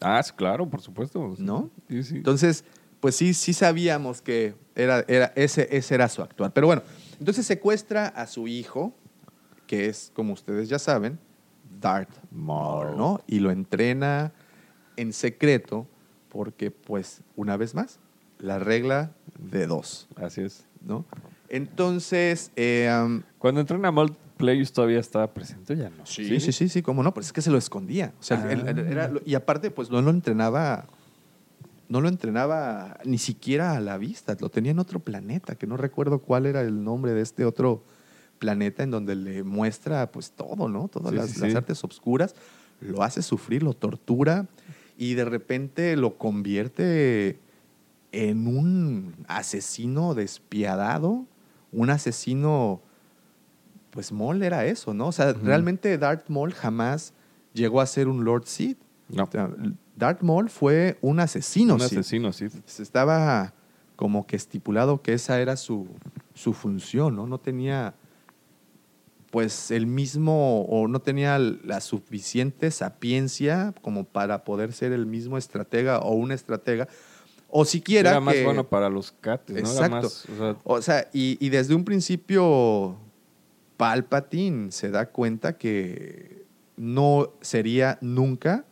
Ah, 0.00 0.22
claro, 0.36 0.68
por 0.68 0.80
supuesto. 0.80 1.34
¿No? 1.38 1.70
Sí, 1.88 2.02
sí. 2.02 2.16
Entonces, 2.16 2.64
pues 3.00 3.16
sí, 3.16 3.34
sí 3.34 3.52
sabíamos 3.52 4.22
que 4.22 4.54
era, 4.74 5.04
era, 5.08 5.32
ese, 5.36 5.68
ese 5.70 5.94
era 5.94 6.08
su 6.08 6.22
actuar. 6.22 6.52
Pero 6.52 6.66
bueno, 6.66 6.82
entonces 7.18 7.46
secuestra 7.46 8.08
a 8.08 8.26
su 8.26 8.48
hijo, 8.48 8.94
que 9.66 9.86
es, 9.86 10.10
como 10.14 10.32
ustedes 10.32 10.68
ya 10.68 10.78
saben, 10.78 11.18
Darth 11.80 12.14
Maul, 12.30 12.96
¿no? 12.96 13.20
Y 13.26 13.40
lo 13.40 13.50
entrena 13.50 14.32
en 14.96 15.12
secreto 15.12 15.86
porque, 16.28 16.70
pues, 16.70 17.22
una 17.36 17.56
vez 17.56 17.74
más, 17.74 17.98
la 18.38 18.58
regla 18.58 19.12
de 19.38 19.66
dos, 19.66 20.08
Así 20.16 20.42
es. 20.42 20.64
¿no? 20.80 21.04
Entonces, 21.48 22.52
eh, 22.56 22.90
um, 23.04 23.22
Cuando 23.38 23.60
entrena 23.60 23.88
a 23.88 23.92
Malt 23.92 24.16
Players 24.40 24.72
todavía 24.72 24.98
estaba 24.98 25.32
presente, 25.32 25.76
ya 25.76 25.90
no. 25.90 26.04
Sí, 26.06 26.40
sí, 26.40 26.52
sí, 26.52 26.68
sí, 26.68 26.82
cómo 26.82 27.02
no, 27.02 27.14
pero 27.14 27.24
es 27.24 27.32
que 27.32 27.42
se 27.42 27.50
lo 27.50 27.58
escondía. 27.58 28.12
O 28.18 28.22
sea, 28.22 28.42
Ah. 28.44 28.52
él- 28.52 28.66
él 28.66 28.78
era 28.80 29.12
y 29.24 29.34
aparte, 29.34 29.70
pues 29.70 29.90
no 29.90 30.00
lo 30.02 30.10
entrenaba, 30.10 30.86
no 31.88 32.00
lo 32.00 32.08
entrenaba 32.08 32.98
ni 33.04 33.18
siquiera 33.18 33.72
a 33.76 33.80
la 33.80 33.98
vista, 33.98 34.36
lo 34.40 34.48
tenía 34.50 34.72
en 34.72 34.78
otro 34.78 35.00
planeta, 35.00 35.54
que 35.56 35.66
no 35.66 35.76
recuerdo 35.76 36.20
cuál 36.20 36.46
era 36.46 36.60
el 36.62 36.82
nombre 36.84 37.12
de 37.12 37.20
este 37.22 37.44
otro 37.44 37.82
planeta 38.38 38.82
en 38.82 38.90
donde 38.90 39.14
le 39.16 39.42
muestra 39.44 40.10
pues 40.10 40.30
todo, 40.32 40.68
¿no? 40.68 40.88
Todas 40.88 41.10
Sí, 41.10 41.16
las, 41.16 41.30
sí, 41.30 41.40
las 41.40 41.54
artes 41.54 41.84
obscuras, 41.84 42.34
lo 42.80 43.02
hace 43.02 43.20
sufrir, 43.22 43.62
lo 43.62 43.74
tortura 43.74 44.46
y 44.96 45.14
de 45.14 45.24
repente 45.26 45.96
lo 45.96 46.16
convierte 46.16 47.38
en 48.12 48.46
un 48.46 49.14
asesino 49.28 50.14
despiadado, 50.14 51.26
un 51.72 51.90
asesino 51.90 52.80
pues 53.90 54.12
Maul 54.12 54.42
era 54.42 54.64
eso, 54.66 54.94
¿no? 54.94 55.08
O 55.08 55.12
sea, 55.12 55.32
realmente 55.32 55.96
Darth 55.98 56.28
Maul 56.28 56.52
jamás 56.52 57.12
llegó 57.52 57.80
a 57.80 57.86
ser 57.86 58.08
un 58.08 58.24
Lord 58.24 58.44
Sith. 58.46 58.78
No. 59.08 59.24
O 59.24 59.28
sea, 59.30 59.50
Darth 59.96 60.22
Maul 60.22 60.48
fue 60.48 60.96
un 61.00 61.18
asesino 61.20 61.74
Un 61.74 61.80
Sith. 61.80 61.98
asesino, 61.98 62.32
sí. 62.32 62.46
Se 62.66 62.82
Estaba 62.82 63.52
como 63.96 64.26
que 64.26 64.36
estipulado 64.36 65.02
que 65.02 65.12
esa 65.12 65.40
era 65.40 65.56
su, 65.56 65.86
su 66.34 66.52
función, 66.54 67.16
¿no? 67.16 67.26
No 67.26 67.38
tenía 67.38 67.94
pues 69.30 69.70
el 69.70 69.86
mismo 69.86 70.62
o 70.62 70.88
no 70.88 71.00
tenía 71.00 71.38
la 71.38 71.80
suficiente 71.80 72.70
sapiencia 72.72 73.72
como 73.80 74.04
para 74.04 74.42
poder 74.44 74.72
ser 74.72 74.92
el 74.92 75.06
mismo 75.06 75.38
estratega 75.38 76.00
o 76.00 76.14
un 76.14 76.32
estratega 76.32 76.88
o 77.48 77.64
siquiera 77.64 78.10
Era 78.10 78.20
más 78.20 78.34
que- 78.34 78.44
bueno 78.44 78.68
para 78.68 78.88
los 78.88 79.12
cates, 79.12 79.54
¿no? 79.62 79.70
Era 79.70 79.86
Exacto. 79.86 79.96
más, 80.02 80.26
o 80.28 80.36
sea, 80.36 80.56
o 80.64 80.82
sea, 80.82 81.08
y, 81.12 81.36
y 81.44 81.48
desde 81.50 81.74
un 81.76 81.84
principio 81.84 82.96
Palpatine 83.80 84.70
se 84.72 84.90
da 84.90 85.06
cuenta 85.06 85.56
que 85.56 86.44
no 86.76 87.30
sería 87.40 87.96
nunca 88.02 88.66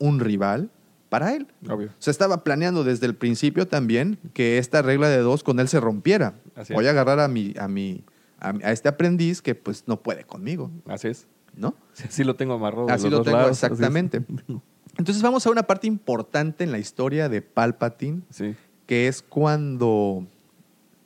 un 0.00 0.18
rival 0.18 0.70
para 1.08 1.34
él. 1.36 1.46
obvio. 1.70 1.86
O 1.88 1.92
sea, 2.00 2.10
estaba 2.10 2.42
planeando 2.42 2.82
desde 2.82 3.06
el 3.06 3.14
principio 3.14 3.68
también 3.68 4.18
que 4.34 4.58
esta 4.58 4.82
regla 4.82 5.08
de 5.08 5.18
dos 5.18 5.44
con 5.44 5.60
él 5.60 5.68
se 5.68 5.78
rompiera. 5.78 6.34
Así 6.56 6.74
Voy 6.74 6.84
es. 6.84 6.88
a 6.88 6.90
agarrar 6.90 7.20
a 7.20 7.28
mi, 7.28 7.54
a 7.60 7.68
mi, 7.68 8.02
a, 8.40 8.50
este 8.72 8.88
aprendiz 8.88 9.40
que 9.40 9.54
pues 9.54 9.84
no 9.86 10.00
puede 10.02 10.24
conmigo, 10.24 10.70
Así 10.86 11.06
es. 11.08 11.28
¿no? 11.56 11.74
Sí, 11.92 12.04
Así 12.08 12.24
lo 12.24 12.34
tengo 12.34 12.54
amarrado. 12.54 12.88
Así 12.90 13.08
lo 13.08 13.22
tengo 13.22 13.36
lados, 13.38 13.52
exactamente. 13.62 14.22
Entonces 14.96 15.22
vamos 15.22 15.46
a 15.46 15.50
una 15.50 15.62
parte 15.62 15.86
importante 15.86 16.64
en 16.64 16.72
la 16.72 16.78
historia 16.80 17.28
de 17.28 17.40
Palpatine, 17.40 18.22
Sí. 18.30 18.56
que 18.86 19.06
es 19.06 19.22
cuando, 19.22 20.26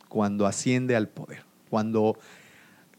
cuando 0.08 0.46
asciende 0.46 0.96
al 0.96 1.08
poder. 1.08 1.44
Cuando, 1.70 2.18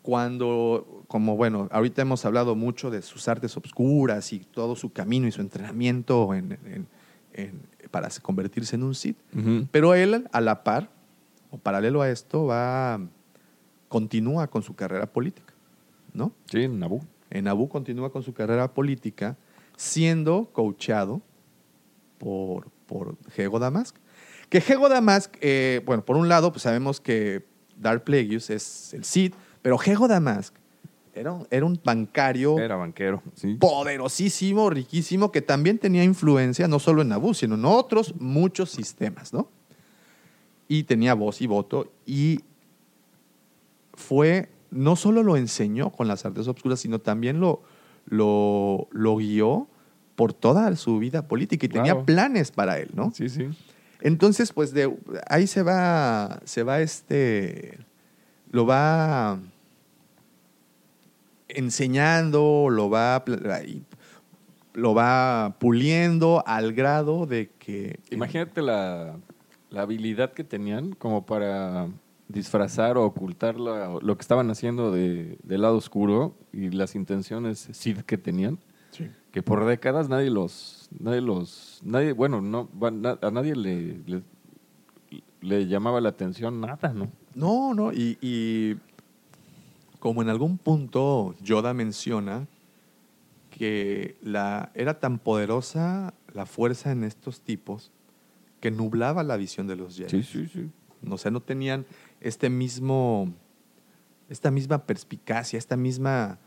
cuando, 0.03 1.03
como 1.07 1.35
bueno, 1.35 1.67
ahorita 1.71 2.01
hemos 2.03 2.23
hablado 2.25 2.55
mucho 2.55 2.91
de 2.91 3.01
sus 3.01 3.27
artes 3.27 3.57
obscuras 3.57 4.31
y 4.33 4.39
todo 4.39 4.75
su 4.75 4.91
camino 4.91 5.27
y 5.27 5.31
su 5.31 5.41
entrenamiento 5.41 6.33
en- 6.35 6.51
en- 6.65 6.87
en- 7.33 7.61
para 7.89 8.09
convertirse 8.21 8.75
en 8.75 8.83
un 8.83 8.93
Sith. 8.95 9.17
Pero 9.71 9.95
él, 9.95 10.27
a 10.31 10.41
la 10.41 10.63
par, 10.63 10.89
o 11.51 11.57
paralelo 11.57 12.01
a 12.01 12.09
esto, 12.09 12.45
va, 12.45 12.99
continúa 13.87 14.47
con 14.47 14.61
su 14.61 14.75
carrera 14.75 15.05
política, 15.07 15.53
¿no? 16.13 16.31
Sí, 16.51 16.63
en 16.63 16.79
Naboo. 16.79 17.01
En 17.29 17.45
Naboo 17.45 17.69
continúa 17.69 18.11
con 18.11 18.23
su 18.23 18.33
carrera 18.33 18.73
política, 18.73 19.37
siendo 19.77 20.49
coachado 20.51 21.21
por, 22.17 22.69
por 22.85 23.15
Hego 23.37 23.59
Damask. 23.59 23.95
Que 24.49 24.57
Hego 24.59 24.89
Damask, 24.89 25.35
eh, 25.41 25.81
bueno, 25.85 26.03
por 26.05 26.17
un 26.17 26.27
lado, 26.29 26.51
pues 26.51 26.63
sabemos 26.63 26.99
que 26.99 27.45
Darth 27.79 28.03
Plagueis 28.03 28.49
es 28.49 28.93
el 28.93 29.03
Sith, 29.03 29.33
pero 29.63 29.79
Hego 29.83 30.07
Damask 30.07 30.53
era, 31.15 31.31
un- 31.31 31.47
era 31.49 31.65
un 31.65 31.79
bancario 31.83 32.59
Era 32.59 32.75
banquero, 32.75 33.21
sí. 33.33 33.55
poderosísimo, 33.59 34.69
riquísimo, 34.69 35.31
que 35.31 35.41
también 35.41 35.79
tenía 35.79 36.03
influencia 36.03 36.67
no 36.67 36.77
solo 36.79 37.01
en 37.01 37.09
Naboo, 37.09 37.33
sino 37.33 37.55
en 37.55 37.65
otros 37.65 38.13
muchos 38.19 38.69
sistemas, 38.69 39.33
¿no? 39.33 39.47
Y 40.67 40.83
tenía 40.83 41.13
voz 41.15 41.41
y 41.41 41.47
voto 41.47 41.91
y 42.05 42.41
fue, 43.93 44.49
no 44.71 44.95
solo 44.95 45.23
lo 45.23 45.37
enseñó 45.37 45.91
con 45.91 46.07
las 46.07 46.25
artes 46.25 46.47
obscuras, 46.47 46.79
sino 46.79 46.99
también 46.99 47.39
lo, 47.39 47.61
lo, 48.05 48.87
lo 48.91 49.15
guió 49.17 49.67
por 50.15 50.33
toda 50.33 50.75
su 50.75 50.99
vida 50.99 51.27
política 51.27 51.65
y 51.65 51.69
tenía 51.69 52.03
planes 52.05 52.51
para 52.51 52.79
él, 52.79 52.89
¿no? 52.93 53.11
Sí, 53.15 53.29
sí. 53.29 53.49
Entonces, 54.01 54.51
pues 54.51 54.73
de 54.73 54.93
ahí 55.29 55.47
se 55.47 55.63
va, 55.63 56.39
se 56.43 56.63
va 56.63 56.81
este, 56.81 57.77
lo 58.51 58.65
va 58.65 59.39
enseñando, 61.55 62.67
lo 62.69 62.89
va, 62.89 63.23
lo 64.73 64.93
va 64.93 65.55
puliendo 65.59 66.43
al 66.45 66.73
grado 66.73 67.25
de 67.25 67.49
que 67.59 67.99
Imagínate 68.11 68.61
la, 68.61 69.17
la 69.69 69.81
habilidad 69.81 70.33
que 70.33 70.43
tenían 70.43 70.93
como 70.93 71.25
para 71.25 71.87
disfrazar 72.27 72.97
o 72.97 73.05
ocultar 73.05 73.59
la- 73.59 73.97
lo 74.01 74.17
que 74.17 74.21
estaban 74.21 74.49
haciendo 74.49 74.91
de, 74.91 75.37
del 75.43 75.61
lado 75.61 75.77
oscuro 75.77 76.35
y 76.51 76.69
las 76.69 76.95
intenciones 76.95 77.69
Sith 77.71 78.01
que 78.01 78.17
tenían. 78.17 78.57
Sí. 78.91 79.09
que 79.31 79.41
por 79.41 79.65
décadas 79.65 80.07
nadie 80.07 80.29
los, 80.29 80.87
nadie 80.99 81.19
los, 81.21 81.81
nadie, 81.83 82.11
bueno, 82.13 82.41
no, 82.41 82.69
a 83.21 83.31
nadie 83.31 83.55
le, 83.55 83.97
le, 84.05 84.21
le 85.41 85.65
llamaba 85.67 85.99
la 85.99 86.09
atención 86.09 86.61
nada, 86.61 86.93
¿no? 86.93 87.09
No, 87.33 87.73
no, 87.73 87.91
y, 87.91 88.19
y 88.21 88.75
como 90.03 90.21
en 90.21 90.27
algún 90.27 90.57
punto 90.57 91.33
Yoda 91.41 91.73
menciona 91.73 92.45
que 93.49 94.17
la, 94.21 94.69
era 94.75 94.99
tan 94.99 95.17
poderosa 95.17 96.13
la 96.33 96.45
fuerza 96.45 96.91
en 96.91 97.05
estos 97.05 97.39
tipos 97.39 97.89
que 98.59 98.69
nublaba 98.69 99.23
la 99.23 99.37
visión 99.37 99.65
de 99.65 99.77
los 99.77 99.95
Jedi. 99.95 100.09
Sí, 100.09 100.23
sí, 100.23 100.49
sí. 100.51 100.69
O 101.09 101.17
sea, 101.17 101.31
no 101.31 101.39
tenían 101.41 101.85
este 102.19 102.49
mismo, 102.49 103.31
esta 104.27 104.51
misma 104.51 104.85
perspicacia, 104.85 105.57
esta 105.57 105.77
misma 105.77 106.37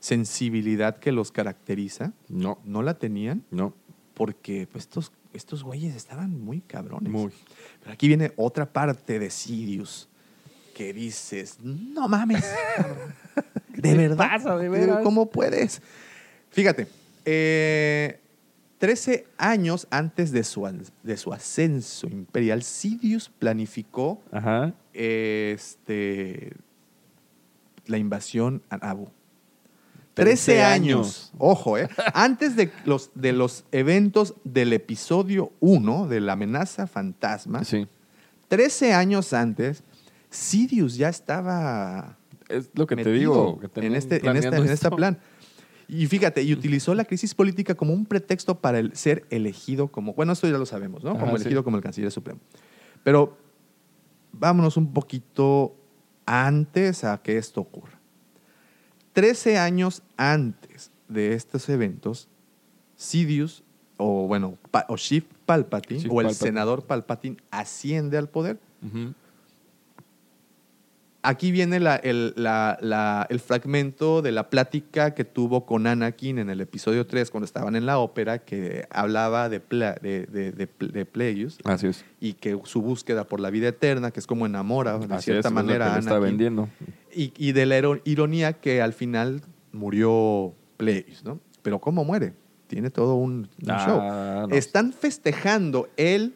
sensibilidad 0.00 0.96
que 0.96 1.12
los 1.12 1.30
caracteriza. 1.30 2.14
No, 2.28 2.58
No 2.64 2.82
la 2.82 2.98
tenían 2.98 3.44
no, 3.52 3.74
porque 4.14 4.66
pues, 4.66 4.86
estos, 4.86 5.12
estos 5.32 5.62
güeyes 5.62 5.94
estaban 5.94 6.40
muy 6.40 6.62
cabrones. 6.62 7.12
muy. 7.12 7.30
Pero 7.78 7.92
aquí 7.92 8.08
viene 8.08 8.32
otra 8.34 8.72
parte 8.72 9.20
de 9.20 9.30
Sirius 9.30 10.08
que 10.74 10.92
dices, 10.92 11.56
no 11.62 12.08
mames, 12.08 12.44
de 13.68 13.94
verdad. 13.94 14.16
pasa, 14.18 14.56
de 14.58 14.68
veras? 14.68 15.00
¿Cómo 15.02 15.30
puedes? 15.30 15.80
Fíjate, 16.50 16.86
eh, 17.24 18.20
13 18.78 19.26
años 19.38 19.86
antes 19.90 20.30
de 20.32 20.44
su, 20.44 20.68
de 21.02 21.16
su 21.16 21.32
ascenso 21.32 22.06
imperial, 22.08 22.62
Sidious 22.62 23.30
planificó 23.30 24.20
Ajá. 24.30 24.74
este, 24.92 26.52
la 27.86 27.96
invasión 27.98 28.62
a 28.68 28.76
Naboo. 28.78 29.10
13 30.14 30.52
13 30.52 30.62
años. 30.62 30.74
años. 30.74 31.32
Ojo, 31.38 31.76
¿eh? 31.78 31.88
Antes 32.12 32.54
de 32.56 32.70
los, 32.84 33.10
de 33.14 33.32
los 33.32 33.64
eventos 33.72 34.34
del 34.44 34.72
episodio 34.72 35.50
1 35.60 36.06
de 36.08 36.20
la 36.20 36.34
amenaza 36.34 36.86
fantasma, 36.86 37.64
Sí. 37.64 37.88
13 38.48 38.92
años 38.92 39.32
antes, 39.32 39.82
Sidious 40.34 40.96
ya 40.96 41.08
estaba 41.08 42.18
Es 42.48 42.70
lo 42.74 42.86
que 42.86 42.96
te 42.96 43.10
digo. 43.12 43.58
Que 43.60 43.86
en 43.86 43.94
este, 43.94 44.16
en 44.26 44.36
este, 44.36 44.56
en 44.56 44.68
este 44.68 44.90
plan. 44.90 45.18
Y 45.86 46.06
fíjate, 46.06 46.42
y 46.42 46.52
utilizó 46.52 46.94
la 46.94 47.04
crisis 47.04 47.34
política 47.34 47.74
como 47.74 47.92
un 47.92 48.06
pretexto 48.06 48.58
para 48.58 48.78
el 48.78 48.96
ser 48.96 49.26
elegido 49.30 49.88
como, 49.88 50.14
bueno, 50.14 50.32
esto 50.32 50.48
ya 50.48 50.56
lo 50.58 50.66
sabemos, 50.66 51.04
¿no? 51.04 51.12
Como 51.18 51.36
sí. 51.36 51.42
elegido 51.42 51.62
como 51.62 51.76
el 51.76 51.82
canciller 51.82 52.10
supremo. 52.10 52.40
Pero 53.02 53.36
vámonos 54.32 54.76
un 54.78 54.92
poquito 54.92 55.76
antes 56.26 57.04
a 57.04 57.20
que 57.22 57.36
esto 57.36 57.60
ocurra. 57.60 58.00
Trece 59.12 59.58
años 59.58 60.02
antes 60.16 60.90
de 61.08 61.34
estos 61.34 61.68
eventos, 61.68 62.28
Sidious, 62.96 63.62
o 63.98 64.26
bueno, 64.26 64.56
Pa- 64.70 64.86
o 64.88 64.96
Chief 64.96 65.24
Palpatine, 65.46 66.00
Chief 66.00 66.10
o 66.10 66.20
el 66.20 66.26
Palpatine. 66.28 66.48
senador 66.48 66.84
Palpatine, 66.86 67.36
asciende 67.50 68.16
al 68.18 68.28
poder. 68.28 68.58
Ujú. 68.82 69.12
Aquí 71.26 71.50
viene 71.52 71.80
la- 71.80 71.96
el, 71.96 72.34
la- 72.36 72.76
la- 72.82 73.26
el 73.30 73.40
fragmento 73.40 74.20
de 74.20 74.30
la 74.30 74.50
plática 74.50 75.14
que 75.14 75.24
tuvo 75.24 75.64
con 75.64 75.86
Anakin 75.86 76.38
en 76.38 76.50
el 76.50 76.60
episodio 76.60 77.06
3 77.06 77.30
cuando 77.30 77.46
estaban 77.46 77.76
en 77.76 77.86
la 77.86 77.98
ópera, 77.98 78.40
que 78.40 78.86
hablaba 78.90 79.48
de, 79.48 79.58
Pla- 79.60 79.94
de, 80.02 80.26
de, 80.26 80.52
de, 80.52 80.68
de 80.78 81.06
Plagueis 81.06 81.56
Así 81.64 81.86
es. 81.86 82.04
y 82.20 82.34
que 82.34 82.60
su 82.64 82.82
búsqueda 82.82 83.24
por 83.24 83.40
la 83.40 83.48
vida 83.48 83.68
eterna, 83.68 84.10
que 84.10 84.20
es 84.20 84.26
como 84.26 84.44
enamora 84.44 84.98
de 84.98 85.14
Así 85.14 85.24
cierta 85.24 85.48
es, 85.48 85.54
manera 85.54 85.94
a 85.94 85.98
está 85.98 86.10
Anakin. 86.16 86.24
vendiendo. 86.28 86.68
Y, 87.14 87.32
y 87.38 87.52
de 87.52 87.64
la 87.64 87.78
iro- 87.78 88.02
ironía 88.04 88.52
que 88.52 88.82
al 88.82 88.92
final 88.92 89.40
murió 89.72 90.52
Plagueis, 90.76 91.24
¿no? 91.24 91.40
Pero 91.62 91.78
¿cómo 91.80 92.04
muere? 92.04 92.34
Tiene 92.66 92.90
todo 92.90 93.14
un, 93.14 93.48
un 93.62 93.70
Ah, 93.70 93.84
show. 93.86 94.48
no. 94.48 94.54
Están 94.54 94.92
festejando 94.92 95.88
él 95.96 96.34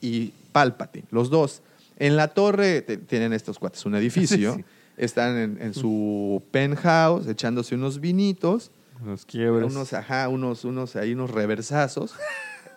y 0.00 0.32
Palpatine, 0.52 1.04
los 1.10 1.28
dos. 1.28 1.62
En 1.98 2.16
la 2.16 2.28
torre 2.28 2.82
te- 2.82 2.96
tienen 2.98 3.32
estos 3.32 3.58
cuates 3.58 3.84
un 3.86 3.94
edificio. 3.94 4.54
Sí. 4.56 4.64
Están 4.96 5.36
en, 5.36 5.58
en 5.60 5.74
su 5.74 6.42
penthouse 6.50 7.26
echándose 7.28 7.74
unos 7.74 8.00
vinitos, 8.00 8.70
Los 9.04 9.26
quiebres. 9.26 9.70
unos, 9.70 9.92
ajá, 9.92 10.30
unos, 10.30 10.64
unos, 10.64 10.96
ahí 10.96 11.12
unos 11.12 11.30
reversazos 11.30 12.14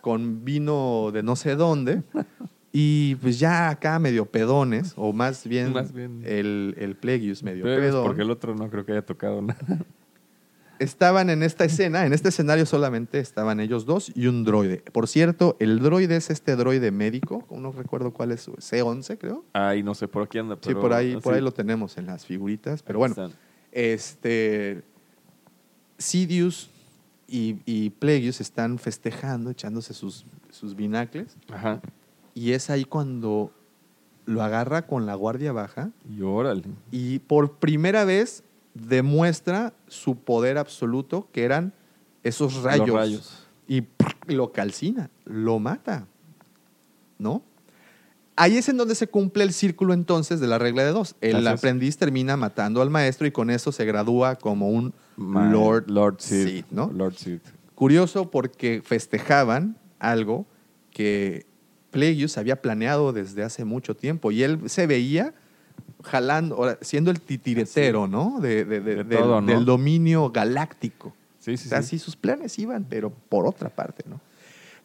con 0.02 0.44
vino 0.44 1.12
de 1.14 1.24
no 1.24 1.38
sé 1.38 1.56
dónde. 1.56 2.04
Y 2.74 3.16
pues 3.16 3.40
ya 3.40 3.70
acá 3.70 4.00
medio 4.00 4.26
pedones, 4.26 4.92
o 4.98 5.14
más 5.14 5.48
bien, 5.48 5.72
Más 5.72 5.94
bien. 5.94 6.22
el, 6.26 6.76
el 6.78 6.96
Plagueis 6.98 7.42
medio 7.42 7.64
Pero 7.64 7.82
pedón. 7.82 8.04
porque 8.04 8.22
el 8.24 8.32
otro 8.32 8.54
no 8.54 8.70
creo 8.70 8.86
que 8.86 8.92
haya 8.92 9.06
tocado 9.06 9.42
nada. 9.42 9.80
Estaban 10.80 11.30
en 11.30 11.44
esta 11.44 11.66
escena, 11.66 12.06
en 12.06 12.14
este 12.14 12.30
escenario 12.30 12.66
solamente 12.66 13.20
estaban 13.20 13.60
ellos 13.60 13.86
dos 13.86 14.12
y 14.16 14.28
un 14.28 14.46
droide. 14.46 14.78
Por 14.94 15.08
cierto, 15.10 15.58
el 15.60 15.80
droide 15.80 16.16
es 16.16 16.30
este 16.30 16.56
droide 16.56 16.90
médico, 16.92 17.46
no 17.52 17.72
recuerdo 17.74 18.12
cuál 18.14 18.32
es, 18.32 18.42
su- 18.42 18.54
C11 18.54 19.18
creo. 19.18 19.44
Ay, 19.52 19.84
no 19.84 19.94
sé, 19.94 20.08
por 20.08 20.24
aquí 20.24 20.38
anda. 20.38 20.58
Sí, 20.62 20.74
por 20.74 20.94
ahí, 20.94 21.18
por 21.18 21.34
ahí 21.34 21.42
lo 21.42 21.52
tenemos 21.52 21.98
en 21.98 22.06
las 22.06 22.26
figuritas. 22.26 22.82
Pero 22.82 22.98
bueno, 23.00 23.14
este 23.74 24.84
Sidious 25.98 26.70
y, 27.28 27.58
y 27.66 27.90
Plagueis 27.92 28.40
están 28.42 28.80
festejando, 28.80 29.50
echándose 29.52 29.94
sus, 29.94 30.26
sus 30.50 30.76
binacles. 30.76 31.36
Ajá. 31.52 31.82
Y 32.34 32.52
es 32.54 32.70
ahí 32.70 32.86
cuando 32.86 33.52
lo 34.26 34.42
agarra 34.44 34.84
con 34.88 35.06
la 35.06 35.16
guardia 35.16 35.52
baja 35.52 35.90
Y 36.10 36.22
órale. 36.22 36.64
y 36.92 37.20
por 37.20 37.54
primera 37.58 38.06
vez 38.06 38.44
demuestra 38.82 39.74
su 39.88 40.16
poder 40.16 40.58
absoluto, 40.58 41.28
que 41.32 41.44
eran 41.44 41.74
esos 42.24 42.64
rayos. 42.64 42.88
Los 42.88 42.98
rayos. 42.98 43.48
Y 43.68 43.84
lo 44.28 44.52
calcina, 44.52 45.10
lo 45.26 45.60
mata. 45.60 46.08
¿No? 47.18 47.44
Ahí 48.36 48.58
es 48.58 48.70
en 48.70 48.78
donde 48.78 48.96
se 48.96 49.08
cumple 49.08 49.44
el 49.44 49.52
círculo 49.52 49.94
entonces 49.94 50.40
de 50.40 50.48
la 50.48 50.58
regla 50.58 50.84
de 50.86 50.92
dos. 50.92 51.16
El 51.20 51.46
aprendiz 51.46 51.98
termina 51.98 52.38
matando 52.38 52.82
al 52.82 52.90
maestro 52.90 53.28
y 53.28 53.32
con 53.32 53.50
eso 53.50 53.74
se 53.74 53.84
gradúa 53.84 54.38
como 54.38 54.70
un 54.70 54.94
Lord, 55.18 55.90
Lord. 55.90 56.16
Sith, 56.20 56.66
¿no? 56.72 56.90
Lord. 56.94 57.16
Curioso 57.76 58.32
porque 58.32 58.82
festejaban 58.84 59.78
algo 60.00 60.46
que 60.92 61.46
Plagueis 61.92 62.38
había 62.38 62.62
planeado 62.62 63.12
desde 63.12 63.44
hace 63.44 63.66
mucho 63.66 63.96
tiempo 63.96 64.32
y 64.32 64.44
él 64.44 64.70
se 64.70 64.88
veía 64.88 65.34
jalando, 66.04 66.78
siendo 66.82 67.12
el 67.12 67.20
titiretero, 67.22 68.08
¿no? 68.08 68.40
De, 68.40 68.66
de- 68.66 68.80
de- 68.82 68.96
De 68.96 69.04
del, 69.04 69.20
todo, 69.20 69.42
¿no? 69.42 69.48
del 69.48 69.66
dominio 69.66 70.30
galáctico. 70.30 71.14
Sí, 71.40 71.58
sí, 71.58 71.68
O 71.68 71.70
sea, 71.70 71.82
sí. 71.82 71.90
sí, 71.98 72.00
sus 72.00 72.16
planes 72.16 72.58
iban, 72.60 72.86
pero 72.90 73.10
por 73.12 73.46
otra 73.48 73.70
parte, 73.70 74.04
¿no? 74.08 74.20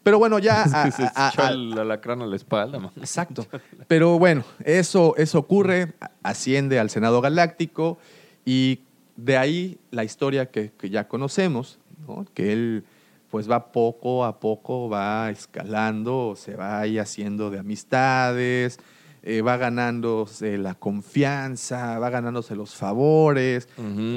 Pero 0.03 0.19
bueno, 0.19 0.39
ya... 0.39 0.63
a- 0.83 0.85
que 0.85 0.93
se 0.93 1.03
a- 1.05 1.13
a- 1.15 1.29
echó 1.31 1.43
a- 1.43 1.49
el 1.51 1.79
alacrán 1.79 2.23
a 2.23 2.27
la 2.27 2.37
espalda, 2.37 2.79
man. 2.79 2.91
Exacto. 2.97 3.47
Pero 3.89 4.19
bueno, 4.19 4.45
eso, 4.65 5.15
eso 5.17 5.39
ocurre, 5.39 5.95
asciende 6.23 6.79
al 6.79 6.91
Senado 6.91 7.21
Galáctico 7.21 7.99
y 8.45 8.81
de 9.17 9.37
ahí 9.37 9.79
la 9.91 10.05
historia 10.05 10.47
que, 10.51 10.73
que 10.79 10.91
ya 10.91 11.07
conocemos, 11.09 11.79
¿no? 12.07 12.27
que 12.35 12.53
él 12.53 12.85
pues 13.31 13.51
va 13.51 13.73
poco 13.73 14.25
a 14.25 14.39
poco, 14.39 14.89
va 14.89 15.29
escalando, 15.31 16.35
se 16.37 16.55
va 16.55 16.79
ahí 16.81 16.99
haciendo 16.99 17.51
de 17.51 17.59
amistades, 17.59 18.79
eh, 19.27 19.41
va 19.41 19.57
ganándose 19.57 20.59
la 20.59 20.75
confianza, 20.75 21.99
va 21.99 22.11
ganándose 22.11 22.55
los 22.55 22.75
favores, 22.75 23.69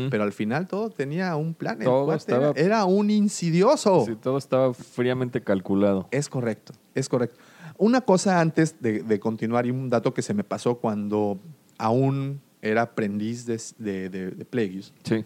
pero 0.09 0.23
al 0.23 0.33
final 0.33 0.67
todo 0.67 0.89
tenía 0.89 1.35
un 1.37 1.53
plan. 1.53 1.79
Todo 1.79 2.07
era- 2.09 2.15
estaba- 2.17 2.51
era 2.55 2.83
un 2.85 3.09
insidioso. 3.09 4.03
Sí, 4.05 4.15
todo 4.15 4.37
estaba 4.37 4.73
fríamente 4.73 5.41
calculado. 5.41 6.07
Es 6.11 6.27
correcto, 6.27 6.73
es 6.93 7.07
correcto. 7.07 7.39
Una 7.77 8.01
cosa 8.01 8.41
antes 8.41 8.81
de, 8.81 9.01
de 9.03 9.19
continuar 9.19 9.65
y 9.65 9.71
un 9.71 9.89
dato 9.89 10.13
que 10.13 10.21
se 10.21 10.33
me 10.33 10.43
pasó 10.43 10.75
cuando 10.79 11.39
aún 11.77 12.41
era 12.61 12.81
aprendiz 12.81 13.45
de, 13.45 13.61
de, 13.77 14.09
de- 14.09 14.31
de 14.31 14.45
Plagueis. 14.45 14.93
Sí. 15.03 15.23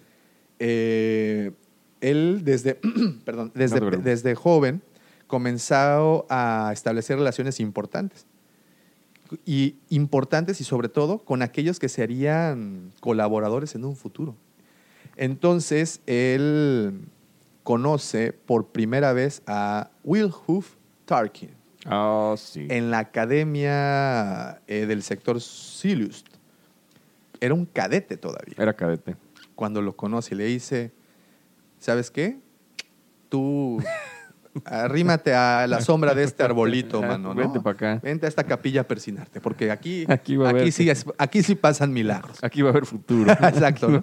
Eh, 0.59 1.51
él 2.01 2.41
desde, 2.43 2.75
perdón, 3.25 3.51
desde, 3.55 3.79
No 3.81 3.89
desde 3.97 4.35
joven 4.35 4.81
comenzó 5.27 6.25
a 6.29 6.69
establecer 6.73 7.17
relaciones 7.17 7.59
importantes. 7.59 8.27
Y 9.45 9.75
importantes 9.89 10.59
y 10.61 10.63
sobre 10.63 10.89
todo 10.89 11.19
con 11.19 11.41
aquellos 11.41 11.79
que 11.79 11.89
serían 11.89 12.91
colaboradores 12.99 13.75
en 13.75 13.85
un 13.85 13.95
futuro. 13.95 14.35
Entonces, 15.17 16.01
él 16.05 17.01
conoce 17.63 18.33
por 18.33 18.67
primera 18.67 19.13
vez 19.13 19.41
a 19.47 19.89
Wilhoof 20.03 20.75
Tarkin 21.05 21.51
Ah, 21.85 22.35
sí. 22.37 22.67
en 22.69 22.91
la 22.91 22.99
academia 22.99 24.61
eh, 24.67 24.85
del 24.85 25.03
sector 25.03 25.41
Silust. 25.41 26.27
Era 27.39 27.53
un 27.53 27.65
cadete 27.65 28.17
todavía. 28.17 28.55
Era 28.57 28.73
cadete. 28.73 29.15
Cuando 29.55 29.81
lo 29.81 29.95
conoce 29.95 30.35
y 30.35 30.37
le 30.37 30.45
dice, 30.45 30.91
¿sabes 31.79 32.11
qué? 32.11 32.39
Tú 33.29 33.81
arrímate 34.65 35.33
a 35.33 35.65
la 35.67 35.81
sombra 35.81 36.13
de 36.13 36.23
este 36.23 36.43
arbolito, 36.43 37.01
mano. 37.01 37.33
¿no? 37.33 37.35
Vente 37.35 37.59
pa' 37.59 37.71
acá. 37.71 37.99
Vente 38.03 38.25
a 38.25 38.29
esta 38.29 38.43
capilla 38.43 38.81
a 38.81 38.83
persinarte, 38.83 39.39
porque 39.41 39.71
aquí, 39.71 40.05
Aquí 40.07 40.35
va 40.35 40.47
a 40.47 40.49
aquí, 40.51 40.59
haber- 40.59 40.71
sí, 40.71 40.89
aquí 41.17 41.43
sí 41.43 41.55
pasan 41.55 41.93
milagros. 41.93 42.43
Aquí 42.43 42.61
va 42.61 42.69
a 42.69 42.71
haber 42.71 42.85
futuro. 42.85 43.31
Exacto. 43.41 44.01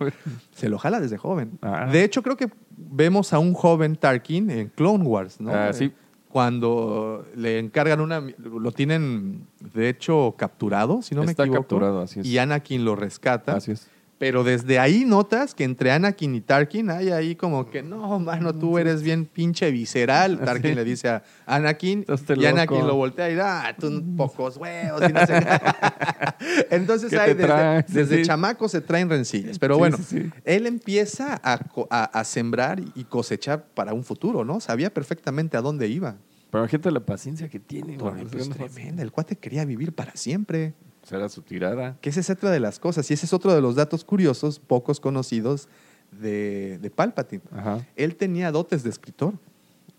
Se 0.52 0.68
lo 0.68 0.78
jala 0.78 1.00
desde 1.00 1.18
joven. 1.18 1.58
Ah. 1.62 1.88
De 1.90 2.02
hecho, 2.04 2.22
creo 2.22 2.36
que 2.36 2.48
vemos 2.76 3.32
a 3.32 3.38
un 3.38 3.52
joven 3.54 3.96
Tarkin 3.96 4.50
en 4.50 4.68
Clone 4.68 5.04
Wars, 5.04 5.40
¿no? 5.40 5.52
Ah, 5.54 5.72
sí. 5.72 5.92
Cuando 6.28 7.26
le 7.34 7.58
encargan 7.58 8.00
una... 8.00 8.20
Lo 8.20 8.70
tienen, 8.72 9.46
de 9.74 9.88
hecho, 9.88 10.34
capturado, 10.38 11.00
si 11.02 11.14
no 11.14 11.22
me 11.24 11.30
Está 11.30 11.42
equivoco. 11.44 11.62
capturado, 11.62 12.02
así 12.02 12.20
es. 12.20 12.26
Y 12.26 12.38
Anakin 12.38 12.84
lo 12.84 12.94
rescata. 12.96 13.56
Así 13.56 13.72
es. 13.72 13.88
Pero 14.18 14.42
desde 14.42 14.80
ahí 14.80 15.04
notas 15.04 15.54
que 15.54 15.62
entre 15.62 15.92
Anakin 15.92 16.34
y 16.34 16.40
Tarkin 16.40 16.90
hay 16.90 17.10
ahí 17.10 17.36
como 17.36 17.70
que, 17.70 17.84
no, 17.84 18.18
mano, 18.18 18.52
tú 18.52 18.76
eres 18.76 19.02
bien 19.02 19.26
pinche 19.26 19.70
visceral. 19.70 20.40
Tarkin 20.40 20.70
Sí. 20.70 20.74
le 20.74 20.84
dice 20.84 21.08
a 21.08 21.22
Anakin 21.46 22.04
y 22.36 22.44
Anakin 22.46 22.84
lo 22.86 22.96
voltea 22.96 23.30
y 23.30 23.38
ah, 23.40 23.76
tú 23.78 24.02
pocos 24.16 24.56
huevos 24.56 25.02
y 25.08 25.12
no 25.12 25.20
sé 25.20 25.38
qué. 25.38 26.66
Entonces 26.70 27.10
¿Qué 27.10 27.18
ahí 27.18 27.34
te 27.34 27.42
desde, 27.46 27.84
desde 27.88 28.16
Sí. 28.16 28.22
chamacos 28.24 28.72
se 28.72 28.80
traen 28.80 29.08
rencillas. 29.08 29.58
Pero 29.60 29.74
Sí, 29.76 29.78
bueno, 29.78 29.98
él 30.44 30.66
empieza 30.66 31.40
a, 31.42 31.60
a- 31.90 32.04
a 32.04 32.24
sembrar 32.24 32.80
y 32.96 33.04
cosechar 33.04 33.66
para 33.74 33.92
un 33.94 34.02
futuro, 34.02 34.44
¿no? 34.44 34.58
Sabía 34.60 34.92
perfectamente 34.92 35.56
a 35.56 35.60
dónde 35.60 35.86
iba. 35.88 36.16
Pero 36.50 36.66
gente 36.66 36.90
la 36.90 37.00
paciencia 37.00 37.48
que 37.48 37.60
tiene. 37.60 37.96
No, 37.98 38.10
güey. 38.10 38.24
pues, 38.24 38.48
No, 38.48 38.54
tremenda. 38.56 39.02
El 39.02 39.12
cuate 39.12 39.36
quería 39.36 39.64
vivir 39.64 39.92
para 39.94 40.16
siempre. 40.16 40.74
Será 41.08 41.28
su 41.28 41.42
tirada. 41.42 41.96
Que 42.00 42.10
esa 42.10 42.20
es 42.20 42.28
otra 42.30 42.50
de 42.50 42.60
las 42.60 42.78
cosas. 42.78 43.10
Y 43.10 43.14
ese 43.14 43.26
es 43.26 43.32
otro 43.32 43.54
de 43.54 43.60
los 43.60 43.74
datos 43.76 44.04
curiosos, 44.04 44.58
pocos 44.60 45.00
conocidos, 45.00 45.68
de, 46.12 46.78
de 46.80 46.90
Palpatine. 46.90 47.42
Ajá. 47.52 47.86
Él 47.96 48.16
tenía 48.16 48.50
dotes 48.52 48.82
de 48.82 48.90
escritor. 48.90 49.34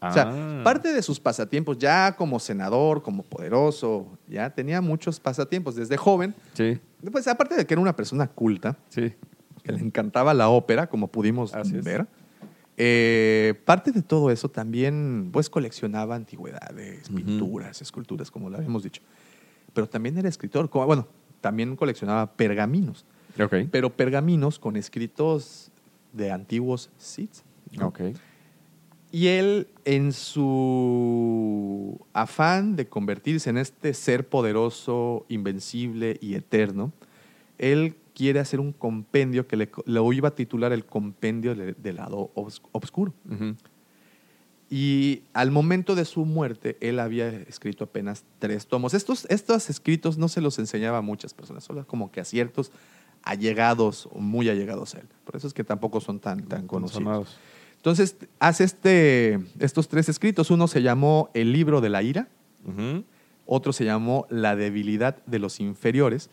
O 0.01 0.11
sea, 0.13 0.31
Ah. 0.33 0.61
parte 0.63 0.93
de 0.93 1.01
sus 1.01 1.19
pasatiempos, 1.19 1.77
ya 1.77 2.15
como 2.15 2.39
senador, 2.39 3.01
como 3.03 3.21
poderoso, 3.23 4.07
ya 4.29 4.49
tenía 4.49 4.79
muchos 4.81 5.19
pasatiempos 5.19 5.75
desde 5.75 5.97
joven. 5.97 6.33
Sí, 6.53 6.79
Pues 7.11 7.27
aparte 7.27 7.55
de 7.55 7.65
que 7.65 7.73
era 7.73 7.81
una 7.81 7.95
persona 7.95 8.27
culta, 8.27 8.77
sí. 8.89 9.13
que 9.61 9.71
le 9.73 9.79
encantaba 9.79 10.33
la 10.33 10.47
ópera, 10.49 10.87
como 10.87 11.07
pudimos 11.09 11.53
Así 11.53 11.73
ver. 11.81 12.07
eh, 12.77 13.55
parte 13.65 13.91
de 13.91 14.01
todo 14.01 14.31
eso 14.31 14.47
también, 14.49 15.29
pues 15.33 15.49
coleccionaba 15.49 16.15
antigüedades, 16.15 17.09
pinturas, 17.09 17.81
esculturas, 17.81 18.31
como 18.31 18.49
lo 18.49 18.55
habíamos 18.57 18.83
dicho. 18.83 19.01
Pero 19.73 19.87
también 19.87 20.17
era 20.17 20.27
escritor, 20.29 20.69
bueno, 20.71 21.07
también 21.41 21.75
coleccionaba 21.75 22.31
pergaminos, 22.33 23.05
pero 23.71 23.89
pergaminos 23.89 24.59
con 24.59 24.75
escritos 24.75 25.71
de 26.13 26.31
antiguos 26.31 26.89
Sith. 26.97 27.31
Y 29.11 29.27
él, 29.27 29.67
en 29.85 30.11
su 30.13 31.99
afán 32.13 32.75
de 32.75 32.87
convertirse 32.87 33.49
en 33.49 33.57
este 33.57 33.93
ser 33.93 34.27
poderoso, 34.27 35.25
invencible 35.29 36.17
y 36.21 36.35
eterno, 36.35 36.91
él 37.57 37.95
quiere 38.13 38.39
hacer 38.39 38.59
un 38.59 38.71
compendio 38.73 39.47
que 39.47 39.55
le, 39.55 39.69
lo 39.85 40.11
iba 40.13 40.27
a 40.29 40.35
titular 40.35 40.71
el 40.73 40.85
compendio 40.85 41.55
de- 41.55 41.73
del 41.73 41.95
lado 41.95 42.31
obs- 42.35 42.61
obscuro. 42.71 43.13
Y 44.69 45.23
al 45.33 45.49
momento 45.49 45.95
de 45.95 46.05
su 46.05 46.25
muerte, 46.25 46.77
él 46.79 46.99
había 46.99 47.27
escrito 47.27 47.85
apenas 47.85 48.23
tres 48.37 48.67
tomos. 48.67 48.93
Estos, 48.93 49.25
estos 49.29 49.69
escritos 49.69 50.17
no 50.17 50.27
se 50.27 50.41
los 50.41 50.59
enseñaba 50.59 50.99
a 50.99 51.01
muchas 51.01 51.33
personas, 51.33 51.63
solo 51.63 51.87
como 51.87 52.11
que 52.11 52.21
a 52.21 52.25
ciertos 52.25 52.71
allegados 53.23 54.07
o 54.11 54.19
muy 54.19 54.47
allegados 54.47 54.95
a 54.95 54.99
él. 54.99 55.07
Por 55.25 55.35
eso 55.35 55.47
es 55.47 55.53
que 55.53 55.63
tampoco 55.63 56.01
son 56.01 56.19
tan, 56.19 56.43
tan 56.43 56.67
conocidos. 56.67 57.03
Sonados. 57.03 57.37
Entonces, 57.77 58.17
hace 58.39 58.65
este, 58.65 59.39
estos 59.59 59.87
tres 59.87 60.09
escritos. 60.09 60.51
Uno 60.51 60.67
se 60.67 60.81
llamó 60.81 61.29
El 61.33 61.53
libro 61.53 61.79
de 61.79 61.89
la 61.89 62.03
ira, 62.03 62.27
otro 63.45 63.73
se 63.73 63.85
llamó 63.85 64.27
La 64.29 64.55
debilidad 64.55 65.23
de 65.25 65.39
los 65.39 65.59
inferiores, 65.61 66.29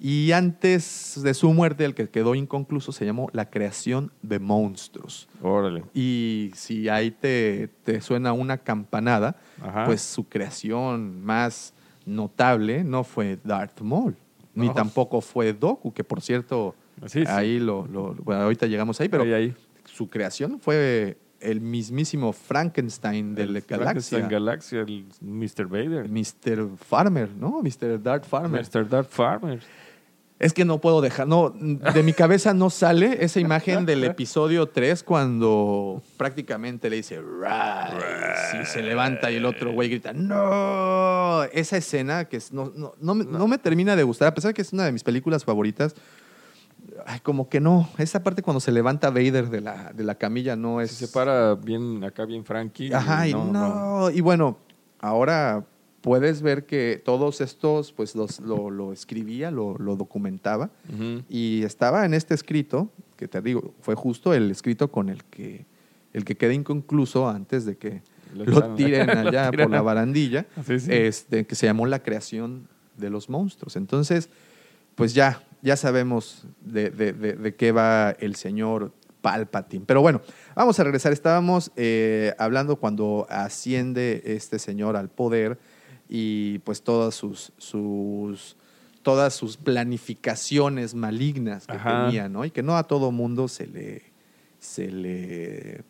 y 0.00 0.32
antes 0.32 1.20
de 1.22 1.34
su 1.34 1.52
muerte, 1.52 1.84
el 1.84 1.94
que 1.94 2.08
quedó 2.08 2.34
inconcluso 2.34 2.92
se 2.92 3.04
llamó 3.04 3.28
La 3.32 3.50
creación 3.50 4.12
de 4.22 4.38
monstruos. 4.38 5.28
Órale. 5.42 5.84
Y 5.94 6.50
si 6.54 6.88
ahí 6.88 7.10
te, 7.10 7.68
te 7.84 8.00
suena 8.00 8.32
una 8.32 8.58
campanada, 8.58 9.36
Ajá. 9.60 9.84
pues 9.86 10.00
su 10.02 10.28
creación 10.28 11.24
más 11.24 11.74
notable 12.06 12.84
no 12.84 13.04
fue 13.04 13.38
Darth 13.44 13.80
Maul, 13.80 14.16
ni 14.54 14.68
tampoco 14.72 15.20
fue 15.20 15.52
Doku, 15.52 15.92
que 15.92 16.04
por 16.04 16.20
cierto, 16.22 16.74
ahí 17.26 17.58
lo, 17.58 17.86
lo- 17.86 18.14
bueno, 18.14 18.42
ahorita 18.42 18.66
llegamos 18.66 19.00
ahí, 19.00 19.08
pero 19.08 19.22
Ahí, 19.24 19.32
ahí. 19.32 19.54
su 19.84 20.08
creación 20.08 20.58
fue 20.60 21.18
el 21.40 21.60
mismísimo 21.60 22.32
Frankenstein 22.32 23.34
de 23.34 23.46
la 23.46 23.60
galaxia. 23.60 23.76
Frankenstein 23.78 24.28
Galaxia, 24.28 24.80
el 24.80 25.04
Mr. 25.20 25.66
Vader. 25.68 26.08
Mr. 26.08 26.76
Farmer, 26.76 27.30
¿no? 27.30 27.62
Mr. 27.62 28.02
Darth 28.02 28.24
Farmer. 28.26 28.60
Mr. 28.60 28.88
Darth 28.88 29.10
Farmer. 29.10 29.60
Es 30.40 30.52
que 30.52 30.64
no 30.64 30.80
puedo 30.80 31.00
dejar, 31.00 31.26
no, 31.26 31.50
de 31.50 32.02
mi 32.04 32.12
cabeza 32.12 32.54
no 32.54 32.70
sale 32.70 33.24
esa 33.24 33.40
imagen 33.40 33.84
del 33.86 34.04
episodio 34.04 34.68
3 34.68 35.02
cuando 35.02 36.00
prácticamente 36.16 36.88
le 36.88 36.96
dice 36.96 37.20
Rise 37.20 38.62
y 38.62 38.64
se 38.66 38.82
levanta 38.82 39.32
y 39.32 39.36
el 39.36 39.44
otro 39.44 39.72
güey 39.72 39.88
grita 39.88 40.12
¡No! 40.12 41.42
Esa 41.52 41.76
escena 41.76 42.26
que 42.26 42.36
es- 42.36 42.52
no, 42.52 42.70
no, 42.76 42.94
no 43.00 43.14
me, 43.16 43.24
no 43.24 43.48
me 43.48 43.58
termina 43.58 43.96
de 43.96 44.04
gustar, 44.04 44.28
a 44.28 44.34
pesar 44.34 44.50
de 44.50 44.54
que 44.54 44.62
es 44.62 44.72
una 44.72 44.84
de 44.84 44.92
mis 44.92 45.02
películas 45.02 45.44
favoritas. 45.44 45.96
Ay, 47.04 47.18
como 47.20 47.48
que 47.48 47.58
no, 47.60 47.88
esa 47.98 48.22
parte 48.22 48.40
cuando 48.42 48.60
se 48.60 48.70
levanta 48.70 49.10
Vader 49.10 49.48
de 49.50 49.60
la, 49.60 49.92
de 49.92 50.04
la 50.04 50.14
camilla 50.14 50.54
no 50.54 50.80
es... 50.80 50.92
Se 50.92 51.08
para 51.08 51.54
bien, 51.56 52.04
acá 52.04 52.24
bien 52.24 52.44
Frankie. 52.44 52.92
Ajá, 52.92 53.26
y 53.26 53.32
no, 53.34 54.08
Y 54.10 54.20
bueno, 54.20 54.58
ahora 55.00 55.64
puedes 56.00 56.42
ver 56.42 56.64
que 56.66 57.00
todos 57.04 57.40
estos, 57.40 57.92
pues 57.92 58.14
los, 58.14 58.40
lo, 58.40 58.70
lo 58.70 58.92
escribía, 58.92 59.50
lo, 59.50 59.76
lo 59.78 59.96
documentaba. 59.96 60.70
Y 61.28 61.62
estaba 61.64 62.04
en 62.04 62.14
este 62.14 62.34
escrito, 62.34 62.90
que 63.16 63.28
te 63.28 63.40
digo, 63.42 63.74
fue 63.80 63.94
justo 63.94 64.32
el 64.34 64.50
escrito 64.50 64.90
con 64.90 65.08
el 65.08 65.24
que, 65.24 65.66
el 66.12 66.24
que 66.24 66.36
queda 66.36 66.52
inconcluso 66.52 67.28
antes 67.28 67.64
de 67.64 67.76
que 67.76 68.02
Lo 68.34 68.74
tiren 68.74 69.06
Lo 69.22 69.28
allá 69.28 69.50
por 69.50 69.70
la 69.70 69.82
barandilla, 69.82 70.46
Sí, 70.66 70.78
sí. 70.80 70.90
Este, 70.92 71.44
que 71.46 71.54
se 71.54 71.66
llamó 71.66 71.86
La 71.86 72.02
creación 72.02 72.68
de 72.96 73.10
los 73.10 73.28
monstruos. 73.28 73.76
Entonces, 73.76 74.28
pues 74.94 75.14
ya, 75.14 75.42
ya 75.62 75.76
sabemos 75.76 76.44
de, 76.60 76.90
de- 76.90 77.12
de- 77.12 77.34
de 77.34 77.54
qué 77.54 77.72
va 77.72 78.10
el 78.20 78.34
señor 78.36 78.92
Palpatine. 79.20 79.84
Pero 79.86 80.00
bueno, 80.00 80.20
vamos 80.54 80.78
a 80.78 80.84
regresar. 80.84 81.12
Estábamos 81.12 81.72
eh, 81.76 82.34
hablando 82.38 82.76
cuando 82.76 83.26
asciende 83.30 84.22
este 84.24 84.58
señor 84.60 84.96
al 84.96 85.08
poder 85.08 85.58
y 86.08 86.58
pues 86.60 86.82
todas 86.82 87.14
sus, 87.14 87.52
sus 87.58 88.56
todas 89.02 89.34
sus 89.34 89.56
planificaciones 89.56 90.94
malignas 90.94 91.66
que 91.66 91.76
Ajá. 91.76 92.06
tenía, 92.06 92.28
¿no? 92.28 92.44
Y 92.44 92.50
que 92.50 92.62
no 92.62 92.76
a 92.76 92.82
todo 92.84 93.10
mundo 93.10 93.48
se 93.48 93.66
le, 93.66 94.02
se 94.58 94.90
le 94.90 95.82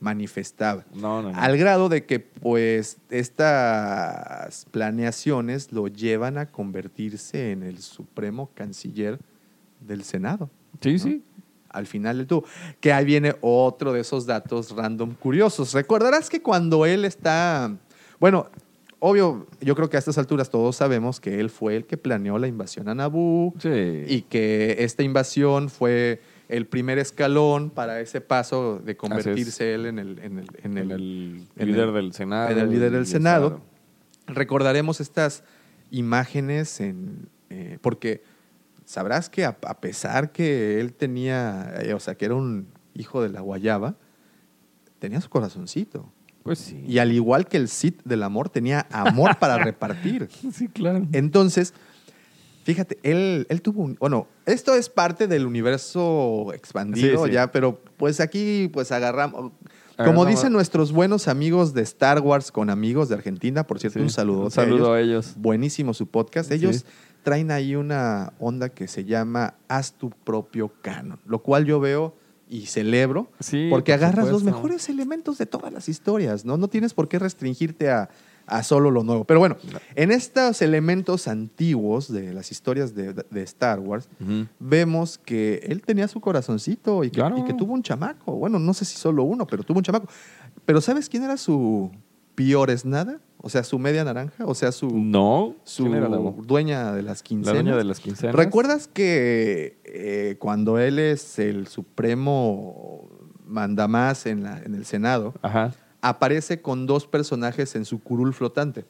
manifestaba. 0.00 0.84
No, 0.94 1.20
no, 1.20 1.32
no. 1.32 1.38
Al 1.38 1.56
grado 1.58 1.88
de 1.88 2.04
que, 2.04 2.20
pues, 2.20 2.98
estas 3.10 4.66
planeaciones 4.70 5.72
lo 5.72 5.88
llevan 5.88 6.38
a 6.38 6.46
convertirse 6.46 7.52
en 7.52 7.62
el 7.62 7.78
supremo 7.78 8.50
canciller 8.54 9.18
del 9.80 10.04
Senado. 10.04 10.48
Sí, 10.80 10.98
sí. 10.98 11.22
Al 11.70 11.86
final 11.86 12.18
del 12.18 12.26
tubo. 12.26 12.44
Que 12.80 12.92
ahí 12.92 13.04
viene 13.04 13.34
otro 13.40 13.92
de 13.92 14.00
esos 14.00 14.26
datos 14.26 14.70
random 14.70 15.14
curiosos. 15.14 15.72
Recordarás 15.72 16.30
que 16.30 16.40
cuando 16.40 16.86
él 16.86 17.04
está. 17.04 17.74
Bueno, 18.20 18.48
obvio, 19.06 19.46
yo 19.60 19.74
creo 19.74 19.90
que 19.90 19.96
a 19.96 19.98
estas 19.98 20.16
alturas 20.16 20.48
todos 20.48 20.76
sabemos 20.76 21.20
que 21.20 21.38
él 21.40 21.50
fue 21.50 21.76
el 21.76 21.84
que 21.84 21.96
planeó 21.98 22.38
la 22.38 22.46
invasión 22.48 22.88
a 22.88 22.94
Naboo 22.94 23.52
Sí. 23.58 24.04
y 24.08 24.22
que 24.22 24.76
esta 24.78 25.02
invasión 25.02 25.68
fue 25.68 26.22
el 26.48 26.66
primer 26.66 26.98
escalón 26.98 27.68
para 27.70 28.00
ese 28.00 28.20
paso 28.22 28.78
de 28.78 28.96
convertirse 28.96 29.74
él 29.74 29.86
en 29.86 29.98
el, 29.98 30.18
en 30.20 30.38
el, 30.38 30.46
en 30.62 30.78
En 30.78 30.78
el- 30.78 30.90
el 30.92 31.46
en 31.56 31.66
líder 31.68 31.88
el- 31.88 31.94
del 31.94 32.12
Senado. 32.14 32.50
en 32.50 32.58
el 32.58 32.70
líder 32.70 32.90
del 32.92 33.00
el 33.00 33.06
Senado. 33.06 33.60
Recordaremos 34.26 35.00
estas 35.00 35.44
imágenes 35.90 36.80
en, 36.80 37.28
eh, 37.50 37.78
porque 37.82 38.22
sabrás 38.86 39.28
que 39.28 39.44
a, 39.44 39.58
a 39.66 39.80
pesar 39.80 40.32
que 40.32 40.80
él 40.80 40.94
tenía, 40.94 41.74
eh, 41.82 41.92
o 41.92 42.00
sea, 42.00 42.14
que 42.14 42.24
era 42.24 42.34
un 42.34 42.68
hijo 42.94 43.22
de 43.22 43.28
la 43.28 43.40
guayaba, 43.42 43.96
tenía 44.98 45.20
su 45.20 45.28
corazoncito. 45.28 46.10
Pues 46.44 46.58
sí. 46.60 46.84
Y 46.86 46.98
al 46.98 47.10
igual 47.10 47.48
que 47.48 47.56
el 47.56 47.68
Sith 47.68 48.00
del 48.04 48.22
amor, 48.22 48.48
tenía 48.50 48.86
amor 48.92 49.38
para 49.40 49.58
repartir. 49.58 50.28
Sí, 50.52 50.68
claro. 50.68 51.06
Entonces, 51.12 51.74
fíjate, 52.64 52.98
él, 53.02 53.46
él 53.48 53.62
tuvo 53.62 53.82
un... 53.82 53.96
Bueno, 53.98 54.28
esto 54.46 54.74
es 54.74 54.88
parte 54.88 55.26
del 55.26 55.46
universo 55.46 56.52
expandido 56.54 57.24
Sí, 57.24 57.30
sí. 57.30 57.34
ya, 57.34 57.50
pero 57.50 57.80
pues 57.96 58.20
aquí 58.20 58.70
pues 58.72 58.92
agarramos... 58.92 59.52
Como 59.96 60.26
dicen 60.26 60.52
nuestros 60.52 60.90
buenos 60.92 61.28
amigos 61.28 61.72
de 61.72 61.82
Star 61.82 62.20
Wars 62.20 62.50
con 62.50 62.68
amigos 62.68 63.08
de 63.08 63.14
Argentina, 63.14 63.64
por 63.64 63.78
cierto, 63.78 64.00
Sí, 64.00 64.02
un 64.02 64.10
saludo. 64.10 64.44
un 64.46 64.50
saludo 64.50 64.92
a 64.92 65.00
ellos. 65.00 65.34
Buenísimo 65.36 65.94
su 65.94 66.08
podcast. 66.08 66.48
Sí. 66.48 66.56
Ellos 66.56 66.84
traen 67.22 67.52
ahí 67.52 67.76
una 67.76 68.32
onda 68.40 68.68
que 68.70 68.88
se 68.88 69.04
llama 69.04 69.54
Haz 69.68 69.92
tu 69.92 70.10
propio 70.10 70.72
canon, 70.82 71.20
lo 71.26 71.38
cual 71.42 71.64
yo 71.64 71.78
veo 71.78 72.16
y 72.48 72.66
celebro, 72.66 73.30
Sí, 73.40 73.68
porque 73.70 73.92
por 73.92 74.04
agarras 74.04 74.28
los 74.28 74.44
mejores 74.44 74.88
elementos 74.88 75.38
de 75.38 75.46
todas 75.46 75.72
las 75.72 75.88
historias, 75.88 76.44
¿no? 76.44 76.56
No 76.56 76.68
tienes 76.68 76.92
por 76.94 77.08
qué 77.08 77.18
restringirte 77.18 77.90
a, 77.90 78.10
a 78.46 78.62
solo 78.62 78.90
lo 78.90 79.02
nuevo. 79.02 79.24
Pero 79.24 79.40
bueno, 79.40 79.56
en 79.94 80.10
estos 80.12 80.60
elementos 80.60 81.26
antiguos 81.28 82.12
de 82.12 82.34
las 82.34 82.52
historias 82.52 82.94
de, 82.94 83.14
de 83.14 83.42
Star 83.42 83.80
Wars, 83.80 84.08
vemos 84.58 85.18
que 85.18 85.60
él 85.66 85.80
tenía 85.82 86.06
su 86.08 86.20
corazoncito 86.20 87.04
y 87.04 87.10
que, 87.10 87.16
Claro. 87.20 87.38
y 87.38 87.44
que 87.44 87.54
tuvo 87.54 87.72
un 87.72 87.82
chamaco. 87.82 88.32
Bueno, 88.32 88.58
no 88.58 88.74
sé 88.74 88.84
si 88.84 88.96
solo 88.98 89.22
uno, 89.24 89.46
pero 89.46 89.62
tuvo 89.62 89.78
un 89.78 89.84
chamaco. 89.84 90.06
Pero 90.66 90.80
¿sabes 90.80 91.08
quién 91.08 91.22
era 91.24 91.36
su 91.36 91.90
peor 92.34 92.70
es 92.70 92.84
nada? 92.84 93.18
O 93.46 93.50
sea, 93.50 93.62
su 93.62 93.78
media 93.78 94.02
naranja, 94.04 94.46
o 94.46 94.54
sea, 94.54 94.72
su, 94.72 94.88
No. 94.88 95.54
su 95.64 95.82
¿Quién 95.84 95.96
era 95.96 96.08
la, 96.08 96.16
dueña 96.16 96.92
de 96.92 97.02
las 97.02 97.18
la 97.18 97.24
quincenas. 97.24 97.52
dueña 97.62 97.76
de 97.76 97.84
las 97.84 98.00
quincenas? 98.00 98.34
¿Recuerdas 98.34 98.88
que 98.88 99.76
eh, 99.84 100.36
cuando 100.38 100.78
él 100.78 100.98
es 100.98 101.38
el 101.38 101.66
supremo 101.66 103.08
mandamás 103.46 104.24
en, 104.26 104.42
la, 104.44 104.58
en 104.62 104.74
el 104.74 104.84
Senado, 104.86 105.34
Ajá. 105.42 105.72
aparece 106.00 106.62
con 106.62 106.86
dos 106.86 107.06
personajes 107.06 107.74
en 107.76 107.84
su 107.84 108.00
curul 108.02 108.32
flotante? 108.32 108.86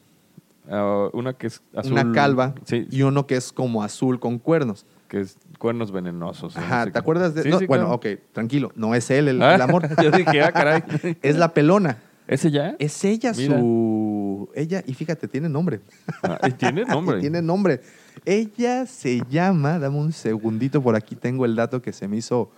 Ah, 0.69 1.09
una 1.13 1.33
que 1.33 1.47
es 1.47 1.61
azul. 1.75 1.91
Una 1.91 2.11
calva 2.13 2.55
Sí, 2.63 2.87
y 2.89 3.01
uno 3.03 3.27
que 3.27 3.35
es 3.35 3.51
como 3.51 3.83
azul 3.83 4.19
con 4.19 4.39
cuernos. 4.39 4.85
que 5.09 5.19
es 5.19 5.37
cuernos 5.59 5.91
venenosos. 5.91 6.55
¿no? 6.55 6.61
Ajá, 6.61 6.89
¿te 6.89 6.97
acuerdas 6.97 7.35
de...? 7.35 7.43
Sí, 7.43 7.49
no, 7.49 7.59
sí, 7.59 7.65
bueno, 7.67 7.83
claro. 7.85 7.97
ok, 7.97 8.05
tranquilo, 8.31 8.71
no 8.75 8.95
es 8.95 9.11
él 9.11 9.27
el, 9.27 9.41
Ah, 9.41 9.55
el 9.55 9.61
amor. 9.61 9.87
Yo 10.03 10.11
dije, 10.11 10.41
ah, 10.41 10.51
caray. 10.51 10.81
es 11.21 11.35
la 11.37 11.53
pelona. 11.53 11.97
¿Ese 12.27 12.49
ya? 12.51 12.75
Es 12.79 13.03
ella 13.05 13.33
Mira. 13.35 13.59
su... 13.59 14.49
Ella, 14.55 14.83
y 14.85 14.93
fíjate, 14.93 15.27
tiene 15.27 15.47
nombre. 15.49 15.81
Ah, 16.23 16.39
y 16.47 16.51
tiene 16.51 16.83
nombre. 16.85 17.19
tiene 17.19 17.41
nombre. 17.41 17.81
Ella 18.25 18.85
se 18.85 19.21
llama, 19.29 19.77
dame 19.79 19.97
un 19.97 20.11
segundito, 20.11 20.81
por 20.81 20.95
aquí 20.95 21.15
tengo 21.15 21.45
el 21.45 21.55
dato 21.55 21.81
que 21.81 21.93
se 21.93 22.07
me 22.07 22.17
hizo 22.17 22.49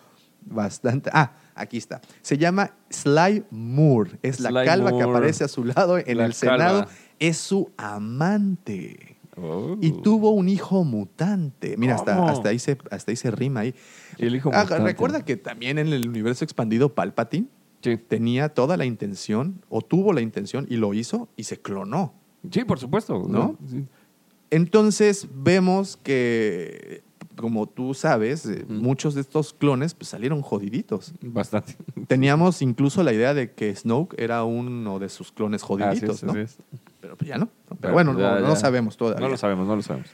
bastante... 0.45 1.09
Ah, 1.13 1.33
aquí 1.55 1.77
está. 1.77 1.99
Se 2.21 2.37
llama 2.37 2.71
Sly 2.89 3.45
Moore. 3.51 4.11
Es 4.21 4.39
la 4.39 4.63
calva 4.63 4.95
que 4.95 5.03
aparece 5.03 5.43
a 5.43 5.47
su 5.47 5.65
lado 5.65 5.97
en 5.97 6.17
La 6.17 6.25
el 6.25 6.33
Senado. 6.33 6.79
calva. 6.81 6.91
Es 7.19 7.37
su 7.37 7.69
amante. 7.77 9.17
Oh. 9.35 9.77
Y 9.81 9.91
tuvo 10.01 10.31
un 10.31 10.49
hijo 10.49 10.83
mutante. 10.83 11.75
Mira, 11.77 11.95
hasta, 11.95 12.29
hasta, 12.29 12.49
ahí 12.49 12.59
se, 12.59 12.77
hasta 12.89 13.11
ahí 13.11 13.15
se 13.17 13.29
rima 13.31 13.61
ahí. 13.61 13.75
El 14.17 14.35
hijo 14.35 14.49
Ah, 14.53 14.63
mutante. 14.63 14.83
Recuerda 14.83 15.25
que 15.25 15.35
también 15.37 15.77
en 15.77 15.87
el 15.93 16.07
universo 16.07 16.43
expandido 16.45 16.93
Palpatine. 16.95 17.47
Tenía 17.81 18.49
toda 18.49 18.77
la 18.77 18.85
intención, 18.85 19.61
o 19.69 19.81
tuvo 19.81 20.13
la 20.13 20.21
intención, 20.21 20.65
y 20.69 20.77
lo 20.77 20.93
hizo, 20.93 21.29
y 21.35 21.43
se 21.43 21.59
clonó. 21.59 22.13
Sí, 22.51 22.63
por 22.63 22.79
supuesto. 22.79 23.25
¿No? 23.27 23.57
Sí. 23.69 23.85
Entonces 24.49 25.27
vemos 25.33 25.97
que, 25.97 27.03
como 27.35 27.67
tú 27.67 27.93
sabes, 27.93 28.45
eh, 28.45 28.65
muchos 28.69 29.13
de 29.13 29.21
estos 29.21 29.53
clones 29.53 29.93
pues, 29.93 30.09
salieron 30.09 30.41
jodiditos. 30.41 31.13
Bastante. 31.21 31.75
Teníamos 32.07 32.61
incluso 32.61 33.03
la 33.03 33.13
idea 33.13 33.33
de 33.33 33.51
que 33.51 33.75
Snoke 33.75 34.15
era 34.17 34.43
uno 34.43 34.99
de 34.99 35.09
sus 35.09 35.31
clones 35.31 35.63
jodiditos, 35.63 36.23
¿no? 36.23 36.33
Pero 37.01 37.17
pues 37.17 37.27
ya 37.27 37.37
no. 37.37 37.49
Pero 37.67 37.79
Pero 37.81 37.93
bueno, 37.93 38.13
pues 38.13 38.25
no, 38.25 38.39
ya, 38.39 38.47
no 38.47 38.55
sabemos 38.55 38.97
todavía. 38.97 39.19
No 39.19 39.29
lo 39.29 39.37
sabemos, 39.37 39.67
no 39.67 39.75
lo 39.75 39.81
sabemos. 39.81 40.09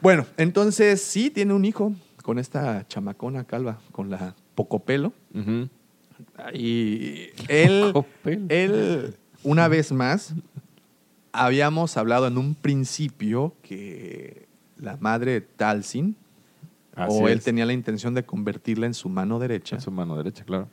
Bueno, 0.00 0.26
entonces 0.36 1.02
sí 1.02 1.30
tiene 1.30 1.54
un 1.54 1.64
hijo 1.64 1.92
con 2.22 2.38
esta 2.38 2.86
chamacona 2.88 3.44
calva, 3.44 3.80
con 3.90 4.10
la 4.10 4.36
poco 4.54 4.80
pelo. 4.80 5.12
Ujú. 5.34 5.68
Y 6.54 7.28
él, 7.48 7.92
él, 8.48 9.14
una 9.42 9.68
vez 9.68 9.92
más, 9.92 10.34
habíamos 11.32 11.96
hablado 11.96 12.26
en 12.26 12.38
un 12.38 12.54
principio 12.54 13.54
que 13.62 14.46
la 14.78 14.96
madre 14.98 15.40
Talsin, 15.40 16.16
Así 16.94 17.16
o 17.20 17.28
él 17.28 17.38
es. 17.38 17.44
tenía 17.44 17.64
la 17.66 17.72
intención 17.72 18.14
de 18.14 18.24
convertirla 18.24 18.86
en 18.86 18.94
su 18.94 19.08
mano 19.08 19.38
derecha, 19.38 19.76
En 19.76 19.82
su 19.82 19.90
mano 19.92 20.16
derecha, 20.16 20.42
claro. 20.44 20.68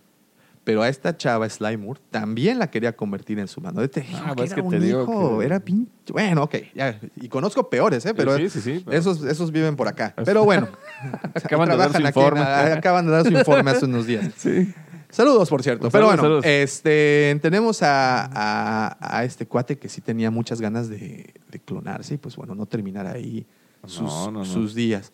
pero 0.64 0.82
a 0.82 0.90
esta 0.90 1.16
chava 1.16 1.48
Sly 1.48 1.78
Moore 1.78 2.00
también 2.10 2.58
la 2.58 2.72
quería 2.72 2.96
convertir 2.96 3.38
en 3.38 3.48
su 3.48 3.62
mano 3.62 3.82
derecha. 3.82 4.02
Ah, 4.24 4.30
que 4.30 4.36
pues 4.38 4.52
era 4.52 4.56
que 4.56 4.62
un 4.62 4.70
te 4.72 4.80
digo 4.80 5.04
hijo, 5.04 5.38
que- 5.40 5.46
era 5.46 5.60
pinche. 5.60 5.92
Bueno, 6.12 6.44
ok, 6.44 6.56
ya. 6.74 7.00
Y 7.16 7.28
conozco 7.30 7.70
peores, 7.70 8.04
¿eh? 8.08 8.14
Pero, 8.16 8.36
Sí, 8.38 8.50
sí, 8.50 8.62
sí, 8.62 8.82
pero- 8.84 8.98
Esos, 8.98 9.24
esos 9.24 9.52
viven 9.52 9.76
por 9.76 9.88
acá. 9.88 10.16
Pero 10.26 10.44
bueno, 10.46 10.68
Acaban 11.36 11.70
de 11.70 11.78
dar 11.78 11.92
su 11.92 11.98
aquí 11.98 12.20
acaban 12.20 13.06
de 13.06 13.12
dar 13.12 13.24
su 13.26 13.32
informe 13.32 13.72
hace 13.72 13.86
unos 13.86 14.08
días. 14.08 14.32
Sí. 14.38 14.74
Saludos, 15.16 15.50
por 15.50 15.64
cierto. 15.64 15.90
Saludos, 15.90 15.94
Pero 15.94 16.06
bueno, 16.08 16.22
saludos. 16.22 16.46
este, 16.46 17.40
tenemos 17.42 17.82
a, 17.82 18.26
a- 18.26 19.18
a 19.20 19.24
este 19.24 19.46
cuate 19.46 19.78
que 19.78 19.88
sí 19.90 20.02
tenía 20.02 20.30
muchas 20.30 20.60
ganas 20.60 20.90
de, 20.90 21.34
de 21.50 21.60
clonarse 21.60 22.16
y 22.16 22.18
pues 22.18 22.36
bueno, 22.36 22.54
no 22.54 22.66
terminar 22.66 23.08
ahí 23.08 23.46
sus, 23.86 24.02
No, 24.02 24.32
no, 24.32 24.40
no. 24.40 24.46
sus 24.46 24.76
días. 24.76 25.12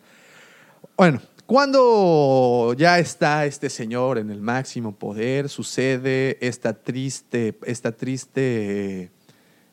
Bueno, 0.96 1.20
cuando 1.46 2.74
ya 2.76 2.98
está 2.98 3.46
este 3.46 3.70
señor 3.70 4.18
en 4.18 4.30
el 4.30 4.40
máximo 4.40 4.92
poder, 4.96 5.48
sucede 5.48 6.36
esta 6.46 6.72
triste, 6.74 7.56
esta 7.64 7.92
triste 7.92 9.10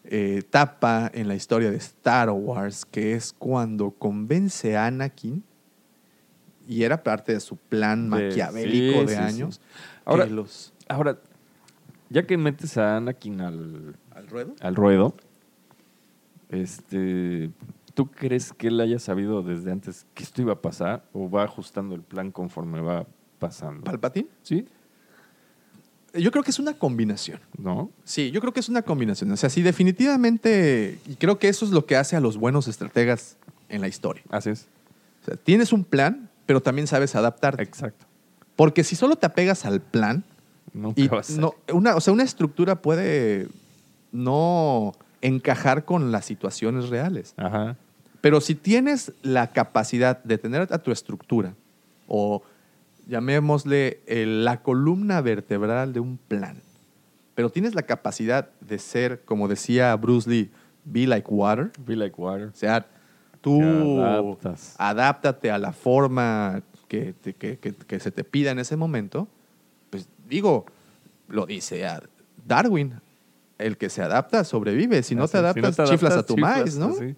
eh, 0.04 0.36
etapa 0.38 1.10
en 1.14 1.28
la 1.28 1.36
historia 1.36 1.72
de 1.72 1.78
Star 1.78 2.30
Wars, 2.30 2.86
que 2.86 3.14
es 3.14 3.34
cuando 3.34 3.92
convence 3.92 4.78
a 4.78 4.86
Anakin, 4.88 5.44
y 6.68 6.84
era 6.84 7.02
parte 7.02 7.34
de 7.34 7.40
su 7.40 7.56
plan 7.58 8.08
maquiavélico 8.10 9.00
sí, 9.02 9.06
de 9.08 9.32
sí. 9.32 9.60
Ahora- 10.10 10.26
que 10.26 10.32
los... 10.32 10.74
Ahora, 10.88 11.18
ya 12.10 12.26
que 12.26 12.38
metes 12.38 12.78
a 12.78 12.98
Anakin 12.98 13.42
al, 13.42 13.96
¿Al 14.12 14.28
ruedo? 14.28 14.56
al 14.62 14.76
ruedo, 14.76 15.16
este, 16.50 17.52
¿tú 17.94 18.08
crees 18.08 18.52
que 18.54 18.68
él 18.68 18.80
haya 18.82 19.00
sabido 19.00 19.44
desde 19.44 19.72
antes 19.72 20.06
que 20.14 20.24
esto 20.24 20.42
iba 20.42 20.54
a 20.54 20.62
pasar 20.62 21.04
o 21.14 21.30
va 21.30 21.44
ajustando 21.44 21.96
el 21.96 22.02
plan 22.02 22.32
conforme 22.32 22.82
va 22.82 23.06
pasando? 23.38 23.84
¿Palpatine? 23.84 24.28
¿Sí? 24.42 24.66
Yo 26.16 26.32
creo 26.32 26.44
que 26.44 26.50
es 26.50 26.58
una 26.58 26.74
combinación. 26.74 27.40
¿No? 27.58 27.92
Sí, 28.04 28.32
yo 28.32 28.42
creo 28.42 28.52
que 28.52 28.62
es 28.62 28.70
una 28.70 28.82
combinación. 28.82 29.32
O 29.32 29.38
sea, 29.38 29.50
sí, 29.52 29.62
definitivamente, 29.62 30.98
y 31.08 31.16
creo 31.16 31.38
que 31.38 31.50
eso 31.50 31.66
es 31.66 31.72
lo 31.72 31.86
que 31.86 31.96
hace 31.96 32.16
a 32.16 32.20
los 32.20 32.38
buenos 32.38 32.68
estrategas 32.68 33.38
en 33.70 33.82
la 33.82 33.88
historia. 33.88 34.24
Así 34.32 34.50
es. 34.50 34.68
O 35.22 35.26
sea, 35.26 35.36
tienes 35.36 35.72
un 35.72 35.84
plan, 35.84 36.30
pero 36.48 36.62
también 36.62 36.88
sabes 36.88 37.16
adaptarte. 37.16 37.62
Exacto. 37.62 38.08
Porque 38.60 38.84
si 38.84 38.98
solo 38.98 39.16
te 39.16 39.26
apegas 39.26 39.64
al 39.64 39.80
plan, 39.80 40.26
Nunca 40.74 41.00
y 41.00 41.08
vas 41.08 41.30
a- 41.38 41.40
no, 41.40 41.54
una, 41.72 41.96
o 41.96 42.02
sea, 42.02 42.12
una 42.12 42.24
estructura 42.24 42.76
puede 42.82 43.48
no 44.12 44.92
encajar 45.22 45.86
con 45.86 46.12
las 46.12 46.26
situaciones 46.26 46.90
reales. 46.90 47.34
Ajá. 47.38 47.78
Pero 48.20 48.42
si 48.42 48.56
tienes 48.56 49.14
la 49.22 49.48
capacidad 49.54 50.22
de 50.26 50.38
tener 50.38 50.68
a 50.74 50.78
tu 50.80 50.92
estructura, 50.92 51.54
o 52.08 52.44
llamémosle 53.08 54.02
el- 54.08 54.44
la 54.44 54.62
columna 54.62 55.22
vertebral 55.22 55.94
de 55.94 56.02
un 56.02 56.18
plan, 56.18 56.58
pero 57.36 57.50
tienes 57.50 57.76
la 57.76 57.84
capacidad 57.84 58.50
de 58.60 58.78
ser, 58.78 59.22
como 59.24 59.48
decía 59.48 59.96
Bruce 59.96 60.30
Lee, 60.30 60.52
be 60.84 61.08
like 61.08 61.28
water, 61.30 61.72
Be 61.86 61.96
like 61.96 62.16
water. 62.22 62.48
o 62.48 62.56
sea, 62.56 62.86
tú 63.40 63.62
adaptas. 64.02 64.76
adáptate 64.78 65.50
a 65.50 65.58
la 65.58 65.72
forma 65.72 66.62
que, 66.90 67.14
te- 67.14 67.34
que- 67.34 67.58
que- 67.58 67.74
que 67.74 68.00
se 68.02 68.12
te 68.12 68.26
pida 68.26 68.52
en 68.52 68.60
ese 68.60 68.76
momento, 68.76 69.30
pues 69.90 70.10
digo, 70.28 70.66
lo 71.30 71.46
dice 71.46 71.86
a 71.86 72.04
Darwin, 72.46 72.96
el 73.58 73.78
que 73.78 73.90
se 73.90 74.02
adapta 74.02 74.44
sobrevive, 74.44 75.04
si 75.04 75.16
no 75.16 75.28
te 75.28 75.38
adaptas, 75.38 75.76
te 75.78 75.84
chiflas 75.86 76.18
a 76.18 76.26
tu 76.26 76.36
chiflas, 76.36 76.58
maíz, 76.58 76.76
¿no? 76.78 76.88
así. 76.88 77.16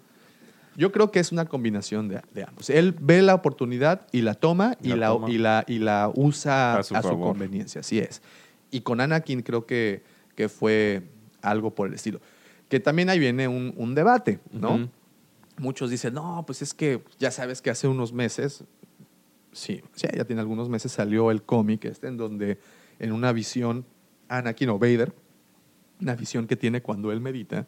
Yo 0.76 0.90
creo 0.90 1.10
que 1.10 1.20
es 1.20 1.32
una 1.32 1.44
combinación 1.46 2.08
de, 2.08 2.22
de 2.32 2.44
ambos. 2.44 2.70
Él 2.70 2.94
ve 2.98 3.20
la 3.22 3.34
oportunidad 3.34 4.06
y 4.10 4.22
la 4.22 4.34
toma 4.34 4.76
y 4.82 4.88
La 4.94 5.08
toma. 5.08 5.30
y 5.30 5.36
la, 5.38 5.64
y 5.68 5.78
la 5.78 6.10
usa 6.14 6.74
A 6.76 6.78
a 6.78 6.82
su 6.82 6.94
conveniencia, 7.20 7.80
así 7.82 7.98
es. 7.98 8.22
Y 8.70 8.80
con 8.80 9.00
Anakin 9.00 9.42
creo 9.42 9.66
que, 9.66 10.02
que 10.34 10.48
fue 10.48 11.02
algo 11.42 11.74
por 11.74 11.88
el 11.88 11.94
estilo. 11.94 12.20
Que 12.70 12.80
también 12.80 13.10
ahí 13.10 13.18
viene 13.18 13.48
un, 13.48 13.74
un 13.76 13.94
debate, 13.94 14.38
¿no? 14.50 14.88
Muchos 15.58 15.90
dicen, 15.90 16.14
no, 16.14 16.42
pues 16.46 16.62
es 16.62 16.72
que 16.72 17.02
ya 17.18 17.30
sabes 17.30 17.60
que 17.60 17.68
hace 17.68 17.86
unos 17.86 18.14
meses, 18.14 18.64
sí, 19.52 19.82
sí, 19.94 20.06
ya 20.14 20.24
tiene 20.24 20.40
algunos 20.40 20.68
meses, 20.68 20.92
salió 20.92 21.30
el 21.30 21.42
cómic 21.42 21.84
este 21.84 22.08
en 22.08 22.16
donde 22.16 22.58
en 22.98 23.12
una 23.12 23.32
visión, 23.32 23.84
Anakin 24.28 24.70
o 24.70 24.78
Vader, 24.78 25.12
una 26.00 26.14
visión 26.14 26.46
que 26.46 26.56
tiene 26.56 26.82
cuando 26.82 27.12
él 27.12 27.20
medita, 27.20 27.66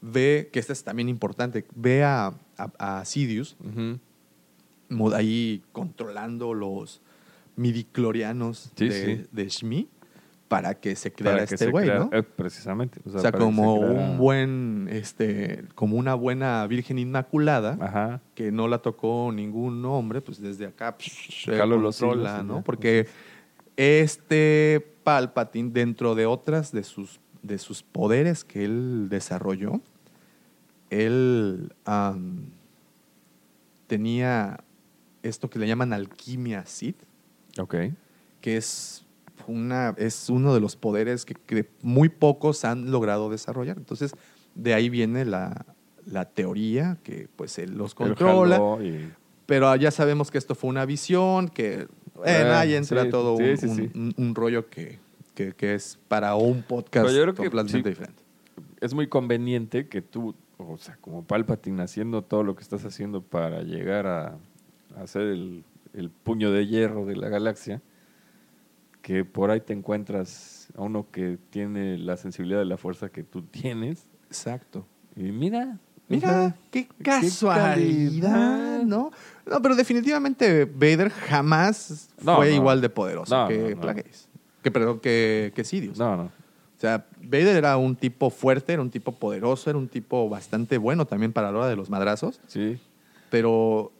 ve, 0.00 0.48
que 0.52 0.58
esta 0.58 0.72
es 0.72 0.82
también 0.82 1.08
importante, 1.08 1.66
ve 1.74 2.02
a, 2.04 2.34
a, 2.56 3.00
a 3.00 3.04
Sidious 3.04 3.56
ahí 5.14 5.62
controlando 5.72 6.52
los 6.54 7.00
midiclorianos 7.56 8.70
Sí, 8.76 8.88
de, 8.88 9.16
sí. 9.16 9.26
de 9.30 9.48
Shmi 9.48 9.88
para 10.50 10.74
que 10.74 10.96
se 10.96 11.12
creara 11.12 11.46
que 11.46 11.54
este 11.54 11.70
güey, 11.70 11.86
¿no? 11.88 12.10
eh, 12.12 12.24
precisamente. 12.24 13.00
O 13.06 13.18
sea, 13.20 13.30
como 13.30 13.78
creara- 13.80 13.94
un 13.94 14.18
buen, 14.18 14.88
este, 14.90 15.62
como 15.76 15.96
una 15.96 16.14
buena 16.14 16.66
Virgen 16.66 16.98
Inmaculada, 16.98 17.78
Ajá. 17.80 18.20
que 18.34 18.50
no 18.50 18.66
la 18.66 18.78
tocó 18.78 19.30
ningún 19.32 19.84
hombre, 19.84 20.20
pues 20.20 20.40
desde 20.42 20.66
acá 20.66 20.96
psh, 20.98 21.44
se 21.44 21.56
Jalo 21.56 21.78
los 21.78 21.96
controla, 22.00 22.34
hilos 22.34 22.44
¿no? 22.46 22.62
Porque 22.64 23.06
este 23.76 24.84
Palpatine, 25.04 25.70
dentro 25.70 26.16
de 26.16 26.26
otras 26.26 26.72
de 26.72 26.82
sus, 26.82 27.20
de 27.42 27.56
sus 27.58 27.84
poderes 27.84 28.42
que 28.44 28.64
él 28.64 29.06
desarrolló, 29.08 29.80
él 30.90 31.72
tenía 33.86 34.58
esto 35.22 35.48
que 35.50 35.58
le 35.58 35.66
llaman 35.68 35.92
alquimia 35.92 36.64
Sith, 36.66 36.96
Ok. 37.58 37.76
que 38.40 38.56
es 38.56 39.04
una, 39.50 39.94
es 39.98 40.30
uno 40.30 40.54
de 40.54 40.60
los 40.60 40.76
poderes 40.76 41.24
que, 41.24 41.34
que 41.34 41.68
muy 41.82 42.08
pocos 42.08 42.64
han 42.64 42.90
logrado 42.90 43.28
desarrollar. 43.30 43.76
Entonces, 43.76 44.12
de 44.54 44.74
ahí 44.74 44.88
viene 44.88 45.24
la, 45.24 45.66
la 46.06 46.24
teoría 46.24 46.98
que 47.02 47.28
pues 47.36 47.58
él 47.58 47.76
los 47.76 47.94
controla. 47.94 48.58
y- 48.82 49.10
Pero 49.46 49.74
ya 49.76 49.90
sabemos 49.90 50.30
que 50.30 50.38
esto 50.38 50.54
fue 50.54 50.70
una 50.70 50.86
visión, 50.86 51.48
que 51.48 51.86
bueno, 52.14 52.48
Eh, 52.50 52.52
ahí 52.54 52.74
entra 52.74 53.04
sí, 53.04 53.10
todo 53.10 53.34
un, 53.34 53.56
sí, 53.56 53.66
un- 53.66 53.76
sí. 53.76 53.90
un- 53.94 54.14
un 54.16 54.34
rollo 54.34 54.68
que, 54.68 54.98
que- 55.34 55.52
que 55.52 55.74
es 55.74 55.98
para 56.08 56.34
un 56.34 56.62
podcast 56.62 57.08
yo 57.08 57.22
creo 57.22 57.34
que 57.34 57.42
completamente 57.50 57.88
diferente. 57.90 58.22
es 58.80 58.94
muy 58.94 59.06
conveniente 59.08 59.88
que 59.88 60.02
tú, 60.02 60.34
o 60.58 60.76
sea, 60.78 60.96
como 61.00 61.24
Palpatine 61.24 61.82
haciendo 61.82 62.22
todo 62.22 62.42
lo 62.44 62.54
que 62.54 62.62
estás 62.62 62.84
haciendo 62.84 63.22
para 63.22 63.62
llegar 63.62 64.06
a, 64.06 64.36
a 64.96 65.06
ser 65.06 65.22
el, 65.22 65.64
el 65.94 66.10
puño 66.10 66.50
de 66.52 66.66
hierro 66.66 67.06
de 67.06 67.16
la 67.16 67.28
galaxia, 67.28 67.80
que 69.02 69.24
por 69.24 69.50
ahí 69.50 69.60
te 69.60 69.72
encuentras 69.72 70.68
a 70.76 70.82
uno 70.82 71.06
que 71.10 71.38
tiene 71.50 71.98
la 71.98 72.16
sensibilidad 72.16 72.58
de 72.60 72.64
la 72.66 72.76
fuerza 72.76 73.08
que 73.08 73.22
tú 73.24 73.42
tienes. 73.42 74.06
Exacto. 74.28 74.86
Y 75.16 75.32
mira, 75.32 75.78
Mira, 76.08 76.56
qué 76.72 76.88
casualidad, 77.04 78.82
¿no? 78.82 79.10
No, 79.46 79.62
pero 79.62 79.76
definitivamente 79.76 80.64
Vader 80.64 81.10
jamás 81.10 82.08
No, 82.22 82.36
fue 82.36 82.50
no. 82.50 82.56
igual 82.56 82.80
de 82.80 82.88
poderoso 82.88 83.34
No, 83.42 83.48
que. 83.48 83.76
Plagueis. 83.76 84.28
Que, 84.62 84.70
perdón, 84.70 85.00
que, 85.00 85.52
que 85.54 85.64
Sidious. 85.64 85.98
No, 85.98 86.16
no. 86.16 86.24
O 86.24 86.80
sea, 86.80 87.06
Vader 87.22 87.56
era 87.56 87.76
un 87.76 87.94
tipo 87.94 88.30
fuerte, 88.30 88.72
era 88.72 88.82
un 88.82 88.90
tipo 88.90 89.12
poderoso, 89.12 89.70
era 89.70 89.78
un 89.78 89.88
tipo 89.88 90.28
bastante 90.28 90.78
bueno 90.78 91.06
también 91.06 91.32
para 91.32 91.52
la 91.52 91.58
hora 91.58 91.68
de 91.68 91.76
los 91.76 91.90
madrazos, 91.90 92.40
Sí. 92.46 92.78
pero, 93.30 93.92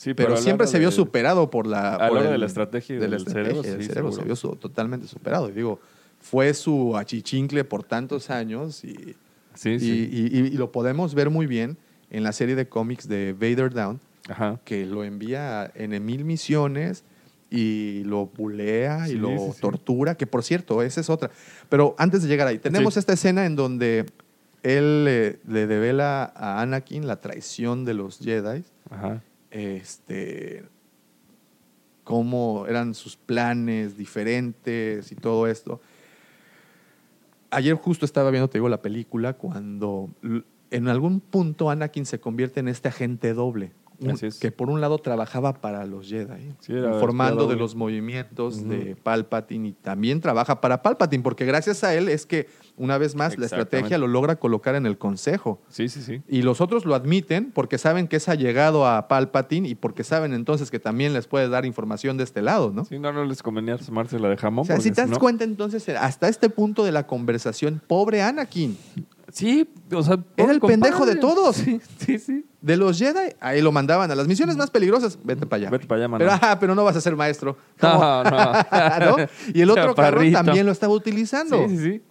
Sí, 0.00 0.14
pero 0.14 0.30
la 0.30 0.36
siempre 0.38 0.66
se 0.66 0.78
vio 0.78 0.88
de- 0.88 0.96
superado 0.96 1.50
por 1.50 1.66
la... 1.66 1.94
a 1.94 1.98
la 1.98 2.08
por 2.08 2.16
hora 2.16 2.26
el- 2.28 2.32
de 2.32 2.38
la 2.38 2.46
estrategia 2.46 2.96
y 2.96 2.98
de 2.98 3.06
la 3.08 3.16
del 3.18 3.26
cerebro, 3.26 3.60
del 3.62 3.82
sí, 3.82 3.86
cerebro 3.86 4.12
se 4.12 4.22
vio 4.24 4.34
su- 4.34 4.56
totalmente 4.56 5.06
superado. 5.06 5.50
Y 5.50 5.52
digo, 5.52 5.78
fue 6.20 6.54
su 6.54 6.96
achichincle 6.96 7.64
por 7.64 7.82
tantos 7.84 8.30
años 8.30 8.82
y, 8.82 9.14
Sí, 9.54 9.70
y, 9.72 9.78
sí. 9.80 10.08
y- 10.10 10.38
y- 10.38 10.50
lo 10.52 10.72
podemos 10.72 11.14
ver 11.14 11.28
muy 11.28 11.46
bien 11.46 11.76
en 12.10 12.22
la 12.22 12.32
serie 12.32 12.54
de 12.54 12.66
cómics 12.66 13.08
de 13.08 13.34
Vader 13.38 13.74
Down, 13.74 14.00
Ajá. 14.30 14.58
que 14.64 14.86
lo 14.86 15.04
envía 15.04 15.70
en 15.74 16.02
mil 16.02 16.24
misiones 16.24 17.04
y 17.50 18.02
lo 18.04 18.24
bulea 18.26 19.06
y 19.06 19.10
Sí, 19.12 19.16
lo 19.18 19.54
tortura, 19.60 20.14
que 20.14 20.26
por 20.26 20.42
cierto, 20.44 20.80
esa 20.82 21.02
es 21.02 21.10
otra. 21.10 21.30
Pero 21.68 21.94
antes 21.98 22.22
de 22.22 22.28
llegar 22.28 22.46
ahí, 22.46 22.58
tenemos 22.58 22.96
esta 22.96 23.12
escena 23.12 23.44
en 23.44 23.54
donde 23.54 24.06
él 24.62 25.04
eh, 25.08 25.38
le 25.46 25.66
devela 25.66 26.32
a 26.34 26.62
Anakin 26.62 27.06
la 27.06 27.16
traición 27.20 27.84
de 27.84 27.92
los 27.94 28.18
Jedi, 28.18 28.64
Ajá. 28.88 29.22
Este, 29.50 30.64
cómo 32.04 32.66
eran 32.66 32.94
sus 32.94 33.16
planes 33.16 33.96
diferentes 33.96 35.12
y 35.12 35.14
todo 35.14 35.46
esto. 35.46 35.80
Ayer 37.50 37.74
justo 37.74 38.04
estaba 38.04 38.30
viendo, 38.30 38.48
te 38.48 38.58
digo, 38.58 38.68
la 38.68 38.82
película 38.82 39.32
cuando 39.34 40.10
en 40.70 40.88
algún 40.88 41.20
punto 41.20 41.70
Anakin 41.70 42.06
se 42.06 42.20
convierte 42.20 42.60
en 42.60 42.68
este 42.68 42.88
agente 42.88 43.34
doble. 43.34 43.72
Un- 44.00 44.18
que 44.40 44.50
por 44.52 44.70
un 44.70 44.80
lado 44.80 44.98
trabajaba 44.98 45.52
para 45.54 45.84
los 45.86 46.08
Jedi, 46.08 46.52
Sí, 46.60 46.72
informando 46.72 47.46
de 47.46 47.56
los 47.56 47.74
movimientos 47.74 48.66
de 48.68 48.96
Palpatine 48.96 49.68
y 49.68 49.72
también 49.72 50.20
trabaja 50.20 50.60
para 50.60 50.82
Palpatine, 50.82 51.22
porque 51.22 51.44
gracias 51.44 51.84
a 51.84 51.94
él 51.94 52.08
es 52.08 52.26
que, 52.26 52.48
una 52.76 52.96
vez 52.98 53.14
más, 53.14 53.36
la 53.38 53.44
estrategia 53.46 53.98
lo 53.98 54.06
logra 54.08 54.36
colocar 54.36 54.74
en 54.74 54.86
el 54.86 54.96
consejo. 54.96 55.60
Sí, 55.68 55.88
sí, 55.88 56.00
sí. 56.02 56.22
Y 56.28 56.42
los 56.42 56.60
otros 56.60 56.84
lo 56.86 56.94
admiten 56.94 57.50
porque 57.52 57.76
saben 57.78 58.08
que 58.08 58.16
es 58.16 58.28
allegado 58.28 58.86
a 58.86 59.06
Palpatine 59.08 59.68
y 59.68 59.74
porque 59.74 60.02
saben 60.04 60.32
entonces 60.32 60.70
que 60.70 60.78
también 60.78 61.12
les 61.12 61.26
puede 61.26 61.48
dar 61.48 61.66
información 61.66 62.16
de 62.16 62.24
este 62.24 62.40
lado, 62.42 62.72
¿no? 62.74 62.84
Sí, 62.86 62.98
no, 62.98 63.12
no 63.12 63.24
les 63.24 63.42
convenía 63.42 63.76
tomarse 63.76 64.18
la 64.18 64.28
de 64.28 64.36
jamón. 64.36 64.62
O 64.62 64.66
sea, 64.66 64.80
si 64.80 64.90
te 64.90 65.02
das 65.02 65.10
no- 65.10 65.18
cuenta 65.18 65.44
entonces, 65.44 65.86
hasta 65.90 66.28
este 66.28 66.48
punto 66.48 66.84
de 66.84 66.92
la 66.92 67.06
conversación, 67.06 67.82
pobre 67.86 68.22
Anakin, 68.22 68.76
Sí, 69.32 69.68
o 69.92 70.02
sea, 70.02 70.18
era 70.36 70.52
el 70.52 70.60
pendejo 70.60 71.06
de 71.06 71.16
todos. 71.16 71.56
Sí, 71.56 71.80
sí, 71.98 72.18
sí. 72.18 72.44
De 72.60 72.76
los 72.76 72.98
Jedi, 72.98 73.34
ahí 73.40 73.62
lo 73.62 73.72
mandaban 73.72 74.10
a 74.10 74.14
las 74.14 74.26
misiones 74.26 74.56
más 74.56 74.70
peligrosas, 74.70 75.18
vete 75.24 75.46
para 75.46 75.62
allá. 75.62 75.70
Vete 75.70 75.86
para 75.86 76.00
allá, 76.00 76.08
mano. 76.08 76.18
Pero, 76.24 76.38
ah, 76.42 76.58
pero 76.60 76.74
no 76.74 76.84
vas 76.84 76.96
a 76.96 77.00
ser 77.00 77.16
maestro. 77.16 77.56
No, 77.80 78.24
no. 78.24 78.30
¿No? 79.16 79.16
Y 79.54 79.60
el 79.62 79.70
otro 79.70 79.94
cabrón 79.94 80.32
también 80.32 80.66
lo 80.66 80.72
estaba 80.72 80.92
utilizando. 80.92 81.66
Sí, 81.68 81.76
sí, 81.78 81.82
sí. 81.84 82.02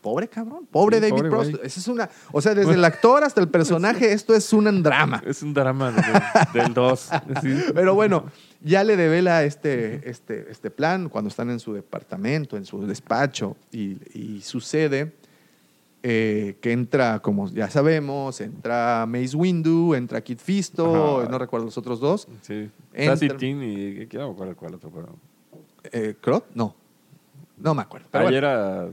Pobre 0.00 0.26
cabrón, 0.28 0.66
pobre 0.70 1.00
Sí, 1.00 1.10
David 1.10 1.28
Prost. 1.28 1.54
Esa 1.62 1.80
es 1.80 1.88
una, 1.88 2.08
o 2.32 2.40
sea, 2.40 2.54
desde 2.54 2.72
el 2.74 2.84
actor 2.84 3.24
hasta 3.24 3.40
el 3.40 3.48
personaje, 3.48 4.12
esto 4.12 4.34
es 4.34 4.52
un 4.52 4.82
drama. 4.82 5.22
Es 5.26 5.42
un 5.42 5.52
drama 5.52 5.90
de- 5.92 6.60
del 6.60 6.72
2. 6.72 7.10
Pero 7.74 7.94
bueno, 7.94 8.24
ya 8.62 8.84
le 8.84 8.96
devela 8.96 9.44
este, 9.44 10.08
este, 10.08 10.50
este 10.50 10.70
plan 10.70 11.08
cuando 11.08 11.28
están 11.28 11.50
en 11.50 11.60
su 11.60 11.74
departamento, 11.74 12.56
en 12.56 12.64
su 12.64 12.86
despacho, 12.86 13.56
y, 13.70 13.96
y 14.18 14.40
sucede 14.42 15.12
eh, 16.04 16.56
que 16.60 16.72
entra, 16.72 17.20
como 17.20 17.48
ya 17.48 17.70
sabemos, 17.70 18.40
entra 18.40 19.06
Mace 19.08 19.36
Windu, 19.36 19.94
entra 19.94 20.20
Kit 20.20 20.40
Fisto, 20.40 21.20
Ajá. 21.20 21.28
no 21.30 21.38
recuerdo 21.38 21.66
los 21.66 21.78
otros 21.78 22.00
dos. 22.00 22.26
Sí. 22.40 22.68
Entra- 22.92 23.36
y... 23.40 24.06
¿Qué 24.08 24.18
no 24.18 24.34
me 24.34 24.54
cuál 24.54 24.74
otro? 24.74 24.90
Pero... 24.90 25.08
Eh, 25.84 26.16
¿Crot? 26.20 26.46
No. 26.54 26.74
No 27.58 27.74
me 27.74 27.82
acuerdo. 27.82 28.08
pero 28.10 28.26
¿Ayer 28.26 28.42
bueno, 28.42 28.56
era 28.56 28.88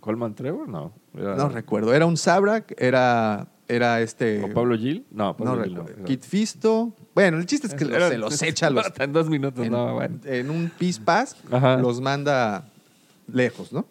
Colman 0.00 0.34
Trevor? 0.34 0.68
No. 0.68 0.92
Era- 1.14 1.36
no 1.36 1.48
recuerdo. 1.50 1.92
Era 1.92 2.06
un 2.06 2.16
Sabrak, 2.16 2.74
era, 2.80 3.46
era 3.68 4.00
este... 4.00 4.42
¿O 4.44 4.54
Pablo 4.54 4.76
Gil? 4.78 5.04
No, 5.10 5.26
no 5.26 5.36
Pablo 5.36 5.64
Gil 5.64 5.74
no. 5.74 5.80
recuerdo. 5.80 5.98
Era- 6.00 6.06
Kit 6.06 6.22
Fisto. 6.22 6.92
Bueno, 7.14 7.36
el 7.36 7.44
chiste 7.44 7.66
es 7.66 7.74
que 7.74 7.84
se 7.84 8.18
los 8.18 8.42
echa 8.42 8.70
los, 8.70 8.86
En 8.98 9.12
dos 9.12 9.28
minutos, 9.28 9.66
en, 9.66 9.72
no, 9.72 9.94
bueno. 9.94 10.18
en 10.24 10.48
un 10.48 10.70
pis 10.78 10.98
pas, 10.98 11.36
los 11.80 12.00
manda 12.00 12.64
lejos, 13.30 13.70
¿no? 13.72 13.84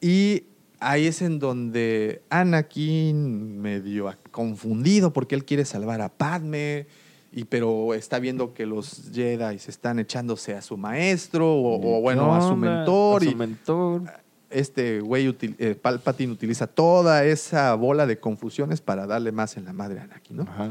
Y 0.00 0.44
ahí 0.90 1.06
es 1.06 1.22
en 1.22 1.38
donde 1.38 2.22
Anakin 2.30 3.60
medio 3.60 4.12
confundido 4.30 5.12
porque 5.12 5.34
él 5.34 5.44
quiere 5.44 5.64
salvar 5.64 6.00
a 6.00 6.08
Padme, 6.08 6.86
y, 7.32 7.44
pero 7.44 7.92
está 7.94 8.18
viendo 8.18 8.54
que 8.54 8.64
los 8.66 9.10
Jedi 9.12 9.58
se 9.58 9.70
están 9.70 9.98
echándose 9.98 10.54
a 10.54 10.62
su 10.62 10.76
maestro 10.76 11.52
o, 11.52 11.76
o, 11.76 11.80
¿Qué 11.80 12.00
bueno, 12.00 12.34
a 12.34 12.40
su 12.40 12.56
mentor. 12.56 13.22
A 13.22 13.24
su 13.24 13.30
y 13.30 13.34
mentor. 13.34 14.02
este 14.48 15.00
güey, 15.00 15.26
util- 15.28 15.56
eh, 15.58 15.74
Palpatine 15.74 16.32
utiliza 16.32 16.66
toda 16.66 17.24
esa 17.24 17.74
bola 17.74 18.06
de 18.06 18.18
confusiones 18.18 18.80
para 18.80 19.06
darle 19.06 19.32
más 19.32 19.56
en 19.56 19.64
la 19.66 19.72
madre 19.72 20.00
a 20.00 20.04
Anakin, 20.04 20.36
¿no? 20.38 20.42
Ajá. 20.44 20.70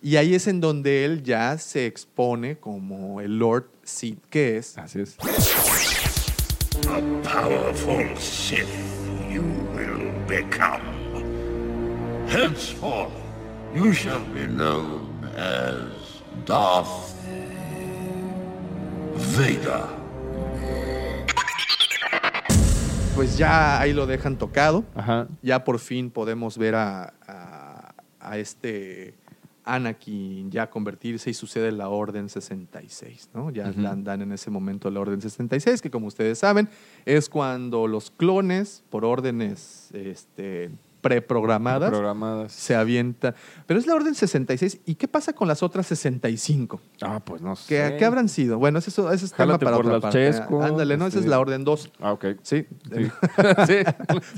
Y 0.00 0.14
ahí 0.14 0.34
es 0.36 0.46
en 0.46 0.60
donde 0.60 1.04
él 1.04 1.24
ya 1.24 1.58
se 1.58 1.86
expone 1.86 2.56
como 2.58 3.20
el 3.20 3.38
Lord 3.38 3.68
Sith 3.82 4.20
que 4.30 4.58
es. 4.58 4.78
Así 4.78 5.00
es. 5.00 5.16
A 6.86 7.00
powerful 7.24 8.16
Sith 8.16 8.66
become. 10.28 10.82
Henceforth, 12.28 13.12
you 13.74 13.92
shall 13.92 14.20
be 14.34 14.46
known 14.46 15.24
as 15.36 16.22
Darth 16.44 17.14
Vader. 19.36 19.86
Pues 23.14 23.36
ya 23.36 23.80
ahí 23.80 23.92
lo 23.92 24.06
dejan 24.06 24.36
tocado. 24.36 24.84
Ajá. 24.94 25.26
Ya 25.42 25.64
por 25.64 25.78
fin 25.80 26.10
podemos 26.10 26.56
ver 26.56 26.74
a, 26.76 27.12
a- 27.26 27.94
a 28.20 28.38
este 28.38 29.14
Anakin 29.74 30.50
ya 30.50 30.70
convertirse 30.70 31.30
y 31.30 31.34
sucede 31.34 31.72
la 31.72 31.88
Orden 31.88 32.28
66, 32.28 33.30
¿no? 33.34 33.50
Ya 33.50 33.68
Ujú. 33.70 33.80
la 33.80 33.94
dan 33.94 34.22
en 34.22 34.32
ese 34.32 34.50
momento 34.50 34.90
la 34.90 35.00
Orden 35.00 35.20
66, 35.20 35.82
que 35.82 35.90
como 35.90 36.06
ustedes 36.06 36.38
saben, 36.38 36.68
es 37.04 37.28
cuando 37.28 37.86
los 37.86 38.10
clones, 38.10 38.82
por 38.88 39.04
órdenes 39.04 39.90
este, 39.92 40.70
preprogramadas, 41.08 41.90
Programadas. 41.90 42.52
se 42.52 42.74
avientan. 42.74 43.34
Pero 43.66 43.80
es 43.80 43.86
la 43.86 43.94
Orden 43.94 44.14
66. 44.14 44.80
¿Y 44.86 44.94
qué 44.96 45.08
pasa 45.08 45.32
con 45.32 45.48
las 45.48 45.62
otras 45.62 45.86
65? 45.86 46.80
Ah, 47.02 47.20
pues 47.24 47.40
no 47.42 47.56
sé. 47.56 47.66
¿Qué, 47.68 47.96
qué 47.98 48.04
habrán 48.04 48.28
sido? 48.28 48.58
Bueno, 48.58 48.78
ese, 48.78 48.90
es- 48.90 48.98
ese 48.98 49.24
es 49.26 49.32
tema 49.32 49.58
para 49.58 49.76
por 49.76 49.86
otra 49.86 49.92
los 49.94 50.02
parte. 50.02 50.18
chescos, 50.30 50.64
Ándale, 50.64 50.96
no, 50.96 51.06
esa 51.06 51.18
es 51.18 51.24
este- 51.24 51.30
la 51.30 51.40
Orden 51.40 51.64
2. 51.64 51.90
Ah, 52.00 52.12
ok. 52.12 52.24
Sí. 52.42 52.66
Sí. 52.94 53.04
sí. 53.66 53.74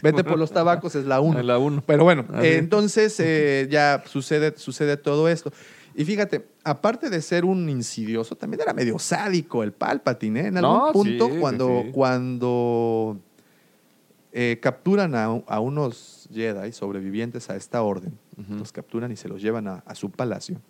Vete 0.03 0.25
por 0.25 0.39
los 0.39 0.51
tabacos, 0.53 0.95
es 0.95 1.05
la 1.07 1.21
1. 1.21 1.43
La 1.43 1.59
uno. 1.59 1.83
Pero 1.87 2.05
bueno, 2.05 2.25
eh, 2.43 2.57
entonces 2.59 3.19
eh, 3.21 3.69
ya 3.71 4.03
sucede, 4.07 4.55
sucede 4.57 4.97
todo 4.97 5.29
esto. 5.29 5.53
Y 5.95 6.05
fíjate, 6.05 6.47
aparte 6.63 7.11
de 7.11 7.21
ser 7.21 7.45
un 7.45 7.69
insidioso, 7.69 8.37
también 8.37 8.61
era 8.63 8.73
medio 8.73 8.99
sádico 9.01 9.65
el 9.65 9.73
Palpatine. 9.73 10.41
¿eh? 10.41 10.47
En 10.47 10.57
algún 10.59 10.73
No, 10.87 10.93
punto, 10.93 11.29
sí, 11.29 11.37
cuando, 11.41 11.83
sí. 11.85 11.91
cuando 11.93 13.17
eh, 14.33 14.59
capturan 14.63 15.15
a, 15.17 15.25
a 15.25 15.59
unos 15.61 16.20
Jedi 16.32 16.73
sobrevivientes 16.73 17.51
a 17.51 17.57
esta 17.57 17.82
orden, 17.82 18.19
los 18.48 18.73
capturan 18.73 19.11
y 19.12 19.16
se 19.16 19.28
los 19.28 19.43
llevan 19.43 19.69
a, 19.69 19.74
a 19.86 19.94
su 19.94 20.11
palacio, 20.11 20.61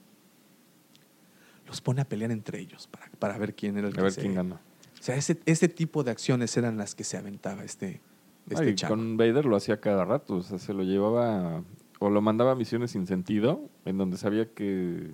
los 1.66 1.80
pone 1.80 2.00
a 2.00 2.04
pelear 2.04 2.30
entre 2.30 2.58
ellos 2.60 2.86
para, 2.88 3.08
para 3.18 3.38
ver 3.38 3.54
quién 3.54 3.76
era 3.76 3.88
el 3.88 3.94
A 3.94 3.96
que 3.96 4.02
ver 4.02 4.12
se- 4.12 4.20
quién 4.22 4.34
gana. 4.34 4.60
O 4.98 5.02
sea, 5.02 5.16
ese, 5.16 5.38
ese 5.46 5.68
tipo 5.68 6.04
de 6.04 6.10
acciones 6.10 6.54
eran 6.56 6.76
las 6.76 6.94
que 6.94 7.04
se 7.04 7.16
aventaba 7.16 7.64
este, 7.64 8.00
este 8.50 8.64
Ay, 8.64 8.74
chavo. 8.74 8.94
con 8.96 9.16
Vader 9.16 9.46
lo 9.46 9.56
hacía 9.56 9.80
cada 9.80 10.04
rato, 10.04 10.36
o 10.36 10.42
sea, 10.42 10.58
se 10.58 10.74
lo 10.74 10.82
llevaba 10.82 11.62
o 12.00 12.10
lo 12.10 12.20
mandaba 12.20 12.52
a 12.52 12.54
misiones 12.54 12.90
sin 12.90 13.06
sentido, 13.06 13.62
en 13.84 13.96
donde 13.98 14.16
sabía 14.18 14.50
que 14.52 15.10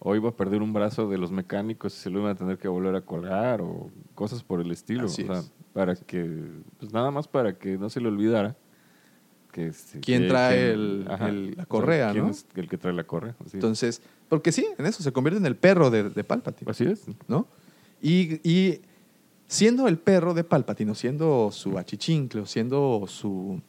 o 0.00 0.14
iba 0.14 0.28
a 0.28 0.36
perder 0.36 0.62
un 0.62 0.72
brazo 0.72 1.08
de 1.08 1.18
los 1.18 1.32
mecánicos 1.32 1.92
y 1.94 1.98
se 1.98 2.08
lo 2.08 2.20
iban 2.20 2.30
a 2.30 2.34
tener 2.36 2.56
que 2.56 2.68
volver 2.68 2.94
a 2.94 3.00
colgar 3.02 3.60
o 3.60 3.90
cosas 4.14 4.42
por 4.44 4.60
el 4.60 4.70
estilo. 4.70 5.06
Así 5.06 5.24
o 5.24 5.26
sea, 5.26 5.38
es. 5.40 5.52
para 5.72 5.96
que, 5.96 6.46
pues 6.78 6.92
nada 6.92 7.10
más 7.10 7.26
para 7.26 7.58
que 7.58 7.76
no 7.78 7.90
se 7.90 8.00
le 8.00 8.08
olvidara 8.08 8.56
que 9.52 9.68
este, 9.68 10.00
¿Quién 10.00 10.22
que- 10.22 10.28
trae 10.28 10.56
que- 10.56 10.70
el- 10.72 11.06
ajá, 11.10 11.28
el- 11.28 11.46
la 11.46 11.52
o 11.52 11.56
sea, 11.56 11.66
correa, 11.66 12.12
quién 12.12 12.24
no? 12.24 12.30
es 12.30 12.46
el 12.54 12.68
que 12.68 12.78
trae 12.78 12.92
la 12.92 13.04
correa. 13.04 13.34
así. 13.44 13.50
Entonces, 13.56 14.02
porque 14.28 14.52
sí, 14.52 14.66
en 14.78 14.86
eso 14.86 15.02
se 15.02 15.10
convierte 15.12 15.38
en 15.38 15.46
el 15.46 15.56
perro 15.56 15.90
de, 15.90 16.10
de 16.10 16.24
Palpatine. 16.24 16.70
Así 16.70 16.84
es. 16.84 17.04
¿no? 17.28 17.46
Y, 18.02 18.40
y 18.48 18.80
siendo 19.46 19.88
el 19.88 19.98
perro 19.98 20.34
de 20.34 20.44
Palpatine, 20.44 20.90
o 20.90 20.94
siendo 20.94 21.50
su 21.52 21.78
achichincle, 21.78 22.42
o 22.42 22.46
siendo 22.46 23.04
su. 23.06 23.60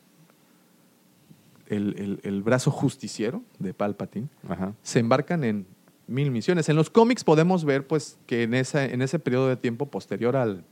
El, 1.68 1.95
el- 1.99 2.19
el 2.23 2.41
brazo 2.41 2.72
justiciero 2.72 3.43
de 3.60 3.73
Palpatine, 3.76 4.27
Ajá. 4.47 4.73
se 4.81 4.97
embarcan 4.99 5.43
en 5.43 5.68
mil 6.07 6.31
misiones. 6.31 6.68
En 6.68 6.76
los 6.76 6.89
cómics 6.89 7.23
podemos 7.23 7.64
ver 7.64 7.85
pues, 7.85 8.18
que 8.26 8.41
en, 8.43 8.56
esa, 8.56 8.84
en 8.85 9.03
ese 9.03 9.19
periodo 9.19 9.47
de 9.47 9.56
tiempo 9.56 9.85
posterior 9.85 10.35
al, 10.35 10.64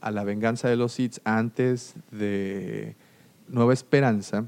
a 0.00 0.10
la 0.10 0.24
venganza 0.24 0.68
de 0.68 0.76
los 0.76 0.92
Sith, 0.92 1.18
antes 1.24 1.94
de 2.10 2.96
Nueva 3.48 3.72
Esperanza, 3.72 4.46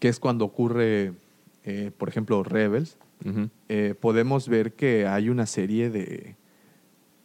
que 0.00 0.08
es 0.08 0.20
cuando 0.20 0.44
ocurre, 0.44 1.12
eh, 1.64 1.90
por 1.96 2.08
ejemplo, 2.08 2.42
Rebels, 2.42 2.96
eh, 3.68 3.94
podemos 4.00 4.48
ver 4.48 4.72
que 4.74 5.06
hay 5.06 5.28
una 5.28 5.46
serie 5.46 5.90
de 5.90 6.36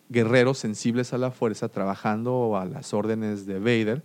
guerreros 0.10 0.58
sensibles 0.58 1.14
a 1.14 1.18
la 1.18 1.32
fuerza 1.32 1.70
trabajando 1.70 2.58
a 2.58 2.66
las 2.66 2.94
órdenes 2.94 3.46
de 3.46 3.60
Vader, 3.60 4.04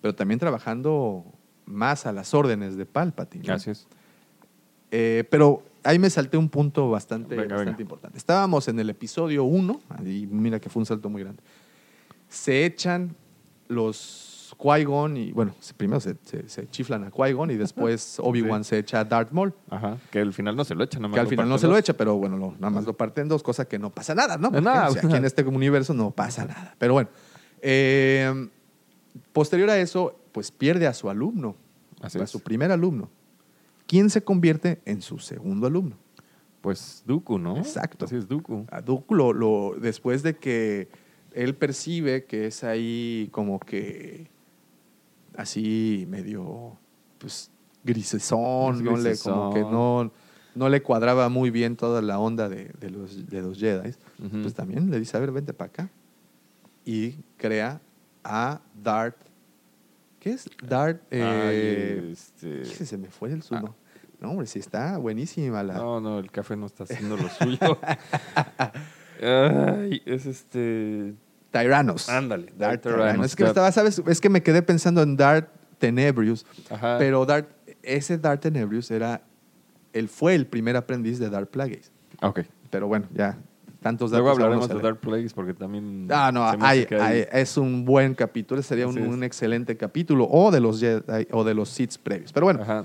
pero 0.00 0.14
también 0.14 0.38
trabajando 0.38 1.24
más 1.64 2.06
a 2.06 2.12
las 2.12 2.34
órdenes 2.34 2.76
de 2.76 2.86
Palpatine. 2.86 3.54
es. 3.54 3.86
Eh, 4.90 5.24
pero 5.30 5.62
ahí 5.84 5.98
me 5.98 6.10
salté 6.10 6.36
un 6.36 6.48
punto 6.48 6.90
bastante, 6.90 7.34
Venga, 7.34 7.54
bastante 7.54 7.70
venga. 7.70 7.82
importante. 7.82 8.18
Estábamos 8.18 8.68
en 8.68 8.78
el 8.78 8.90
episodio 8.90 9.44
1, 9.44 9.80
y 10.04 10.26
mira 10.26 10.60
que 10.60 10.68
fue 10.68 10.80
un 10.80 10.86
salto 10.86 11.08
muy 11.08 11.22
grande. 11.22 11.42
Se 12.28 12.64
echan 12.66 13.14
los 13.68 14.31
Qui-Gon 14.58 15.16
y, 15.16 15.32
bueno, 15.32 15.54
primero 15.76 16.00
se, 16.00 16.16
se- 16.24 16.48
se 16.48 16.68
chiflan 16.68 17.04
a 17.04 17.10
Qui-Gon 17.10 17.50
y 17.50 17.56
después 17.56 18.18
Obi-Wan 18.20 18.64
se 18.64 18.78
echa 18.78 19.00
a 19.00 19.04
Darth 19.04 19.32
Maul. 19.32 19.52
Ajá. 19.70 19.98
Que 20.10 20.20
al 20.20 20.32
final 20.32 20.54
no 20.56 20.64
se 20.64 20.74
lo 20.74 20.84
echa, 20.84 20.98
nada 20.98 21.08
más 21.08 21.14
Que 21.16 21.20
al 21.20 21.26
final 21.28 21.48
no 21.48 21.58
se 21.58 21.66
lo 21.66 21.76
echa, 21.76 21.94
pero 21.94 22.16
bueno, 22.16 22.36
lo- 22.36 22.52
nada 22.52 22.70
más 22.70 22.84
lo 22.84 22.92
parten 22.96 23.28
dos, 23.28 23.42
cosa 23.42 23.66
que 23.66 23.78
no 23.78 23.90
pasa 23.90 24.14
nada, 24.14 24.36
¿no? 24.36 24.50
Porque, 24.50 24.64
nada. 24.64 24.88
o 24.88 24.92
sea, 24.92 25.02
aquí 25.04 25.16
en 25.16 25.24
este 25.24 25.42
universo 25.42 25.94
no 25.94 26.10
pasa 26.10 26.44
nada. 26.44 26.74
Pero 26.78 26.92
bueno, 26.94 27.08
eh, 27.60 28.48
posterior 29.32 29.70
a 29.70 29.78
eso, 29.78 30.16
pues 30.32 30.50
pierde 30.50 30.86
a 30.86 30.94
su 30.94 31.08
alumno, 31.10 31.56
Así 32.00 32.18
a 32.18 32.24
es. 32.24 32.30
su 32.30 32.40
primer 32.40 32.70
alumno. 32.72 33.08
¿Quién 33.86 34.10
se 34.10 34.22
convierte 34.22 34.80
en 34.84 35.02
su 35.02 35.18
segundo 35.18 35.66
alumno? 35.66 35.96
Pues 36.60 37.02
Dooku, 37.06 37.38
¿no? 37.38 37.56
Exacto. 37.58 38.04
Así 38.04 38.16
es 38.16 38.28
Dooku. 38.28 38.66
A 38.70 38.80
Dooku 38.80 39.14
lo, 39.14 39.32
lo- 39.32 39.74
después 39.80 40.22
de 40.22 40.36
que 40.36 40.88
él 41.34 41.54
percibe 41.54 42.24
que 42.24 42.46
es 42.46 42.62
ahí 42.64 43.28
como 43.32 43.58
que 43.58 44.30
así 45.36 46.06
medio 46.08 46.76
pues 47.18 47.50
grisesón, 47.84 48.76
Es 48.76 48.82
no 48.82 48.96
le, 48.96 49.16
como 49.18 49.54
que 49.54 49.60
no, 49.60 50.12
no 50.54 50.68
le 50.68 50.82
cuadraba 50.82 51.28
muy 51.28 51.50
bien 51.50 51.76
toda 51.76 52.02
la 52.02 52.18
onda 52.18 52.48
de, 52.48 52.72
de 52.80 52.90
los, 52.90 53.28
de 53.28 53.42
los 53.42 53.58
Jedi, 53.58 53.92
pues 54.42 54.54
también 54.54 54.90
le 54.90 54.98
dice, 54.98 55.16
a 55.16 55.20
ver, 55.20 55.32
vente 55.32 55.52
para 55.52 55.68
acá. 55.68 55.90
Y 56.84 57.12
crea 57.36 57.80
a 58.24 58.60
Darth. 58.82 59.16
¿Qué 60.18 60.30
es? 60.30 60.48
Darth. 60.62 61.00
eh, 61.10 61.22
Ay, 61.22 62.12
este... 62.12 62.62
¿qué 62.62 62.84
se 62.86 62.98
me 62.98 63.08
fue 63.08 63.32
el 63.32 63.42
sumo. 63.42 63.74
No, 64.20 64.30
hombre, 64.30 64.46
sí 64.46 64.60
está 64.60 64.98
buenísima 64.98 65.62
la. 65.64 65.74
No, 65.74 66.00
no, 66.00 66.18
el 66.20 66.30
café 66.30 66.56
no 66.56 66.66
está 66.66 66.84
haciendo 66.84 67.16
lo 67.16 67.28
suyo. 67.28 67.58
Ay, 69.22 70.02
es 70.04 70.26
este... 70.26 71.14
Tyrannos. 71.52 72.08
Ándale, 72.08 72.52
Darth 72.58 72.82
Tyrannos. 72.82 73.26
Es 73.26 73.36
que 73.36 73.44
estaba, 73.44 73.70
¿sabes? 73.70 74.02
Es 74.06 74.20
que 74.20 74.28
me 74.28 74.42
quedé 74.42 74.62
pensando 74.62 75.02
en 75.02 75.16
Darth 75.16 75.48
Tenebrius. 75.78 76.44
Ajá. 76.70 76.96
Pero 76.98 77.24
Darth, 77.26 77.48
ese 77.82 78.18
Darth 78.18 78.40
Tenebrius 78.40 78.90
era. 78.90 79.22
Él 79.92 80.08
fue 80.08 80.34
el 80.34 80.46
primer 80.46 80.76
aprendiz 80.76 81.18
de 81.18 81.28
Darth 81.28 81.50
Plagueis. 81.50 81.92
Ok. 82.22 82.40
Pero 82.70 82.88
bueno, 82.88 83.06
ya. 83.14 83.36
Tantos 83.82 84.10
datos. 84.10 84.24
Luego 84.24 84.30
hablaremos 84.44 84.68
de. 84.68 84.80
Dark 84.80 85.00
Plagueis 85.00 85.34
porque 85.34 85.52
también... 85.54 86.06
Ah, 86.10 86.30
no, 86.32 86.44
hay- 86.64 86.86
hay- 87.00 87.26
es 87.32 87.56
un 87.56 87.84
buen 87.84 88.14
capítulo. 88.14 88.62
Sería 88.62 88.86
un, 88.86 88.96
un 88.96 89.24
excelente 89.24 89.76
capítulo. 89.76 90.26
O 90.30 90.50
de 90.52 90.60
los 90.60 90.80
Jedi, 90.80 91.26
o 91.32 91.42
de 91.44 91.52
los 91.52 91.68
Sith 91.68 91.96
previos. 92.02 92.32
Pero 92.32 92.46
bueno, 92.46 92.62
Ajá. 92.62 92.84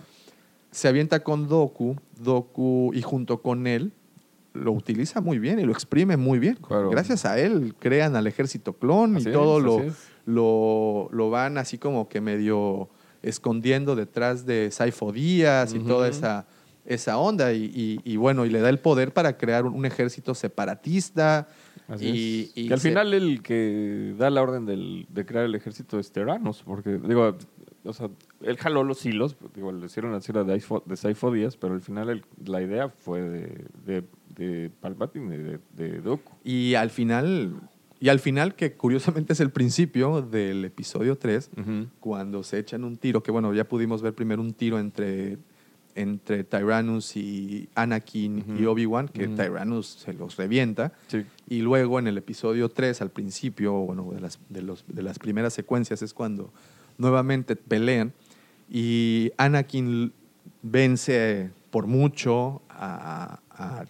se 0.72 0.88
avienta 0.88 1.22
con 1.24 1.48
Doku. 1.48 1.96
Doku, 2.20 2.92
y 2.96 3.02
junto 3.04 3.42
con 3.44 3.68
él, 3.68 3.94
lo 4.58 4.72
utiliza 4.72 5.22
muy 5.22 5.40
bien 5.40 5.60
y 5.60 5.64
lo 5.64 5.72
exprime 5.72 6.18
muy 6.18 6.40
bien. 6.40 6.56
Claro. 6.56 6.90
Gracias 6.90 7.26
a 7.26 7.40
él 7.40 7.74
crean 7.80 8.16
al 8.16 8.28
ejército 8.28 8.74
clon 8.74 9.18
Así 9.18 9.30
y 9.30 9.32
todo 9.32 9.60
lo, 9.60 9.82
lo, 10.26 11.10
lo 11.12 11.30
van 11.30 11.58
así 11.58 11.78
como 11.78 12.10
que 12.10 12.22
medio 12.22 12.90
escondiendo 13.22 13.96
detrás 13.96 14.46
de 14.46 14.70
Saifo 14.72 15.12
Díaz 15.12 15.74
y 15.74 15.80
toda 15.80 16.08
esa, 16.08 16.46
esa 16.86 17.18
onda. 17.18 17.54
Y, 17.54 17.72
y- 17.74 18.00
y 18.04 18.18
bueno, 18.18 18.46
y 18.46 18.50
le 18.50 18.60
da 18.60 18.70
el 18.70 18.80
poder 18.80 19.14
para 19.14 19.38
crear 19.38 19.66
un, 19.66 19.74
un 19.74 19.86
ejército 19.86 20.36
separatista. 20.36 21.48
Así 21.88 22.06
y, 22.06 22.42
es. 22.44 22.52
y 22.58 22.68
que 22.68 22.74
al 22.74 22.80
se- 22.80 22.90
final 22.90 23.14
el 23.14 23.42
que 23.42 24.14
da 24.18 24.30
la 24.30 24.42
orden 24.42 24.66
del- 24.66 25.08
de 25.10 25.26
crear 25.26 25.46
el 25.46 25.56
ejército 25.56 26.00
es 26.00 26.12
Terranos, 26.12 26.64
porque, 26.66 27.00
digo, 27.08 27.38
o 27.86 27.94
sea, 27.94 28.10
él 28.42 28.58
jaló 28.58 28.84
los 28.84 29.06
hilos, 29.06 29.38
digo, 29.56 29.72
le 29.72 29.86
hicieron 29.86 30.12
la 30.12 30.20
Saifo- 30.20 30.84
de 30.86 30.98
Saifo 30.98 31.32
Díaz, 31.32 31.56
pero 31.56 31.74
al 31.74 31.82
final 31.82 32.10
el- 32.10 32.26
la 32.46 32.62
idea 32.62 32.90
fue 32.90 33.22
de, 33.22 33.66
de, 33.86 34.04
de 34.38 34.70
Palpatine, 34.80 35.38
de, 35.38 35.60
de 35.76 36.02
Dooku. 36.02 36.32
Y 36.44 36.76
al 36.76 36.90
final, 36.90 37.60
y 38.00 38.10
al 38.10 38.20
final, 38.20 38.56
que 38.56 38.74
curiosamente 38.74 39.34
es 39.34 39.40
el 39.40 39.50
principio 39.50 40.22
del 40.22 40.66
episodio 40.66 41.18
3, 41.18 41.50
Ujú. 41.58 41.88
cuando 42.00 42.44
se 42.44 42.60
echan 42.60 42.84
un 42.84 42.98
tiro, 42.98 43.24
que 43.24 43.32
bueno, 43.32 43.54
ya 43.54 43.64
pudimos 43.68 44.02
ver 44.02 44.14
primero 44.14 44.42
un 44.42 44.54
tiro 44.54 44.78
entre, 44.80 45.38
entre 45.96 46.44
Tyrannus 46.44 47.18
y 47.18 47.68
Anakin 47.74 48.46
y. 48.60 48.66
Obi-Wan, 48.66 49.08
que 49.08 49.26
Ujú. 49.28 49.36
Tyrannus 49.36 49.88
se 49.88 50.14
los 50.14 50.36
revienta. 50.38 50.94
Sí. 51.08 51.26
Y 51.50 51.62
luego 51.62 51.98
en 51.98 52.06
el 52.08 52.18
episodio 52.18 52.70
3, 52.70 53.02
al 53.02 53.10
principio, 53.10 53.74
bueno, 53.74 54.12
de 54.14 54.22
las, 54.22 54.40
de, 54.50 54.62
los, 54.62 54.86
de 54.88 55.02
las 55.02 55.18
primeras 55.18 55.54
secuencias, 55.54 56.02
es 56.04 56.14
cuando 56.14 56.54
nuevamente 57.00 57.56
pelean 57.56 58.14
y 58.70 59.32
Anakin 59.38 60.12
vence 60.62 61.50
por 61.70 61.88
mucho 61.88 62.62
a, 62.70 63.40
a- 63.58 63.86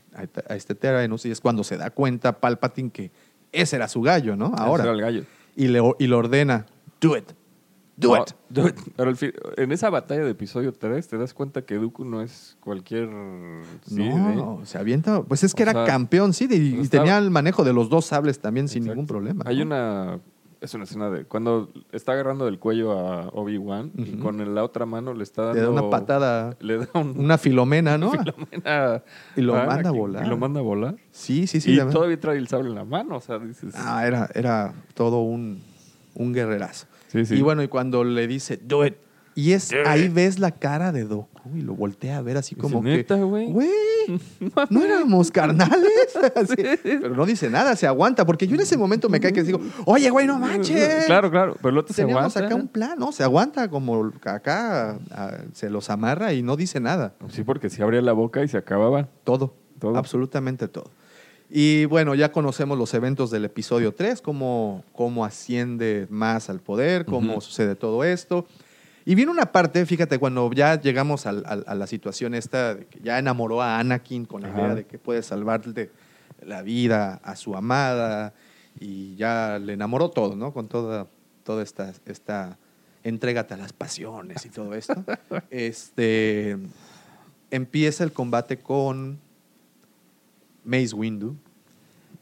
a- 0.50 0.56
este 0.56 0.76
Tyrannus 0.76 1.26
y 1.26 1.32
es 1.32 1.42
cuando 1.42 1.64
se 1.64 1.78
da 1.78 1.90
cuenta 1.90 2.40
Palpatine 2.40 2.90
que 2.92 3.12
ese 3.52 3.76
era 3.76 3.88
su 3.88 4.02
gallo, 4.02 4.36
¿no? 4.36 4.54
Ahora. 4.58 4.84
Ese 4.84 4.90
era 4.90 4.92
el 4.94 5.02
gallo. 5.02 5.24
Y 5.56 5.68
le, 5.68 5.82
y 6.00 6.08
le 6.08 6.16
ordena, 6.16 6.66
do 7.02 7.18
it, 7.18 7.32
do 7.96 8.16
No, 8.16 8.22
it. 8.22 8.30
do 8.50 8.68
it. 8.68 8.76
Pero 8.96 9.10
al 9.10 9.16
fin- 9.18 9.34
en 9.58 9.72
esa 9.72 9.90
batalla 9.90 10.24
de 10.24 10.32
episodio 10.32 10.72
3 10.72 11.08
te 11.08 11.18
das 11.18 11.34
cuenta 11.34 11.64
que 11.64 11.76
Dooku 11.76 12.06
no 12.06 12.22
es 12.22 12.58
cualquier... 12.60 13.10
sí, 13.86 13.96
no, 14.10 14.60
¿eh? 14.62 14.66
se 14.66 14.78
avienta. 14.78 15.24
Pues 15.24 15.44
es 15.44 15.56
que 15.56 15.64
O 15.64 15.66
era 15.66 15.74
sea, 15.74 15.86
campeón, 15.86 16.34
sí, 16.34 16.46
de- 16.48 16.58
y 16.58 16.80
estaba- 16.82 17.04
tenía 17.06 17.18
el 17.18 17.32
manejo 17.32 17.64
de 17.64 17.74
los 17.74 17.90
dos 17.90 18.06
sables 18.06 18.40
también 18.40 18.68
sin 18.68 18.84
ningún 18.86 19.08
problema. 19.08 19.44
Hay 19.48 19.58
¿no? 19.58 19.64
una. 19.66 20.20
Es 20.60 20.74
una 20.74 20.86
escena 20.86 21.10
de. 21.12 21.26
Cuando 21.26 21.70
está 21.92 22.14
agarrando 22.14 22.46
del 22.46 22.58
cuello 22.58 22.92
a 22.94 23.28
Obi-Wan 23.30 23.92
y 23.96 24.14
con 24.18 24.56
la 24.56 24.64
otra 24.64 24.86
mano 24.86 25.14
le 25.14 25.24
está 25.24 25.44
dando. 25.46 25.56
Le 25.60 25.62
da 25.62 25.70
una 25.72 25.90
patada, 25.90 26.56
Le 26.60 26.78
da 26.80 26.88
un- 26.96 27.14
una 27.20 27.38
filomena, 27.38 27.98
¿no? 27.98 28.12
filomena 28.12 29.04
Y 29.36 29.42
lo 29.42 29.56
a 29.56 29.66
manda 29.66 29.90
a 29.90 29.92
volar. 29.92 30.26
Y 30.26 30.30
lo 30.30 30.38
manda 30.38 30.60
a 30.60 30.64
volar. 30.64 30.96
Sí, 31.12 31.46
sí, 31.48 31.62
sí. 31.62 31.74
y 31.74 31.78
todavía 31.92 32.20
trae 32.20 32.38
el 32.38 32.48
sable 32.48 32.70
en 32.70 32.76
la 32.76 32.86
mano. 32.86 33.18
O 33.18 33.22
sea, 33.22 33.38
dices. 33.40 33.76
Ah, 33.78 34.08
era, 34.08 34.30
era 34.34 34.74
todo 34.96 35.20
un, 35.22 35.62
un 36.16 36.34
guerrerazo. 36.34 36.88
Sí, 37.10 37.26
sí. 37.26 37.36
Y 37.36 37.42
bueno, 37.42 37.62
y 37.62 37.68
cuando 37.68 38.04
le 38.04 38.26
dice, 38.28 38.58
do 38.62 38.86
it. 38.86 38.96
Y 39.38 39.52
es 39.52 39.72
ahí 39.86 40.10
ves 40.10 40.40
la 40.40 40.50
cara 40.50 40.92
de 40.92 41.04
Doku 41.04 41.30
y 41.56 41.62
lo 41.62 41.76
voltea 41.76 42.18
a 42.18 42.22
ver 42.24 42.38
así 42.38 42.56
como 42.56 42.82
que. 42.82 42.90
"Neta, 42.90 43.16
güey". 43.18 43.52
Güey, 43.52 43.70
no 44.72 44.84
éramos 44.84 45.30
carnales. 45.30 45.78
Así, 46.36 46.56
Pero 46.82 47.10
no 47.16 47.24
dice 47.26 47.48
nada, 47.48 47.76
se 47.76 47.86
aguanta. 47.86 48.26
Porque 48.26 48.48
yo 48.48 48.56
en 48.56 48.62
ese 48.62 48.78
momento 48.78 49.10
me 49.10 49.20
cae 49.20 49.32
que 49.34 49.44
digo, 49.44 49.60
oye, 49.86 50.10
güey, 50.10 50.26
no 50.26 50.40
manches. 50.40 51.06
Claro, 51.06 51.30
claro. 51.30 51.56
Pero 51.58 51.70
el 51.70 51.78
otro 51.78 51.94
se 51.94 52.02
aguanta. 52.02 52.40
acá 52.46 52.56
un 52.56 52.68
plan, 52.68 52.98
¿no? 52.98 53.12
Se 53.12 53.24
aguanta 53.24 53.70
como 53.70 54.12
acá, 54.24 54.98
a- 55.12 55.38
se 55.54 55.70
los 55.70 55.92
amarra 55.92 56.34
y 56.34 56.42
no 56.42 56.56
dice 56.58 56.80
nada. 56.80 57.14
Sí, 57.30 57.44
porque 57.44 57.70
si 57.70 57.84
abría 57.84 58.02
la 58.02 58.14
boca 58.14 58.44
y 58.44 58.48
se 58.48 58.58
acababa. 58.58 59.08
Todo, 59.24 59.54
Todo. 59.80 59.96
absolutamente 59.98 60.68
todo. 60.68 60.90
Y 61.50 61.86
bueno, 61.86 62.16
ya 62.16 62.32
conocemos 62.32 62.78
los 62.78 62.94
eventos 62.96 63.30
del 63.30 63.46
episodio 63.46 63.94
3, 63.94 64.22
cómo, 64.22 64.84
cómo 64.94 65.24
asciende 65.26 66.08
más 66.10 66.50
al 66.50 66.60
poder, 66.60 67.06
cómo 67.06 67.40
sucede 67.40 67.76
todo 67.76 68.04
esto. 68.04 68.48
Y 69.08 69.16
viene 69.16 69.32
una 69.32 69.54
parte, 69.54 69.86
fíjate, 69.86 70.20
cuando 70.20 70.52
ya 70.52 70.82
llegamos 70.82 71.28
a 71.28 71.32
la 71.32 71.88
situación 71.88 72.34
esta, 72.34 72.76
de 72.76 72.88
que 72.88 73.00
ya 73.00 73.18
enamoró 73.18 73.62
a 73.62 73.80
Anakin 73.80 74.26
con 74.26 74.42
la 74.42 74.50
Ajá. 74.50 74.60
idea 74.60 74.76
de 74.76 74.86
que 74.86 75.00
puede 75.00 75.24
salvarle 75.24 75.92
la 76.42 76.62
vida 76.62 77.22
a 77.24 77.38
su 77.38 77.56
amada 77.56 78.34
y 78.78 79.16
ya 79.16 79.60
le 79.60 79.72
enamoró 79.72 80.10
todo, 80.10 80.36
¿no? 80.36 80.52
Con 80.52 80.68
toda, 80.68 81.08
toda 81.46 81.64
esta, 81.64 81.94
esta 82.06 82.58
entrégate 83.02 83.54
a 83.54 83.58
las 83.58 83.72
pasiones 83.72 84.46
y 84.46 84.50
todo 84.50 84.74
esto. 84.76 85.02
este, 85.52 86.58
empieza 87.50 88.04
el 88.04 88.12
combate 88.12 88.60
con 88.60 89.20
Mace 90.66 90.94
Windu. 90.94 91.38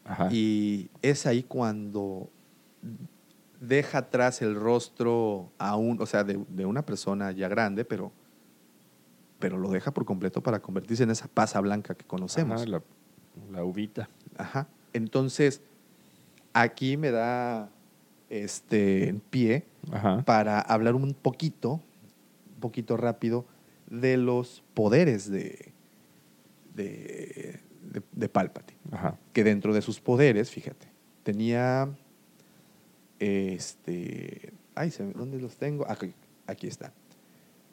Ajá. 0.04 0.30
Y 0.32 0.92
es 1.02 1.26
ahí 1.26 1.42
cuando 1.42 2.30
deja 3.68 4.00
atrás 4.00 4.42
el 4.42 4.56
rostro 4.56 5.52
aún, 5.58 6.02
o 6.02 6.06
sea, 6.06 6.24
de, 6.24 6.44
de 6.50 6.66
una 6.66 6.86
persona 6.86 7.32
ya 7.32 7.48
grande, 7.48 7.86
pero, 7.86 8.12
pero 9.40 9.58
lo 9.58 9.70
deja 9.70 9.94
por 9.94 10.06
completo 10.06 10.42
para 10.42 10.62
convertirse 10.62 11.04
en 11.04 11.12
esa 11.12 11.28
pasa 11.28 11.60
blanca 11.62 11.96
que 11.96 12.06
conocemos. 12.06 12.62
Ajá, 12.62 12.70
la, 12.70 12.82
la 13.52 13.64
uvita. 13.64 14.10
Ajá. 14.38 14.68
Entonces, 14.94 15.62
aquí 16.54 16.98
me 16.98 17.12
da 17.12 17.70
este 18.30 19.10
en 19.10 19.20
pie 19.20 19.66
Ajá. 19.92 20.24
para 20.26 20.60
hablar 20.60 20.96
un 20.96 21.14
poquito, 21.14 21.82
un 22.54 22.60
poquito 22.60 22.98
rápido, 22.98 23.46
de 23.90 24.18
los 24.18 24.64
poderes 24.74 25.30
de, 25.30 25.74
de, 26.74 27.60
de, 27.84 28.02
de 28.12 28.30
Palpatine. 28.30 28.80
Ajá. 28.92 29.18
Que 29.34 29.44
dentro 29.44 29.74
de 29.74 29.82
sus 29.82 30.00
poderes, 30.00 30.50
fíjate, 30.50 30.88
tenía 31.24 31.90
este. 33.20 34.54
Ay, 34.76 34.94
¿dónde 35.16 35.40
los 35.40 35.58
tengo? 35.58 35.90
Aquí, 35.90 36.14
aquí 36.48 36.68
está. 36.68 36.94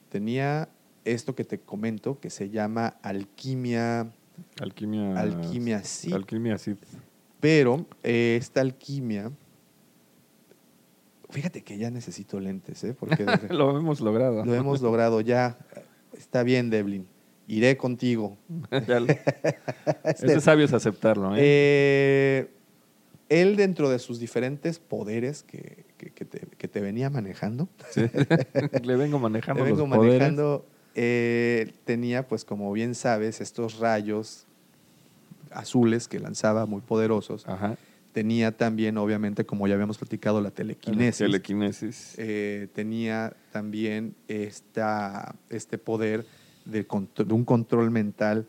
Tenía 0.08 0.68
esto 1.04 1.34
que 1.34 1.44
te 1.44 1.58
comento 1.58 2.20
que 2.20 2.30
se 2.30 2.50
llama 2.50 2.96
alquimia. 3.02 4.12
Alquimia. 4.60 5.18
Alquimia 5.18 5.82
Sith. 5.84 6.14
Alquimia 6.14 6.58
Sith. 6.58 6.78
Pero 7.40 7.86
eh, 8.02 8.36
esta 8.40 8.60
alquimia. 8.60 9.32
Fíjate 11.30 11.62
que 11.62 11.78
ya 11.78 11.90
necesito 11.90 12.38
lentes, 12.40 12.84
¿eh? 12.84 12.94
Porque 12.94 13.24
Lo 13.50 13.76
hemos 13.76 14.00
logrado. 14.00 14.44
lo 14.44 14.54
hemos 14.54 14.80
logrado 14.80 15.20
ya. 15.20 15.58
Está 16.12 16.42
bien, 16.42 16.70
Devlin. 16.70 17.06
Iré 17.48 17.76
contigo. 17.76 18.36
Este, 20.04 20.26
Es 20.26 20.34
de 20.34 20.40
sabios 20.40 20.72
aceptarlo, 20.72 21.34
¿eh? 21.34 21.38
eh, 21.40 22.50
él, 23.40 23.56
dentro 23.56 23.88
de 23.90 23.98
sus 23.98 24.18
diferentes 24.18 24.78
poderes 24.78 25.42
que, 25.42 25.84
que- 25.96 26.10
que 26.10 26.24
te, 26.24 26.40
que 26.58 26.68
te 26.68 26.80
venía 26.80 27.08
manejando, 27.10 27.68
Sí. 27.90 28.02
Le 28.82 28.96
vengo 28.96 29.18
manejando 29.18 29.64
le 29.64 29.70
vengo 29.72 29.86
los 29.86 29.96
poderes. 29.96 30.18
manejando, 30.20 30.66
eh, 30.94 31.72
tenía, 31.84 32.26
pues, 32.28 32.44
como 32.44 32.72
bien 32.72 32.94
sabes, 32.94 33.40
estos 33.40 33.78
rayos 33.78 34.46
azules 35.50 36.08
que 36.08 36.18
lanzaba 36.18 36.66
muy 36.66 36.80
poderosos. 36.80 37.46
Ajá. 37.46 37.76
Tenía 38.12 38.52
también, 38.56 38.98
obviamente, 38.98 39.44
como 39.46 39.66
ya 39.66 39.74
habíamos 39.74 39.96
platicado, 39.98 40.40
la 40.40 40.50
telequinesis. 40.50 41.18
Telequinesis. 41.18 42.14
Eh, 42.18 42.68
tenía 42.74 43.34
también 43.52 44.14
esta, 44.28 45.34
este 45.48 45.78
poder 45.78 46.26
de, 46.66 46.82
de 46.84 47.32
un 47.34 47.44
control 47.44 47.90
mental 47.90 48.46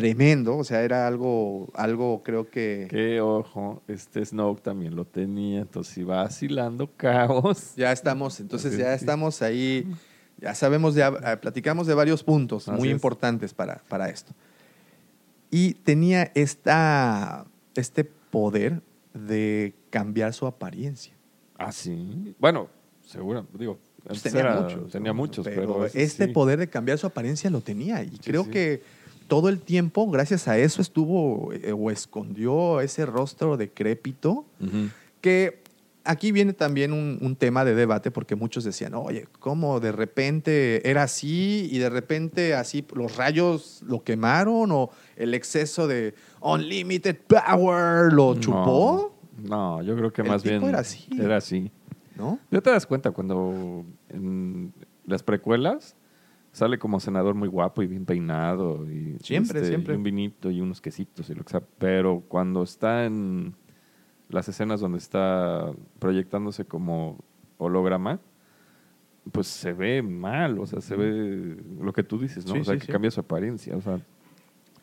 tremendo. 0.00 0.56
O 0.56 0.64
sea, 0.64 0.82
era 0.82 1.06
algo, 1.06 1.68
algo 1.74 2.22
creo 2.22 2.48
que... 2.48 2.86
Que 2.88 3.20
ojo, 3.20 3.82
este 3.88 4.24
Snoke 4.24 4.62
también 4.62 4.94
lo 4.94 5.04
tenía, 5.04 5.60
entonces 5.60 5.98
iba 5.98 6.22
vacilando 6.22 6.90
caos. 6.96 7.72
Ya 7.76 7.90
estamos, 7.92 8.38
entonces 8.40 8.76
ya 8.76 8.94
estamos 8.94 9.42
ahí, 9.42 9.86
ya 10.40 10.54
sabemos, 10.54 10.94
ya 10.94 11.08
eh, 11.08 11.36
platicamos 11.36 11.86
de 11.86 11.94
varios 11.94 12.22
puntos 12.22 12.68
Así 12.68 12.78
muy 12.78 12.88
es. 12.88 12.92
importantes 12.94 13.52
para, 13.54 13.82
para 13.88 14.08
esto. 14.08 14.32
Y 15.50 15.74
tenía 15.74 16.30
esta, 16.34 17.46
este 17.74 18.04
poder 18.04 18.82
de 19.14 19.74
cambiar 19.90 20.32
su 20.34 20.46
apariencia. 20.46 21.14
Ah, 21.56 21.72
sí. 21.72 22.34
Bueno, 22.38 22.68
seguro, 23.04 23.46
digo. 23.58 23.78
Pues 24.04 24.22
tenía 24.22 24.40
era- 24.40 24.60
muchos. 24.60 24.92
Tenía 24.92 25.10
¿no? 25.12 25.14
muchos, 25.14 25.44
pero, 25.44 25.86
este 25.86 26.26
sí. 26.26 26.32
poder 26.32 26.58
de 26.60 26.68
cambiar 26.68 26.98
su 26.98 27.06
apariencia 27.06 27.50
lo 27.50 27.60
tenía. 27.60 28.02
Y 28.02 28.18
creo 28.18 28.44
sí. 28.44 28.50
que 28.50 28.82
todo 29.28 29.48
el 29.48 29.60
tiempo, 29.60 30.10
gracias 30.10 30.48
a 30.48 30.58
eso, 30.58 30.82
estuvo 30.82 31.52
eh, 31.52 31.72
o 31.72 31.90
escondió 31.90 32.80
ese 32.80 33.06
rostro 33.06 33.56
decrépito. 33.56 34.46
Que 35.20 35.62
aquí 36.04 36.32
viene 36.32 36.54
también 36.54 36.92
un, 36.92 37.18
un 37.20 37.36
tema 37.36 37.64
de 37.64 37.74
debate, 37.74 38.10
porque 38.10 38.34
muchos 38.34 38.64
decían, 38.64 38.94
oye, 38.94 39.26
¿cómo 39.38 39.78
de 39.78 39.92
repente 39.92 40.88
era 40.88 41.02
así 41.02 41.68
y 41.70 41.78
de 41.78 41.90
repente 41.90 42.54
así 42.54 42.84
los 42.94 43.16
rayos 43.16 43.82
lo 43.86 44.02
quemaron 44.02 44.72
o 44.72 44.90
el 45.16 45.34
exceso 45.34 45.86
de 45.86 46.14
unlimited 46.40 47.16
power 47.26 48.12
lo 48.12 48.34
chupó? 48.36 49.14
No, 49.42 49.82
yo 49.82 49.94
creo 49.96 50.12
que 50.12 50.22
El 50.22 50.28
más 50.28 50.42
tipo 50.42 50.58
bien 50.58 50.68
era 50.70 50.80
así. 50.80 51.06
Era 51.18 51.36
así. 51.36 51.70
¿No? 52.16 52.40
¿Ya 52.50 52.60
te 52.60 52.70
das 52.70 52.86
cuenta 52.86 53.12
cuando 53.12 53.84
en 54.08 54.72
las 55.06 55.22
precuelas 55.22 55.94
sale 56.58 56.78
como 56.78 57.00
senador 57.00 57.34
muy 57.34 57.48
guapo 57.48 57.82
y 57.82 57.86
bien 57.86 58.04
peinado? 58.04 58.84
Y, 58.90 59.16
Siempre, 59.22 59.60
este, 59.60 59.70
siempre. 59.70 59.94
y 59.94 59.96
un 59.96 60.02
vinito 60.02 60.50
y 60.50 60.60
unos 60.60 60.80
quesitos 60.80 61.30
y 61.30 61.34
lo 61.34 61.44
que 61.44 61.50
sea. 61.50 61.62
Pero 61.78 62.24
cuando 62.28 62.62
está 62.62 63.04
en 63.06 63.54
las 64.28 64.48
escenas 64.48 64.80
donde 64.80 64.98
está 64.98 65.72
proyectándose 65.98 66.64
como 66.66 67.18
holograma, 67.56 68.20
pues 69.32 69.46
se 69.46 69.72
ve 69.72 70.02
mal, 70.02 70.58
o 70.58 70.66
sea, 70.66 70.80
se 70.80 70.96
ve 70.96 71.56
lo 71.80 71.92
que 71.92 72.02
tú 72.02 72.18
dices, 72.18 72.46
¿no? 72.46 72.54
Sí, 72.54 72.60
o 72.60 72.64
sea, 72.64 72.74
sí, 72.74 72.80
que 72.80 72.86
sí. 72.86 72.92
cambia 72.92 73.10
su 73.10 73.20
apariencia, 73.20 73.76
o 73.76 73.80
sea, 73.80 74.00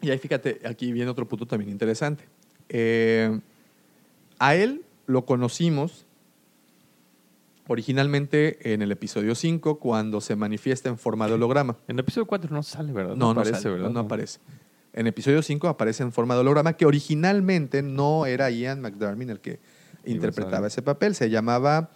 Y 0.02 0.10
ahí 0.12 0.18
fíjate, 0.18 0.62
aquí 0.66 0.92
viene 0.92 1.10
otro 1.10 1.28
punto 1.28 1.46
también 1.46 1.72
interesante. 1.72 2.26
Eh, 2.70 3.40
a 4.40 4.56
él 4.56 4.84
lo 5.08 5.26
conocimos 5.26 6.05
originalmente 7.68 8.74
en 8.74 8.82
el 8.82 8.92
episodio 8.92 9.36
5, 9.36 9.80
cuando 9.80 10.22
se 10.22 10.36
manifiesta 10.36 10.90
en 10.90 10.98
forma 10.98 11.28
de 11.28 11.34
holograma. 11.34 11.78
en 11.88 11.96
el 11.96 12.00
episodio 12.02 12.26
4 12.28 12.52
no 12.54 12.64
sale, 12.64 12.92
¿verdad? 12.94 13.16
No, 13.16 13.34
no, 13.34 13.40
aparece, 13.42 13.62
sale, 13.62 13.76
¿verdad? 13.76 13.90
no 13.90 14.00
aparece. 14.02 14.40
En 14.94 15.08
episodio 15.08 15.42
5 15.42 15.68
aparece 15.68 16.04
en 16.04 16.12
forma 16.12 16.36
de 16.36 16.42
holograma, 16.42 16.74
que 16.74 16.86
originalmente 16.86 17.82
no 17.82 18.26
era 18.26 18.50
Ian 18.50 18.82
McDermott 18.82 19.30
el 19.30 19.40
que 19.42 19.60
interpretaba 20.06 20.68
ese 20.68 20.82
papel, 20.82 21.16
se 21.16 21.30
llamaba 21.30 21.90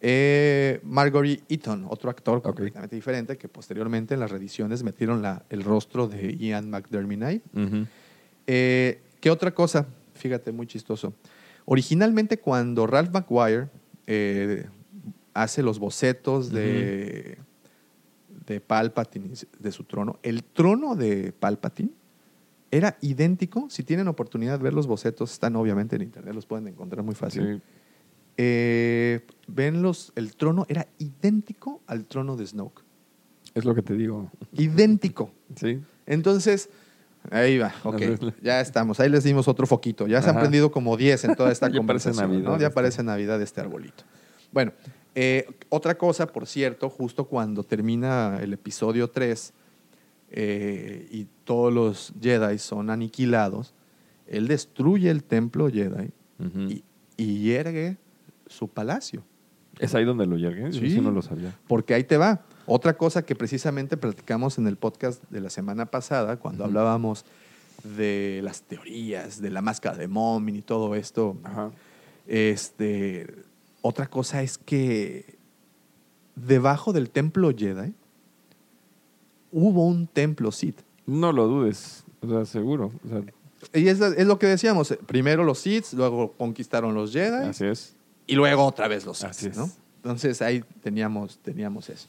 eh, 0.00 0.80
Margory 0.84 1.42
Eaton, 1.48 1.84
otro 1.90 2.08
actor 2.08 2.40
completamente 2.40 2.94
diferente, 2.94 3.36
que 3.36 3.48
posteriormente 3.48 4.14
en 4.14 4.20
las 4.20 4.30
reediciones 4.30 4.84
metieron 4.84 5.20
la- 5.22 5.44
el 5.50 5.64
rostro 5.64 6.06
de 6.06 6.36
Ian 6.36 6.70
McDermott 6.70 7.22
ahí. 7.24 7.42
Eh, 8.46 9.00
¿Qué 9.20 9.30
otra 9.30 9.50
cosa? 9.52 9.86
Fíjate, 10.14 10.52
muy 10.52 10.66
chistoso. 10.66 11.12
Originalmente 11.64 12.38
cuando 12.38 12.86
Ralph 12.86 13.10
McGuire 13.12 13.68
eh, 14.06 14.66
hace 15.42 15.62
los 15.62 15.78
bocetos 15.78 16.50
de, 16.50 17.38
de 18.46 18.60
Palpatine, 18.60 19.30
de 19.58 19.72
su 19.72 19.84
trono, 19.84 20.18
el 20.22 20.44
trono 20.44 20.96
de 20.96 21.32
Palpatine 21.32 21.90
era 22.70 22.98
idéntico. 23.00 23.68
Si 23.70 23.82
tienen 23.82 24.08
oportunidad 24.08 24.58
de 24.58 24.64
ver 24.64 24.74
los 24.74 24.86
bocetos, 24.86 25.32
están 25.32 25.56
obviamente 25.56 25.96
en 25.96 26.02
internet, 26.02 26.34
los 26.34 26.46
pueden 26.46 26.68
encontrar 26.68 27.04
muy 27.04 27.14
fácil. 27.14 27.56
Sí. 27.56 27.62
Eh, 28.36 29.26
ven 29.48 29.82
los, 29.82 30.12
el 30.14 30.36
trono 30.36 30.64
era 30.68 30.86
idéntico 30.98 31.82
al 31.86 32.04
trono 32.04 32.36
de 32.36 32.46
Snoke. 32.46 32.82
Es 33.54 33.64
lo 33.64 33.74
que 33.74 33.82
te 33.82 33.94
digo. 33.94 34.30
Idéntico. 34.52 35.32
Sí. 35.56 35.80
Entonces, 36.06 36.70
ahí 37.30 37.58
va, 37.58 37.74
ok, 37.84 38.00
ya 38.42 38.60
estamos, 38.60 39.00
ahí 39.00 39.08
les 39.08 39.24
dimos 39.24 39.48
otro 39.48 39.66
foquito, 39.66 40.06
ya 40.06 40.22
se 40.22 40.30
han 40.30 40.38
prendido 40.38 40.70
como 40.70 40.96
10 40.96 41.24
en 41.24 41.34
toda 41.34 41.50
esta 41.50 41.68
Ya 41.68 41.82
parece 41.82 42.10
conversación, 42.10 42.30
Navidad 42.30 42.50
¿no? 42.50 42.58
ya 42.58 42.70
parece 42.70 43.02
Navidad 43.02 43.42
este 43.42 43.60
arbolito. 43.60 44.04
Bueno, 44.52 44.72
eh, 45.14 45.46
otra 45.68 45.96
cosa, 45.98 46.26
por 46.26 46.46
cierto, 46.46 46.88
justo 46.90 47.26
cuando 47.26 47.64
termina 47.64 48.38
el 48.40 48.52
episodio 48.52 49.10
3 49.10 49.52
eh, 50.30 51.08
y 51.10 51.26
todos 51.44 51.72
los 51.72 52.12
Jedi 52.20 52.58
son 52.58 52.90
aniquilados, 52.90 53.74
él 54.26 54.46
destruye 54.46 55.10
el 55.10 55.24
templo 55.24 55.70
Jedi 55.70 56.10
y, 56.68 56.84
y 57.16 57.42
yergue 57.42 57.96
su 58.46 58.68
palacio. 58.68 59.24
¿Es 59.78 59.94
ahí 59.94 60.04
donde 60.04 60.26
lo? 60.26 60.36
Yo 60.36 60.50
Sí. 60.72 60.90
sí 60.90 61.00
no 61.00 61.10
lo 61.10 61.22
sabía. 61.22 61.56
Porque 61.66 61.94
ahí 61.94 62.04
te 62.04 62.16
va. 62.16 62.44
Otra 62.66 62.96
cosa 62.96 63.24
que 63.24 63.34
precisamente 63.34 63.96
platicamos 63.96 64.58
en 64.58 64.66
el 64.66 64.76
podcast 64.76 65.22
de 65.30 65.40
la 65.40 65.50
semana 65.50 65.86
pasada, 65.86 66.36
cuando 66.36 66.64
hablábamos 66.64 67.24
de 67.84 68.40
las 68.42 68.62
teorías, 68.62 69.40
de 69.40 69.50
la 69.50 69.62
máscara 69.62 69.96
de 69.96 70.08
Momin 70.08 70.56
y 70.56 70.62
todo 70.62 70.94
esto. 70.94 71.36
Ajá. 71.44 71.70
Este, 72.26 73.26
otra 73.88 74.06
cosa 74.08 74.42
es 74.42 74.58
que 74.58 75.36
debajo 76.36 76.92
del 76.92 77.10
templo 77.10 77.50
Jedi 77.56 77.94
hubo 79.52 79.86
un 79.86 80.06
templo 80.06 80.52
Sith. 80.52 80.80
No 81.06 81.32
lo 81.32 81.46
dudes, 81.48 82.04
o 82.20 82.28
sea, 82.28 82.44
seguro. 82.44 82.92
O 83.04 83.08
sea, 83.08 83.22
Y 83.80 83.88
es, 83.88 84.00
es 84.00 84.26
lo 84.26 84.38
que 84.38 84.46
decíamos, 84.46 84.94
primero 85.06 85.42
los 85.44 85.58
Sith, 85.60 85.86
luego 85.94 86.32
conquistaron 86.32 86.94
los 86.94 87.12
Jedi 87.12 87.46
así 87.48 87.64
es. 87.66 87.96
y 88.26 88.34
luego 88.34 88.64
otra 88.64 88.88
vez 88.88 89.04
los 89.04 89.24
Así 89.24 89.44
Sith, 89.44 89.52
es. 89.52 89.56
¿no? 89.58 89.70
Entonces 89.96 90.40
ahí 90.42 90.62
teníamos, 90.82 91.38
teníamos 91.38 91.88
eso. 91.88 92.06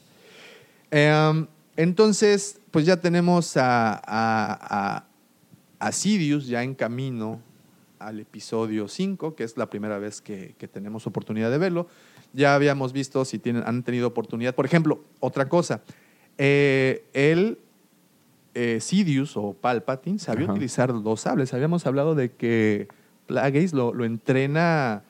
Em, 0.90 1.46
entonces, 1.76 2.58
pues 2.70 2.84
ya 2.86 2.96
tenemos 3.00 3.56
a, 3.56 3.94
a, 3.94 4.00
a- 4.96 5.04
a 5.78 5.92
Sidious 5.92 6.46
ya 6.46 6.62
en 6.62 6.74
camino 6.74 7.40
al 8.00 8.18
episodio 8.18 8.88
5, 8.88 9.36
que 9.36 9.44
es 9.44 9.56
la 9.56 9.70
primera 9.70 9.98
vez 9.98 10.20
que, 10.20 10.54
que 10.58 10.66
tenemos 10.66 11.06
oportunidad 11.06 11.50
de 11.50 11.58
verlo. 11.58 11.86
Ya 12.32 12.54
habíamos 12.54 12.92
visto 12.92 13.24
si 13.24 13.38
tienen, 13.38 13.62
han 13.66 13.82
tenido 13.82 14.08
oportunidad. 14.08 14.54
Por 14.54 14.64
ejemplo, 14.64 15.04
otra 15.20 15.48
cosa, 15.48 15.82
eh, 16.38 17.04
él 17.12 17.58
eh, 18.54 18.78
Sidious 18.80 19.36
o 19.36 19.52
Palpatine 19.52 20.18
sabía 20.18 20.44
Ajá. 20.44 20.54
utilizar 20.54 21.02
dos 21.02 21.20
sables. 21.20 21.54
Habíamos 21.54 21.86
hablado 21.86 22.14
de 22.14 22.32
que 22.32 22.88
Plagueis 23.26 23.72
lo, 23.72 23.94
lo 23.94 24.04
entrena 24.04 25.04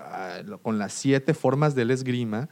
ah, 0.00 0.40
con 0.62 0.78
las 0.78 0.92
siete 0.92 1.34
formas 1.34 1.74
del 1.74 1.90
esgrima, 1.90 2.48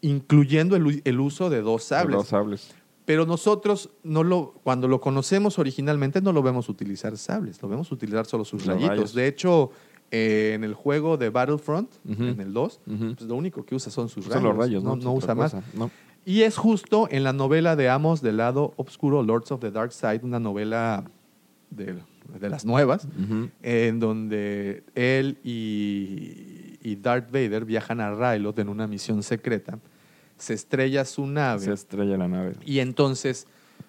incluyendo 0.00 0.76
el, 0.76 1.02
el 1.04 1.20
uso 1.20 1.50
de 1.50 1.62
dos 1.62 1.84
sables. 1.84 2.16
Dos 2.16 2.28
sables. 2.28 2.74
Pero 3.10 3.26
nosotros, 3.26 3.90
no 4.04 4.22
lo, 4.22 4.52
cuando 4.62 4.86
lo 4.86 5.00
conocemos 5.00 5.58
originalmente, 5.58 6.20
no 6.22 6.32
lo 6.32 6.44
vemos 6.44 6.68
utilizar 6.68 7.16
sables, 7.16 7.60
lo 7.60 7.68
vemos 7.68 7.90
utilizar 7.90 8.24
solo 8.24 8.44
sus 8.44 8.64
rayitos. 8.66 8.88
rayos. 8.88 9.14
De 9.14 9.26
hecho, 9.26 9.72
eh, 10.12 10.52
en 10.54 10.62
el 10.62 10.74
juego 10.74 11.16
de 11.16 11.28
Battlefront, 11.28 11.90
en 12.08 12.40
el 12.40 12.52
2, 12.52 12.80
Ujú. 12.86 13.14
pues 13.16 13.22
lo 13.28 13.34
único 13.34 13.64
que 13.64 13.74
usa 13.74 13.90
son 13.90 14.08
sus 14.08 14.28
rayos. 14.28 14.44
los 14.44 14.56
rayos, 14.56 14.84
¿no? 14.84 14.94
no, 14.94 15.12
usa 15.12 15.34
más. 15.34 15.50
cosa. 15.54 15.90
Y 16.24 16.42
es 16.42 16.56
justo 16.56 17.08
en 17.10 17.24
la 17.24 17.32
novela 17.32 17.74
de 17.74 17.88
Amos 17.88 18.22
del 18.22 18.36
lado 18.36 18.74
oscuro, 18.76 19.24
Lords 19.24 19.50
of 19.50 19.58
the 19.58 19.72
Dark 19.72 19.92
Side, 19.92 20.20
una 20.22 20.38
novela 20.38 21.02
de, 21.70 21.96
de 22.38 22.48
las 22.48 22.64
nuevas, 22.64 23.08
en 23.62 23.98
donde 23.98 24.84
él 24.94 25.38
y, 25.42 26.78
y 26.80 26.94
Darth 26.94 27.32
Vader 27.32 27.64
viajan 27.64 28.00
a 28.00 28.14
Rylot 28.14 28.56
en 28.60 28.68
una 28.68 28.86
misión 28.86 29.24
secreta. 29.24 29.80
Se 30.40 30.54
estrella 30.54 31.04
su 31.04 31.26
nave. 31.26 31.64
Se 31.64 31.72
estrella 31.72 32.16
la 32.16 32.28
nave. 32.28 32.54
Y 32.64 32.78
entonces, 32.80 33.46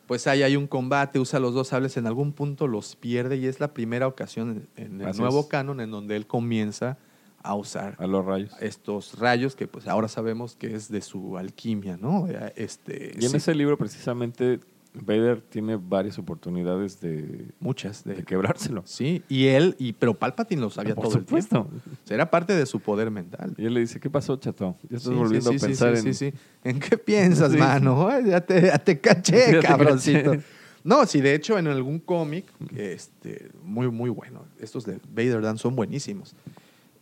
pues 0.07 0.27
ahí 0.27 0.43
hay 0.43 0.55
un 0.55 0.67
combate, 0.67 1.19
usa 1.19 1.39
los 1.39 1.53
dos 1.53 1.69
sables, 1.69 1.97
en 1.97 2.05
algún 2.07 2.33
punto 2.33 2.67
los 2.67 2.95
pierde 2.95 3.37
y 3.37 3.45
es 3.47 3.59
la 3.59 3.73
primera 3.73 4.07
ocasión 4.07 4.67
en 4.75 5.01
el 5.01 5.07
Así 5.07 5.19
nuevo 5.19 5.39
es. 5.41 5.45
canon 5.47 5.79
en 5.79 5.89
donde 5.91 6.15
él 6.15 6.27
comienza 6.27 6.97
a 7.43 7.55
usar 7.55 7.95
A 7.97 8.05
los 8.05 8.23
rayos. 8.23 8.51
estos 8.59 9.17
rayos 9.17 9.55
que 9.55 9.67
pues 9.67 9.87
ahora 9.87 10.07
sabemos 10.07 10.55
que 10.55 10.75
es 10.75 10.89
de 10.91 11.01
su 11.01 11.37
alquimia, 11.39 11.97
¿no? 11.97 12.27
Este, 12.55 13.13
Y 13.19 13.25
en 13.25 13.31
sí, 13.31 13.37
ese 13.37 13.55
libro, 13.55 13.77
precisamente, 13.79 14.59
Vader 14.93 15.41
tiene 15.41 15.77
varias 15.77 16.19
oportunidades 16.19 16.99
de, 16.99 17.45
muchas 17.59 18.03
de, 18.03 18.15
de 18.15 18.23
quebrárselo. 18.23 18.84
Sí, 18.85 19.23
y 19.30 19.47
él, 19.47 19.76
y, 19.80 19.93
pero 19.93 20.13
Palpatine 20.13 20.59
lo 20.61 20.69
sabía 20.69 20.95
Por 20.95 21.05
todo 21.05 21.18
el 21.19 21.26
tiempo. 21.26 21.59
O 21.59 22.05
sea, 22.05 22.15
era 22.15 22.30
parte 22.30 22.53
de 22.53 22.65
su 22.65 22.80
poder 22.81 23.09
mental. 23.09 23.53
Y 23.57 23.65
él 23.65 23.73
le 23.73 23.80
dice, 23.80 23.99
¿qué 23.99 24.09
pasó, 24.09 24.35
chato? 24.35 24.76
Ya 24.89 24.97
estás 24.97 25.13
Sí, 25.13 25.18
volviendo 25.18 25.49
sí, 25.51 25.55
a 25.55 25.59
sí, 25.59 25.65
pensar 25.65 25.95
en... 25.95 26.01
sí, 26.03 26.13
sí. 26.13 26.34
¿En 26.63 26.80
qué 26.80 26.97
piensas, 26.97 27.53
mano? 27.55 28.07
Ay, 28.09 28.26
Ya 28.27 28.41
te, 28.41 28.61
ya 28.63 28.77
te 28.80 28.99
caché, 28.99 29.38
Ya 29.53 29.59
te 29.61 29.68
cabroncito. 29.68 30.31
caché. 30.31 30.43
No, 30.84 31.05
sí, 31.05 31.22
de 31.22 31.35
hecho, 31.35 31.57
en 31.57 31.68
algún 31.68 31.99
cómic, 31.99 32.45
este, 32.76 33.49
muy, 33.63 33.89
muy 33.89 34.09
bueno. 34.09 34.43
Estos 34.59 34.84
de 34.84 34.99
Vader 35.13 35.41
Dan 35.41 35.57
son 35.57 35.76
buenísimos. 35.76 36.35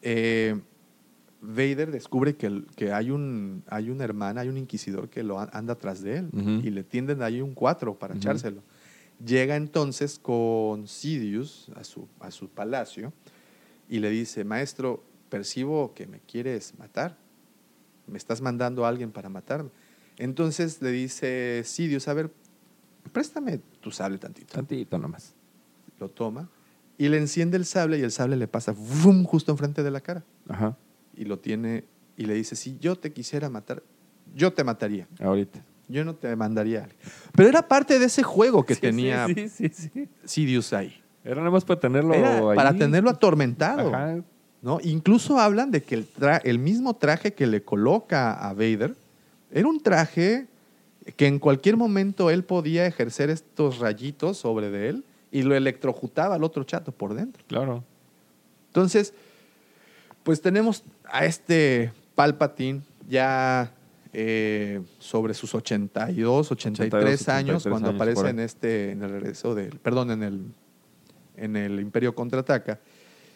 Eh, 0.01 0.59
Vader 1.41 1.91
descubre 1.91 2.35
que, 2.35 2.63
que 2.75 2.91
hay, 2.91 3.11
un, 3.11 3.63
hay 3.67 3.89
una 3.89 4.03
hermana, 4.03 4.41
hay 4.41 4.49
un 4.49 4.57
inquisidor 4.57 5.09
que 5.09 5.23
lo 5.23 5.39
anda 5.39 5.73
atrás 5.73 6.01
de 6.01 6.17
él 6.17 6.29
y 6.63 6.69
le 6.69 6.83
tienden 6.83 7.21
ahí 7.21 7.41
un 7.41 7.53
4 7.53 7.97
para 7.97 8.13
Ujú. 8.13 8.19
echárselo. 8.21 8.61
Llega 9.25 9.55
entonces 9.55 10.19
con 10.19 10.87
Sidious 10.87 11.69
a 11.75 11.83
su, 11.83 12.07
a 12.19 12.31
su 12.31 12.49
palacio 12.49 13.13
y 13.89 13.99
le 13.99 14.09
dice, 14.09 14.43
maestro, 14.43 15.03
percibo 15.29 15.93
que 15.93 16.07
me 16.07 16.19
quieres 16.19 16.73
matar. 16.77 17.17
Me 18.07 18.17
estás 18.17 18.41
mandando 18.41 18.85
a 18.85 18.89
alguien 18.89 19.11
para 19.11 19.29
matarme. 19.29 19.69
Entonces 20.17 20.81
le 20.81 20.91
dice 20.91 21.61
Sidious, 21.65 22.07
a 22.07 22.13
ver, 22.13 22.31
préstame 23.13 23.59
tu 23.79 23.91
sable 23.91 24.17
tantito. 24.17 24.53
Tantito 24.53 24.97
nomás. 24.97 25.33
Lo 25.99 26.09
toma 26.09 26.49
y 26.97 27.07
le 27.07 27.17
enciende 27.17 27.55
el 27.57 27.65
sable 27.65 27.97
y 27.97 28.01
el 28.01 28.11
sable 28.11 28.35
le 28.35 28.47
pasa 28.47 28.73
¡vum! 28.73 29.23
justo 29.23 29.51
enfrente 29.51 29.83
de 29.83 29.91
la 29.91 30.01
cara. 30.01 30.23
Ajá. 30.47 30.77
Y 31.19 31.25
lo 31.25 31.37
tiene 31.37 31.83
y 32.17 32.25
le 32.25 32.33
dice, 32.33 32.55
si 32.55 32.77
yo 32.79 32.95
te 32.95 33.11
quisiera 33.11 33.49
matar, 33.49 33.83
yo 34.33 34.51
te 34.53 34.63
mataría. 34.63 35.07
Ahorita. 35.21 35.59
Yo 35.87 36.05
no 36.05 36.15
te 36.15 36.33
mandaría. 36.35 36.87
Pero 37.35 37.49
era 37.49 37.67
parte 37.67 37.99
de 37.99 38.05
ese 38.05 38.23
juego 38.23 38.65
que 38.65 38.75
Sí, 38.75 38.81
tenía 38.81 39.27
Sí, 39.27 39.49
sí. 39.69 40.07
Sidious 40.23 40.71
ahí. 40.73 41.01
Era 41.23 41.35
nada 41.37 41.51
más 41.51 41.65
para 41.65 41.79
tenerlo 41.79 42.13
Era 42.13 42.37
ahí. 42.49 42.55
para 42.55 42.73
tenerlo 42.73 43.09
atormentado. 43.09 43.89
Ajá. 43.93 44.17
¿no? 44.61 44.79
Incluso 44.83 45.39
hablan 45.39 45.71
de 45.71 45.81
que 45.83 45.95
el, 45.95 46.13
tra- 46.13 46.41
el 46.43 46.57
mismo 46.59 46.95
traje 46.95 47.33
que 47.33 47.47
le 47.47 47.63
coloca 47.63 48.33
a 48.33 48.53
Vader 48.53 48.95
era 49.51 49.67
un 49.67 49.81
traje 49.81 50.47
que 51.17 51.27
en 51.27 51.39
cualquier 51.39 51.75
momento 51.75 52.29
él 52.29 52.43
podía 52.43 52.85
ejercer 52.85 53.29
estos 53.29 53.79
rayitos 53.79 54.37
sobre 54.37 54.69
de 54.69 54.89
él 54.89 55.03
y 55.31 55.41
lo 55.43 55.55
electrocutaba 55.55 56.35
al 56.35 56.43
otro 56.43 56.63
chato 56.65 56.91
por 56.91 57.13
dentro. 57.13 57.43
Claro. 57.47 57.83
Entonces, 58.67 59.13
pues 60.23 60.41
tenemos 60.41 60.83
a 61.11 61.25
este 61.25 61.91
Palpatine 62.15 62.81
ya 63.07 63.73
eh, 64.11 64.81
sobre 64.97 65.33
sus 65.33 65.53
82, 65.53 66.51
83 66.51 66.93
82, 66.93 67.29
años, 67.29 67.65
83 67.65 67.71
cuando 67.71 67.89
años, 67.89 68.01
aparece 68.01 68.29
en 68.29 68.39
este, 68.39 68.91
en 68.91 69.03
el 69.03 69.11
regreso 69.11 69.53
del, 69.53 69.79
perdón, 69.79 70.11
en 70.11 70.23
el, 70.23 70.45
en 71.37 71.55
el 71.55 71.79
Imperio 71.79 72.15
Contraataca. 72.15 72.79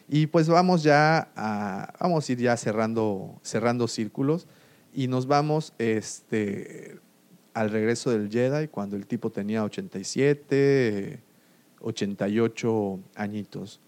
Y 0.09 0.27
pues 0.27 0.49
vamos 0.49 0.83
ya 0.83 1.31
a, 1.35 1.93
vamos 1.99 2.27
a 2.27 2.31
ir 2.31 2.39
ya 2.39 2.57
cerrando, 2.57 3.39
cerrando 3.41 3.87
círculos 3.87 4.47
y 4.93 5.07
nos 5.07 5.27
vamos 5.27 5.73
este, 5.77 6.99
al 7.53 7.69
regreso 7.69 8.11
del 8.11 8.29
Jedi 8.29 8.67
cuando 8.67 8.95
el 8.95 9.07
tipo 9.07 9.31
tenía 9.31 9.63
87, 9.63 11.21
88 11.81 12.99
añitos 13.15 13.79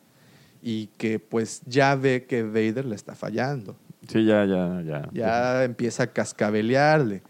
y 0.67 0.87
que 0.97 1.19
pues 1.19 1.61
ya 1.67 1.93
ve 1.95 2.25
que 2.27 2.41
Vader 2.41 2.85
le 2.85 2.95
está 2.95 3.13
fallando. 3.13 3.75
Sí, 4.07 4.25
ya, 4.25 4.45
ya, 4.45 4.81
ya. 4.81 5.09
Ya 5.13 5.63
empieza 5.63 6.03
a 6.03 6.07
cascabelearle. 6.07 7.21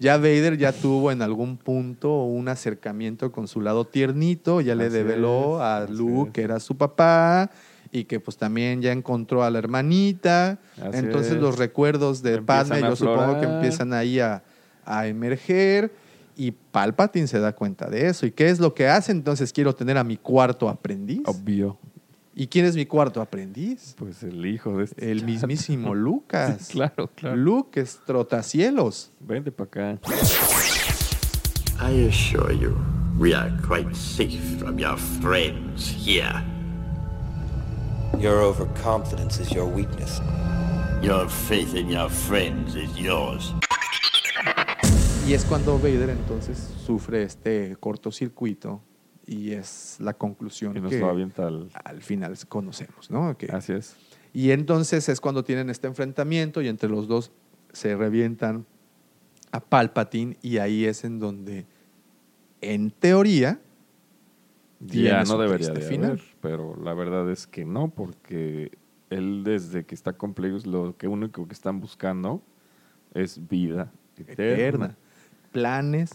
Ya 0.00 0.16
Vader 0.16 0.58
ya 0.58 0.72
tuvo 0.72 1.12
en 1.12 1.22
algún 1.22 1.56
punto 1.56 2.24
un 2.24 2.48
acercamiento 2.48 3.30
con 3.30 3.46
su 3.46 3.60
lado 3.60 3.86
tiernito, 3.86 4.60
ya 4.60 4.74
le 4.74 4.86
Así 4.86 4.94
develó 4.94 5.58
es, 5.58 5.62
a 5.62 5.86
Luke 5.88 6.30
es. 6.30 6.34
que 6.34 6.42
era 6.42 6.58
su 6.58 6.76
papá 6.76 7.50
y 7.92 8.04
que 8.04 8.18
pues 8.18 8.36
también 8.36 8.82
ya 8.82 8.90
encontró 8.90 9.44
a 9.44 9.50
la 9.50 9.60
hermanita. 9.60 10.58
Así 10.82 10.98
Entonces 10.98 11.34
es. 11.34 11.40
los 11.40 11.58
recuerdos 11.58 12.22
de 12.22 12.42
Padme 12.42 12.80
yo 12.80 12.96
supongo 12.96 13.38
que 13.38 13.46
empiezan 13.46 13.92
ahí 13.92 14.18
a, 14.18 14.42
a 14.84 15.06
emerger 15.06 15.92
y 16.36 16.50
Palpatine 16.50 17.28
se 17.28 17.38
da 17.38 17.52
cuenta 17.54 17.88
de 17.88 18.08
eso. 18.08 18.26
¿Y 18.26 18.32
qué 18.32 18.48
es 18.48 18.58
lo 18.58 18.74
que 18.74 18.88
hace? 18.88 19.12
Entonces 19.12 19.52
quiero 19.52 19.76
tener 19.76 19.96
a 19.96 20.02
mi 20.02 20.16
cuarto 20.16 20.68
aprendiz. 20.68 21.20
Obvio. 21.26 21.78
¿Y 22.40 22.46
quién 22.46 22.64
es 22.64 22.74
mi 22.74 22.86
cuarto 22.86 23.20
aprendiz? 23.20 23.94
Pues 23.98 24.22
el 24.22 24.46
hijo 24.46 24.78
de 24.78 24.84
este 24.84 25.10
El 25.10 25.18
chato. 25.18 25.30
mismísimo 25.30 25.94
Lucas. 25.94 26.68
Sí, 26.68 26.72
claro, 26.72 27.10
claro. 27.14 27.36
Luke 27.36 27.78
es 27.78 28.00
trotacielos. 28.06 29.12
Vente 29.20 29.52
para 29.52 29.96
acá. 29.96 30.00
I 31.86 32.06
assure 32.08 32.56
you, 32.56 32.74
we 33.18 33.34
are 33.34 33.50
quite 33.68 33.94
safe 33.94 34.40
from 34.58 34.78
your 34.78 34.96
friends 34.96 35.86
here. 35.86 36.42
Your 38.18 38.40
overconfidence 38.40 39.38
is 39.38 39.50
your 39.50 39.66
weakness. 39.66 40.22
Your 41.02 41.28
faith 41.28 41.74
in 41.74 41.90
your 41.90 42.08
friends 42.08 42.74
is 42.74 42.88
yours. 42.96 43.52
Y 45.28 45.34
es 45.34 45.44
cuando 45.44 45.78
Vader 45.78 46.08
entonces 46.08 46.56
sufre 46.86 47.22
este 47.22 47.76
cortocircuito 47.78 48.80
y 49.30 49.52
es 49.52 49.96
la 50.00 50.12
conclusión 50.12 50.76
Y 50.76 50.80
nos 50.80 50.90
que 50.90 51.02
avienta 51.04 51.46
al... 51.46 51.70
al 51.84 52.02
final 52.02 52.36
conocemos, 52.48 53.10
¿no? 53.12 53.38
Que- 53.38 53.46
Así 53.46 53.72
es. 53.72 53.96
y 54.34 54.50
entonces 54.50 55.08
es 55.08 55.20
cuando 55.20 55.44
tienen 55.44 55.70
este 55.70 55.86
enfrentamiento 55.86 56.60
y 56.62 56.66
entre 56.68 56.88
los 56.88 57.06
dos 57.06 57.30
se 57.72 57.94
revientan 57.96 58.66
a 59.52 59.60
Palpatine 59.60 60.36
y 60.42 60.58
ahí 60.58 60.84
es 60.84 61.04
en 61.04 61.20
donde, 61.20 61.64
en 62.60 62.90
teoría, 62.90 63.60
Ya 64.80 65.22
no 65.24 65.38
debería 65.38 65.70
de 65.70 65.80
final. 65.80 66.10
haber, 66.12 66.22
pero 66.40 66.76
la 66.82 66.92
verdad 66.94 67.30
es 67.30 67.46
que 67.46 67.64
no, 67.64 67.88
porque 67.88 68.72
él 69.10 69.44
desde 69.44 69.84
que 69.84 69.94
está 69.94 70.12
con 70.14 70.34
Plagueis 70.34 70.66
lo 70.66 70.96
que 70.96 71.06
único 71.06 71.46
que 71.46 71.52
están 71.54 71.80
buscando 71.80 72.42
es 73.14 73.46
vida 73.48 73.92
eterna. 74.16 74.54
eterna. 74.54 74.96
Planes, 75.52 76.10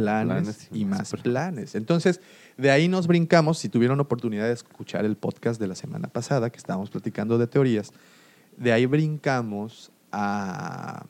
planes, 0.00 0.26
Planes 0.26 0.68
y 0.72 0.84
más 0.84 1.12
planes. 1.22 1.74
Entonces, 1.74 2.20
de 2.56 2.70
ahí 2.70 2.88
nos 2.88 3.06
brincamos, 3.06 3.58
si 3.58 3.68
tuvieron 3.68 4.00
oportunidad 4.00 4.46
de 4.46 4.52
escuchar 4.52 5.04
el 5.04 5.16
podcast 5.16 5.60
de 5.60 5.66
la 5.66 5.74
semana 5.74 6.08
pasada, 6.08 6.50
que 6.50 6.58
estábamos 6.58 6.90
platicando 6.90 7.38
de 7.38 7.46
teorías, 7.46 7.92
de 8.56 8.72
ahí 8.72 8.86
brincamos 8.86 9.92
a 10.10 11.06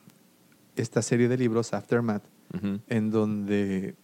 esta 0.75 1.01
serie 1.01 1.27
de 1.27 1.37
libros, 1.37 1.73
Aftermath, 1.73 2.23
en 2.87 3.11
donde 3.11 3.95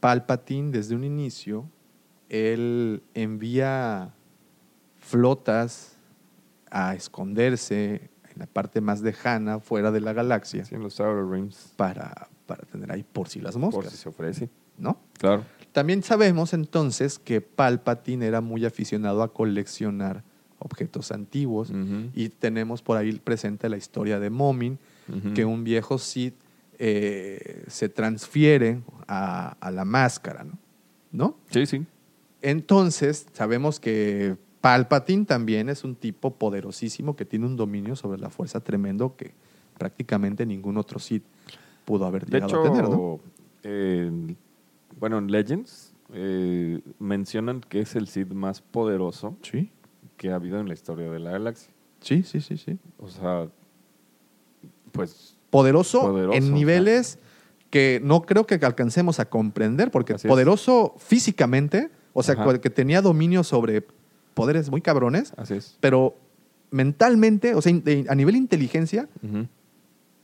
Palpatine, 0.00 0.70
desde 0.70 0.94
un 0.94 1.04
inicio, 1.04 1.68
él 2.28 3.02
envía 3.14 4.12
flotas 4.98 5.96
a 6.70 6.94
esconderse 6.94 8.10
en 8.32 8.38
la 8.38 8.46
parte 8.46 8.80
más 8.80 9.00
lejana, 9.00 9.60
fuera 9.60 9.90
de 9.90 10.00
la 10.00 10.12
galaxia, 10.12 10.64
Sí, 10.64 10.74
en 10.74 10.82
los 10.82 11.00
Outer 11.00 11.26
Rims, 11.28 11.72
para, 11.76 12.28
para 12.46 12.64
tener 12.64 12.90
ahí 12.92 13.04
por 13.04 13.28
si 13.28 13.40
las 13.40 13.56
moscas, 13.56 13.84
por 13.84 13.90
si 13.90 13.96
se 13.96 14.08
ofrece. 14.08 14.48
¿no? 14.78 14.98
Claro. 15.18 15.44
También 15.72 16.02
sabemos 16.02 16.52
entonces 16.54 17.18
que 17.18 17.40
Palpatine 17.40 18.26
era 18.26 18.40
muy 18.40 18.64
aficionado 18.64 19.22
a 19.22 19.32
coleccionar 19.32 20.22
objetos 20.58 21.12
antiguos 21.12 21.70
y 22.14 22.30
tenemos 22.30 22.80
por 22.80 22.96
ahí 22.96 23.12
presente 23.12 23.68
la 23.68 23.76
historia 23.76 24.18
de 24.18 24.30
Momin, 24.30 24.78
que 25.34 25.44
un 25.44 25.64
viejo 25.64 25.98
Sith 25.98 26.34
eh, 26.78 27.64
se 27.68 27.88
transfiere 27.88 28.80
a, 29.06 29.56
a 29.60 29.70
la 29.70 29.84
máscara, 29.84 30.44
¿no? 30.44 30.58
¿no? 31.12 31.36
Sí, 31.50 31.66
sí. 31.66 31.84
Entonces, 32.42 33.26
sabemos 33.32 33.80
que 33.80 34.36
Palpatine 34.60 35.24
también 35.24 35.68
es 35.68 35.84
un 35.84 35.94
tipo 35.94 36.34
poderosísimo 36.34 37.16
que 37.16 37.24
tiene 37.24 37.46
un 37.46 37.56
dominio 37.56 37.96
sobre 37.96 38.20
la 38.20 38.30
fuerza 38.30 38.60
tremendo 38.60 39.14
que 39.16 39.32
prácticamente 39.78 40.44
ningún 40.44 40.76
otro 40.76 40.98
Sith 40.98 41.24
pudo 41.86 42.04
haber 42.04 42.26
De 42.26 42.38
llegado 42.40 42.50
hecho, 42.50 42.60
a 42.60 42.72
tener, 42.74 42.88
¿no? 42.90 43.20
eh, 43.62 44.34
bueno, 45.00 45.16
en 45.18 45.30
Legends 45.30 45.94
eh, 46.12 46.80
mencionan 46.98 47.60
que 47.62 47.80
es 47.80 47.96
el 47.96 48.06
Sith 48.08 48.32
más 48.32 48.60
poderoso 48.60 49.36
Sí. 49.42 49.70
que 50.18 50.30
ha 50.30 50.34
habido 50.34 50.60
en 50.60 50.68
la 50.68 50.74
historia 50.74 51.10
de 51.10 51.18
la 51.18 51.30
galaxia. 51.30 51.72
Sí, 52.00 52.22
sí, 52.22 52.40
sí, 52.42 52.56
sí. 52.58 52.78
O 52.98 53.08
sea, 53.08 53.48
pues 54.92 55.36
Poderoso, 55.50 56.00
Poderoso, 56.02 56.36
en 56.36 56.52
niveles 56.54 57.18
que 57.70 58.00
no 58.02 58.22
creo 58.22 58.46
que 58.46 58.54
alcancemos 58.54 59.20
a 59.20 59.28
comprender, 59.28 59.90
porque 59.90 60.14
Así 60.14 60.26
es. 60.26 60.30
poderoso 60.30 60.94
físicamente, 60.98 61.90
o 62.12 62.22
sea, 62.22 62.34
Ajá. 62.34 62.58
que 62.60 62.70
tenía 62.70 63.00
dominio 63.02 63.42
sobre 63.44 63.86
poderes 64.34 64.70
muy 64.70 64.80
cabrones, 64.80 65.32
así 65.36 65.54
es. 65.54 65.76
pero 65.80 66.14
mentalmente, 66.70 67.54
o 67.54 67.62
sea, 67.62 67.72
a 68.08 68.14
nivel 68.14 68.36
inteligencia. 68.36 69.08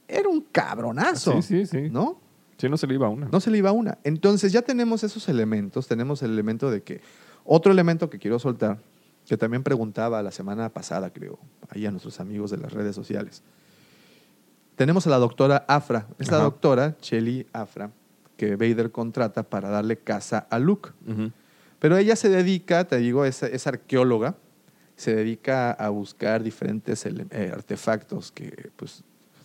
Era 0.08 0.28
un 0.28 0.40
cabronazo. 0.40 1.40
Sí, 1.42 1.64
sí, 1.64 1.66
sí. 1.66 1.90
¿No? 1.90 2.20
Sí, 2.58 2.68
no 2.68 2.76
se 2.76 2.86
le 2.86 2.94
iba 2.94 3.08
una. 3.08 3.28
No 3.28 3.40
se 3.40 3.50
le 3.50 3.58
iba 3.58 3.72
una. 3.72 3.98
Entonces 4.04 4.52
ya 4.52 4.62
tenemos 4.62 5.02
esos 5.04 5.28
elementos. 5.28 5.88
Tenemos 5.88 6.22
el 6.22 6.30
elemento 6.32 6.70
de 6.70 6.82
que. 6.82 7.00
Otro 7.44 7.72
elemento 7.72 8.08
que 8.08 8.18
quiero 8.18 8.38
soltar, 8.38 8.78
que 9.26 9.36
también 9.36 9.64
preguntaba 9.64 10.22
la 10.22 10.30
semana 10.30 10.68
pasada, 10.68 11.12
creo, 11.12 11.40
ahí 11.70 11.86
a 11.86 11.90
nuestros 11.90 12.20
amigos 12.20 12.52
de 12.52 12.58
las 12.58 12.72
redes 12.72 12.94
sociales. 12.94 13.42
Tenemos 14.76 15.06
a 15.06 15.10
la 15.10 15.18
doctora 15.18 15.64
Afra. 15.66 16.06
Es 16.18 16.30
la 16.30 16.36
Ajá. 16.36 16.44
doctora 16.44 16.96
Shelly 17.02 17.46
Afra, 17.52 17.90
que 18.36 18.54
Vader 18.54 18.92
contrata 18.92 19.42
para 19.42 19.70
darle 19.70 19.98
casa 19.98 20.46
a 20.50 20.58
Luke. 20.60 20.90
Pero 21.80 21.96
ella 21.96 22.14
se 22.14 22.28
dedica, 22.28 22.84
te 22.86 22.98
digo, 22.98 23.24
es, 23.24 23.42
es 23.42 23.66
arqueóloga, 23.66 24.36
se 24.94 25.14
dedica 25.16 25.72
a 25.72 25.88
buscar 25.88 26.44
diferentes 26.44 27.04
eh, 27.06 27.50
artefactos 27.52 28.30
que 28.30 28.70
pues 28.76 29.02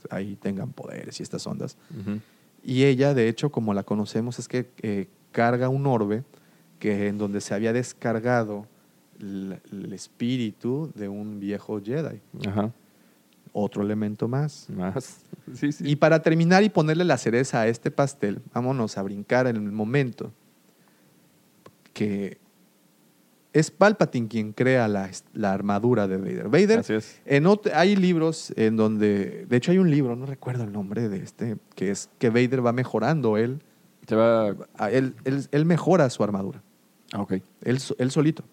ahí 0.10 0.36
tengan 0.36 0.72
poderes 0.72 1.20
y 1.20 1.24
estas 1.24 1.46
ondas. 1.48 1.78
Ujú. 2.00 2.20
Y 2.64 2.84
ella, 2.84 3.14
de 3.14 3.30
hecho, 3.30 3.52
como 3.52 3.74
la 3.74 3.84
conocemos, 3.84 4.40
es 4.40 4.48
que 4.48 4.70
eh, 4.82 5.08
carga 5.32 5.70
un 5.70 5.86
orbe 5.86 6.24
que 6.80 7.08
en 7.08 7.18
donde 7.18 7.42
se 7.42 7.54
había 7.54 7.74
descargado 7.74 8.66
el, 9.20 9.60
el 9.72 9.94
espíritu 9.94 10.92
de 10.96 11.10
un 11.10 11.40
viejo 11.40 11.82
Jedi. 11.82 12.20
Ajá. 12.48 12.72
Otro 13.54 13.84
elemento 13.84 14.28
más. 14.28 14.70
Más. 14.70 15.22
Sí, 15.54 15.72
sí. 15.72 15.90
Y 15.90 15.96
para 15.96 16.22
terminar 16.22 16.64
y 16.64 16.70
ponerle 16.70 17.06
la 17.06 17.18
cereza 17.18 17.62
a 17.62 17.68
este 17.68 17.90
pastel, 17.90 18.42
vámonos 18.54 18.98
a 18.98 19.02
brincar 19.02 19.48
en 19.48 19.56
el 19.56 19.72
momento 19.72 20.34
que 21.94 22.38
es 23.53 23.72
Palpatine 23.72 24.28
quien 24.28 24.53
crea 24.53 24.88
la, 24.88 25.10
la 25.34 25.53
armadura 25.53 26.07
de 26.07 26.18
Vader. 26.18 26.49
Vader, 26.49 26.80
Así 26.80 26.94
es. 26.94 27.19
en 27.26 27.45
ot- 27.45 27.72
hay 27.74 27.95
libros 27.95 28.53
en 28.56 28.76
donde, 28.76 29.45
de 29.48 29.57
hecho 29.57 29.72
hay 29.72 29.78
un 29.80 29.90
libro, 29.90 30.15
no 30.15 30.26
recuerdo 30.26 30.64
el 30.64 30.72
nombre 30.72 31.10
de 31.10 31.18
este, 31.24 31.57
que 31.76 31.90
es 31.91 32.10
que 32.19 32.30
Vader 32.30 32.65
va 32.65 32.74
mejorando 32.74 33.38
él, 33.38 33.61
Se 34.07 34.15
va. 34.15 34.56
a- 34.78 34.91
él, 34.91 35.15
él, 35.24 35.48
él 35.52 35.65
mejora 35.65 36.10
su 36.10 36.24
armadura, 36.24 36.61
Ah, 37.14 37.22
ok. 37.22 37.34
él, 37.64 37.80
él 37.98 38.11
solito. 38.11 38.44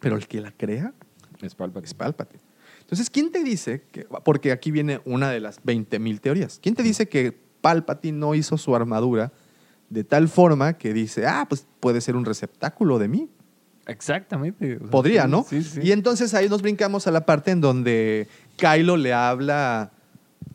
Pero 0.00 0.16
el 0.16 0.26
que 0.26 0.40
la 0.40 0.50
crea 0.52 0.92
Es 1.40 1.54
Palpatine. 1.54 1.86
es 1.86 1.94
Palpatine. 1.94 2.42
Entonces, 2.80 3.08
¿quién 3.10 3.30
te 3.30 3.44
dice 3.44 3.82
que, 3.92 4.06
porque 4.24 4.50
aquí 4.50 4.70
viene 4.72 5.00
una 5.04 5.30
de 5.30 5.40
las 5.40 5.62
20.000 5.62 6.20
teorías, 6.20 6.58
¿quién 6.60 6.74
te 6.74 6.82
dice 6.82 7.08
que 7.08 7.32
Palpatine 7.60 8.18
no 8.18 8.34
hizo 8.34 8.58
su 8.58 8.74
armadura 8.74 9.32
de 9.88 10.02
tal 10.04 10.28
forma 10.28 10.74
que 10.78 10.92
dice, 10.92 11.26
ah, 11.26 11.46
pues 11.48 11.66
puede 11.78 12.00
ser 12.00 12.16
un 12.16 12.24
receptáculo 12.24 12.98
de 12.98 13.08
mí? 13.08 13.28
Exactamente. 13.90 14.76
O 14.76 14.78
sea, 14.78 14.90
Podría, 14.90 15.26
¿no? 15.26 15.44
Sí, 15.48 15.62
sí. 15.62 15.80
Y 15.82 15.92
entonces 15.92 16.32
ahí 16.34 16.48
nos 16.48 16.62
brincamos 16.62 17.06
a 17.06 17.10
la 17.10 17.26
parte 17.26 17.50
en 17.50 17.60
donde 17.60 18.28
Kylo 18.56 18.96
le 18.96 19.12
habla 19.12 19.90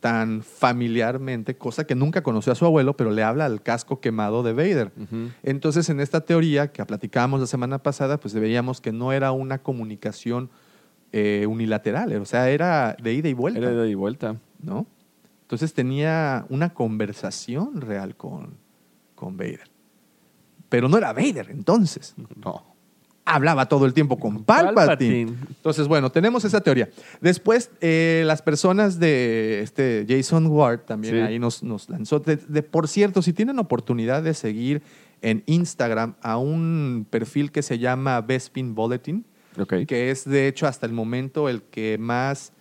tan 0.00 0.42
familiarmente, 0.42 1.56
cosa 1.56 1.86
que 1.86 1.94
nunca 1.94 2.22
conoció 2.22 2.52
a 2.52 2.54
su 2.54 2.64
abuelo, 2.64 2.96
pero 2.96 3.10
le 3.10 3.22
habla 3.22 3.46
al 3.46 3.62
casco 3.62 4.00
quemado 4.00 4.42
de 4.42 4.52
Vader. 4.52 4.92
Entonces, 5.42 5.88
en 5.88 6.00
esta 6.00 6.20
teoría 6.20 6.70
que 6.70 6.84
platicábamos 6.84 7.40
la 7.40 7.46
semana 7.46 7.82
pasada, 7.82 8.20
pues 8.20 8.34
veíamos 8.34 8.80
que 8.80 8.92
no 8.92 9.12
era 9.12 9.32
una 9.32 9.58
comunicación 9.58 10.50
eh, 11.12 11.46
unilateral, 11.48 12.14
o 12.20 12.24
sea, 12.24 12.50
era 12.50 12.96
de 13.02 13.14
ida 13.14 13.28
y 13.28 13.32
vuelta, 13.32 13.58
Era 13.58 13.70
de 13.70 13.74
ida 13.74 13.86
y 13.86 13.94
vuelta. 13.94 14.36
¿no? 14.60 14.86
Entonces 15.42 15.72
tenía 15.72 16.44
una 16.48 16.74
conversación 16.74 17.80
real 17.80 18.16
con, 18.16 18.58
con 19.14 19.36
Vader. 19.36 19.70
Pero 20.68 20.88
no 20.88 20.98
era 20.98 21.12
Vader 21.12 21.50
entonces. 21.50 22.14
No. 22.36 22.75
Hablaba 23.28 23.66
todo 23.68 23.86
el 23.86 23.92
tiempo 23.92 24.18
con 24.18 24.44
Palpatine. 24.44 24.74
Palpatine. 24.86 25.32
Entonces, 25.48 25.88
bueno, 25.88 26.10
tenemos 26.10 26.44
esa 26.44 26.60
teoría. 26.60 26.88
Después, 27.20 27.70
eh, 27.80 28.22
las 28.24 28.40
personas 28.40 29.00
de 29.00 29.60
este 29.62 30.06
Jason 30.08 30.46
Ward 30.46 30.80
también 30.82 31.14
Sí. 31.14 31.20
ahí 31.20 31.38
nos, 31.40 31.62
nos 31.64 31.88
lanzó. 31.90 32.20
De, 32.20 32.36
de- 32.36 32.62
por 32.62 32.86
cierto, 32.86 33.22
si 33.22 33.32
tienen 33.32 33.58
oportunidad 33.58 34.22
de 34.22 34.32
seguir 34.32 34.80
en 35.22 35.42
Instagram 35.46 36.14
a 36.22 36.36
un 36.38 37.04
perfil 37.10 37.50
que 37.50 37.62
se 37.62 37.78
llama 37.80 38.20
Bespin 38.20 38.74
Bulletin, 38.76 39.24
que 39.88 40.10
es 40.10 40.24
de 40.24 40.46
hecho 40.46 40.66
hasta 40.68 40.86
el 40.86 40.92
momento 40.92 41.48
el 41.48 41.62
que 41.62 41.98
más 41.98 42.52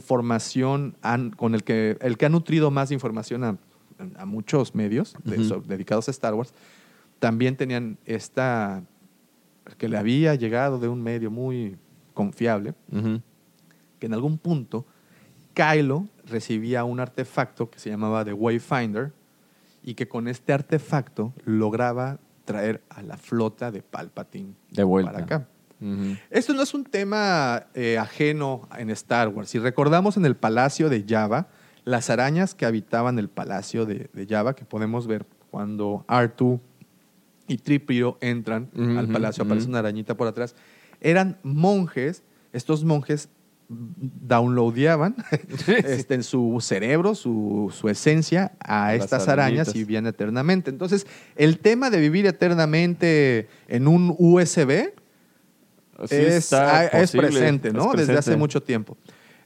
información 0.00 0.96
han, 1.02 1.30
con 1.30 1.54
el 1.54 1.62
que 1.64 1.96
el 2.00 2.16
que 2.16 2.26
ha 2.26 2.28
nutrido 2.28 2.70
más 2.70 2.90
información 2.90 3.44
a, 3.44 3.56
a 4.16 4.26
muchos 4.26 4.74
medios 4.74 5.14
de- 5.24 5.36
Ujú. 5.36 5.44
so- 5.44 5.60
dedicados 5.66 6.08
a 6.08 6.10
Star 6.10 6.34
Wars 6.34 6.52
también 7.18 7.56
tenían 7.56 7.98
esta 8.04 8.82
que 9.74 9.88
le 9.88 9.98
había 9.98 10.34
llegado 10.34 10.78
de 10.78 10.88
un 10.88 11.02
medio 11.02 11.30
muy 11.30 11.76
confiable 12.14 12.74
que 13.98 14.06
en 14.06 14.14
algún 14.14 14.38
punto 14.38 14.86
Kylo 15.54 16.06
recibía 16.26 16.84
un 16.84 17.00
artefacto 17.00 17.70
que 17.70 17.78
se 17.78 17.90
llamaba 17.90 18.24
The 18.24 18.32
Wayfinder 18.32 19.12
y 19.82 19.94
que 19.94 20.08
con 20.08 20.28
este 20.28 20.52
artefacto 20.52 21.32
lograba 21.44 22.18
traer 22.44 22.82
a 22.90 23.02
la 23.02 23.16
flota 23.16 23.70
de 23.70 23.82
Palpatine 23.82 24.54
De 24.70 24.84
vuelta. 24.84 25.12
para 25.12 25.24
acá. 25.24 25.48
Esto 26.30 26.54
no 26.54 26.62
es 26.62 26.72
un 26.72 26.84
tema 26.84 27.66
eh, 27.74 27.98
ajeno 27.98 28.68
en 28.78 28.88
Star 28.90 29.28
Wars. 29.28 29.50
Si 29.50 29.58
recordamos 29.58 30.16
en 30.16 30.24
el 30.24 30.34
palacio 30.36 30.88
de 30.88 31.04
Java, 31.06 31.48
las 31.84 32.08
arañas 32.08 32.54
que 32.54 32.64
habitaban 32.66 33.18
el 33.18 33.28
palacio 33.28 33.84
de, 33.84 34.08
de 34.12 34.26
Java, 34.26 34.56
que 34.56 34.64
podemos 34.64 35.06
ver 35.06 35.26
cuando 35.50 36.04
Artu 36.08 36.60
y 37.48 37.58
Tripio 37.58 38.18
entran 38.20 38.70
al 38.96 39.08
palacio, 39.08 39.44
aparece 39.44 39.68
una 39.68 39.78
arañita 39.78 40.16
por 40.16 40.26
atrás, 40.26 40.54
eran 41.00 41.38
monjes. 41.42 42.22
Estos 42.52 42.84
monjes 42.84 43.28
downloadeaban 43.68 45.16
este, 45.66 46.14
en 46.14 46.22
su 46.22 46.58
cerebro, 46.60 47.14
su, 47.14 47.72
su 47.76 47.88
esencia 47.88 48.52
a 48.60 48.92
Las 48.92 49.04
estas 49.04 49.28
arañas 49.28 49.74
y 49.74 49.80
vivían 49.80 50.06
eternamente. 50.06 50.70
Entonces, 50.70 51.06
el 51.34 51.58
tema 51.58 51.90
de 51.90 52.00
vivir 52.00 52.26
eternamente 52.26 53.48
en 53.68 53.88
un 53.88 54.14
USB 54.18 54.92
es, 56.10 56.52
ah, 56.52 56.84
es 56.86 57.12
presente, 57.12 57.68
es 57.68 57.74
¿no? 57.74 57.92
Desde 57.92 58.12
hace 58.12 58.12
presente. 58.12 58.36
mucho 58.36 58.62
tiempo. 58.62 58.96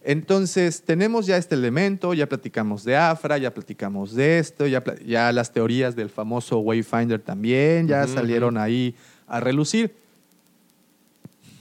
Entonces, 0.02 0.82
tenemos 0.82 1.27
ya 1.27 1.36
este 1.36 1.55
elemento, 1.55 2.14
ya 2.14 2.27
platicamos 2.27 2.85
de 2.85 2.97
Afra, 2.97 3.36
ya 3.36 3.52
platicamos 3.52 4.14
de 4.14 4.39
esto, 4.39 4.66
ya, 4.66 5.32
las 5.32 5.52
teorías 5.52 5.94
del 5.94 6.09
famoso 6.09 6.59
Wayfinder 6.60 7.20
también 7.20 7.86
ya 7.86 8.06
salieron 8.06 8.56
ahí 8.56 8.94
a 9.27 9.40
relucir. 9.40 9.94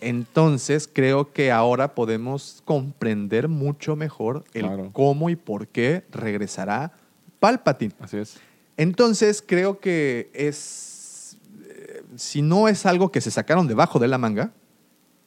Entonces, 0.02 0.90
creo 0.92 1.34
que 1.34 1.52
ahora 1.52 1.94
podemos 1.94 2.62
comprender 2.64 3.50
mucho 3.50 3.98
mejor 3.98 4.46
el 4.54 4.62
Claro. 4.62 4.90
cómo 4.94 5.30
y 5.30 5.36
por 5.36 5.68
qué 5.68 6.06
regresará 6.12 6.94
Palpatine. 7.42 7.94
Así 8.00 8.18
es. 8.18 8.38
Entonces, 8.78 9.44
creo 9.46 9.80
que 9.80 10.30
es. 10.34 11.38
eh, 11.68 12.04
si 12.16 12.42
no 12.42 12.70
es 12.70 12.86
algo 12.86 13.12
que 13.12 13.20
se 13.20 13.32
sacaron 13.32 13.68
debajo 13.68 14.00
de 14.00 14.08
la 14.08 14.18
manga, 14.18 14.52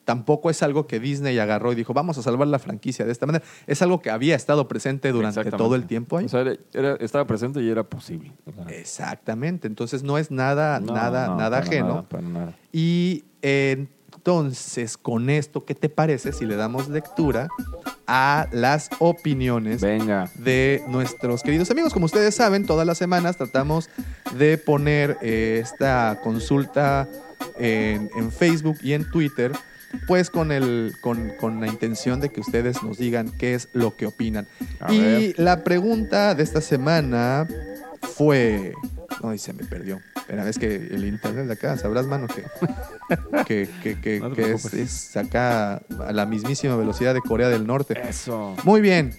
tampoco 0.05 0.51
es 0.51 0.63
algo 0.63 0.87
que 0.87 0.99
Disney 1.01 1.39
agarró 1.39 1.73
y 1.73 1.75
dijo, 1.75 1.95
vamos 1.95 2.19
a 2.19 2.23
salvar 2.23 2.49
la 2.49 2.59
franquicia 2.59 3.05
de 3.05 3.13
esta 3.13 3.27
manera. 3.27 3.45
Es 3.67 3.83
algo 3.83 4.01
que 4.01 4.11
había 4.11 4.35
estado 4.35 4.67
presente 4.69 5.13
durante 5.13 5.51
todo 5.53 5.75
el 5.77 5.87
tiempo 5.87 6.19
ahí. 6.19 6.27
O 6.27 6.29
sea, 6.29 6.41
era- 6.41 6.57
era- 6.73 6.97
estaba 6.97 7.27
presente 7.27 7.63
y 7.63 7.69
era 7.71 7.85
posible. 7.85 8.33
Exactamente. 8.69 9.67
Entonces, 9.69 10.03
no 10.03 10.19
es 10.19 10.31
nada, 10.31 10.81
no, 10.81 10.93
nada, 10.95 11.29
no, 11.29 11.37
nada 11.37 11.59
para 11.61 11.65
ajeno. 11.71 11.89
nada, 11.89 12.03
para 12.09 12.23
nada. 12.29 12.57
Y 12.73 13.25
eh, 13.43 13.87
entonces, 14.15 14.97
con 14.97 15.31
esto, 15.31 15.65
¿qué 15.65 15.75
te 15.75 15.89
parece 15.89 16.33
si 16.33 16.45
le 16.47 16.57
damos 16.57 16.89
lectura 16.89 17.49
a 18.07 18.47
las 18.53 18.91
opiniones 18.99 19.81
Venga. 19.81 20.31
de 20.37 20.83
nuestros 20.89 21.43
queridos 21.43 21.71
amigos? 21.71 21.93
Como 21.93 22.07
ustedes 22.07 22.35
saben, 22.35 22.67
todas 22.67 22.87
las 22.87 22.99
semanas 22.99 23.37
tratamos 23.37 23.89
de 24.37 24.59
poner 24.59 25.17
eh, 25.23 25.61
esta 25.63 26.21
consulta 26.23 27.09
en, 27.59 28.11
en 28.17 28.31
Facebook 28.31 28.77
y 28.83 28.93
en 28.93 29.11
Twitter, 29.11 29.53
pues 30.07 30.31
con, 30.31 30.53
el, 30.53 30.95
con, 31.01 31.33
con 31.41 31.61
la 31.61 31.67
intención 31.69 32.21
de 32.21 32.31
que 32.31 32.41
ustedes 32.41 32.83
nos 32.83 32.99
digan 32.99 33.31
qué 33.39 33.55
es 33.55 33.69
lo 33.73 33.97
que 33.97 34.07
opinan. 34.07 34.47
A 34.81 34.93
y 34.93 35.01
ver. 35.01 35.35
la 35.39 35.65
pregunta 35.65 36.35
de 36.35 36.43
esta 36.43 36.61
semana 36.61 37.47
fue... 38.17 38.73
No, 39.23 39.33
y 39.35 39.39
se 39.39 39.53
me 39.53 39.65
perdió. 39.65 40.01
Espera, 40.17 40.49
es 40.49 40.59
que 40.59 40.75
el 40.75 41.05
internet 41.05 41.47
de 41.47 41.53
acá, 41.53 41.77
sabrás, 41.77 42.07
mano, 42.07 42.27
que, 42.29 42.43
que, 43.47 43.69
que, 43.83 44.01
que- 44.01 44.21
No 44.21 44.31
te 44.31 44.43
que 44.43 44.53
es, 44.53 44.75
es 44.75 45.17
acá 45.17 45.83
a 46.01 46.13
la 46.13 46.27
mismísima 46.27 46.77
velocidad 46.77 47.13
de 47.15 47.21
Corea 47.21 47.49
del 47.49 47.67
Norte. 47.67 48.01
Eso. 48.09 48.57
Muy 48.65 48.81
bien. 48.81 49.13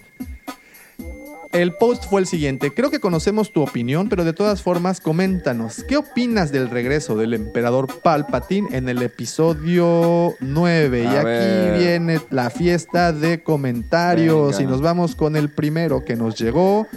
El 1.54 1.72
post 1.76 2.06
fue 2.10 2.20
el 2.20 2.26
siguiente. 2.26 2.74
Creo 2.74 2.90
que 2.90 2.98
conocemos 2.98 3.52
tu 3.52 3.62
opinión, 3.62 4.08
pero 4.08 4.24
de 4.24 4.32
todas 4.32 4.60
formas, 4.60 5.00
coméntanos. 5.00 5.84
¿Qué 5.84 5.96
opinas 5.96 6.50
del 6.50 6.68
regreso 6.68 7.16
del 7.16 7.32
emperador 7.32 8.00
Palpatine 8.02 8.76
en 8.76 8.88
el 8.88 9.00
episodio 9.02 10.34
9? 10.40 11.02
y 11.04 11.06
aquí 11.06 11.24
ver. 11.24 11.78
viene 11.78 12.20
la 12.30 12.50
fiesta 12.50 13.12
de 13.12 13.44
comentarios. 13.44 14.58
Venga. 14.58 14.62
Y 14.64 14.66
nos 14.66 14.80
vamos 14.80 15.14
con 15.14 15.36
el 15.36 15.48
primero 15.48 16.04
que 16.04 16.16
nos 16.16 16.36
llegó, 16.36 16.88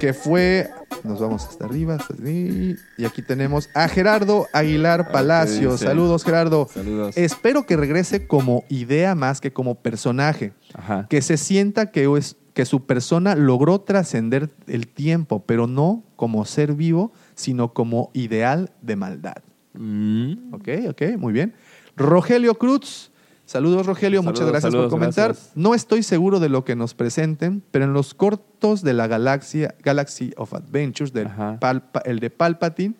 que 0.00 0.12
fue. 0.12 0.70
Nos 1.04 1.20
vamos 1.20 1.46
hasta 1.46 1.64
arriba. 1.64 1.94
hasta 1.94 2.14
ahí. 2.20 2.74
Y 2.98 3.04
aquí 3.04 3.22
tenemos 3.22 3.70
a 3.74 3.86
Gerardo 3.86 4.48
Aguilar 4.52 5.12
Palacio. 5.12 5.70
dice? 5.70 5.86
Saludos, 5.86 6.24
Gerardo. 6.24 6.68
Saludos. 6.74 7.16
Espero 7.16 7.64
que 7.64 7.76
regrese 7.76 8.26
como 8.26 8.64
idea 8.68 9.14
más 9.14 9.40
que 9.40 9.52
como 9.52 9.76
personaje 9.76 10.52
Ajá. 10.72 11.06
que 11.08 11.22
se 11.22 11.36
sienta 11.36 11.92
que, 11.92 12.12
es, 12.16 12.36
que 12.54 12.64
su 12.64 12.86
persona 12.86 13.34
logró 13.34 13.80
trascender 13.80 14.50
el 14.66 14.86
tiempo, 14.88 15.42
pero 15.44 15.66
no 15.66 16.02
como 16.16 16.44
ser 16.46 16.74
vivo, 16.74 17.12
sino 17.34 17.72
como 17.74 18.10
ideal 18.14 18.70
de 18.80 18.96
maldad. 18.96 19.36
Mm. 19.74 20.54
Ok, 20.54 20.68
ok, 20.90 21.02
muy 21.18 21.32
bien. 21.32 21.54
Rogelio 21.96 22.54
Cruz. 22.54 23.10
Saludos, 23.46 23.84
Rogelio. 23.86 24.22
Muchas 24.22 24.46
gracias 24.48 24.72
saludos, 24.72 24.84
por 24.90 24.98
comentar. 25.00 25.32
gracias. 25.32 25.52
No 25.54 25.74
estoy 25.74 26.02
seguro 26.02 26.40
de 26.40 26.48
lo 26.48 26.64
que 26.64 26.76
nos 26.76 26.94
presenten, 26.94 27.62
pero 27.70 27.84
en 27.84 27.92
los 27.92 28.14
cortos 28.14 28.82
de 28.82 28.94
la 28.94 29.06
galaxia, 29.06 29.74
Galaxy 29.82 30.32
of 30.38 30.54
Adventures, 30.54 31.12
del 31.12 31.28
Palpa- 31.28 32.00
el 32.06 32.20
de 32.20 32.30
Palpatine, 32.30 32.94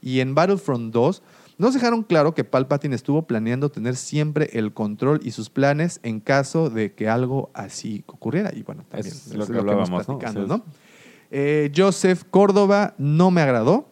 y 0.00 0.20
en 0.20 0.34
Battlefront 0.36 0.92
2, 0.92 1.22
nos 1.62 1.74
dejaron 1.74 2.02
claro 2.02 2.34
que 2.34 2.42
Palpatine 2.42 2.96
estuvo 2.96 3.22
planeando 3.22 3.70
tener 3.70 3.94
siempre 3.94 4.50
el 4.54 4.74
control 4.74 5.20
y 5.22 5.30
sus 5.30 5.48
planes 5.48 6.00
en 6.02 6.18
caso 6.18 6.70
de 6.70 6.92
que 6.92 7.08
algo 7.08 7.50
así 7.54 8.02
ocurriera. 8.08 8.50
Y 8.52 8.64
bueno, 8.64 8.84
también 8.88 9.14
Es 9.14 9.28
es 9.28 9.32
lo 9.32 9.38
lo 9.38 9.46
que 9.46 9.52
que, 9.52 9.58
hemos 9.60 9.90
hablábamos, 9.90 10.48
¿no? 10.48 10.64
Eh, 11.30 11.70
Joseph 11.74 12.24
Córdoba 12.28 12.94
no 12.98 13.30
me 13.30 13.42
agradó. 13.42 13.88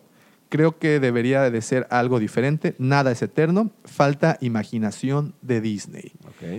Creo 0.48 0.80
que 0.80 0.98
debería 0.98 1.48
de 1.48 1.62
ser 1.62 1.86
algo 1.90 2.18
diferente. 2.18 2.74
Nada 2.78 3.12
es 3.12 3.22
eterno. 3.22 3.70
Falta 3.84 4.36
imaginación 4.40 5.34
de 5.40 5.60
Disney. 5.60 6.10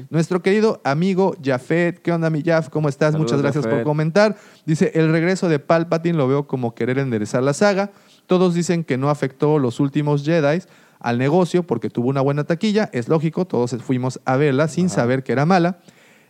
Nuestro 0.09 0.41
querido 0.41 0.79
amigo 0.85 1.35
Jafet, 1.43 2.01
¿qué 2.01 2.13
onda 2.13 2.29
mi 2.29 2.41
Jaf? 2.41 2.69
¿Cómo 2.69 2.87
estás? 2.87 3.11
Saludos, 3.11 3.33
Muchas 3.33 3.41
gracias 3.41 3.67
por 3.67 3.83
comentar. 3.83 4.37
Dice, 4.65 4.93
el 4.95 5.11
regreso 5.11 5.49
de 5.49 5.59
Palpatine 5.59 6.17
lo 6.17 6.29
veo 6.29 6.47
como 6.47 6.73
querer 6.73 6.99
enderezar 6.99 7.43
la 7.43 7.53
saga. 7.53 7.91
Todos 8.27 8.53
dicen 8.53 8.85
que 8.85 8.97
no 8.97 9.09
afectó 9.09 9.59
los 9.59 9.81
últimos 9.81 10.23
Jedi 10.23 10.61
al 11.01 11.17
negocio 11.17 11.63
porque 11.63 11.89
tuvo 11.89 12.09
una 12.09 12.21
buena 12.21 12.43
taquilla. 12.45 12.89
Es 12.93 13.09
lógico, 13.09 13.45
todos 13.45 13.75
fuimos 13.83 14.19
a 14.25 14.37
verla 14.37 14.67
sin 14.67 14.89
saber 14.89 15.23
que 15.23 15.31
era 15.33 15.45
mala. 15.45 15.79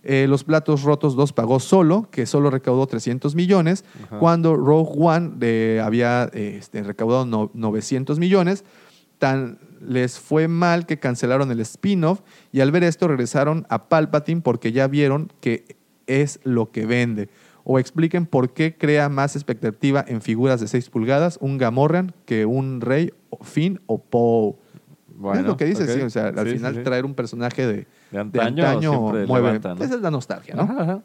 Eh, 0.03 0.26
los 0.27 0.43
platos 0.43 0.81
rotos 0.81 1.15
2 1.15 1.31
pagó 1.34 1.60
solo, 1.60 2.07
que 2.10 2.26
solo 2.26 2.49
recaudó 2.49 2.88
300 2.88 3.35
millones, 3.35 3.85
Ajá. 4.06 4.18
cuando 4.18 4.56
Rogue 4.56 4.93
One 4.98 5.34
eh, 5.41 5.80
había 5.84 6.27
eh, 6.34 6.56
este, 6.57 6.81
recaudado 6.81 7.26
no- 7.26 7.52
900 7.53 8.18
millones. 8.18 8.64
Tan 9.19 9.60
les 9.80 10.19
fue 10.19 10.48
mal 10.48 10.85
que 10.88 10.98
cancelaron 10.99 11.52
el 11.52 11.60
spin-off 11.60 12.22
y 12.52 12.61
al 12.61 12.72
ver 12.72 12.84
esto 12.84 13.07
regresaron 13.07 13.65
a 13.69 13.89
Palpatine 13.89 14.41
porque 14.41 14.72
ya 14.72 14.88
vieron 14.88 15.31
que 15.41 15.76
es 16.07 16.39
lo 16.43 16.72
que 16.72 16.85
vende. 16.88 17.30
O 17.64 17.77
expliquen 17.77 18.26
por 18.26 18.53
qué 18.53 18.76
crea 18.76 19.10
más 19.10 19.35
expectativa 19.35 20.03
en 20.07 20.22
figuras 20.22 20.60
de 20.61 20.68
6 20.68 20.89
pulgadas 20.89 21.38
un 21.41 21.60
Gamorrean 21.60 22.14
que 22.26 22.48
un 22.48 22.81
Rey, 22.81 23.14
o 23.30 23.43
Finn 23.43 23.80
o 23.85 23.99
Poe. 24.02 24.56
Bueno, 25.22 25.39
es 25.41 25.45
lo 25.45 25.57
que 25.57 25.65
dice, 25.65 25.84
ok. 25.84 25.89
sí. 25.89 26.02
O 26.02 26.10
sea, 26.10 26.27
al 26.27 26.48
Sí, 26.48 26.53
final 26.53 26.76
sí. 26.76 26.84
traer 26.84 27.06
un 27.06 27.14
personaje 27.14 27.65
de, 27.68 27.88
De 28.11 28.19
antaño 28.19 28.99
mueve. 29.02 29.27
levanta, 29.27 29.76
¿no? 29.76 29.84
Esa 29.84 29.95
es 29.95 30.02
la 30.02 30.11
nostalgia, 30.11 30.56
¿no? 30.56 30.64
Ajá, 30.64 30.81
ajá. 30.81 31.02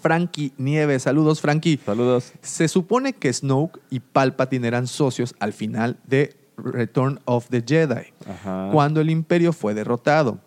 Frankie 0.00 0.52
Nieves, 0.58 1.02
saludos 1.02 1.40
Frankie. 1.40 1.78
Saludos. 1.84 2.32
Se 2.40 2.68
supone 2.68 3.12
que 3.14 3.32
Snoke 3.32 3.80
y 3.90 4.00
Palpatine 4.00 4.68
eran 4.68 4.86
socios 4.86 5.34
al 5.40 5.52
final 5.52 5.96
de 6.06 6.36
Return 6.56 7.20
of 7.24 7.48
the 7.50 7.62
Jedi, 7.66 8.12
Ajá. 8.28 8.70
cuando 8.72 9.00
el 9.00 9.10
imperio 9.10 9.52
fue 9.52 9.74
derrotado. 9.74 10.38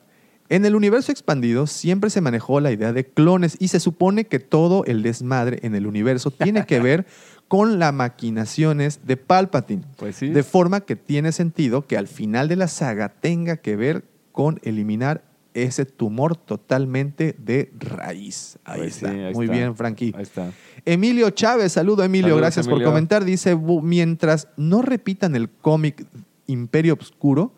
En 0.49 0.65
el 0.65 0.75
universo 0.75 1.11
expandido 1.13 1.65
siempre 1.67 2.09
se 2.09 2.19
manejó 2.19 2.59
la 2.59 2.71
idea 2.73 2.91
de 2.91 3.05
clones 3.05 3.55
y 3.59 3.69
se 3.69 3.79
supone 3.79 4.25
que 4.25 4.39
todo 4.39 4.83
el 4.85 5.01
desmadre 5.01 5.59
en 5.63 5.75
el 5.75 5.87
universo 5.87 6.29
tiene 6.31 6.65
que 6.65 6.79
ver 6.81 7.05
con 7.51 7.79
las 7.79 7.93
maquinaciones 7.93 9.01
de 9.05 9.17
Palpatine. 9.17 9.83
Pues 9.97 10.15
sí. 10.15 10.29
De 10.29 10.41
forma 10.41 10.79
que 10.79 10.95
tiene 10.95 11.33
sentido 11.33 11.85
que 11.85 11.97
al 11.97 12.07
final 12.07 12.47
de 12.47 12.55
la 12.55 12.69
saga 12.69 13.09
tenga 13.09 13.57
que 13.57 13.75
ver 13.75 14.05
con 14.31 14.61
eliminar 14.63 15.25
ese 15.53 15.83
tumor 15.85 16.37
totalmente 16.37 17.35
de 17.37 17.73
raíz. 17.77 18.57
Ahí 18.63 18.79
Pues 18.79 18.95
está. 18.95 19.11
sí, 19.11 19.19
ahí 19.19 19.33
Muy 19.33 19.45
está. 19.47 19.57
bien, 19.57 19.75
Frankie. 19.75 20.13
Ahí 20.15 20.23
está. 20.23 20.53
Emilio 20.85 21.29
Chávez, 21.31 21.73
saludo 21.73 22.05
Emilio, 22.05 22.27
Saludos, 22.29 22.41
gracias 22.41 22.67
por 22.69 22.81
comentar. 22.85 23.25
Dice, 23.25 23.53
"Bu- 23.57 23.81
mientras 23.81 24.47
no 24.55 24.81
repitan 24.81 25.35
el 25.35 25.49
cómic 25.49 26.05
Imperio 26.47 26.93
Obscuro 26.93 27.51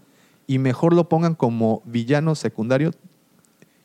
y 0.48 0.58
mejor 0.58 0.94
lo 0.94 1.08
pongan 1.08 1.36
como 1.36 1.84
villano 1.86 2.34
secundario, 2.34 2.90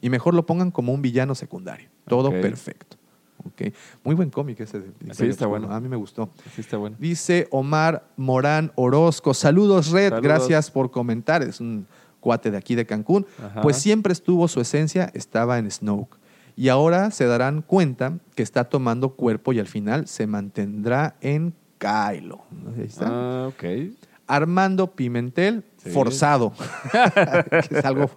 y 0.00 0.08
mejor 0.08 0.32
lo 0.32 0.46
pongan 0.46 0.70
como 0.70 0.94
un 0.94 1.02
villano 1.02 1.34
secundario. 1.34 1.90
Todo 2.06 2.30
perfecto. 2.30 2.96
Ok. 3.44 3.72
Muy 4.04 4.14
buen 4.14 4.30
cómic 4.30 4.60
ese. 4.60 4.80
de 4.80 5.14
Sí, 5.14 5.26
está 5.26 5.46
bueno. 5.46 5.70
A 5.72 5.80
mí 5.80 5.88
me 5.88 5.96
gustó. 5.96 6.30
Sí, 6.54 6.60
está 6.60 6.76
bueno. 6.76 6.96
Dice 6.98 7.46
Omar 7.50 8.08
Morán 8.16 8.72
Orozco. 8.74 9.34
Saludos, 9.34 9.90
Red. 9.90 10.10
Saludos. 10.10 10.22
Gracias 10.22 10.70
por 10.70 10.90
comentar. 10.90 11.42
Es 11.42 11.60
un 11.60 11.86
cuate 12.20 12.50
de 12.50 12.56
aquí 12.56 12.74
de 12.74 12.84
Cancún. 12.86 13.26
Ajá. 13.42 13.62
Pues 13.62 13.76
siempre 13.76 14.12
estuvo 14.12 14.48
su 14.48 14.60
esencia, 14.60 15.10
estaba 15.14 15.58
en 15.58 15.70
Snoke. 15.70 16.16
Y 16.56 16.68
ahora 16.70 17.12
se 17.12 17.26
darán 17.26 17.62
cuenta 17.62 18.18
que 18.34 18.42
está 18.42 18.64
tomando 18.64 19.10
cuerpo 19.10 19.52
y 19.52 19.60
al 19.60 19.68
final 19.68 20.08
se 20.08 20.26
mantendrá 20.26 21.14
en 21.20 21.54
Kylo. 21.78 22.40
Ahí 22.76 22.84
está. 22.84 23.06
Ah, 23.08 23.46
ok. 23.48 23.94
Armando 24.26 24.88
Pimentel, 24.92 25.64
Sí. 25.76 25.90
forzado. 25.90 26.52
es 27.70 27.84
algo. 27.84 28.10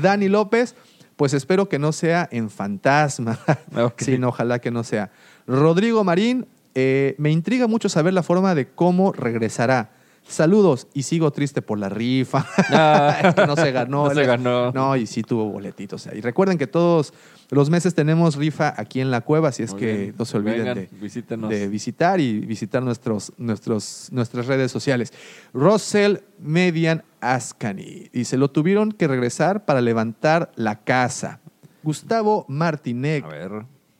Dani 0.00 0.28
López, 0.28 0.74
pues 1.16 1.34
espero 1.34 1.68
que 1.68 1.78
no 1.78 1.92
sea 1.92 2.28
en 2.32 2.50
fantasma, 2.50 3.38
Ok. 3.76 4.00
sino 4.02 4.28
ojalá 4.28 4.58
que 4.60 4.70
no 4.70 4.84
sea. 4.84 5.10
Rodrigo 5.46 6.04
Marín, 6.04 6.46
eh, 6.74 7.14
me 7.18 7.30
intriga 7.30 7.66
mucho 7.66 7.88
saber 7.88 8.14
la 8.14 8.22
forma 8.22 8.54
de 8.54 8.68
cómo 8.68 9.12
regresará. 9.12 9.90
Saludos 10.26 10.86
y 10.94 11.02
sigo 11.02 11.30
triste 11.30 11.60
por 11.62 11.78
la 11.78 11.88
rifa. 11.88 12.46
Ah. 12.70 13.18
Es 13.24 13.34
que 13.34 13.46
no 13.46 13.56
se 13.56 13.70
ganó. 13.72 14.08
No 14.08 14.14
se 14.14 14.24
ganó. 14.24 14.72
No, 14.72 14.96
y 14.96 15.06
sí 15.06 15.22
tuvo 15.22 15.44
boletitos. 15.50 16.08
Y 16.14 16.20
recuerden 16.20 16.56
que 16.58 16.66
todos 16.66 17.12
los 17.50 17.68
meses 17.68 17.94
tenemos 17.94 18.36
rifa 18.36 18.72
aquí 18.76 19.00
en 19.00 19.10
la 19.10 19.20
cueva, 19.20 19.48
así 19.50 19.62
es 19.62 19.72
Muy 19.72 19.80
que 19.80 19.96
bien. 19.96 20.14
no 20.18 20.24
se 20.24 20.36
olviden 20.38 20.58
Vengan, 20.60 20.74
de, 20.76 20.88
visítenos. 20.92 21.50
de 21.50 21.68
visitar 21.68 22.18
y 22.20 22.40
visitar 22.40 22.82
nuestros, 22.82 23.32
nuestros, 23.36 24.08
nuestras 24.10 24.46
redes 24.46 24.72
sociales. 24.72 25.12
Russell 25.52 26.16
Median 26.40 27.04
Ascani 27.20 28.08
dice, 28.12 28.36
lo 28.38 28.50
tuvieron 28.50 28.92
que 28.92 29.06
regresar 29.08 29.64
para 29.66 29.80
levantar 29.82 30.50
la 30.56 30.80
casa. 30.80 31.40
Gustavo 31.82 32.46
Martinec 32.48 33.24
A 33.24 33.28
ver. 33.28 33.52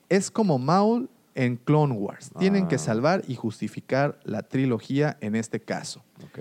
es 0.09 0.31
como 0.31 0.59
Maul 0.59 1.11
en 1.35 1.57
Clone 1.57 1.95
Wars. 1.95 2.31
Tienen 2.39 2.69
que 2.69 2.75
Ah. 2.77 2.79
salvar 2.79 3.23
y 3.27 3.35
justificar 3.37 4.19
la 4.25 4.43
trilogía 4.43 5.17
en 5.21 5.35
este 5.35 5.61
caso. 5.61 6.05
Ok. 6.25 6.39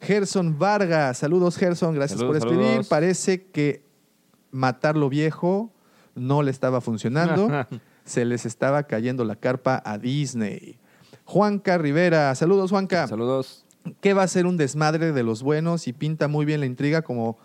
Gerson 0.00 0.58
Vargas, 0.58 1.18
saludos 1.18 1.56
Gerson, 1.56 1.94
gracias 1.94 2.18
Saludos, 2.20 2.40
por 2.40 2.48
escribir. 2.48 2.66
saludos. 2.70 2.88
Parece 2.88 3.44
que 3.46 3.82
matar 4.50 4.96
lo 4.96 5.08
viejo 5.08 5.72
no 6.14 6.42
le 6.42 6.50
estaba 6.50 6.80
funcionando. 6.80 7.48
Se 8.04 8.24
les 8.26 8.44
estaba 8.44 8.82
cayendo 8.82 9.24
la 9.24 9.36
carpa 9.36 9.82
a 9.84 9.96
Disney. 9.98 10.78
Juanca 11.24 11.78
Rivera, 11.78 12.34
saludos 12.34 12.70
Juanca. 12.70 13.06
Saludos. 13.08 13.64
¿Qué 14.02 14.12
va 14.14 14.22
a 14.24 14.28
ser 14.28 14.44
un 14.46 14.56
desmadre 14.58 15.12
de 15.12 15.22
los 15.22 15.42
buenos? 15.42 15.88
Y 15.88 15.92
pinta 15.94 16.28
muy 16.28 16.44
bien 16.44 16.60
la 16.60 16.66
intriga 16.66 17.02
como... 17.02 17.38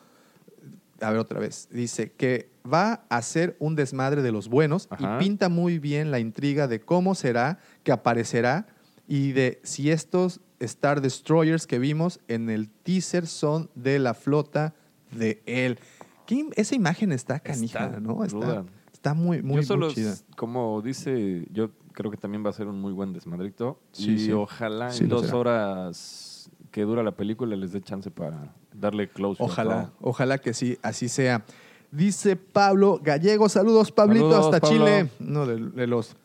A 1.01 1.11
ver 1.11 1.19
otra 1.19 1.39
vez. 1.39 1.69
Dice 1.71 2.11
que 2.11 2.49
va 2.71 3.05
a 3.09 3.21
ser 3.21 3.55
un 3.59 3.75
desmadre 3.75 4.21
de 4.21 4.31
los 4.31 4.47
buenos 4.49 4.87
Ajá. 4.91 5.15
y 5.17 5.23
pinta 5.23 5.49
muy 5.49 5.79
bien 5.79 6.11
la 6.11 6.19
intriga 6.19 6.67
de 6.67 6.79
cómo 6.79 7.15
será, 7.15 7.59
que 7.83 7.91
aparecerá 7.91 8.67
y 9.07 9.31
de 9.31 9.59
si 9.63 9.91
estos 9.91 10.41
Star 10.59 11.01
Destroyers 11.01 11.65
que 11.67 11.79
vimos 11.79 12.19
en 12.27 12.49
el 12.49 12.69
teaser 12.69 13.27
son 13.27 13.69
de 13.75 13.97
la 13.99 14.13
flota 14.13 14.73
de 15.11 15.41
él. 15.45 15.79
¿Qué 16.25 16.35
im- 16.35 16.51
esa 16.55 16.75
imagen 16.75 17.11
está 17.11 17.39
canija, 17.39 17.85
Está 17.85 17.99
¿no? 17.99 18.23
Está, 18.23 19.13
muy, 19.13 19.41
muy, 19.41 19.57
yo 19.57 19.63
solo, 19.63 19.85
muy 19.87 19.95
chida. 19.95 20.13
como 20.35 20.81
dice, 20.81 21.47
yo 21.51 21.71
creo 21.93 22.11
que 22.11 22.17
también 22.17 22.45
va 22.45 22.49
a 22.49 22.53
ser 22.53 22.67
un 22.67 22.79
muy 22.81 22.91
buen 22.91 23.13
desmadrito. 23.13 23.79
Sí, 23.93 24.11
y 24.11 24.19
sí. 24.25 24.31
ojalá 24.33 24.91
Sí 24.91 25.03
en 25.05 25.09
dos 25.09 25.21
será. 25.27 25.37
horas 25.37 26.51
que 26.71 26.81
dura 26.83 27.01
la 27.01 27.11
película 27.13 27.55
les 27.55 27.71
dé 27.71 27.81
chance 27.81 28.11
para 28.11 28.53
darle 28.73 29.09
close. 29.09 29.41
Ojalá, 29.41 29.91
ojalá 30.01 30.37
que 30.37 30.53
sí, 30.53 30.77
así 30.83 31.07
sea. 31.09 31.45
Dice 31.91 32.35
Pablo 32.35 32.99
Gallego, 33.03 33.49
saludos 33.49 33.91
Pablito 33.91 34.29
Saludos, 34.29 34.45
hasta 34.53 34.59
Pablo. 34.59 34.85
Chile, 34.85 35.09
uno 35.19 35.45
de, 35.47 35.69
de 35.69 35.87
los 35.87 36.15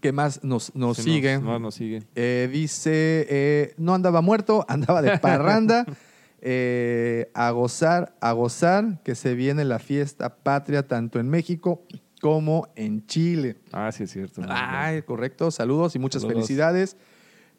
¿Qué 0.00 0.12
más 0.12 0.44
nos, 0.44 0.74
nos 0.74 0.98
Sí, 0.98 1.02
sigue? 1.04 1.38
Nos, 1.38 1.60
nos 1.60 1.74
sigue. 1.74 2.02
Eh, 2.14 2.48
dice, 2.52 3.26
eh, 3.28 3.74
no 3.78 3.94
andaba 3.94 4.20
muerto, 4.20 4.64
andaba 4.68 5.02
de 5.02 5.18
parranda. 5.18 5.84
Eh, 6.40 7.32
a 7.34 7.50
gozar, 7.50 8.14
a 8.20 8.30
gozar, 8.30 9.02
que 9.02 9.16
se 9.16 9.34
viene 9.34 9.64
la 9.64 9.80
fiesta 9.80 10.36
patria 10.36 10.86
tanto 10.86 11.18
en 11.18 11.28
México 11.28 11.82
como 12.20 12.68
en 12.76 13.04
Chile. 13.06 13.56
Ah, 13.72 13.90
sí, 13.90 14.04
es 14.04 14.12
cierto. 14.12 14.42
Ay, 14.48 15.02
correcto. 15.02 15.50
Saludos 15.50 15.96
y 15.96 15.98
muchas 15.98 16.22
Saludos. 16.22 16.46
felicidades. 16.46 16.96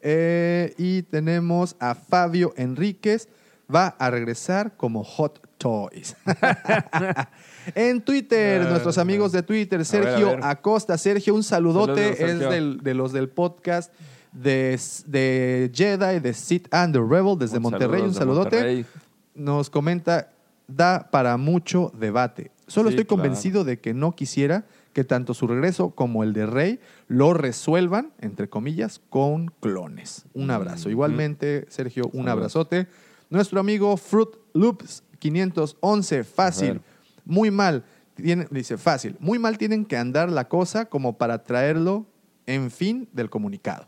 Eh, 0.00 0.72
y 0.78 1.02
tenemos 1.02 1.76
a 1.78 1.94
Fabio 1.94 2.54
Enríquez. 2.56 3.28
Va 3.72 3.88
a 3.88 4.10
regresar 4.10 4.74
como 4.78 5.04
Hot 5.04 5.46
Toys. 5.60 6.16
en 7.74 8.00
Twitter, 8.00 8.66
nuestros 8.68 8.96
amigos 8.98 9.30
de 9.32 9.42
Twitter, 9.42 9.84
Sergio 9.84 10.28
a 10.28 10.30
ver. 10.36 10.40
Acosta. 10.44 10.96
Sergio, 10.96 11.34
un 11.34 11.42
saludote. 11.42 12.16
Saludos. 12.16 12.42
Es 12.44 12.50
del- 12.50 12.80
de 12.82 12.94
los 12.94 13.12
del 13.12 13.28
podcast 13.28 13.92
de, 14.32 14.80
de 15.06 15.70
Jedi, 15.74 16.20
de 16.20 16.32
Sith 16.32 16.66
and 16.72 16.94
the 16.94 16.98
Rebel, 17.00 17.36
desde 17.38 17.58
Un 17.58 17.64
Monterrey. 17.64 18.00
Un 18.02 18.14
saludote. 18.14 18.56
Monterrey. 18.56 18.86
Nos 19.34 19.68
comenta, 19.68 20.32
da 20.66 21.08
para 21.10 21.36
mucho 21.36 21.92
debate. 21.98 22.50
Solo 22.66 22.88
Sí, 22.88 22.94
estoy 22.94 23.04
claro. 23.04 23.22
convencido 23.22 23.64
de 23.64 23.80
que 23.80 23.92
no 23.92 24.12
quisiera 24.12 24.64
que 24.94 25.04
tanto 25.04 25.34
su 25.34 25.46
regreso 25.46 25.90
como 25.90 26.24
el 26.24 26.32
de 26.32 26.46
Rey 26.46 26.80
lo 27.06 27.34
resuelvan, 27.34 28.12
entre 28.18 28.48
comillas, 28.48 29.00
con 29.10 29.52
clones. 29.60 30.24
Un 30.32 30.50
abrazo. 30.50 30.88
Mm, 30.88 30.92
Igualmente, 30.92 31.66
Sergio, 31.68 32.04
un 32.06 32.10
Saludos. 32.24 32.30
abrazote. 32.32 32.86
Nuestro 33.28 33.60
amigo 33.60 33.96
Fruit 33.96 34.30
Loops 34.54 35.04
511, 35.20 36.18
A 36.20 36.24
fácil, 36.24 36.80
muy 37.24 37.50
mal. 37.52 37.84
Tiene- 38.16 38.46
dice, 38.50 38.76
fácil, 38.76 39.16
muy 39.20 39.38
mal 39.38 39.56
tienen 39.56 39.84
que 39.84 39.96
andar 39.96 40.30
la 40.30 40.48
cosa 40.48 40.86
como 40.86 41.16
para 41.16 41.44
traerlo 41.44 42.06
en 42.46 42.70
fin 42.70 43.08
del 43.12 43.30
comunicado. 43.30 43.86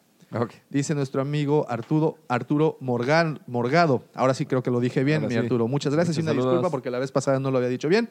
Dice 0.71 0.95
nuestro 0.95 1.21
amigo 1.21 1.67
Arturo, 1.69 2.17
Arturo 2.29 2.79
Morgan, 2.81 3.41
Morgado. 3.47 4.05
Ahora 4.15 4.33
sí 4.33 4.47
creo 4.47 4.63
que 4.63 4.71
lo 4.71 4.81
dije 4.81 5.05
bien, 5.05 5.17
Ahora 5.19 5.29
mi 5.29 5.35
sí. 5.35 5.41
Arturo. 5.41 5.69
Muchas 5.69 5.93
gracias 5.93 6.17
y 6.17 6.21
una 6.21 6.31
saludos. 6.31 6.53
disculpa 6.53 6.71
porque 6.71 6.91
la 6.91 6.99
vez 6.99 7.13
pasada 7.13 7.39
no 7.39 7.51
lo 7.51 7.59
había 7.59 7.69
dicho 7.69 7.87
bien. 7.89 8.09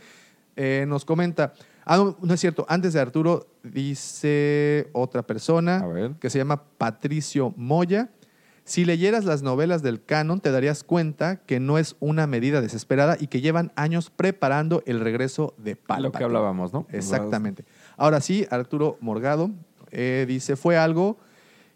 Eh, 0.55 0.85
nos 0.87 1.03
comenta, 1.03 1.53
ah, 1.83 1.97
no, 1.97 2.15
no 2.21 2.33
es 2.35 2.39
cierto, 2.39 2.63
antes 2.69 2.93
de 2.93 2.99
Arturo 2.99 3.47
dice 3.63 4.89
otra 4.93 5.23
persona 5.23 5.83
que 6.19 6.29
se 6.29 6.37
llama 6.37 6.61
Patricio 6.77 7.53
Moya. 7.57 8.09
Si 8.63 8.85
leyeras 8.85 9.25
las 9.25 9.41
novelas 9.41 9.81
del 9.81 10.03
canon, 10.03 10.39
te 10.39 10.51
darías 10.51 10.83
cuenta 10.83 11.37
que 11.37 11.59
no 11.59 11.77
es 11.77 11.95
una 11.99 12.27
medida 12.27 12.61
desesperada 12.61 13.17
y 13.19 13.27
que 13.27 13.41
llevan 13.41 13.71
años 13.75 14.09
preparando 14.09 14.83
el 14.85 14.99
regreso 14.99 15.53
de 15.57 15.75
Palpatine. 15.75 16.03
Lo 16.03 16.11
que 16.11 16.23
hablábamos, 16.23 16.71
¿no? 16.71 16.87
Exactamente. 16.91 17.65
Ahora 17.97 18.21
sí, 18.21 18.45
Arturo 18.49 18.97
Morgado 19.01 19.51
eh, 19.91 20.25
dice, 20.27 20.55
fue 20.55 20.77
algo 20.77 21.17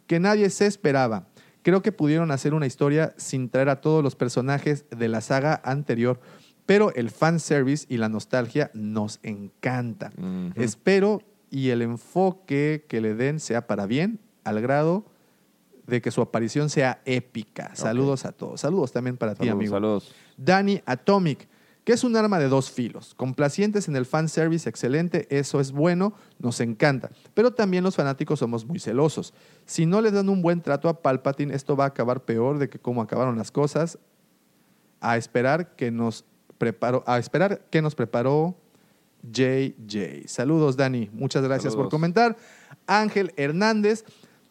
que 0.07 0.19
nadie 0.19 0.49
se 0.49 0.67
esperaba. 0.67 1.27
Creo 1.63 1.81
que 1.81 1.91
pudieron 1.91 2.29
hacer 2.29 2.53
una 2.53 2.67
historia 2.67 3.13
sin 3.17 3.49
traer 3.49 3.69
a 3.69 3.81
todos 3.81 4.03
los 4.03 4.15
personajes 4.15 4.85
de 4.95 5.07
la 5.07 5.21
saga 5.21 5.61
anterior, 5.65 6.19
pero 6.67 6.93
el 6.93 7.09
fanservice 7.09 7.87
y 7.89 7.97
la 7.97 8.07
nostalgia 8.07 8.69
nos 8.75 9.19
encanta. 9.23 10.11
Espero 10.55 11.23
y 11.49 11.69
el 11.69 11.81
enfoque 11.81 12.85
que 12.87 13.01
le 13.01 13.15
den 13.15 13.39
sea 13.39 13.65
para 13.65 13.87
bien, 13.87 14.19
al 14.43 14.61
grado 14.61 15.05
de 15.87 16.01
que 16.01 16.11
su 16.11 16.21
aparición 16.21 16.69
sea 16.69 17.01
épica. 17.05 17.75
Saludos 17.75 18.25
a 18.25 18.31
todos. 18.31 18.61
Saludos 18.61 18.91
también 18.91 19.17
para 19.17 19.33
ti, 19.35 19.45
Saludos, 19.45 19.53
amigo. 19.55 19.75
saludos. 19.75 20.15
Danny 20.37 20.81
Atomic, 20.85 21.47
que 21.83 21.93
es 21.93 22.03
un 22.03 22.15
arma 22.15 22.39
de 22.39 22.47
dos 22.47 22.71
filos. 22.71 23.13
Complacientes 23.13 23.87
en 23.87 23.95
el 23.95 24.05
fanservice, 24.05 24.67
excelente, 24.67 25.27
eso 25.29 25.59
es 25.59 25.71
bueno, 25.71 26.13
nos 26.39 26.59
encanta. 26.59 27.11
Pero 27.33 27.53
también 27.53 27.83
los 27.83 27.95
fanáticos 27.95 28.39
somos 28.39 28.65
muy 28.65 28.79
celosos. 28.79 29.33
Si 29.65 29.85
no 29.85 30.01
le 30.01 30.11
dan 30.11 30.29
un 30.29 30.41
buen 30.41 30.61
trato 30.61 30.89
a 30.89 31.01
Palpatine, 31.01 31.53
esto 31.53 31.75
va 31.75 31.83
a 31.83 31.87
acabar 31.87 32.25
peor 32.25 32.57
de 32.57 32.69
que 32.69 32.79
como 32.79 33.01
acabaron 33.01 33.37
las 33.37 33.51
cosas. 33.51 33.99
A 34.99 35.17
esperar 35.17 35.75
que 35.75 35.91
nos 35.91 36.25
preparó, 36.57 37.03
a 37.05 37.19
esperar 37.19 37.61
que 37.69 37.83
nos 37.83 37.93
preparó 37.93 38.55
JJ. 39.21 40.27
Saludos, 40.27 40.77
Dani. 40.77 41.09
Muchas 41.13 41.43
gracias 41.43 41.75
por 41.75 41.89
comentar. 41.89 42.35
Ángel 42.87 43.33
Hernández. 43.37 44.05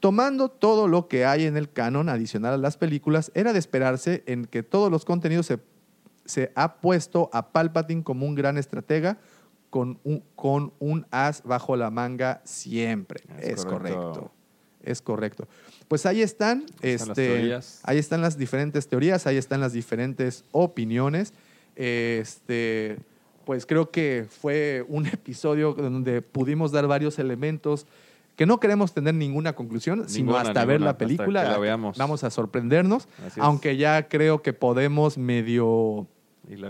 Tomando 0.04 0.50
todo 0.50 0.86
lo 0.86 1.08
que 1.08 1.24
hay 1.24 1.46
en 1.46 1.56
el 1.56 1.72
canon 1.72 2.10
adicional 2.10 2.52
a 2.52 2.58
las 2.58 2.76
películas, 2.76 3.32
era 3.34 3.54
de 3.54 3.58
esperarse 3.58 4.22
en 4.26 4.44
que 4.44 4.62
todos 4.62 4.90
los 4.90 5.06
contenidos 5.06 5.46
se, 5.46 5.60
se 6.26 6.52
ha 6.54 6.74
puesto 6.82 7.30
a 7.32 7.52
Palpatine 7.52 8.02
como 8.02 8.26
un 8.26 8.34
gran 8.34 8.58
estratega 8.58 9.16
con 9.70 9.98
un, 10.04 10.22
con 10.36 10.74
un 10.78 11.06
as 11.10 11.42
bajo 11.42 11.74
la 11.76 11.88
manga 11.88 12.42
siempre. 12.44 13.22
Es, 13.38 13.60
Es 13.60 13.64
correcto. 13.64 13.98
correcto. 13.98 14.32
Es 14.82 15.00
correcto. 15.00 15.48
Pues 15.88 16.04
ahí 16.04 16.20
están, 16.20 16.66
Ahí 16.82 16.90
están 16.90 17.08
las 17.08 17.18
este, 17.18 17.80
ahí 17.84 17.96
están 17.96 18.20
las 18.20 18.36
diferentes 18.36 18.86
teorías, 18.86 19.26
ahí 19.26 19.38
están 19.38 19.62
las 19.62 19.72
diferentes 19.72 20.44
opiniones. 20.52 21.32
Este, 21.76 22.98
pues 23.46 23.64
creo 23.64 23.90
que 23.90 24.26
fue 24.28 24.84
un 24.86 25.06
episodio 25.06 25.72
donde 25.72 26.20
pudimos 26.20 26.72
dar 26.72 26.86
varios 26.86 27.18
elementos 27.18 27.86
que 28.36 28.46
no 28.46 28.58
queremos 28.60 28.92
tener 28.92 29.14
ninguna 29.14 29.52
conclusión, 29.54 30.08
sino 30.08 30.32
Ninguna, 30.32 30.40
hasta 30.48 30.64
ver 30.64 30.80
ninguna, 30.80 30.84
la 30.86 30.90
hasta 30.90 30.98
película. 31.04 31.40
que 31.42 31.46
la 31.48 31.52
la- 31.52 31.58
veamos. 31.58 31.96
Vamos 31.98 32.24
a 32.24 32.30
sorprendernos, 32.30 33.08
Así 33.26 33.38
es. 33.40 33.44
aunque 33.44 33.76
ya 33.76 34.08
creo 34.08 34.42
que 34.42 34.52
podemos 34.52 35.16
medio 35.18 36.06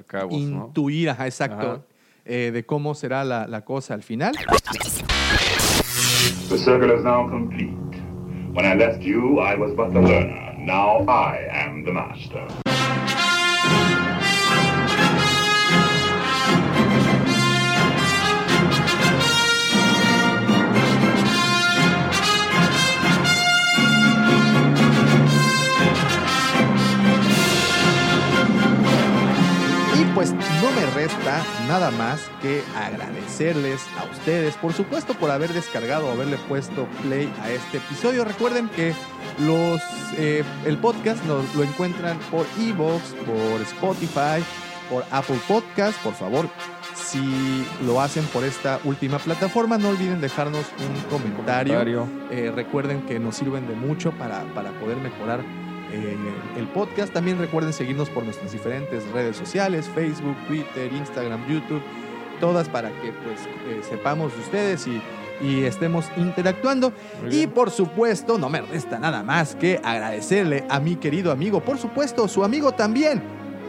cabos, 0.06 0.32
¿no? 0.40 0.66
intuir, 0.66 1.10
ajá, 1.10 1.26
exacto, 1.26 1.66
Ajá. 1.70 1.80
eh, 2.26 2.50
de 2.52 2.64
cómo 2.66 2.94
será 2.94 3.24
la, 3.24 3.46
la 3.46 3.64
cosa 3.64 3.94
al 3.94 4.02
final. 4.02 4.34
The 6.48 6.58
circle 6.58 6.94
is 6.96 7.02
now 7.02 7.28
complete. 7.28 7.74
When 8.52 8.64
I 8.66 8.74
left 8.76 9.02
you, 9.02 9.40
I 9.40 9.56
was 9.56 9.74
but 9.74 9.92
the 9.92 10.00
learner. 10.00 10.54
Now 10.58 11.00
I 11.08 11.38
am 11.50 11.84
the 11.84 11.92
master. 11.92 12.46
Pues 30.14 30.32
no 30.32 30.70
me 30.76 30.86
resta 30.94 31.42
nada 31.66 31.90
más 31.90 32.20
que 32.40 32.62
agradecerles 32.76 33.80
a 33.98 34.04
ustedes, 34.04 34.54
por 34.56 34.72
supuesto, 34.72 35.14
por 35.14 35.30
haber 35.30 35.52
descargado 35.52 36.06
o 36.06 36.12
haberle 36.12 36.36
puesto 36.48 36.86
play 37.02 37.32
a 37.42 37.50
este 37.50 37.78
episodio. 37.78 38.24
Recuerden 38.24 38.68
que 38.68 38.94
los, 39.40 39.80
eh, 40.16 40.44
el 40.64 40.78
podcast 40.78 41.24
lo, 41.26 41.42
lo 41.56 41.64
encuentran 41.64 42.18
por 42.30 42.46
Evox, 42.60 43.14
por 43.26 43.60
Spotify, 43.62 44.44
por 44.88 45.04
Apple 45.10 45.40
Podcast. 45.48 45.98
Por 46.02 46.14
favor, 46.14 46.48
si 46.94 47.66
lo 47.84 48.00
hacen 48.00 48.24
por 48.26 48.44
esta 48.44 48.78
última 48.84 49.18
plataforma, 49.18 49.78
no 49.78 49.88
olviden 49.88 50.20
dejarnos 50.20 50.66
un 50.78 51.10
comentario. 51.10 51.74
Comentario. 51.74 52.08
Eh, 52.30 52.52
recuerden 52.54 53.02
que 53.02 53.18
nos 53.18 53.36
sirven 53.36 53.66
de 53.66 53.74
mucho 53.74 54.12
para, 54.12 54.44
para 54.54 54.70
poder 54.78 54.96
mejorar 54.98 55.40
eh, 55.94 56.16
el 56.56 56.66
podcast. 56.68 57.12
También 57.12 57.38
recuerden 57.38 57.72
seguirnos 57.72 58.10
por 58.10 58.24
nuestras 58.24 58.52
diferentes 58.52 59.06
redes 59.12 59.36
sociales, 59.36 59.88
Facebook, 59.94 60.36
Twitter, 60.46 60.92
Instagram, 60.92 61.46
YouTube, 61.48 61.82
todas 62.40 62.68
para 62.68 62.90
que 63.00 63.12
pues 63.12 63.40
eh, 63.68 63.80
sepamos 63.88 64.32
de 64.34 64.40
ustedes 64.40 64.86
y, 64.86 65.00
y 65.40 65.64
estemos 65.64 66.06
interactuando. 66.16 66.92
Y 67.30 67.46
por 67.46 67.70
supuesto, 67.70 68.38
no 68.38 68.48
me 68.48 68.60
resta 68.60 68.98
nada 68.98 69.22
más 69.22 69.54
que 69.56 69.80
agradecerle 69.82 70.64
a 70.68 70.80
mi 70.80 70.96
querido 70.96 71.32
amigo, 71.32 71.60
por 71.60 71.78
supuesto, 71.78 72.28
su 72.28 72.44
amigo 72.44 72.72
también, 72.72 73.22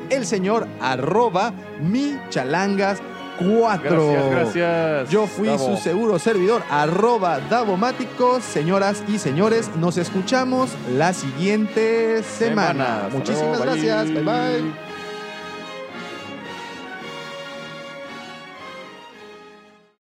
el 0.09 0.25
señor 0.25 0.67
arroba 0.81 1.53
michalangas 1.81 3.01
4. 3.39 4.11
Gracias, 4.11 4.31
gracias, 4.31 5.09
Yo 5.09 5.27
fui 5.27 5.47
Davo. 5.47 5.75
su 5.75 5.81
seguro 5.81 6.19
servidor, 6.19 6.63
arroba 6.69 7.39
Davomático. 7.39 8.39
Señoras 8.41 9.03
y 9.07 9.19
señores, 9.19 9.69
nos 9.77 9.97
escuchamos 9.97 10.71
la 10.95 11.13
siguiente 11.13 12.23
semana. 12.23 13.09
Muchísimas 13.11 13.57
luego, 13.57 13.63
gracias. 13.63 14.05
Bye 14.13 14.23
bye. 14.23 14.84